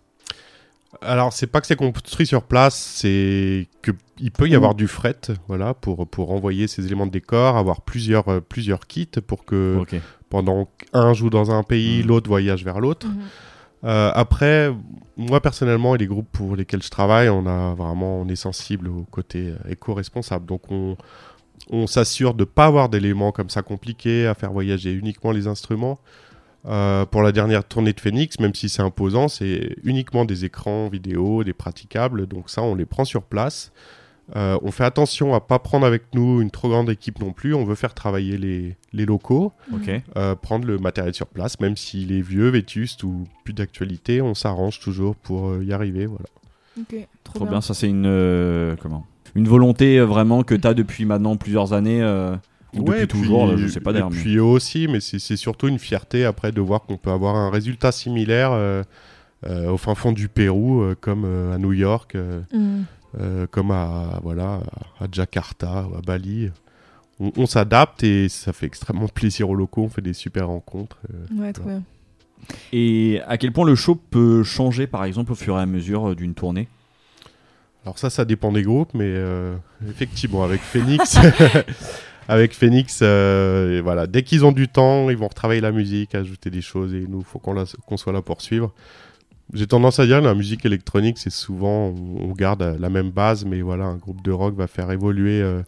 Alors, 1.04 1.34
c'est 1.34 1.47
pas 1.47 1.62
que 1.62 1.68
c'est 1.68 1.76
construit 1.76 2.28
sur 2.28 2.43
place, 2.43 2.76
c'est 2.76 3.68
que 3.82 3.91
il 4.20 4.32
peut 4.32 4.47
y 4.47 4.52
Mmh. 4.52 4.56
avoir 4.56 4.76
du 4.76 4.88
fret, 4.88 5.18
voilà, 5.47 5.74
pour 5.74 6.08
pour 6.08 6.32
envoyer 6.32 6.68
ces 6.68 6.86
éléments 6.86 7.08
de 7.08 7.12
décor, 7.12 7.58
avoir 7.58 7.82
plusieurs 7.82 8.28
euh, 8.30 8.39
plusieurs 8.39 8.86
kits 8.86 9.08
pour 9.26 9.43
que 9.45 9.84
pendant 10.30 10.70
qu'un 10.91 11.14
joue 11.14 11.30
dans 11.32 11.49
un 11.52 11.64
pays, 11.64 12.04
Mmh. 12.04 12.08
l'autre 12.08 12.28
voyage 12.30 12.64
vers 12.64 12.80
l'autre. 12.80 13.08
Mhm. 13.08 13.20
Euh, 13.84 14.12
après, 14.14 14.72
moi 15.18 15.41
personnellement 15.41 15.95
et 15.95 15.97
les 15.97 16.06
groupes 16.06 16.30
pour 16.32 16.56
lesquels 16.56 16.84
je 16.84 16.89
travaille, 16.91 17.30
on 17.30 17.47
a 17.47 17.74
vraiment 17.74 18.22
on 18.22 18.28
est 18.28 18.36
sensible 18.36 18.88
au 18.88 19.06
côté 19.10 19.47
euh, 19.49 19.72
éco-responsable, 19.72 20.45
donc 20.45 20.70
on 20.72 20.97
on 21.72 21.88
s'assure 21.88 22.34
de 22.36 22.43
pas 22.43 22.66
avoir 22.66 22.89
d'éléments 22.89 23.32
comme 23.32 23.49
ça 23.49 23.62
compliqués 23.64 24.28
à 24.28 24.34
faire 24.36 24.52
voyager 24.52 24.93
uniquement 24.93 25.32
les 25.32 25.47
instruments. 25.47 25.99
Euh, 26.68 27.05
pour 27.07 27.24
la 27.24 27.32
dernière 27.32 27.64
tournée 27.64 27.93
de 27.93 27.99
Phoenix, 27.99 28.39
même 28.39 28.53
si 28.53 28.70
c'est 28.70 28.84
imposant, 28.84 29.28
c'est 29.28 29.76
uniquement 29.84 30.26
des 30.26 30.45
écrans 30.45 30.89
vidéo, 30.89 31.43
des 31.43 31.53
praticables. 31.53 32.28
Donc 32.28 32.49
ça, 32.49 32.62
on 32.62 32.76
les 32.76 32.86
prend 32.86 33.03
sur 33.05 33.24
place. 33.24 33.72
Euh, 34.36 34.57
on 34.62 34.72
fait 34.72 34.84
attention 34.86 35.34
à 35.34 35.41
pas 35.41 35.59
prendre 35.59 35.86
avec 35.86 36.03
nous 36.14 36.39
une 36.41 36.51
trop 36.51 36.70
grande 36.70 36.89
équipe 36.89 37.20
non 37.20 37.34
plus. 37.34 37.53
On 37.55 37.66
veut 37.66 37.76
faire 37.76 37.93
travailler 37.93 38.38
les, 38.38 38.78
les 38.93 39.05
locaux, 39.05 39.51
Ok. 39.74 39.89
euh, 40.16 40.36
prendre 40.36 40.66
le 40.66 40.78
matériel 40.78 41.14
sur 41.14 41.28
place, 41.28 41.59
même 41.59 41.76
s'il 41.76 42.12
est 42.14 42.22
vieux, 42.22 42.47
vétuste 42.49 43.03
ou 43.03 43.26
plus 43.43 43.53
d'actualité, 43.53 44.22
on 44.22 44.34
s'arrange 44.36 44.80
toujours 44.80 45.16
pour 45.16 45.62
y 45.62 45.74
arriver. 45.74 46.05
Voilà. 46.05 46.26
Ok, 46.80 46.95
trop, 47.24 47.39
Trop 47.39 47.45
bien. 47.47 47.59
Ça 47.59 47.74
c'est 47.74 47.89
une 47.89 48.05
euh, 48.05 48.76
comment? 48.82 49.05
Une 49.36 49.47
volonté 49.47 49.97
euh, 49.99 50.05
vraiment 50.05 50.43
que 50.43 50.55
tu 50.55 50.68
as 50.68 50.74
depuis 50.74 51.03
maintenant 51.05 51.36
plusieurs 51.36 51.74
années. 51.74 52.01
Ou 52.74 52.80
Ouais, 52.80 53.01
depuis 53.01 53.03
et 53.03 53.07
toujours, 53.07 53.43
puis- 53.47 53.51
là, 53.55 53.57
je 53.61 53.67
sais 53.67 53.80
pas 53.82 53.91
Et 53.91 53.93
d'ailleurs. 53.95 54.11
mais- 54.11 54.17
puis 54.17 54.38
eux 54.38 54.43
aussi, 54.43 54.88
mais 54.88 54.99
c'est 55.01 55.36
surtout 55.38 55.67
une 55.67 55.80
fierté 55.80 56.24
après 56.26 56.51
de 56.51 56.61
voir 56.61 56.82
qu'on 56.84 56.97
peut 56.97 57.11
avoir 57.11 57.36
un 57.36 57.49
résultat 57.49 57.91
similaire 57.91 58.51
euh, 58.53 58.84
euh, 59.47 59.69
au 59.72 59.78
fin 59.78 59.95
fond 59.95 60.11
du 60.11 60.28
Pérou, 60.30 60.82
euh, 60.82 60.95
comme 60.99 61.24
euh, 61.26 61.53
à 61.53 61.57
New 61.57 61.74
York, 61.74 62.15
euh, 62.15 62.41
Mm. 62.53 62.84
euh, 63.19 63.47
comme 63.49 63.72
à, 63.72 64.19
voilà, 64.24 64.61
à 64.99 65.05
Jakarta 65.11 65.88
ou 65.91 65.97
à 65.97 66.01
Bali. 66.01 66.49
On, 67.19 67.32
on 67.36 67.45
s'adapte 67.45 68.03
et 68.03 68.30
ça 68.30 68.53
fait 68.53 68.67
extrêmement 68.67 69.07
plaisir 69.13 69.49
aux 69.49 69.55
locaux, 69.55 69.84
on 69.84 69.89
fait 69.89 70.01
des 70.01 70.13
super 70.13 70.47
rencontres. 70.47 70.97
euh. 71.13 71.41
Ouais, 71.41 71.51
trop 71.53 71.65
bien. 71.65 71.84
Et 72.74 73.19
à 73.28 73.38
quel 73.38 73.51
point 73.51 73.65
le 73.65 73.76
show 73.76 73.95
peut 73.95 74.43
changer, 74.43 74.88
par 74.88 75.03
exemple, 75.05 75.32
au 75.32 75.36
fur 75.36 75.57
et 75.57 75.61
à 75.61 75.65
mesure 75.65 76.15
d'une 76.15 76.34
tournée? 76.34 76.67
Alors 77.84 77.97
ça, 77.99 78.09
ça 78.11 78.26
dépend 78.26 78.51
des 78.51 78.61
groupes, 78.63 78.93
mais 78.93 79.05
euh, 79.07 79.55
effectivement, 79.89 80.43
avec 80.43 80.61
Phoenix, 80.72 81.17
avec 82.32 82.54
Phoenix, 82.54 83.00
euh, 83.02 83.78
et 83.78 83.82
voilà, 83.82 84.08
dès 84.08 84.24
qu'ils 84.24 84.46
ont 84.46 84.54
du 84.54 84.70
temps, 84.70 85.10
ils 85.10 85.18
vont 85.18 85.28
retravailler 85.28 85.60
la 85.60 85.74
musique, 85.74 86.16
ajouter 86.16 86.50
des 86.50 86.62
choses, 86.62 86.94
et 86.94 87.06
nous, 87.08 87.22
faut 87.24 87.40
qu'on 87.40 87.98
soit 87.98 88.14
là 88.14 88.22
pour 88.22 88.42
suivre. 88.42 88.74
J'ai 89.54 89.68
tendance 89.68 90.00
à 90.00 90.06
dire 90.06 90.20
que 90.22 90.24
la 90.26 90.34
musique 90.34 90.66
électronique, 90.66 91.18
c'est 91.18 91.30
souvent, 91.30 91.88
on, 91.90 92.32
garde 92.32 92.62
euh, 92.62 92.78
la 92.80 92.90
même 92.90 93.10
base, 93.12 93.44
mais 93.44 93.62
voilà, 93.62 93.84
un 93.84 93.98
groupe 93.98 94.24
de 94.24 94.32
rock 94.32 94.56
va 94.56 94.68
faire 94.68 94.90
évoluer 94.92 95.42
euh, 95.42 95.62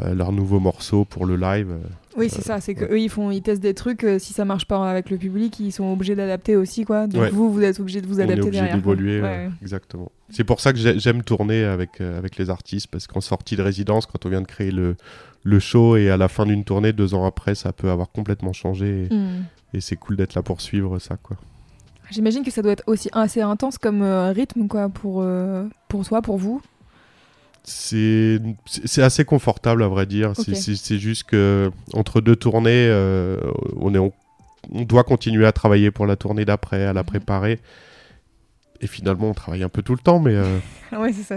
euh, 0.00 0.14
leurs 0.14 0.32
nouveaux 0.32 0.60
morceaux 0.60 1.04
pour 1.04 1.26
le 1.26 1.36
live. 1.36 1.68
euh. 1.70 1.86
Oui, 2.16 2.30
c'est 2.30 2.40
ça, 2.42 2.60
c'est 2.62 2.74
que 2.74 2.84
ouais. 2.86 2.92
eux 2.92 3.00
ils 3.00 3.10
font 3.10 3.30
ils 3.30 3.42
testent 3.42 3.62
des 3.62 3.74
trucs 3.74 4.06
si 4.18 4.32
ça 4.32 4.44
marche 4.46 4.66
pas 4.66 4.90
avec 4.90 5.10
le 5.10 5.16
public, 5.18 5.58
ils 5.60 5.72
sont 5.72 5.90
obligés 5.92 6.14
d'adapter 6.14 6.56
aussi 6.56 6.84
quoi. 6.84 7.06
Donc 7.06 7.22
Ouais. 7.22 7.30
vous 7.30 7.50
vous 7.52 7.62
êtes 7.62 7.80
obligés 7.80 8.00
de 8.02 8.06
vous 8.06 8.16
on 8.16 8.20
est 8.20 8.24
adapter 8.24 8.46
obligé 8.48 8.68
d'évoluer, 8.68 9.20
Ouais. 9.22 9.48
exactement. 9.62 10.10
C'est 10.30 10.44
pour 10.44 10.60
ça 10.60 10.72
que 10.72 10.78
j'ai- 10.78 10.98
j'aime 10.98 11.22
tourner 11.22 11.64
avec, 11.64 12.00
avec 12.00 12.36
les 12.36 12.48
artistes, 12.48 12.86
parce 12.90 13.06
qu'en 13.06 13.20
sortie 13.22 13.56
de 13.56 13.62
résidence, 13.62 14.04
quand 14.06 14.24
on 14.26 14.28
vient 14.30 14.40
de 14.42 14.46
créer 14.46 14.70
le, 14.70 14.96
le 15.44 15.58
show, 15.58 15.96
et 15.96 16.10
à 16.10 16.16
la 16.16 16.28
fin 16.28 16.46
d'une 16.46 16.64
tournée, 16.64 16.92
deux 16.92 17.14
ans 17.14 17.24
après, 17.24 17.54
ça 17.54 17.72
peut 17.72 17.90
avoir 17.90 18.10
complètement 18.10 18.52
changé, 18.52 19.06
et, 19.10 19.14
Mm. 19.14 19.44
et 19.74 19.80
c'est 19.80 19.96
cool 19.96 20.16
d'être 20.16 20.34
là 20.34 20.42
pour 20.42 20.60
suivre 20.60 20.98
ça, 20.98 21.16
quoi. 21.22 21.36
J'imagine 22.10 22.44
que 22.44 22.50
ça 22.50 22.60
doit 22.62 22.72
être 22.72 22.84
aussi 22.86 23.08
assez 23.12 23.40
intense 23.40 23.78
comme 23.78 24.02
euh, 24.02 24.32
rythme 24.32 24.68
quoi 24.68 24.88
pour 24.90 25.22
euh, 25.22 25.66
pour 25.88 26.04
toi, 26.06 26.20
pour 26.20 26.36
vous. 26.36 26.60
C'est 27.64 28.40
assez 28.98 29.24
confortable, 29.24 29.82
à 29.82 29.88
vrai 29.88 30.04
dire. 30.06 30.32
C'est- 30.36 30.98
juste 30.98 31.24
que 31.24 31.70
entre 31.94 32.20
deux 32.20 32.36
tournées, 32.36 32.86
euh, 32.88 33.38
on, 33.76 33.94
est, 33.94 33.98
on, 33.98 34.12
on 34.72 34.82
doit 34.82 35.04
continuer 35.04 35.46
à 35.46 35.52
travailler 35.52 35.90
pour 35.90 36.06
la 36.06 36.16
tournée 36.16 36.44
d'après, 36.44 36.84
à 36.84 36.92
la 36.92 37.00
Mhm. 37.02 37.06
préparer. 37.06 37.60
Et 38.80 38.88
finalement, 38.88 39.30
on 39.30 39.34
travaille 39.34 39.62
un 39.62 39.68
peu 39.68 39.82
tout 39.82 39.92
le 39.92 40.00
temps, 40.00 40.18
mais... 40.18 40.34
euh, 40.34 40.58
ouais, 40.98 41.12
ça. 41.12 41.36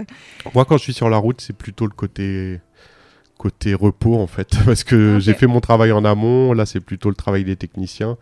Moi, 0.52 0.64
quand 0.64 0.76
je 0.78 0.82
suis 0.82 0.92
sur 0.94 1.08
la 1.08 1.16
route, 1.16 1.40
c'est 1.40 1.56
plutôt 1.56 1.84
le 1.86 1.92
côté 1.92 2.60
côté 3.38 3.74
repos 3.74 4.16
en 4.16 4.26
fait, 4.26 4.48
parce 4.64 4.84
que 4.84 5.18
j'ai 5.20 5.34
fait 5.34 5.46
mon 5.46 5.60
travail 5.60 5.92
en 5.92 6.04
amont. 6.04 6.52
Là, 6.52 6.66
c'est 6.66 6.80
plutôt 6.80 7.08
le 7.08 7.14
travail 7.14 7.44
des 7.44 7.56
techniciens, 7.56 8.16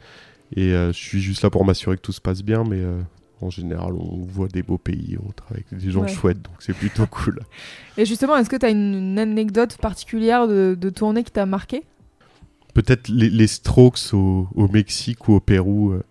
et 0.56 0.72
euh, 0.72 0.92
je 0.92 0.98
suis 0.98 1.20
juste 1.20 1.42
là 1.42 1.50
pour 1.50 1.64
m'assurer 1.64 1.96
que 1.96 2.02
tout 2.02 2.12
se 2.12 2.20
passe 2.20 2.42
bien. 2.42 2.64
Mais 2.64 2.80
euh, 2.80 3.00
en 3.40 3.50
général, 3.50 3.92
on 3.94 4.24
voit 4.24 4.48
des 4.48 4.62
beaux 4.62 4.78
pays, 4.78 5.16
on 5.26 5.30
travaille 5.32 5.64
avec 5.70 5.82
des 5.84 5.90
gens 5.90 6.02
Ouais. 6.02 6.08
chouettes, 6.08 6.40
donc 6.42 6.54
c'est 6.60 6.74
plutôt 6.74 7.06
cool. 7.10 7.40
Et 7.96 8.04
justement, 8.06 8.36
est-ce 8.36 8.48
que 8.50 8.56
tu 8.56 8.66
as 8.66 8.70
une, 8.70 8.94
une 8.94 9.18
anecdote 9.18 9.76
particulière 9.78 10.48
de, 10.48 10.76
de 10.80 10.90
tournée 10.90 11.22
qui 11.24 11.30
t'a 11.32 11.46
marqué? 11.46 11.82
Peut-être 12.74 13.08
les, 13.08 13.30
les 13.30 13.46
Strokes 13.46 14.12
au, 14.14 14.48
au 14.54 14.68
Mexique 14.68 15.28
ou 15.28 15.34
au 15.34 15.40
Pérou. 15.40 15.92
euh, 15.92 16.02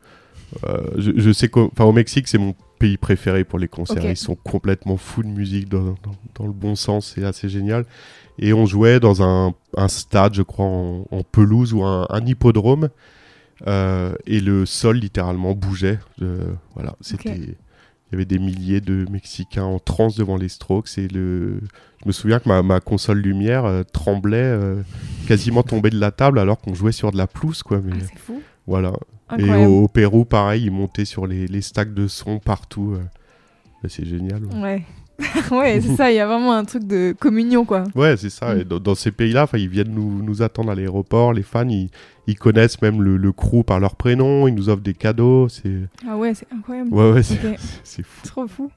je, 0.97 1.11
je 1.17 1.31
sais 1.33 1.49
qu'au 1.49 1.91
Mexique, 1.91 2.27
c'est 2.27 2.37
mon 2.37 2.55
pays 2.79 2.97
préféré 2.97 3.43
pour 3.43 3.59
les 3.59 3.67
concerts. 3.67 4.09
Ils 4.09 4.15
sont 4.17 4.35
complètement 4.35 4.97
fous 4.97 5.23
de 5.23 5.27
musique 5.27 5.67
dans, 5.69 5.83
dans- 6.03 6.15
dans 6.35 6.45
le 6.45 6.53
bon 6.53 6.75
sens, 6.75 7.13
c'est 7.15 7.23
assez 7.25 7.49
génial. 7.49 7.85
Et 8.39 8.53
on 8.53 8.65
jouait 8.65 8.99
dans 8.99 9.21
un, 9.21 9.53
un 9.77 9.87
stade, 9.87 10.33
je 10.33 10.41
crois, 10.41 10.65
en, 10.65 11.05
en 11.11 11.23
pelouse 11.23 11.73
ou 11.73 11.83
un, 11.83 12.07
un 12.09 12.25
hippodrome. 12.25 12.89
euh, 13.67 14.13
et 14.25 14.39
le 14.39 14.65
sol 14.65 14.97
littéralement 14.97 15.53
bougeait. 15.53 15.99
Euh, 16.21 16.53
voilà, 16.73 16.95
c'était. 17.01 17.29
Il 17.37 17.55
y 18.11 18.15
avait 18.17 18.25
des 18.25 18.37
milliers 18.39 18.81
de 18.81 19.07
Mexicains 19.09 19.63
en 19.63 19.79
transe 19.79 20.15
devant 20.15 20.37
les 20.37 20.49
Strokes 20.49 20.97
et 20.99 21.07
le. 21.07 21.59
Je 22.01 22.07
me 22.07 22.11
souviens 22.11 22.39
que 22.39 22.47
ma, 22.49 22.61
ma 22.61 22.79
console 22.79 23.19
lumière 23.19 23.65
euh, 23.65 23.83
tremblait, 23.83 24.57
quasiment 25.27 25.63
tombait 25.63 25.89
de 25.89 25.99
la 25.99 26.11
table 26.11 26.37
alors 26.39 26.59
qu'on 26.59 26.73
jouait 26.75 26.91
sur 26.91 27.11
de 27.11 27.17
la 27.17 27.25
pelouse, 27.27 27.63
quoi. 27.63 27.79
Mais 27.83 27.93
Ah, 27.95 28.05
C'est 28.11 28.19
fou. 28.19 28.41
voilà. 28.67 28.93
Et 29.39 29.49
au, 29.65 29.83
au 29.83 29.87
Pérou, 29.87 30.25
pareil, 30.25 30.65
ils 30.65 30.71
montaient 30.71 31.05
sur 31.05 31.25
les, 31.25 31.47
les 31.47 31.61
stacks 31.61 31.93
de 31.93 32.07
son 32.07 32.37
partout. 32.39 32.97
Bah, 33.81 33.89
c'est 33.89 34.05
génial. 34.05 34.45
Ouais, 34.45 34.61
Ouais. 34.61 34.83
ouais, 35.51 35.79
c'est 35.81 35.95
ça, 35.95 36.11
il 36.11 36.15
y 36.15 36.19
a 36.19 36.25
vraiment 36.27 36.53
un 36.53 36.65
truc 36.65 36.85
de 36.85 37.15
communion 37.17 37.65
quoi. 37.65 37.83
Ouais, 37.95 38.17
c'est 38.17 38.29
ça. 38.31 38.55
Mm. 38.55 38.59
Et 38.59 38.63
dans, 38.63 38.79
dans 38.79 38.95
ces 38.95 39.11
pays-là, 39.11 39.47
ils 39.53 39.69
viennent 39.69 39.93
nous, 39.93 40.23
nous 40.23 40.41
attendre 40.41 40.71
à 40.71 40.75
l'aéroport. 40.75 41.33
Les 41.33 41.43
fans, 41.43 41.67
ils, 41.69 41.89
ils 42.27 42.37
connaissent 42.37 42.81
même 42.81 43.01
le, 43.01 43.17
le 43.17 43.31
crew 43.31 43.63
par 43.63 43.79
leur 43.79 43.95
prénom. 43.95 44.47
Ils 44.47 44.55
nous 44.55 44.69
offrent 44.69 44.81
des 44.81 44.93
cadeaux. 44.95 45.47
C'est 45.49 45.81
Ah 46.07 46.17
ouais, 46.17 46.33
c'est 46.33 46.47
incroyable. 46.51 46.93
ouais, 46.93 47.11
ouais, 47.11 47.23
c'est 47.23 47.35
Ok. 47.35 47.55
c'est 47.83 48.03
fou. 48.05 48.27
Trop 48.27 48.47
fou. 48.47 48.71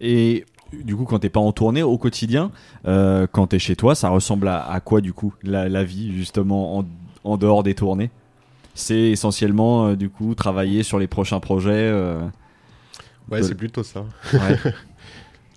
Et 0.00 0.44
du 0.84 0.94
coup, 0.96 1.04
quand 1.04 1.18
t'es 1.18 1.28
pas 1.30 1.40
en 1.40 1.50
tournée 1.52 1.82
au 1.82 1.98
quotidien, 1.98 2.50
euh, 2.86 3.26
quand 3.30 3.48
t'es 3.48 3.58
chez 3.58 3.74
toi, 3.74 3.94
ça 3.94 4.10
ressemble 4.10 4.48
à, 4.48 4.64
à 4.70 4.80
quoi 4.80 5.00
du 5.00 5.12
coup 5.12 5.34
la, 5.42 5.68
la 5.68 5.82
vie 5.84 6.12
justement 6.16 6.78
en, 6.78 6.84
en 7.24 7.36
dehors 7.36 7.62
des 7.62 7.74
tournées? 7.74 8.10
C'est 8.74 9.10
essentiellement 9.10 9.88
euh, 9.88 9.96
du 9.96 10.08
coup 10.08 10.34
travailler 10.36 10.82
sur 10.84 10.98
les 11.00 11.08
prochains 11.08 11.40
projets. 11.40 11.70
euh, 11.72 12.20
Ouais, 13.30 13.40
De- 13.40 13.44
c'est 13.44 13.54
plutôt 13.56 13.82
ça. 13.82 14.04
ouais. 14.32 14.38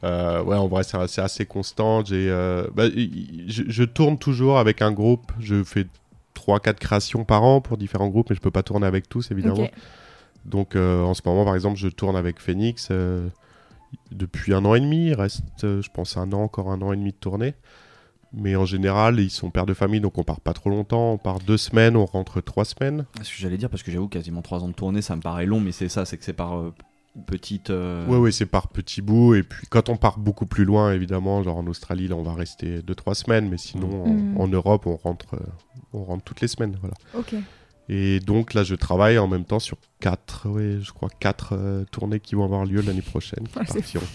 Euh, 0.04 0.44
ouais, 0.44 0.56
en 0.56 0.68
vrai, 0.68 0.84
c'est 0.84 0.98
assez, 0.98 1.22
assez 1.22 1.46
constant. 1.46 2.04
J'ai, 2.04 2.30
euh, 2.30 2.68
bah, 2.74 2.86
je, 2.90 3.64
je 3.68 3.84
tourne 3.84 4.18
toujours 4.18 4.58
avec 4.58 4.82
un 4.82 4.92
groupe. 4.92 5.32
Je 5.40 5.64
fais 5.64 5.86
3-4 6.36 6.76
créations 6.76 7.24
par 7.24 7.44
an 7.44 7.62
pour 7.62 7.78
différents 7.78 8.10
groupes, 8.10 8.30
mais 8.30 8.36
je 8.36 8.42
peux 8.42 8.52
pas 8.52 8.64
tourner 8.64 8.88
avec 8.88 9.08
tous, 9.10 9.32
évidemment. 9.32 9.68
Donc, 10.46 10.76
euh, 10.76 11.04
en 11.04 11.14
ce 11.14 11.22
moment, 11.26 11.46
par 11.46 11.56
exemple, 11.56 11.78
je 11.78 11.88
tourne 11.88 12.16
avec 12.16 12.40
Phoenix 12.40 12.88
euh, 12.92 13.28
depuis 14.12 14.54
un 14.54 14.66
an 14.66 14.76
et 14.76 14.80
demi. 14.80 15.08
Il 15.08 15.14
reste, 15.14 15.44
euh, 15.64 15.82
je 15.82 15.90
pense, 15.92 16.18
un 16.18 16.32
an, 16.34 16.42
encore 16.44 16.72
un 16.72 16.82
an 16.82 16.94
et 16.94 16.98
demi 16.98 17.12
de 17.12 17.18
tournée. 17.18 17.54
Mais 18.34 18.56
en 18.56 18.66
général, 18.66 19.20
ils 19.20 19.30
sont 19.30 19.50
pères 19.50 19.66
de 19.66 19.74
famille, 19.74 20.00
donc 20.00 20.18
on 20.18 20.24
part 20.24 20.40
pas 20.40 20.54
trop 20.54 20.70
longtemps. 20.70 21.12
On 21.12 21.18
part 21.18 21.40
deux 21.40 21.58
semaines, 21.58 21.98
on 21.98 22.06
rentre 22.06 22.40
trois 22.40 22.64
semaines. 22.64 23.06
Ce 23.22 23.30
que 23.30 23.36
j'allais 23.38 23.58
dire, 23.58 23.70
parce 23.70 23.84
que 23.84 23.92
j'avoue, 23.92 24.08
quasiment 24.08 24.42
3 24.42 24.64
ans 24.64 24.70
de 24.70 24.74
tournée, 24.74 25.02
ça 25.02 25.18
me 25.18 25.22
paraît 25.22 25.46
long, 25.46 25.60
mais 25.60 25.74
c'est 25.74 25.90
ça, 25.90 26.06
c'est 26.06 26.18
que 26.18 26.24
c'est 26.24 26.32
par 26.32 26.58
euh, 26.58 26.74
petite. 27.26 27.70
euh, 27.70 28.06
Ouais, 28.08 28.18
ouais, 28.18 28.32
c'est 28.32 28.46
par 28.46 28.68
petits 28.70 29.02
bouts. 29.02 29.36
Et 29.36 29.44
puis, 29.44 29.68
quand 29.70 29.90
on 29.90 29.98
part 29.98 30.18
beaucoup 30.20 30.46
plus 30.46 30.66
loin, 30.66 30.94
évidemment, 30.94 31.44
genre 31.44 31.58
en 31.58 31.68
Australie, 31.68 32.08
là, 32.08 32.16
on 32.16 32.24
va 32.24 32.34
rester 32.34 32.82
2-3 32.82 33.14
semaines. 33.16 33.50
Mais 33.50 33.58
sinon, 33.58 34.06
Mm. 34.08 34.38
en, 34.38 34.44
en 34.44 34.48
Europe, 34.48 34.86
on 34.88 34.96
rentre, 34.98 35.36
euh, 35.36 35.40
on 35.94 36.04
rentre 36.04 36.24
toutes 36.24 36.42
les 36.42 36.48
semaines. 36.48 36.78
Voilà. 36.80 36.96
Ok. 37.18 37.36
Et 37.90 38.20
donc, 38.20 38.54
là, 38.54 38.64
je 38.64 38.76
travaille 38.76 39.18
en 39.18 39.28
même 39.28 39.44
temps 39.44 39.60
sur 39.60 39.78
4, 40.00 40.50
ouais, 40.50 40.78
je 40.82 40.92
crois, 40.92 41.10
4 41.20 41.86
tournées 41.92 42.20
qui 42.20 42.36
vont 42.36 42.46
avoir 42.46 42.66
lieu 42.66 42.82
l'année 42.82 43.02
prochaine. 43.02 43.48
partiront. 43.54 44.06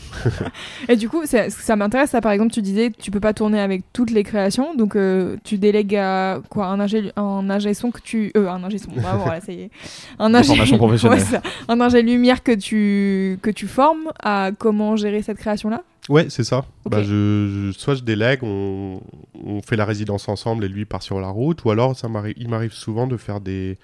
Et 0.88 0.96
du 0.96 1.08
coup, 1.08 1.26
ça, 1.26 1.50
ça 1.50 1.76
m'intéresse. 1.76 2.10
Ça, 2.10 2.20
par 2.20 2.32
exemple, 2.32 2.52
tu 2.52 2.62
disais 2.62 2.90
que 2.90 3.00
tu 3.00 3.10
peux 3.10 3.20
pas 3.20 3.34
tourner 3.34 3.60
avec 3.60 3.82
toutes 3.92 4.10
les 4.10 4.22
créations, 4.22 4.74
donc 4.74 4.96
euh, 4.96 5.36
tu 5.44 5.58
délègues 5.58 5.96
à 5.96 6.40
quoi? 6.48 6.66
Un 6.66 6.80
ingé, 6.80 7.12
un 7.16 7.48
ingé 7.50 7.74
son 7.74 7.90
que 7.90 8.00
tu, 8.00 8.32
euh, 8.36 8.48
un 8.48 8.62
ingé 8.64 8.78
son. 8.78 8.90
Ah, 9.04 9.16
voilà, 9.16 9.40
ça 9.40 9.52
y 9.52 9.62
est. 9.62 9.70
Un 10.18 10.32
professionnelles. 10.76 11.18
Ouais, 11.18 11.24
ça. 11.24 11.42
un 11.68 11.80
ingé 11.80 12.02
lumière 12.02 12.42
que 12.42 12.52
tu 12.52 13.38
que 13.42 13.50
tu 13.50 13.66
formes 13.66 14.12
à 14.22 14.50
comment 14.56 14.96
gérer 14.96 15.22
cette 15.22 15.38
création 15.38 15.68
là. 15.68 15.82
Ouais, 16.08 16.26
c'est 16.30 16.44
ça. 16.44 16.64
Bah, 16.88 17.02
je, 17.02 17.70
je- 17.72 17.78
soit 17.78 17.94
je 17.96 18.02
délègue, 18.02 18.40
on, 18.42 19.00
on 19.44 19.60
fait 19.62 19.76
la 19.76 19.84
résidence 19.84 20.28
ensemble 20.28 20.64
et 20.64 20.68
lui 20.68 20.84
part 20.84 21.02
sur 21.02 21.20
la 21.20 21.28
route, 21.28 21.64
ou 21.64 21.70
alors 21.70 21.96
ça 21.96 22.08
m'arrive, 22.08 22.34
il 22.38 22.48
m'arrive 22.48 22.72
souvent 22.72 23.06
de 23.08 23.16
faire 23.16 23.40
des, 23.40 23.76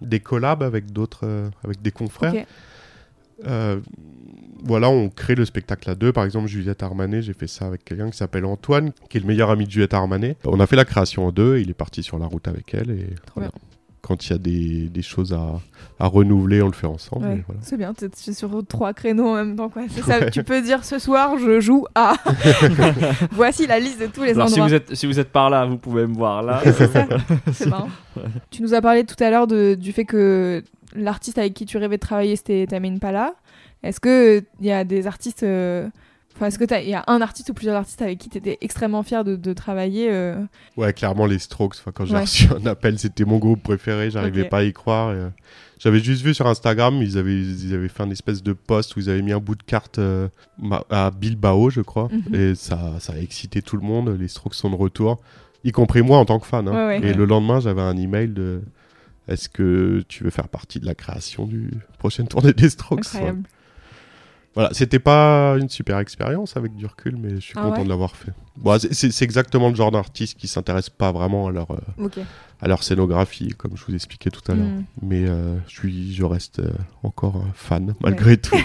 des 0.00 0.20
collabs 0.20 0.62
avec 0.62 0.90
d'autres, 0.92 1.24
euh, 1.26 1.50
avec 1.64 1.82
des 1.82 1.90
confrères. 1.90 2.32
Euh, 3.44 3.80
voilà, 4.64 4.88
on 4.88 5.10
crée 5.10 5.34
le 5.34 5.44
spectacle 5.44 5.90
à 5.90 5.94
deux. 5.94 6.10
Par 6.12 6.24
exemple, 6.24 6.46
Juliette 6.48 6.82
Armanet, 6.82 7.20
j'ai 7.20 7.34
fait 7.34 7.46
ça 7.46 7.66
avec 7.66 7.84
quelqu'un 7.84 8.08
qui 8.10 8.16
s'appelle 8.16 8.46
Antoine, 8.46 8.92
qui 9.10 9.18
est 9.18 9.20
le 9.20 9.26
meilleur 9.26 9.50
ami 9.50 9.66
de 9.66 9.70
Juliette 9.70 9.92
Armanet. 9.92 10.36
On 10.46 10.58
a 10.60 10.66
fait 10.66 10.76
la 10.76 10.86
création 10.86 11.28
à 11.28 11.32
deux, 11.32 11.58
il 11.58 11.68
est 11.68 11.74
parti 11.74 12.02
sur 12.02 12.18
la 12.18 12.24
route 12.26 12.48
avec 12.48 12.72
elle. 12.72 12.90
Et 12.90 13.06
voilà. 13.34 13.50
Quand 14.06 14.24
il 14.26 14.30
y 14.30 14.34
a 14.34 14.38
des, 14.38 14.88
des 14.88 15.02
choses 15.02 15.32
à, 15.32 15.60
à 15.98 16.06
renouveler, 16.06 16.62
on 16.62 16.66
le 16.66 16.72
fait 16.72 16.86
ensemble. 16.86 17.26
Ouais, 17.26 17.44
voilà. 17.46 17.60
C'est 17.64 17.76
bien, 17.76 17.92
tu 17.92 18.04
es 18.04 18.32
sur 18.32 18.64
trois 18.68 18.92
créneaux 18.94 19.28
en 19.30 19.34
même 19.34 19.56
temps. 19.56 19.68
Quoi. 19.68 19.82
C'est 19.90 20.02
ça, 20.02 20.30
tu 20.30 20.44
peux 20.44 20.62
dire 20.62 20.84
ce 20.84 20.98
soir, 21.00 21.36
je 21.38 21.58
joue 21.60 21.86
à. 21.96 22.14
Voici 23.32 23.66
la 23.66 23.78
liste 23.80 24.00
de 24.00 24.06
tous 24.06 24.22
les 24.22 24.30
Alors, 24.32 24.48
si 24.48 24.54
endroits. 24.60 24.68
vous, 24.68 24.74
êtes, 24.74 24.94
si 24.94 25.06
vous 25.06 25.18
êtes 25.18 25.30
par 25.32 25.50
là, 25.50 25.64
vous 25.66 25.76
pouvez 25.78 26.06
me 26.06 26.14
voir 26.14 26.42
là. 26.42 26.60
C'est 26.64 26.86
ça, 26.86 27.06
c'est 27.52 27.66
marrant. 27.66 27.88
Tu 28.50 28.62
nous 28.62 28.74
as 28.74 28.80
parlé 28.80 29.04
tout 29.04 29.22
à 29.22 29.30
l'heure 29.30 29.46
du 29.46 29.92
fait 29.92 30.04
que 30.04 30.62
l'artiste 30.94 31.38
avec 31.38 31.54
qui 31.54 31.66
tu 31.66 31.76
rêvais 31.78 31.96
de 31.96 32.00
travailler, 32.00 32.36
c'était 32.36 32.66
Tamine 32.68 32.98
Pala. 33.00 33.34
Est-ce 33.82 34.00
qu'il 34.00 34.44
y 34.66 34.70
a 34.70 34.84
des 34.84 35.06
artistes. 35.06 35.42
euh, 35.42 35.88
Enfin, 36.36 36.46
est-ce 36.46 36.58
qu'il 36.58 36.88
y 36.90 36.94
a 36.94 37.02
un 37.06 37.20
artiste 37.22 37.48
ou 37.50 37.54
plusieurs 37.54 37.76
artistes 37.76 38.02
avec 38.02 38.18
qui 38.18 38.28
tu 38.28 38.36
étais 38.38 38.58
extrêmement 38.60 39.02
fier 39.02 39.24
de, 39.24 39.36
de 39.36 39.52
travailler 39.54 40.08
euh, 40.10 40.36
Ouais, 40.76 40.92
clairement, 40.92 41.24
les 41.26 41.38
Strokes. 41.38 41.76
Enfin, 41.80 41.92
quand 41.94 42.04
j'ai 42.04 42.14
Ouais. 42.14 42.20
reçu 42.20 42.46
un 42.52 42.66
appel, 42.66 42.98
c'était 42.98 43.24
mon 43.24 43.38
groupe 43.38 43.62
préféré. 43.62 44.10
J'arrivais 44.10 44.42
Ok. 44.42 44.48
pas 44.50 44.58
à 44.58 44.62
y 44.64 44.72
croire. 44.74 45.12
et, 45.12 45.16
euh, 45.16 45.28
J'avais 45.78 46.00
juste 46.00 46.22
vu 46.22 46.34
sur 46.34 46.46
Instagram, 46.46 46.94
ils 47.02 47.16
avaient, 47.18 47.38
ils 47.40 47.74
avaient 47.74 47.88
fait 47.88 48.02
un 48.02 48.10
espèce 48.10 48.42
de 48.42 48.52
post 48.52 48.96
où 48.96 49.00
ils 49.00 49.08
avaient 49.10 49.22
mis 49.22 49.32
un 49.32 49.38
bout 49.40 49.54
de 49.54 49.62
carte 49.62 49.98
euh, 49.98 50.28
à 50.90 51.10
Bilbao, 51.10 51.70
je 51.70 51.80
crois. 51.80 52.08
Mhm. 52.12 52.34
Et 52.34 52.54
ça, 52.54 52.94
ça 53.00 53.14
a 53.14 53.16
excité 53.16 53.62
tout 53.62 53.76
le 53.76 53.82
monde. 53.86 54.14
Les 54.20 54.28
Strokes 54.28 54.54
sont 54.54 54.70
de 54.70 54.76
retour. 54.76 55.18
y 55.64 55.72
compris 55.72 56.02
moi 56.02 56.18
en 56.18 56.24
tant 56.26 56.38
que 56.38 56.46
fan. 56.46 56.68
hein. 56.68 56.72
Ouais, 56.72 56.98
ouais. 57.00 57.08
Et 57.08 57.14
le 57.14 57.24
lendemain, 57.24 57.60
j'avais 57.60 57.82
un 57.82 57.96
email 57.96 58.28
de 58.28 58.60
Est-ce 59.26 59.48
que 59.48 60.04
tu 60.06 60.22
veux 60.22 60.30
faire 60.30 60.48
partie 60.48 60.78
de 60.80 60.86
la 60.86 60.94
création 60.94 61.46
du 61.46 61.70
prochaine 61.98 62.28
tournée 62.28 62.52
des 62.52 62.68
Strokes? 62.70 63.06
Incroyable. 63.06 63.42
Voilà, 64.56 64.70
c'était 64.72 64.98
pas 64.98 65.54
une 65.58 65.68
super 65.68 65.98
expérience 65.98 66.56
avec 66.56 66.74
du 66.74 66.86
recul, 66.86 67.16
mais 67.16 67.34
je 67.36 67.40
suis 67.40 67.52
Ah 67.56 67.60
content 67.60 67.76
ouais 67.76 67.84
de 67.84 67.88
l'avoir 67.90 68.16
fait. 68.16 68.32
Bon, 68.56 68.78
c'est- 68.78 69.22
exactement 69.22 69.68
le 69.68 69.74
genre 69.74 69.90
d'artiste 69.90 70.38
qui 70.38 70.48
s'intéresse 70.48 70.88
pas 70.88 71.12
vraiment 71.12 71.46
à 71.46 71.52
leur, 71.52 71.70
euh, 71.72 72.08
à 72.62 72.66
leur 72.66 72.82
scénographie, 72.82 73.48
comme 73.58 73.76
je 73.76 73.84
vous 73.84 73.94
expliquais 73.94 74.30
tout 74.30 74.40
à 74.50 74.54
l'heure. 74.54 74.64
Mm. 74.66 74.84
Mais 75.02 75.28
euh, 75.28 75.58
je, 75.68 75.74
suis, 75.78 76.14
je 76.14 76.24
reste 76.24 76.60
euh, 76.60 76.70
encore 77.02 77.44
fan, 77.54 77.94
malgré 78.00 78.36
tout. 78.40 78.56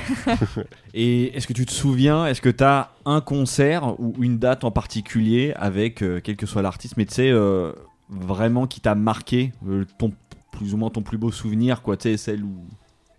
Et 0.93 1.35
est-ce 1.35 1.45
que 1.45 1.51
tu 1.51 1.65
te 1.65 1.71
souviens, 1.73 2.25
est-ce 2.25 2.39
que 2.39 2.47
tu 2.49 2.63
as 2.63 2.91
un 3.05 3.19
concert 3.19 3.99
ou 3.99 4.13
une 4.21 4.37
date 4.39 4.63
en 4.63 4.71
particulier 4.71 5.53
avec, 5.57 6.01
euh, 6.03 6.21
quel 6.23 6.37
que 6.37 6.45
soit 6.45 6.61
l'artiste, 6.61 6.95
mais 6.95 7.05
tu 7.05 7.15
sais, 7.15 7.29
euh, 7.31 7.73
vraiment 8.09 8.65
qui 8.65 8.79
t'a 8.79 8.95
marqué, 8.95 9.51
euh, 9.67 9.85
ton, 9.97 10.13
plus 10.53 10.73
ou 10.73 10.77
moins 10.77 10.89
ton 10.89 11.01
plus 11.01 11.17
beau 11.17 11.31
souvenir, 11.31 11.81
quoi, 11.81 11.97
tu 11.97 12.03
sais, 12.03 12.15
celle 12.15 12.45
où 12.45 12.65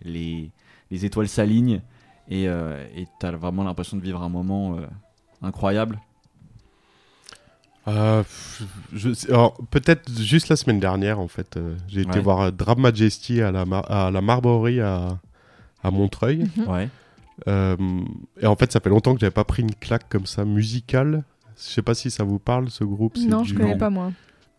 les, 0.03 0.49
les 0.89 1.05
étoiles 1.05 1.27
s'alignent? 1.27 1.81
Et 2.29 2.47
euh, 2.47 2.85
et 2.95 3.07
t'as 3.19 3.31
vraiment 3.31 3.63
l'impression 3.63 3.97
de 3.97 4.01
vivre 4.01 4.21
un 4.21 4.29
moment 4.29 4.77
euh, 4.77 4.85
incroyable 5.41 5.99
Euh, 7.87 8.23
je 8.93 9.09
alors, 9.29 9.57
peut-être 9.69 10.09
juste 10.09 10.47
la 10.47 10.55
semaine 10.55 10.79
dernière, 10.79 11.19
en 11.19 11.27
fait. 11.27 11.57
euh, 11.57 11.75
J'ai 11.89 12.01
été 12.01 12.19
voir 12.21 12.51
Drab 12.53 12.79
Majesty 12.79 13.41
à 13.41 13.51
la, 13.51 13.65
Mar- 13.65 13.91
à 13.91 14.09
la 14.09 14.21
Marborie 14.21 14.79
à, 14.79 15.19
à 15.83 15.91
Montreuil. 15.91 16.49
Mhm. 16.57 16.67
Ouais. 16.69 16.89
Euh, 17.49 17.75
et 18.39 18.45
en 18.45 18.55
fait, 18.55 18.71
ça 18.71 18.79
fait 18.79 18.89
longtemps 18.89 19.13
que 19.13 19.19
j'avais 19.19 19.31
pas 19.31 19.43
pris 19.43 19.63
une 19.63 19.75
claque 19.75 20.07
comme 20.07 20.25
ça 20.25 20.45
musicale. 20.45 21.23
Je 21.57 21.63
sais 21.63 21.81
pas 21.81 21.93
si 21.93 22.09
ça 22.09 22.23
vous 22.23 22.39
parle, 22.39 22.69
ce 22.69 22.85
groupe. 22.85 23.17
C'est 23.17 23.25
Non, 23.27 23.43
je 23.43 23.53
connais 23.53 23.77
pas 23.77 23.89
moi. 23.89 24.11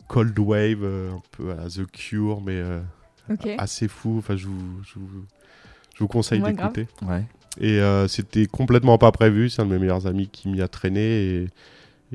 Cold 0.06 0.38
Wave, 0.38 0.80
euh, 0.84 1.12
un 1.14 1.22
peu 1.30 1.50
à 1.52 1.54
la 1.54 1.70
The 1.70 1.86
Cure, 1.90 2.42
mais 2.42 2.56
euh, 2.60 2.82
assez 3.56 3.88
fou. 3.88 4.16
Enfin, 4.18 4.36
je 4.36 4.48
vous, 4.48 4.82
je 4.84 4.98
vous, 4.98 5.08
je 5.94 5.98
vous 6.00 6.08
conseille 6.08 6.42
Ouais, 6.42 6.52
grave. 6.52 6.74
d'écouter. 6.74 6.94
Ouais. 7.06 7.24
Et 7.60 7.80
euh, 7.80 8.08
c'était 8.08 8.46
complètement 8.46 8.98
pas 8.98 9.12
prévu. 9.12 9.48
C'est 9.48 9.62
un 9.62 9.66
de 9.66 9.70
mes 9.72 9.78
meilleurs 9.78 10.06
amis 10.06 10.28
qui 10.28 10.48
m'y 10.48 10.60
a 10.60 10.68
traîné. 10.68 11.00
Et, 11.00 11.48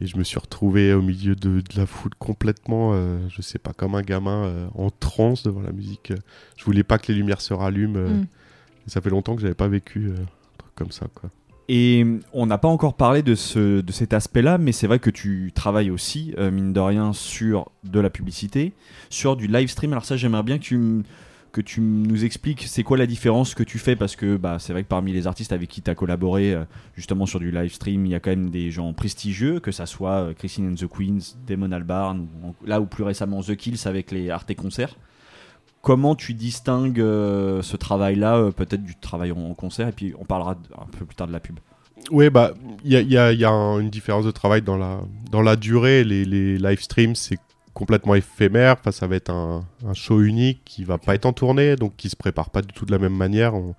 et 0.01 0.05
je 0.05 0.17
me 0.17 0.23
suis 0.23 0.39
retrouvé 0.39 0.93
au 0.93 1.01
milieu 1.01 1.35
de, 1.35 1.59
de 1.61 1.77
la 1.77 1.85
foule 1.85 2.11
complètement, 2.19 2.91
euh, 2.93 3.17
je 3.29 3.41
sais 3.41 3.59
pas, 3.59 3.73
comme 3.73 3.95
un 3.95 4.01
gamin 4.01 4.45
euh, 4.45 4.67
en 4.75 4.89
transe 4.89 5.43
devant 5.43 5.61
la 5.61 5.71
musique. 5.71 6.13
Je 6.57 6.63
voulais 6.65 6.83
pas 6.83 6.97
que 6.97 7.11
les 7.11 7.17
lumières 7.17 7.41
se 7.41 7.53
rallument. 7.53 7.97
euh, 7.97 8.09
Mm. 8.09 8.25
et 8.87 8.89
ça 8.89 9.01
fait 9.01 9.09
longtemps 9.09 9.35
que 9.35 9.41
j'avais 9.41 9.53
pas 9.55 9.67
vécu 9.67 10.07
euh, 10.07 10.13
un 10.13 10.57
truc 10.57 10.75
comme 10.75 10.91
ça. 10.91 11.07
Quoi. 11.13 11.29
Et 11.71 12.03
on 12.33 12.45
n'a 12.47 12.57
pas 12.57 12.67
encore 12.67 12.95
parlé 12.95 13.21
de, 13.21 13.35
ce, 13.35 13.81
de 13.81 13.91
cet 13.91 14.13
aspect-là, 14.13 14.57
mais 14.57 14.71
c'est 14.71 14.87
vrai 14.87 14.97
que 14.99 15.09
tu 15.11 15.51
travailles 15.53 15.91
aussi, 15.91 16.33
euh, 16.39 16.49
mine 16.49 16.73
de 16.73 16.79
rien, 16.79 17.13
sur 17.13 17.69
de 17.83 17.99
la 17.99 18.09
publicité, 18.09 18.73
sur 19.11 19.35
du 19.35 19.45
live 19.47 19.69
stream. 19.69 19.91
Alors 19.91 20.03
ça, 20.05 20.17
j'aimerais 20.17 20.41
bien 20.43 20.57
que 20.57 20.63
tu, 20.63 20.75
m- 20.75 21.03
que 21.51 21.61
tu 21.61 21.81
nous 21.81 22.25
expliques 22.25 22.63
c'est 22.67 22.83
quoi 22.83 22.97
la 22.97 23.05
différence 23.05 23.55
que 23.55 23.63
tu 23.63 23.79
fais, 23.79 23.95
parce 23.95 24.15
que 24.15 24.37
bah, 24.37 24.57
c'est 24.59 24.73
vrai 24.73 24.83
que 24.83 24.87
parmi 24.87 25.11
les 25.11 25.27
artistes 25.27 25.51
avec 25.51 25.69
qui 25.69 25.81
tu 25.81 25.89
as 25.89 25.95
collaboré, 25.95 26.53
euh, 26.53 26.63
justement 26.95 27.25
sur 27.25 27.39
du 27.39 27.51
live 27.51 27.71
stream, 27.71 28.05
il 28.05 28.11
y 28.11 28.15
a 28.15 28.19
quand 28.19 28.29
même 28.29 28.49
des 28.49 28.71
gens 28.71 28.93
prestigieux, 28.93 29.59
que 29.59 29.71
ça 29.71 29.85
soit 29.85 30.11
euh, 30.11 30.33
Christine 30.33 30.71
and 30.71 30.75
the 30.75 30.87
Queens, 30.87 31.35
Damon 31.47 31.71
Albarn, 31.71 32.27
là 32.65 32.79
ou 32.81 32.85
plus 32.85 33.03
récemment 33.03 33.41
The 33.41 33.55
Kills 33.55 33.81
avec 33.85 34.11
les 34.11 34.29
Arte 34.29 34.53
Concerts. 34.55 34.95
Comment 35.81 36.15
tu 36.15 36.33
distingues 36.33 36.99
euh, 36.99 37.61
ce 37.61 37.77
travail-là, 37.77 38.51
peut-être 38.51 38.83
du 38.83 38.95
travail 38.95 39.31
en, 39.31 39.53
concert, 39.53 39.87
et 39.87 39.93
puis 39.93 40.13
on 40.19 40.25
parlera 40.25 40.57
un 40.77 40.85
peu 40.97 41.05
plus 41.05 41.15
tard 41.15 41.27
de 41.27 41.33
la 41.33 41.39
pub. 41.39 41.59
Oui, 42.11 42.29
bah, 42.29 42.53
il 42.83 42.91
y 42.91 43.17
a, 43.17 43.29
une 43.79 43.89
différence 43.89 44.25
de 44.25 44.31
travail 44.31 44.61
dans 44.61 44.77
la, 44.77 45.01
dans 45.31 45.41
la 45.41 45.55
durée. 45.55 46.03
Les, 46.03 46.25
les 46.25 46.57
live 46.57 46.81
streams, 46.81 47.15
c'est 47.15 47.37
complètement 47.79 48.13
éphémère. 48.15 48.75
Enfin, 48.79 48.91
ça 48.91 49.07
va 49.07 49.15
être 49.15 49.29
un, 49.31 49.65
un 49.87 49.93
show 49.93 50.21
unique 50.21 50.61
qui 50.65 50.83
va 50.83 50.97
pas 50.97 51.15
être 51.15 51.25
en 51.25 51.33
tournée, 51.33 51.75
donc 51.77 51.95
qui 51.97 52.09
se 52.09 52.15
prépare 52.15 52.49
pas 52.49 52.61
du 52.61 52.73
tout 52.73 52.85
de 52.85 52.91
la 52.91 52.99
même 52.99 53.15
manière. 53.15 53.55
On- 53.55 53.73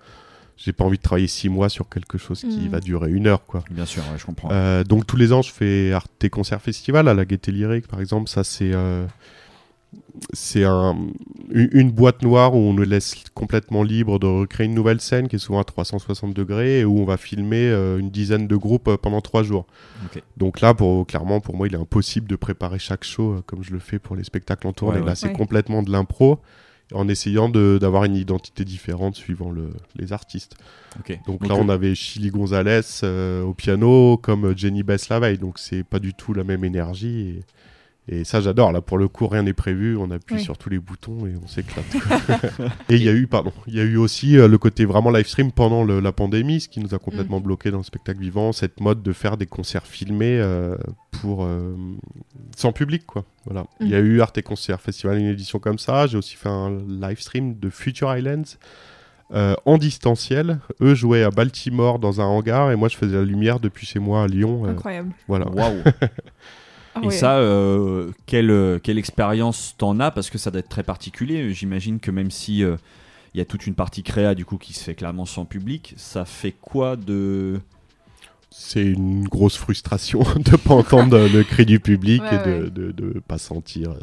J'ai 0.63 0.73
pas 0.73 0.83
envie 0.83 0.97
de 0.97 1.01
travailler 1.01 1.27
six 1.27 1.49
mois 1.49 1.69
sur 1.69 1.89
quelque 1.89 2.19
chose 2.19 2.41
qui 2.41 2.59
Mhm. 2.65 2.69
va 2.69 2.79
durer 2.81 3.09
une 3.11 3.25
heure, 3.25 3.45
quoi. 3.47 3.63
Bien 3.71 3.85
sûr, 3.87 4.03
ouais, 4.11 4.17
je 4.19 4.25
comprends. 4.27 4.49
Euh, 4.51 4.83
donc 4.83 5.07
tous 5.07 5.17
les 5.17 5.33
ans, 5.33 5.41
je 5.41 5.51
fais 5.51 5.91
Arte 5.91 6.29
Concert 6.29 6.61
Festival 6.61 7.07
à 7.07 7.15
la 7.15 7.25
Gaieté 7.25 7.51
Lyrique, 7.51 7.87
par 7.87 7.99
exemple. 7.99 8.29
Ça, 8.29 8.43
c'est 8.43 8.71
euh, 8.71 9.05
c'est 10.33 10.63
un, 10.63 10.95
une, 11.51 11.91
boîte 11.91 12.21
noire 12.21 12.53
où 12.53 12.57
on 12.59 12.73
nous 12.73 12.83
laisse 12.83 13.15
complètement 13.33 13.83
libre 13.83 14.19
de 14.19 14.27
recréer 14.27 14.67
une 14.67 14.73
nouvelle 14.73 15.01
scène 15.01 15.27
qui 15.27 15.35
est 15.35 15.39
souvent 15.39 15.59
à 15.59 15.63
360 15.63 16.33
degrés 16.33 16.79
et 16.79 16.85
où 16.85 16.99
on 16.99 17.05
va 17.05 17.17
filmer 17.17 17.69
euh, 17.69 17.97
une 17.97 18.09
dizaine 18.09 18.47
de 18.47 18.55
groupes 18.55 18.87
euh, 18.87 18.97
pendant 18.97 19.19
trois 19.21 19.43
jours. 19.43 19.65
Donc 20.37 20.61
là, 20.61 20.73
pour, 20.73 21.05
clairement, 21.07 21.39
pour 21.41 21.55
moi, 21.55 21.67
il 21.67 21.73
est 21.73 21.77
impossible 21.79 22.27
de 22.27 22.35
préparer 22.35 22.79
chaque 22.79 23.03
show 23.03 23.33
euh, 23.33 23.41
comme 23.45 23.63
je 23.63 23.71
le 23.71 23.79
fais 23.79 23.99
pour 23.99 24.15
les 24.15 24.23
spectacles 24.23 24.67
en 24.67 24.73
tournée. 24.73 24.97
Ouais, 24.97 25.01
ouais. 25.01 25.07
Là, 25.07 25.15
c'est 25.15 25.27
Ouais. 25.27 25.33
complètement 25.33 25.83
de 25.83 25.91
l'impro 25.91 26.39
en 26.93 27.07
essayant 27.07 27.47
d'avoir 27.49 28.03
une 28.05 28.15
identité 28.15 28.65
différente 28.65 29.15
suivant 29.15 29.49
le- 29.49 29.73
les 29.95 30.11
artistes. 30.13 30.55
Donc, 31.25 31.45
là, 31.47 31.55
on 31.55 31.69
avait 31.69 31.95
Chili 31.95 32.29
Gonzalez 32.31 32.81
euh, 33.03 33.43
au 33.43 33.53
piano, 33.53 34.17
comme 34.17 34.55
Jenny 34.57 34.83
Bess 34.83 35.07
la 35.09 35.19
veille. 35.19 35.37
Donc 35.37 35.57
c'est 35.57 35.83
pas 35.83 35.99
du 35.99 36.13
tout 36.13 36.33
la 36.33 36.43
même 36.43 36.65
énergie. 36.65 37.19
Et, 37.29 37.39
et 38.11 38.23
ça, 38.25 38.41
j'adore. 38.41 38.71
Là, 38.71 38.81
pour 38.81 38.97
le 38.97 39.07
coup, 39.07 39.27
rien 39.27 39.43
n'est 39.43 39.53
prévu. 39.53 39.95
On 39.97 40.11
appuie 40.11 40.35
Oui. 40.35 40.43
sur 40.43 40.57
tous 40.57 40.69
les 40.69 40.79
boutons 40.79 41.25
et 41.25 41.33
on 41.41 41.47
s'éclate. 41.47 41.85
et 42.89 42.95
il 42.95 43.03
y 43.03 43.09
a 43.09 43.13
eu, 43.13 43.25
pardon, 43.27 43.51
il 43.67 43.75
y 43.75 43.79
a 43.79 43.83
eu 43.83 43.95
aussi 43.97 44.37
euh, 44.37 44.47
le 44.47 44.57
côté 44.57 44.85
vraiment 44.85 45.09
live 45.11 45.25
stream 45.27 45.51
pendant 45.51 45.83
le- 45.83 45.99
la 45.99 46.11
pandémie, 46.11 46.59
ce 46.61 46.67
qui 46.69 46.79
nous 46.81 46.93
a 46.93 46.99
complètement 46.99 47.39
bloqué 47.39 47.71
dans 47.71 47.77
le 47.77 47.83
spectacle 47.83 48.19
vivant. 48.19 48.51
Cette 48.51 48.79
mode 48.81 49.01
de 49.01 49.13
faire 49.13 49.37
des 49.37 49.45
concerts 49.47 49.87
filmés 49.87 50.39
euh, 50.39 50.75
pour 51.21 51.43
euh, 51.45 51.73
sans 52.57 52.71
public, 52.73 53.05
quoi. 53.05 53.23
Voilà. 53.45 53.65
Il 53.79 53.87
y 53.89 53.95
a 53.95 53.99
eu 53.99 54.21
Arte 54.21 54.41
Concert 54.41 54.81
Festival, 54.81 55.17
une 55.17 55.27
édition 55.27 55.59
comme 55.59 55.79
ça. 55.79 56.05
J'ai 56.07 56.17
aussi 56.17 56.35
fait 56.35 56.49
un 56.49 56.69
live 56.87 57.19
stream 57.19 57.57
de 57.59 57.69
Future 57.69 58.15
Islands. 58.15 58.57
euh, 59.33 59.55
en 59.65 59.77
distanciel, 59.77 60.59
eux 60.81 60.93
jouaient 60.93 61.23
à 61.23 61.29
Baltimore 61.29 61.99
dans 61.99 62.19
un 62.19 62.25
hangar 62.25 62.69
et 62.71 62.75
moi 62.75 62.89
je 62.89 62.97
faisais 62.97 63.15
la 63.15 63.23
lumière 63.23 63.61
depuis 63.61 63.87
chez 63.87 63.97
moi 63.99 64.23
à 64.23 64.27
Lyon. 64.27 64.65
euh, 64.65 64.71
Incroyable. 64.71 65.13
voilà. 65.29 65.47
Waouh. 65.49 65.77
Ah 66.95 66.99
Et 67.03 67.11
ça, 67.11 67.37
euh, 67.37 68.11
quelle, 68.25 68.79
quelle 68.83 68.97
expérience 68.97 69.75
t'en 69.77 69.99
as? 69.99 70.11
Parce 70.11 70.29
que 70.29 70.37
ça 70.37 70.51
doit 70.51 70.59
être 70.59 70.69
très 70.69 70.83
particulier. 70.83 71.53
J'imagine 71.53 71.99
que 71.99 72.11
même 72.11 72.31
si 72.31 72.63
euh, 72.63 72.75
il 73.33 73.37
y 73.37 73.41
a 73.41 73.45
toute 73.45 73.65
une 73.65 73.75
partie 73.75 74.03
créa 74.03 74.35
du 74.35 74.43
coup 74.45 74.57
qui 74.57 74.73
se 74.73 74.83
fait 74.83 74.95
clairement 74.95 75.25
sans 75.25 75.45
public, 75.45 75.93
ça 75.97 76.25
fait 76.25 76.51
quoi 76.51 76.95
de? 76.97 77.59
C'est 78.49 78.83
une 78.85 79.23
grosse 79.23 79.55
frustration 79.55 80.19
de 80.35 80.57
pas 80.57 80.73
entendre 80.73 81.17
le 81.17 81.43
cri 81.43 81.65
du 81.65 81.79
public 81.79 82.21
Ouais, 82.23 82.35
et 82.35 82.37
de, 82.45 82.63
ouais. 82.65 82.69
de, 82.69 82.91
de 82.91 83.19
pas 83.25 83.37
sentir 83.37 83.93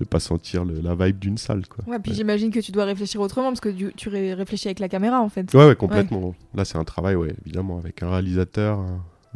de 0.00 0.04
pas 0.04 0.18
sentir 0.20 0.64
le- 0.64 0.80
la 0.80 0.94
vibe 0.96 1.18
d'une 1.18 1.38
salle 1.38 1.66
quoi. 1.68 1.84
Ouais, 1.86 1.98
puis 2.00 2.10
Ouais. 2.12 2.16
j'imagine 2.16 2.50
que 2.52 2.58
tu 2.60 2.70
dois 2.72 2.84
réfléchir 2.84 3.20
autrement 3.20 3.48
parce 3.48 3.60
que 3.60 3.68
tu 3.68 4.08
ré- 4.08 4.34
réfléchis 4.34 4.68
avec 4.68 4.78
la 4.80 4.88
caméra 4.88 5.20
en 5.20 5.28
fait. 5.28 5.52
Ouais, 5.54 5.66
ouais, 5.66 5.74
complètement. 5.76 6.34
Là, 6.54 6.64
c'est 6.64 6.78
un 6.78 6.84
travail, 6.84 7.14
ouais, 7.16 7.34
évidemment, 7.44 7.78
avec 7.78 8.00
un 8.04 8.10
réalisateur, 8.10 8.78
un, 8.78 8.84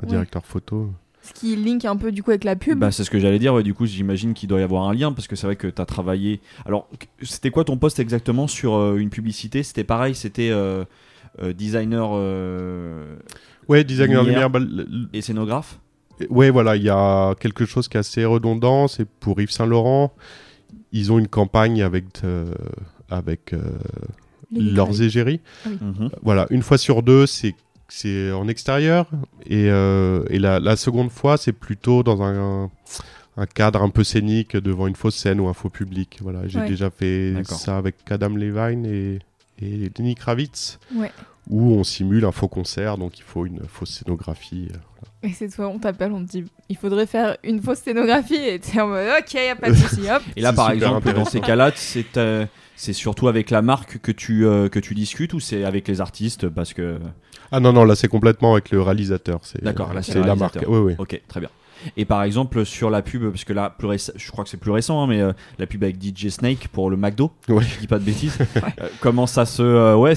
un 0.00 0.02
Ouais. 0.04 0.08
directeur 0.08 0.44
photo. 0.46 0.92
Ce 1.22 1.32
qui 1.32 1.54
link 1.56 1.84
un 1.84 1.96
peu 1.96 2.10
du 2.10 2.22
coup 2.22 2.30
avec 2.30 2.44
la 2.44 2.56
pub. 2.56 2.78
Bah, 2.78 2.90
c'est 2.90 3.04
ce 3.04 3.10
que 3.10 3.18
j'allais 3.20 3.38
dire. 3.38 3.54
ouais, 3.54 3.62
du 3.62 3.74
coup, 3.74 3.86
j'imagine 3.86 4.34
qu'il 4.34 4.48
doit 4.48 4.58
y 4.60 4.62
avoir 4.64 4.88
un 4.88 4.94
lien 4.94 5.12
parce 5.12 5.28
que 5.28 5.36
c'est 5.36 5.46
vrai 5.46 5.56
que 5.56 5.68
tu 5.68 5.80
as 5.80 5.86
travaillé. 5.86 6.40
Alors, 6.66 6.88
c'était 7.22 7.50
quoi 7.50 7.64
ton 7.64 7.76
poste 7.76 8.00
exactement 8.00 8.46
sur 8.48 8.74
euh, 8.74 8.96
une 8.96 9.08
publicité? 9.10 9.62
C'était 9.62 9.84
pareil, 9.84 10.14
c'était 10.16 10.50
euh, 10.50 10.84
euh, 11.40 11.52
designer 11.52 12.10
euh, 12.14 13.14
Ouais, 13.68 13.84
designer 13.84 14.24
Lumière. 14.24 14.50
bah, 14.50 14.58
et 15.12 15.20
scénographe? 15.22 15.78
Ouais, 16.28 16.50
voilà, 16.50 16.76
il 16.76 16.82
y 16.82 16.90
a 16.90 17.34
quelque 17.36 17.64
chose 17.66 17.88
qui 17.88 17.96
est 17.96 18.00
assez 18.00 18.24
redondant. 18.24 18.88
C'est 18.88 19.08
pour 19.08 19.40
Yves 19.40 19.50
Saint 19.50 19.66
Laurent. 19.66 20.12
Ils 20.92 21.10
ont 21.12 21.18
une 21.18 21.28
campagne 21.28 21.82
avec 21.82 22.04
euh, 22.24 22.52
avec 23.10 23.52
euh, 23.52 23.60
leurs 24.52 25.00
égéries. 25.02 25.40
Mhm. 25.66 26.10
Voilà, 26.22 26.46
une 26.50 26.62
fois 26.62 26.78
sur 26.78 27.02
deux, 27.02 27.26
c'est 27.26 27.54
c'est 27.94 28.32
en 28.32 28.48
extérieur 28.48 29.06
et, 29.46 29.66
euh, 29.70 30.24
et 30.30 30.38
la, 30.38 30.60
la 30.60 30.76
seconde 30.76 31.10
fois, 31.10 31.36
c'est 31.36 31.52
plutôt 31.52 32.02
dans 32.02 32.22
un, 32.22 32.70
un 33.36 33.46
cadre 33.46 33.82
un 33.82 33.90
peu 33.90 34.02
scénique 34.02 34.56
devant 34.56 34.86
une 34.86 34.96
fausse 34.96 35.16
scène 35.16 35.40
ou 35.40 35.48
un 35.48 35.52
faux 35.52 35.68
public. 35.68 36.18
Voilà, 36.22 36.46
j'ai 36.48 36.60
Ouais. 36.60 36.68
déjà 36.68 36.88
fait 36.90 37.34
ça 37.44 37.76
avec 37.76 37.96
Adam 38.10 38.30
Levine 38.30 38.86
et, 38.86 39.18
et 39.60 39.90
Lenny 39.98 40.14
Kravitz, 40.14 40.78
Ouais. 40.94 41.10
où 41.50 41.72
on 41.74 41.84
simule 41.84 42.24
un 42.24 42.32
faux 42.32 42.48
concert, 42.48 42.96
donc 42.96 43.18
il 43.18 43.24
faut 43.24 43.44
une 43.44 43.60
fausse 43.68 43.90
scénographie. 43.90 44.68
Et 45.22 45.32
c'est 45.32 45.48
toi, 45.50 45.68
on 45.68 45.78
t'appelle, 45.78 46.12
on 46.12 46.24
te 46.24 46.30
dit 46.30 46.44
il 46.70 46.76
faudrait 46.76 47.06
faire 47.06 47.36
une 47.44 47.60
fausse 47.60 47.80
scénographie 47.80 48.34
et 48.36 48.58
t'es 48.58 48.80
en 48.80 48.88
mode 48.88 49.06
ok, 49.20 49.34
y 49.34 49.48
a 49.48 49.54
pas 49.56 49.68
de 49.70 49.74
souci, 49.76 50.00
hop. 50.10 50.22
Et 50.36 50.40
là, 50.40 50.52
par 50.54 50.70
exemple, 50.70 51.12
dans 51.12 51.24
ces 51.26 51.40
cas-là, 51.40 51.70
c'est 51.76 52.16
euh, 52.16 52.46
c'est 52.74 52.92
surtout 52.94 53.28
avec 53.28 53.50
la 53.50 53.60
marque 53.62 53.98
que 53.98 54.10
tu, 54.10 54.46
euh, 54.46 54.68
que 54.68 54.80
tu 54.80 54.94
discutes 54.94 55.34
ou 55.34 55.40
c'est 55.40 55.62
avec 55.64 55.86
les 55.86 56.00
artistes 56.00 56.48
Parce 56.48 56.72
que. 56.72 56.98
Ah 57.52 57.60
non, 57.60 57.72
non, 57.72 57.84
là 57.84 57.94
c'est 57.94 58.08
complètement 58.08 58.54
avec 58.54 58.70
le 58.70 58.80
réalisateur. 58.82 59.40
c'est- 59.44 59.62
D'accord, 59.62 59.92
là, 59.94 60.02
c'est 60.02 60.18
la 60.20 60.34
marque. 60.34 60.58
Oui, 60.66 60.78
oui. 60.78 60.94
Ok, 60.98 61.20
très 61.28 61.40
bien. 61.40 61.50
Et 61.96 62.04
par 62.04 62.22
exemple, 62.22 62.64
sur 62.64 62.90
la 62.90 63.02
pub, 63.02 63.28
parce 63.30 63.42
que 63.44 63.52
là, 63.52 63.68
plus 63.76 63.88
réce- 63.88 64.12
je 64.16 64.30
crois 64.30 64.44
que 64.44 64.50
c'est 64.50 64.56
plus 64.56 64.70
récent, 64.70 65.02
hein, 65.02 65.06
mais 65.08 65.20
euh, 65.20 65.32
la 65.58 65.66
pub 65.66 65.82
avec 65.82 65.96
DJ 66.00 66.28
Snake 66.30 66.68
pour 66.68 66.90
le 66.90 66.96
McDo, 66.96 67.32
Ouais. 67.48 67.62
je 67.64 67.80
dis 67.80 67.86
pas 67.88 67.98
de 67.98 68.04
bêtises. 68.04 68.38
Euh, 68.80 68.88
comment 69.00 69.26
ça 69.26 69.44
se. 69.44 69.62
euh, 69.62 69.96
ouais, 69.96 70.14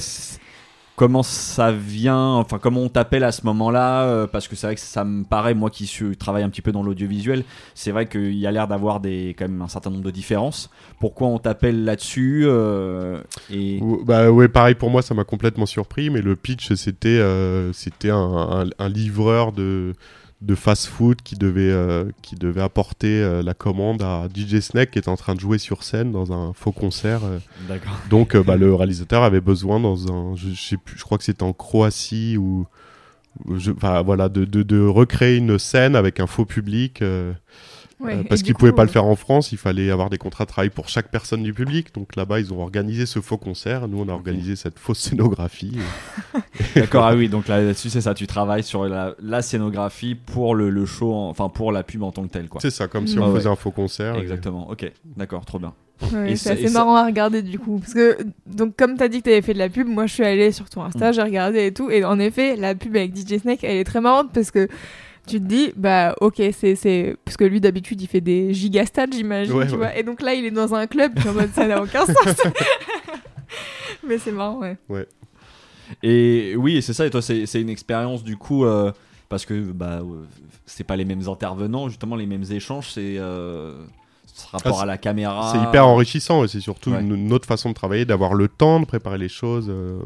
comment 0.96 1.22
ça 1.22 1.72
vient, 1.72 2.34
enfin 2.34 2.58
comment 2.58 2.80
on 2.80 2.88
t'appelle 2.88 3.22
à 3.22 3.32
ce 3.32 3.44
moment-là, 3.44 4.04
euh, 4.04 4.26
parce 4.26 4.48
que 4.48 4.56
c'est 4.56 4.66
vrai 4.66 4.74
que 4.74 4.80
ça 4.80 5.04
me 5.04 5.24
paraît, 5.24 5.54
moi 5.54 5.70
qui 5.70 5.86
suis, 5.86 6.16
travaille 6.16 6.42
un 6.42 6.48
petit 6.48 6.62
peu 6.62 6.72
dans 6.72 6.82
l'audiovisuel, 6.82 7.44
c'est 7.74 7.92
vrai 7.92 8.06
qu'il 8.06 8.34
y 8.34 8.46
a 8.46 8.50
l'air 8.50 8.66
d'avoir 8.66 9.00
des, 9.00 9.36
quand 9.38 9.46
même 9.46 9.62
un 9.62 9.68
certain 9.68 9.90
nombre 9.90 10.04
de 10.04 10.10
différences. 10.10 10.70
Pourquoi 10.98 11.28
on 11.28 11.38
t'appelle 11.38 11.84
là-dessus 11.84 12.44
euh, 12.46 13.20
et... 13.52 13.80
Bah 14.04 14.30
ouais, 14.30 14.48
pareil 14.48 14.74
pour 14.74 14.90
moi, 14.90 15.02
ça 15.02 15.14
m'a 15.14 15.24
complètement 15.24 15.66
surpris, 15.66 16.10
mais 16.10 16.22
le 16.22 16.34
pitch 16.34 16.72
c'était 16.74 17.08
euh, 17.08 17.72
c'était 17.72 18.10
un 18.10 18.88
livreur 18.88 19.52
de 19.52 19.94
de 20.42 20.54
fast-food 20.54 21.22
qui 21.22 21.34
devait 21.34 21.70
euh, 21.70 22.04
qui 22.22 22.34
devait 22.36 22.60
apporter 22.60 23.22
euh, 23.22 23.42
la 23.42 23.54
commande 23.54 24.02
à 24.02 24.28
DJ 24.34 24.60
Snake 24.60 24.90
qui 24.90 24.98
est 24.98 25.08
en 25.08 25.16
train 25.16 25.34
de 25.34 25.40
jouer 25.40 25.56
sur 25.58 25.82
scène 25.82 26.12
dans 26.12 26.32
un 26.32 26.52
faux 26.52 26.72
concert. 26.72 27.24
euh. 27.24 27.38
Donc 28.10 28.34
euh, 28.34 28.42
bah, 28.42 28.56
le 28.58 28.74
réalisateur 28.74 29.22
avait 29.22 29.40
besoin 29.40 29.80
dans 29.80 30.12
un 30.12 30.36
je, 30.36 30.50
je 30.50 30.60
sais 30.62 30.76
plus, 30.76 30.98
je 30.98 31.04
crois 31.04 31.16
que 31.18 31.24
c'était 31.24 31.42
en 31.42 31.52
Croatie 31.54 32.36
ou 32.36 32.66
je- 33.54 33.70
voilà 33.72 34.28
de, 34.28 34.44
de, 34.44 34.62
de 34.62 34.80
recréer 34.86 35.36
une 35.36 35.58
scène 35.58 35.96
avec 35.96 36.20
un 36.20 36.26
faux 36.26 36.44
public. 36.44 37.02
Euh, 38.00 38.04
Ouais, 38.04 38.14
euh, 38.16 38.22
parce 38.28 38.42
qu'ils 38.42 38.52
coup, 38.52 38.58
pouvaient 38.60 38.72
pas 38.72 38.84
le 38.84 38.90
euh, 38.90 38.92
faire 38.92 39.04
en 39.06 39.16
France, 39.16 39.52
il 39.52 39.58
fallait 39.58 39.90
avoir 39.90 40.10
des 40.10 40.18
contrats 40.18 40.44
de 40.44 40.50
travail 40.50 40.70
pour 40.70 40.88
chaque 40.88 41.10
personne 41.10 41.42
du 41.42 41.54
public. 41.54 41.94
Donc 41.94 42.14
là-bas, 42.16 42.40
ils 42.40 42.52
ont 42.52 42.60
organisé 42.60 43.06
ce 43.06 43.20
faux 43.20 43.38
concert. 43.38 43.88
Nous, 43.88 43.98
on 44.00 44.08
a 44.08 44.12
organisé 44.12 44.54
cette 44.56 44.78
fausse 44.78 44.98
scénographie. 44.98 45.78
D'accord, 46.74 47.04
ah 47.06 47.14
oui, 47.14 47.28
donc 47.28 47.48
là- 47.48 47.60
là-dessus 47.62 47.90
c'est 47.90 48.00
ça, 48.00 48.14
tu 48.14 48.26
travailles 48.26 48.62
sur 48.62 48.84
la, 48.86 49.14
la 49.22 49.42
scénographie 49.42 50.14
pour 50.14 50.54
le, 50.54 50.70
le 50.70 50.84
show, 50.86 51.12
en- 51.14 51.28
enfin 51.30 51.48
pour 51.48 51.72
la 51.72 51.82
pub 51.82 52.02
en 52.02 52.12
tant 52.12 52.22
que 52.24 52.28
telle. 52.32 52.48
C'est 52.60 52.70
ça, 52.70 52.86
comme 52.88 53.06
si 53.06 53.18
on 53.18 53.26
Ouais, 53.28 53.34
faisait 53.36 53.46
ouais. 53.46 53.52
un 53.52 53.56
faux 53.56 53.70
concert. 53.70 54.16
et- 54.16 54.20
Exactement, 54.20 54.68
ok, 54.70 54.90
d'accord, 55.16 55.44
trop 55.44 55.58
bien. 55.58 55.72
Ouais, 56.12 56.32
Et 56.32 56.36
c'est 56.36 56.50
assez 56.50 56.68
ça- 56.68 56.78
marrant 56.78 56.96
à 56.96 57.06
regarder 57.06 57.40
du 57.40 57.58
coup. 57.58 57.78
Parce 57.78 57.94
que, 57.94 58.18
donc, 58.46 58.76
comme 58.76 58.98
t'as 58.98 59.08
dit 59.08 59.20
que 59.20 59.24
t'avais 59.24 59.40
fait 59.40 59.54
de 59.54 59.58
la 59.58 59.70
pub, 59.70 59.86
moi 59.88 60.04
je 60.06 60.12
suis 60.12 60.24
allée 60.24 60.52
sur 60.52 60.68
ton. 60.68 60.82
Insta, 60.84 61.10
j'ai 61.12 61.22
regardé 61.22 61.64
et 61.66 61.72
tout. 61.72 61.90
Et 61.90 62.04
en 62.04 62.18
effet, 62.18 62.54
la 62.56 62.74
pub 62.74 62.94
avec 62.96 63.16
DJ 63.16 63.38
Snake, 63.40 63.64
elle 63.64 63.78
est 63.78 63.84
très 63.84 64.02
marrante 64.02 64.28
parce 64.34 64.50
que 64.50 64.68
tu 65.26 65.38
te 65.40 65.44
dis, 65.44 65.72
bah 65.76 66.14
ok, 66.20 66.40
c'est. 66.52 66.74
c'est- 66.76 67.16
Parce 67.24 67.36
que 67.36 67.44
lui 67.44 67.60
d'habitude 67.60 68.00
il 68.00 68.06
fait 68.06 68.20
des 68.20 68.54
gigastats, 68.54 69.06
j'imagine, 69.12 69.52
Ouais, 69.54 69.66
tu 69.66 69.72
ouais. 69.72 69.76
vois. 69.78 69.96
Et 69.96 70.02
donc 70.02 70.22
là, 70.22 70.34
il 70.34 70.44
est 70.44 70.50
dans 70.50 70.74
un 70.74 70.86
club, 70.86 71.12
puis 71.14 71.28
en 71.28 71.32
mode 71.34 71.50
ça 71.54 71.66
n'a 71.66 71.82
aucun 71.82 72.06
sens. 72.06 72.16
Mais 74.06 74.18
c'est 74.18 74.32
marrant, 74.32 74.60
ouais. 74.60 74.76
Et 76.02 76.54
oui, 76.56 76.82
c'est 76.82 76.92
ça, 76.92 77.06
et 77.06 77.10
toi 77.10 77.22
c'est 77.22 77.46
c'est 77.46 77.60
une 77.60 77.68
expérience 77.70 78.24
du 78.24 78.36
coup, 78.36 78.64
euh, 78.64 78.90
parce 79.28 79.46
que 79.46 79.54
bah, 79.72 80.00
euh, 80.00 80.24
c'est 80.66 80.84
pas 80.84 80.96
les 80.96 81.04
mêmes 81.04 81.28
intervenants, 81.28 81.88
justement 81.88 82.16
les 82.16 82.26
mêmes 82.26 82.44
échanges, 82.50 82.90
c'est 82.92 83.16
euh, 83.18 83.74
ce 84.26 84.46
rapport 84.50 84.72
Ah, 84.72 84.76
c'est- 84.78 84.82
à 84.82 84.86
la 84.86 84.98
caméra. 84.98 85.52
C'est 85.52 85.62
hyper 85.68 85.86
enrichissant 85.86 86.44
et 86.44 86.48
c'est 86.48 86.60
surtout 86.60 86.90
Ouais. 86.90 87.00
une, 87.00 87.14
une 87.14 87.32
autre 87.32 87.46
façon 87.46 87.68
de 87.68 87.74
travailler, 87.74 88.04
d'avoir 88.04 88.34
le 88.34 88.48
temps 88.48 88.80
de 88.80 88.84
préparer 88.84 89.18
les 89.18 89.28
choses. 89.28 89.66
euh, 89.68 89.98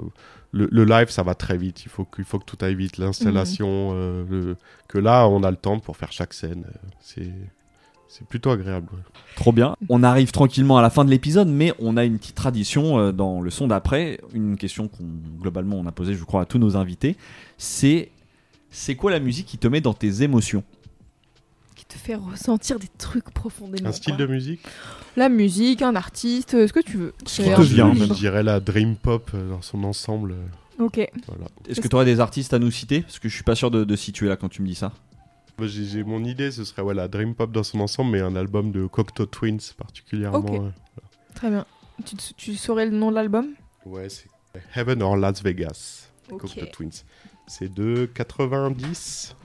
le, 0.53 0.69
le 0.71 0.85
live, 0.85 1.11
ça 1.11 1.23
va 1.23 1.35
très 1.35 1.57
vite. 1.57 1.85
Il 1.85 1.89
faut 1.91 2.05
que, 2.05 2.21
il 2.21 2.25
faut 2.25 2.39
que 2.39 2.45
tout 2.45 2.59
aille 2.65 2.75
vite. 2.75 2.99
L'installation, 2.99 3.91
euh, 3.95 4.25
le- 4.29 4.57
que 4.89 4.99
là, 4.99 5.29
on 5.29 5.43
a 5.45 5.51
le 5.51 5.57
temps 5.57 5.79
pour 5.79 5.97
faire 5.97 6.13
chaque 6.13 6.35
scène. 6.35 6.65
euh, 6.69 6.89
C'est 7.01 7.33
c'est 8.09 8.27
plutôt 8.27 8.51
agréable. 8.51 8.89
ouais. 8.93 8.99
Trop 9.37 9.53
bien. 9.53 9.77
On 9.89 10.03
arrive 10.03 10.33
tranquillement 10.33 10.77
à 10.79 10.83
la 10.83 10.91
fin 10.91 11.05
de 11.05 11.11
l'épisode, 11.11 11.47
mais 11.47 11.73
on 11.79 11.97
a 11.97 12.05
une 12.05 12.19
petite 12.19 12.35
tradition 12.35 12.99
euh, 12.99 13.13
dans 13.13 13.41
le 13.41 13.51
son 13.51 13.69
d'après. 13.69 14.21
Une 14.35 14.57
question 14.57 14.89
qu'on 14.89 15.05
globalement 15.41 15.77
on 15.77 15.87
a 15.87 15.93
posée, 15.93 16.15
je 16.15 16.25
crois, 16.25 16.43
à 16.43 16.45
tous 16.45 16.59
nos 16.59 16.77
invités. 16.77 17.17
C'est 17.57 18.11
c'est 18.73 18.97
quoi 18.97 19.13
la 19.13 19.21
musique 19.21 19.47
qui 19.47 19.59
te 19.59 19.69
met 19.69 19.81
dans 19.81 19.95
tes 19.95 20.23
émotions? 20.25 20.65
Te 21.91 21.99
fait 21.99 22.15
ressentir 22.15 22.79
des 22.79 22.89
trucs 22.99 23.31
profondément. 23.31 23.89
Un 23.89 23.93
style 23.93 24.17
quoi. 24.17 24.27
de 24.27 24.33
musique 24.33 24.61
La 25.17 25.29
musique, 25.29 25.83
un 25.83 25.95
artiste, 25.97 26.55
euh, 26.55 26.67
ce 26.67 26.73
que 26.73 26.81
tu 26.81 26.97
veux. 26.97 27.15
Ce 27.27 27.43
qui 27.43 27.49
te 27.49 27.61
vient. 27.63 27.93
Je 27.95 28.13
dirais 28.15 28.43
la 28.43 28.61
dream 28.61 28.97
pop 28.97 29.31
euh, 29.35 29.51
dans 29.51 29.63
son 29.63 29.85
ensemble. 29.85 30.33
euh, 30.33 30.85
Ok. 30.85 30.99
Voilà. 31.27 31.47
Est-ce 31.69 31.81
que 31.81 31.89
tu 31.89 31.95
aurais 31.95 32.05
des 32.07 32.21
artistes 32.21 32.55
à 32.55 32.59
nous 32.59 32.71
citer? 32.71 33.03
Parce 33.03 33.19
que 33.19 33.29
je 33.29 33.35
suis 33.35 33.45
pas 33.45 33.55
sûr 33.55 33.71
de, 33.71 33.85
de 33.85 33.97
situer 33.97 34.29
là 34.29 34.37
quand 34.37 34.49
tu 34.49 34.63
me 34.63 34.67
dis 34.67 34.75
ça. 34.75 34.93
Moi, 35.59 35.67
J'ai 35.69 35.85
j'ai 35.85 36.05
mon 36.05 36.25
idée, 36.25 36.51
ce 36.51 36.65
serait 36.65 36.95
la 36.95 37.07
dream 37.07 37.35
pop 37.35 37.53
dans 37.53 37.63
son 37.63 37.81
ensemble, 37.81 38.13
mais 38.13 38.21
un 38.21 38.35
album 38.35 38.73
de 38.73 38.87
Cocteau 38.87 39.27
Twins 39.27 39.61
particulièrement. 39.77 40.39
Ok. 40.39 40.63
Très 41.35 41.51
bien. 41.51 41.67
Tu, 42.07 42.17
tu 42.35 42.57
saurais 42.57 42.87
le 42.87 42.93
nom 42.97 43.11
de 43.11 43.17
l'album? 43.17 43.49
Ouais, 43.85 44.09
c'est 44.09 44.29
Heaven 44.75 45.03
or 45.03 45.19
Las 45.19 45.43
Vegas. 45.43 46.09
Ok. 46.31 46.41
Cocteau 46.43 46.65
Twins. 46.73 47.03
C'est 47.47 47.73
de 47.75 48.09
90. 48.15 49.37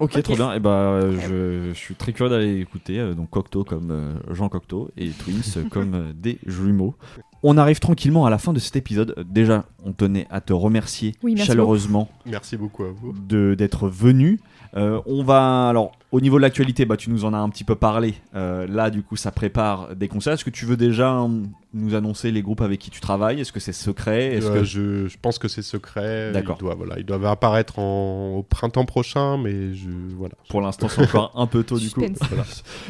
Ok, 0.00 0.12
Ok. 0.16 0.22
trop 0.22 0.34
bien. 0.36 0.52
Et 0.54 0.60
bah, 0.60 0.70
euh, 0.70 1.18
je, 1.20 1.72
je 1.74 1.78
suis 1.78 1.94
très 1.94 2.12
curieux 2.12 2.30
d'aller 2.30 2.60
écouter. 2.60 2.98
euh, 2.98 3.14
donc 3.14 3.30
Cocteau 3.30 3.64
comme 3.64 3.90
euh, 3.90 4.14
Jean 4.34 4.48
Cocteau 4.48 4.90
et 4.96 5.10
Twins 5.10 5.68
comme 5.70 5.94
euh, 5.94 6.12
des 6.14 6.38
jumeaux. 6.46 6.94
On 7.42 7.56
arrive 7.56 7.78
tranquillement 7.80 8.26
à 8.26 8.30
la 8.30 8.36
fin 8.38 8.52
de 8.52 8.58
cet 8.58 8.76
épisode. 8.76 9.14
Déjà, 9.30 9.64
on 9.84 9.92
tenait 9.92 10.26
à 10.30 10.40
te 10.42 10.52
remercier 10.52 11.14
Oui, 11.22 11.32
merci 11.34 11.46
chaleureusement 11.48 12.10
Merci 12.26 12.56
beaucoup 12.58 12.84
à 12.84 12.90
vous. 12.90 13.14
de 13.26 13.54
d'être 13.56 13.88
venu. 13.88 14.40
Euh, 14.76 15.00
on 15.06 15.22
va 15.24 15.68
alors 15.68 15.92
au 16.12 16.20
niveau 16.20 16.36
de 16.36 16.42
l'actualité, 16.42 16.84
bah 16.84 16.96
tu 16.96 17.10
nous 17.10 17.24
en 17.24 17.32
as 17.34 17.38
un 17.38 17.48
petit 17.48 17.64
peu 17.64 17.74
parlé. 17.76 18.14
Euh, 18.34 18.66
là, 18.68 18.90
du 18.90 19.02
coup, 19.02 19.16
ça 19.16 19.30
prépare 19.30 19.94
des 19.96 20.08
concerts. 20.08 20.32
Est-ce 20.34 20.44
que 20.44 20.50
tu 20.50 20.64
veux 20.66 20.76
déjà 20.76 21.12
hum, 21.20 21.48
nous 21.72 21.94
annoncer 21.94 22.30
les 22.32 22.42
groupes 22.42 22.60
avec 22.62 22.80
qui 22.80 22.90
tu 22.90 23.00
travailles? 23.00 23.40
Est-ce 23.40 23.52
que 23.52 23.60
c'est 23.60 23.72
secret? 23.72 24.34
Est-ce 24.36 24.46
Euh, 24.48 24.54
que 24.54 24.64
je, 24.64 25.06
je 25.08 25.16
pense 25.20 25.38
que 25.38 25.46
c'est 25.48 25.62
secret. 25.62 26.32
D'accord. 26.32 26.56
Ils 26.58 26.62
doivent, 26.64 26.76
voilà, 26.78 26.98
ils 26.98 27.04
doivent 27.06 27.26
apparaître 27.26 27.78
en- 27.78 28.36
au 28.38 28.42
printemps 28.42 28.84
prochain, 28.84 29.38
mais 29.38 29.72
je 29.74 29.88
voilà. 30.16 30.34
pour 30.48 30.60
l'instant 30.60 30.88
c'est 30.88 31.02
encore 31.02 31.32
un 31.36 31.46
peu 31.46 31.62
tôt 31.64 31.78
du 31.78 31.90
coup. 31.90 32.02
Voilà. 32.28 32.44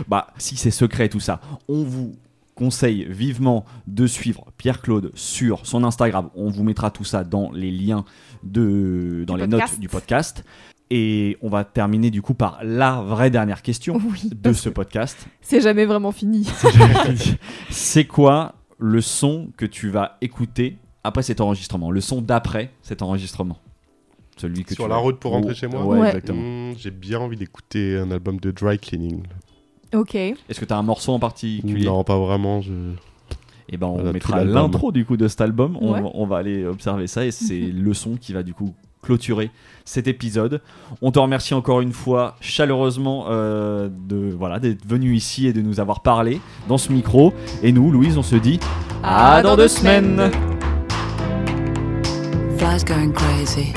Bah 0.09 0.27
si 0.39 0.57
c'est 0.57 0.70
secret 0.70 1.09
tout 1.09 1.20
ça, 1.20 1.40
on 1.69 1.82
vous 1.85 2.15
conseille 2.55 3.07
vivement 3.09 3.65
de 3.86 4.07
suivre 4.07 4.44
Pierre-Claude 4.59 5.12
sur 5.15 5.65
son 5.66 5.82
Instagram. 5.85 6.28
On 6.35 6.51
vous 6.51 6.62
mettra 6.62 6.90
tout 6.90 7.05
ça 7.05 7.24
dans 7.24 7.51
les 7.52 7.70
liens 7.70 8.05
de 8.43 9.24
dans 9.27 9.36
les 9.36 9.47
podcast. 9.48 9.73
notes 9.73 9.81
du 9.81 9.89
podcast. 9.89 10.44
Et 10.93 11.37
on 11.41 11.49
va 11.49 11.62
terminer 11.65 12.11
du 12.11 12.21
coup 12.21 12.35
par 12.35 12.59
la 12.65 13.01
vraie 13.01 13.31
dernière 13.31 13.62
question 13.62 14.01
Oui. 14.11 14.29
de 14.35 14.53
ce 14.53 14.69
podcast. 14.69 15.27
C'est 15.41 15.61
jamais 15.61 15.85
vraiment 15.87 16.11
fini. 16.21 16.47
C'est 17.71 18.07
quoi 18.07 18.55
le 18.79 19.01
son 19.01 19.51
que 19.57 19.67
tu 19.67 19.89
vas 19.91 20.17
écouter 20.21 20.79
après 21.05 21.23
cet 21.23 21.41
enregistrement 21.41 21.91
Le 21.91 22.01
son 22.01 22.21
d'après 22.23 22.73
cet 22.83 23.03
enregistrement? 23.03 23.59
Celui 24.37 24.65
que 24.65 24.75
Sur 24.75 24.85
tu 24.85 24.89
la 24.91 24.97
vas- 24.97 25.01
route 25.03 25.19
pour 25.21 25.33
rentrer 25.33 25.53
Oh, 25.53 25.55
chez 25.55 25.67
moi? 25.67 25.85
Ouais, 25.85 25.99
Ouais. 25.99 26.07
exactement. 26.09 26.41
Hmm, 26.41 26.75
J'ai 26.79 26.91
bien 26.91 27.21
envie 27.21 27.37
d'écouter 27.37 27.97
un 27.99 28.11
album 28.11 28.41
de 28.41 28.51
dry 28.51 28.79
cleaning. 28.79 29.23
ok. 29.95 30.15
Est-ce 30.15 30.59
que 30.59 30.65
tu 30.65 30.73
as 30.73 30.79
un 30.79 30.83
morceau 30.83 31.12
en 31.12 31.19
particulier? 31.19 31.85
Non, 31.87 32.03
pas 32.05 32.19
vraiment. 32.19 32.62
Je... 32.62 32.73
Et 33.69 33.77
ben 33.77 33.87
on 33.87 33.95
Voilà, 33.97 34.12
mettra 34.12 34.43
l'intro 34.45 34.91
du 34.93 35.05
coup 35.05 35.17
de 35.17 35.29
cet 35.29 35.41
album. 35.43 35.77
On 35.81 36.27
va 36.27 36.39
aller 36.39 36.65
observer 36.67 37.07
ça 37.07 37.25
et 37.27 37.31
c'est 37.31 37.61
le 37.73 37.95
son 37.95 38.17
qui 38.17 38.33
va 38.33 38.43
du 38.43 38.55
coup 38.55 38.75
clôturer 39.02 39.51
cet 39.85 40.06
épisode. 40.06 40.60
On 41.02 41.10
te 41.10 41.18
remercie 41.18 41.55
encore 41.55 41.81
une 41.81 41.93
fois 41.93 42.36
chaleureusement 42.40 43.27
euh, 43.28 43.89
de 43.90 44.35
voilà 44.36 44.59
d'être 44.59 44.86
venu 44.86 45.14
ici 45.14 45.47
et 45.47 45.52
de 45.52 45.60
nous 45.60 45.81
avoir 45.81 46.01
parlé 46.01 46.40
dans 46.68 46.78
ce 46.78 46.93
micro. 46.93 47.32
Et 47.62 47.72
nous, 47.72 47.90
Louise, 47.90 48.18
on 48.18 48.22
se 48.22 48.36
dit 48.36 48.60
à, 49.02 49.43
dans 49.43 49.56
deux 49.56 49.68
semaines. 49.68 50.31
Flies 52.59 52.85
going 52.85 53.12
crazy, 53.12 53.72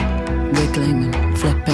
wiggling 0.53 1.05
and 1.15 1.35
flipping. 1.37 1.73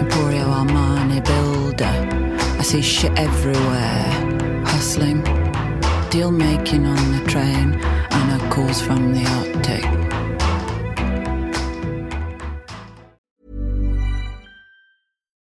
Emporio 0.00 0.50
Armani 0.50 1.20
builder. 1.20 2.36
I 2.58 2.62
see 2.62 2.82
shit 2.82 3.12
everywhere. 3.16 4.64
Hustling, 4.64 5.22
deal 6.10 6.30
making 6.32 6.84
on 6.84 7.12
the 7.12 7.24
train, 7.30 7.78
and 8.10 8.42
a 8.42 8.50
calls 8.50 8.82
from 8.82 9.12
the 9.12 9.24
Arctic. 9.24 9.99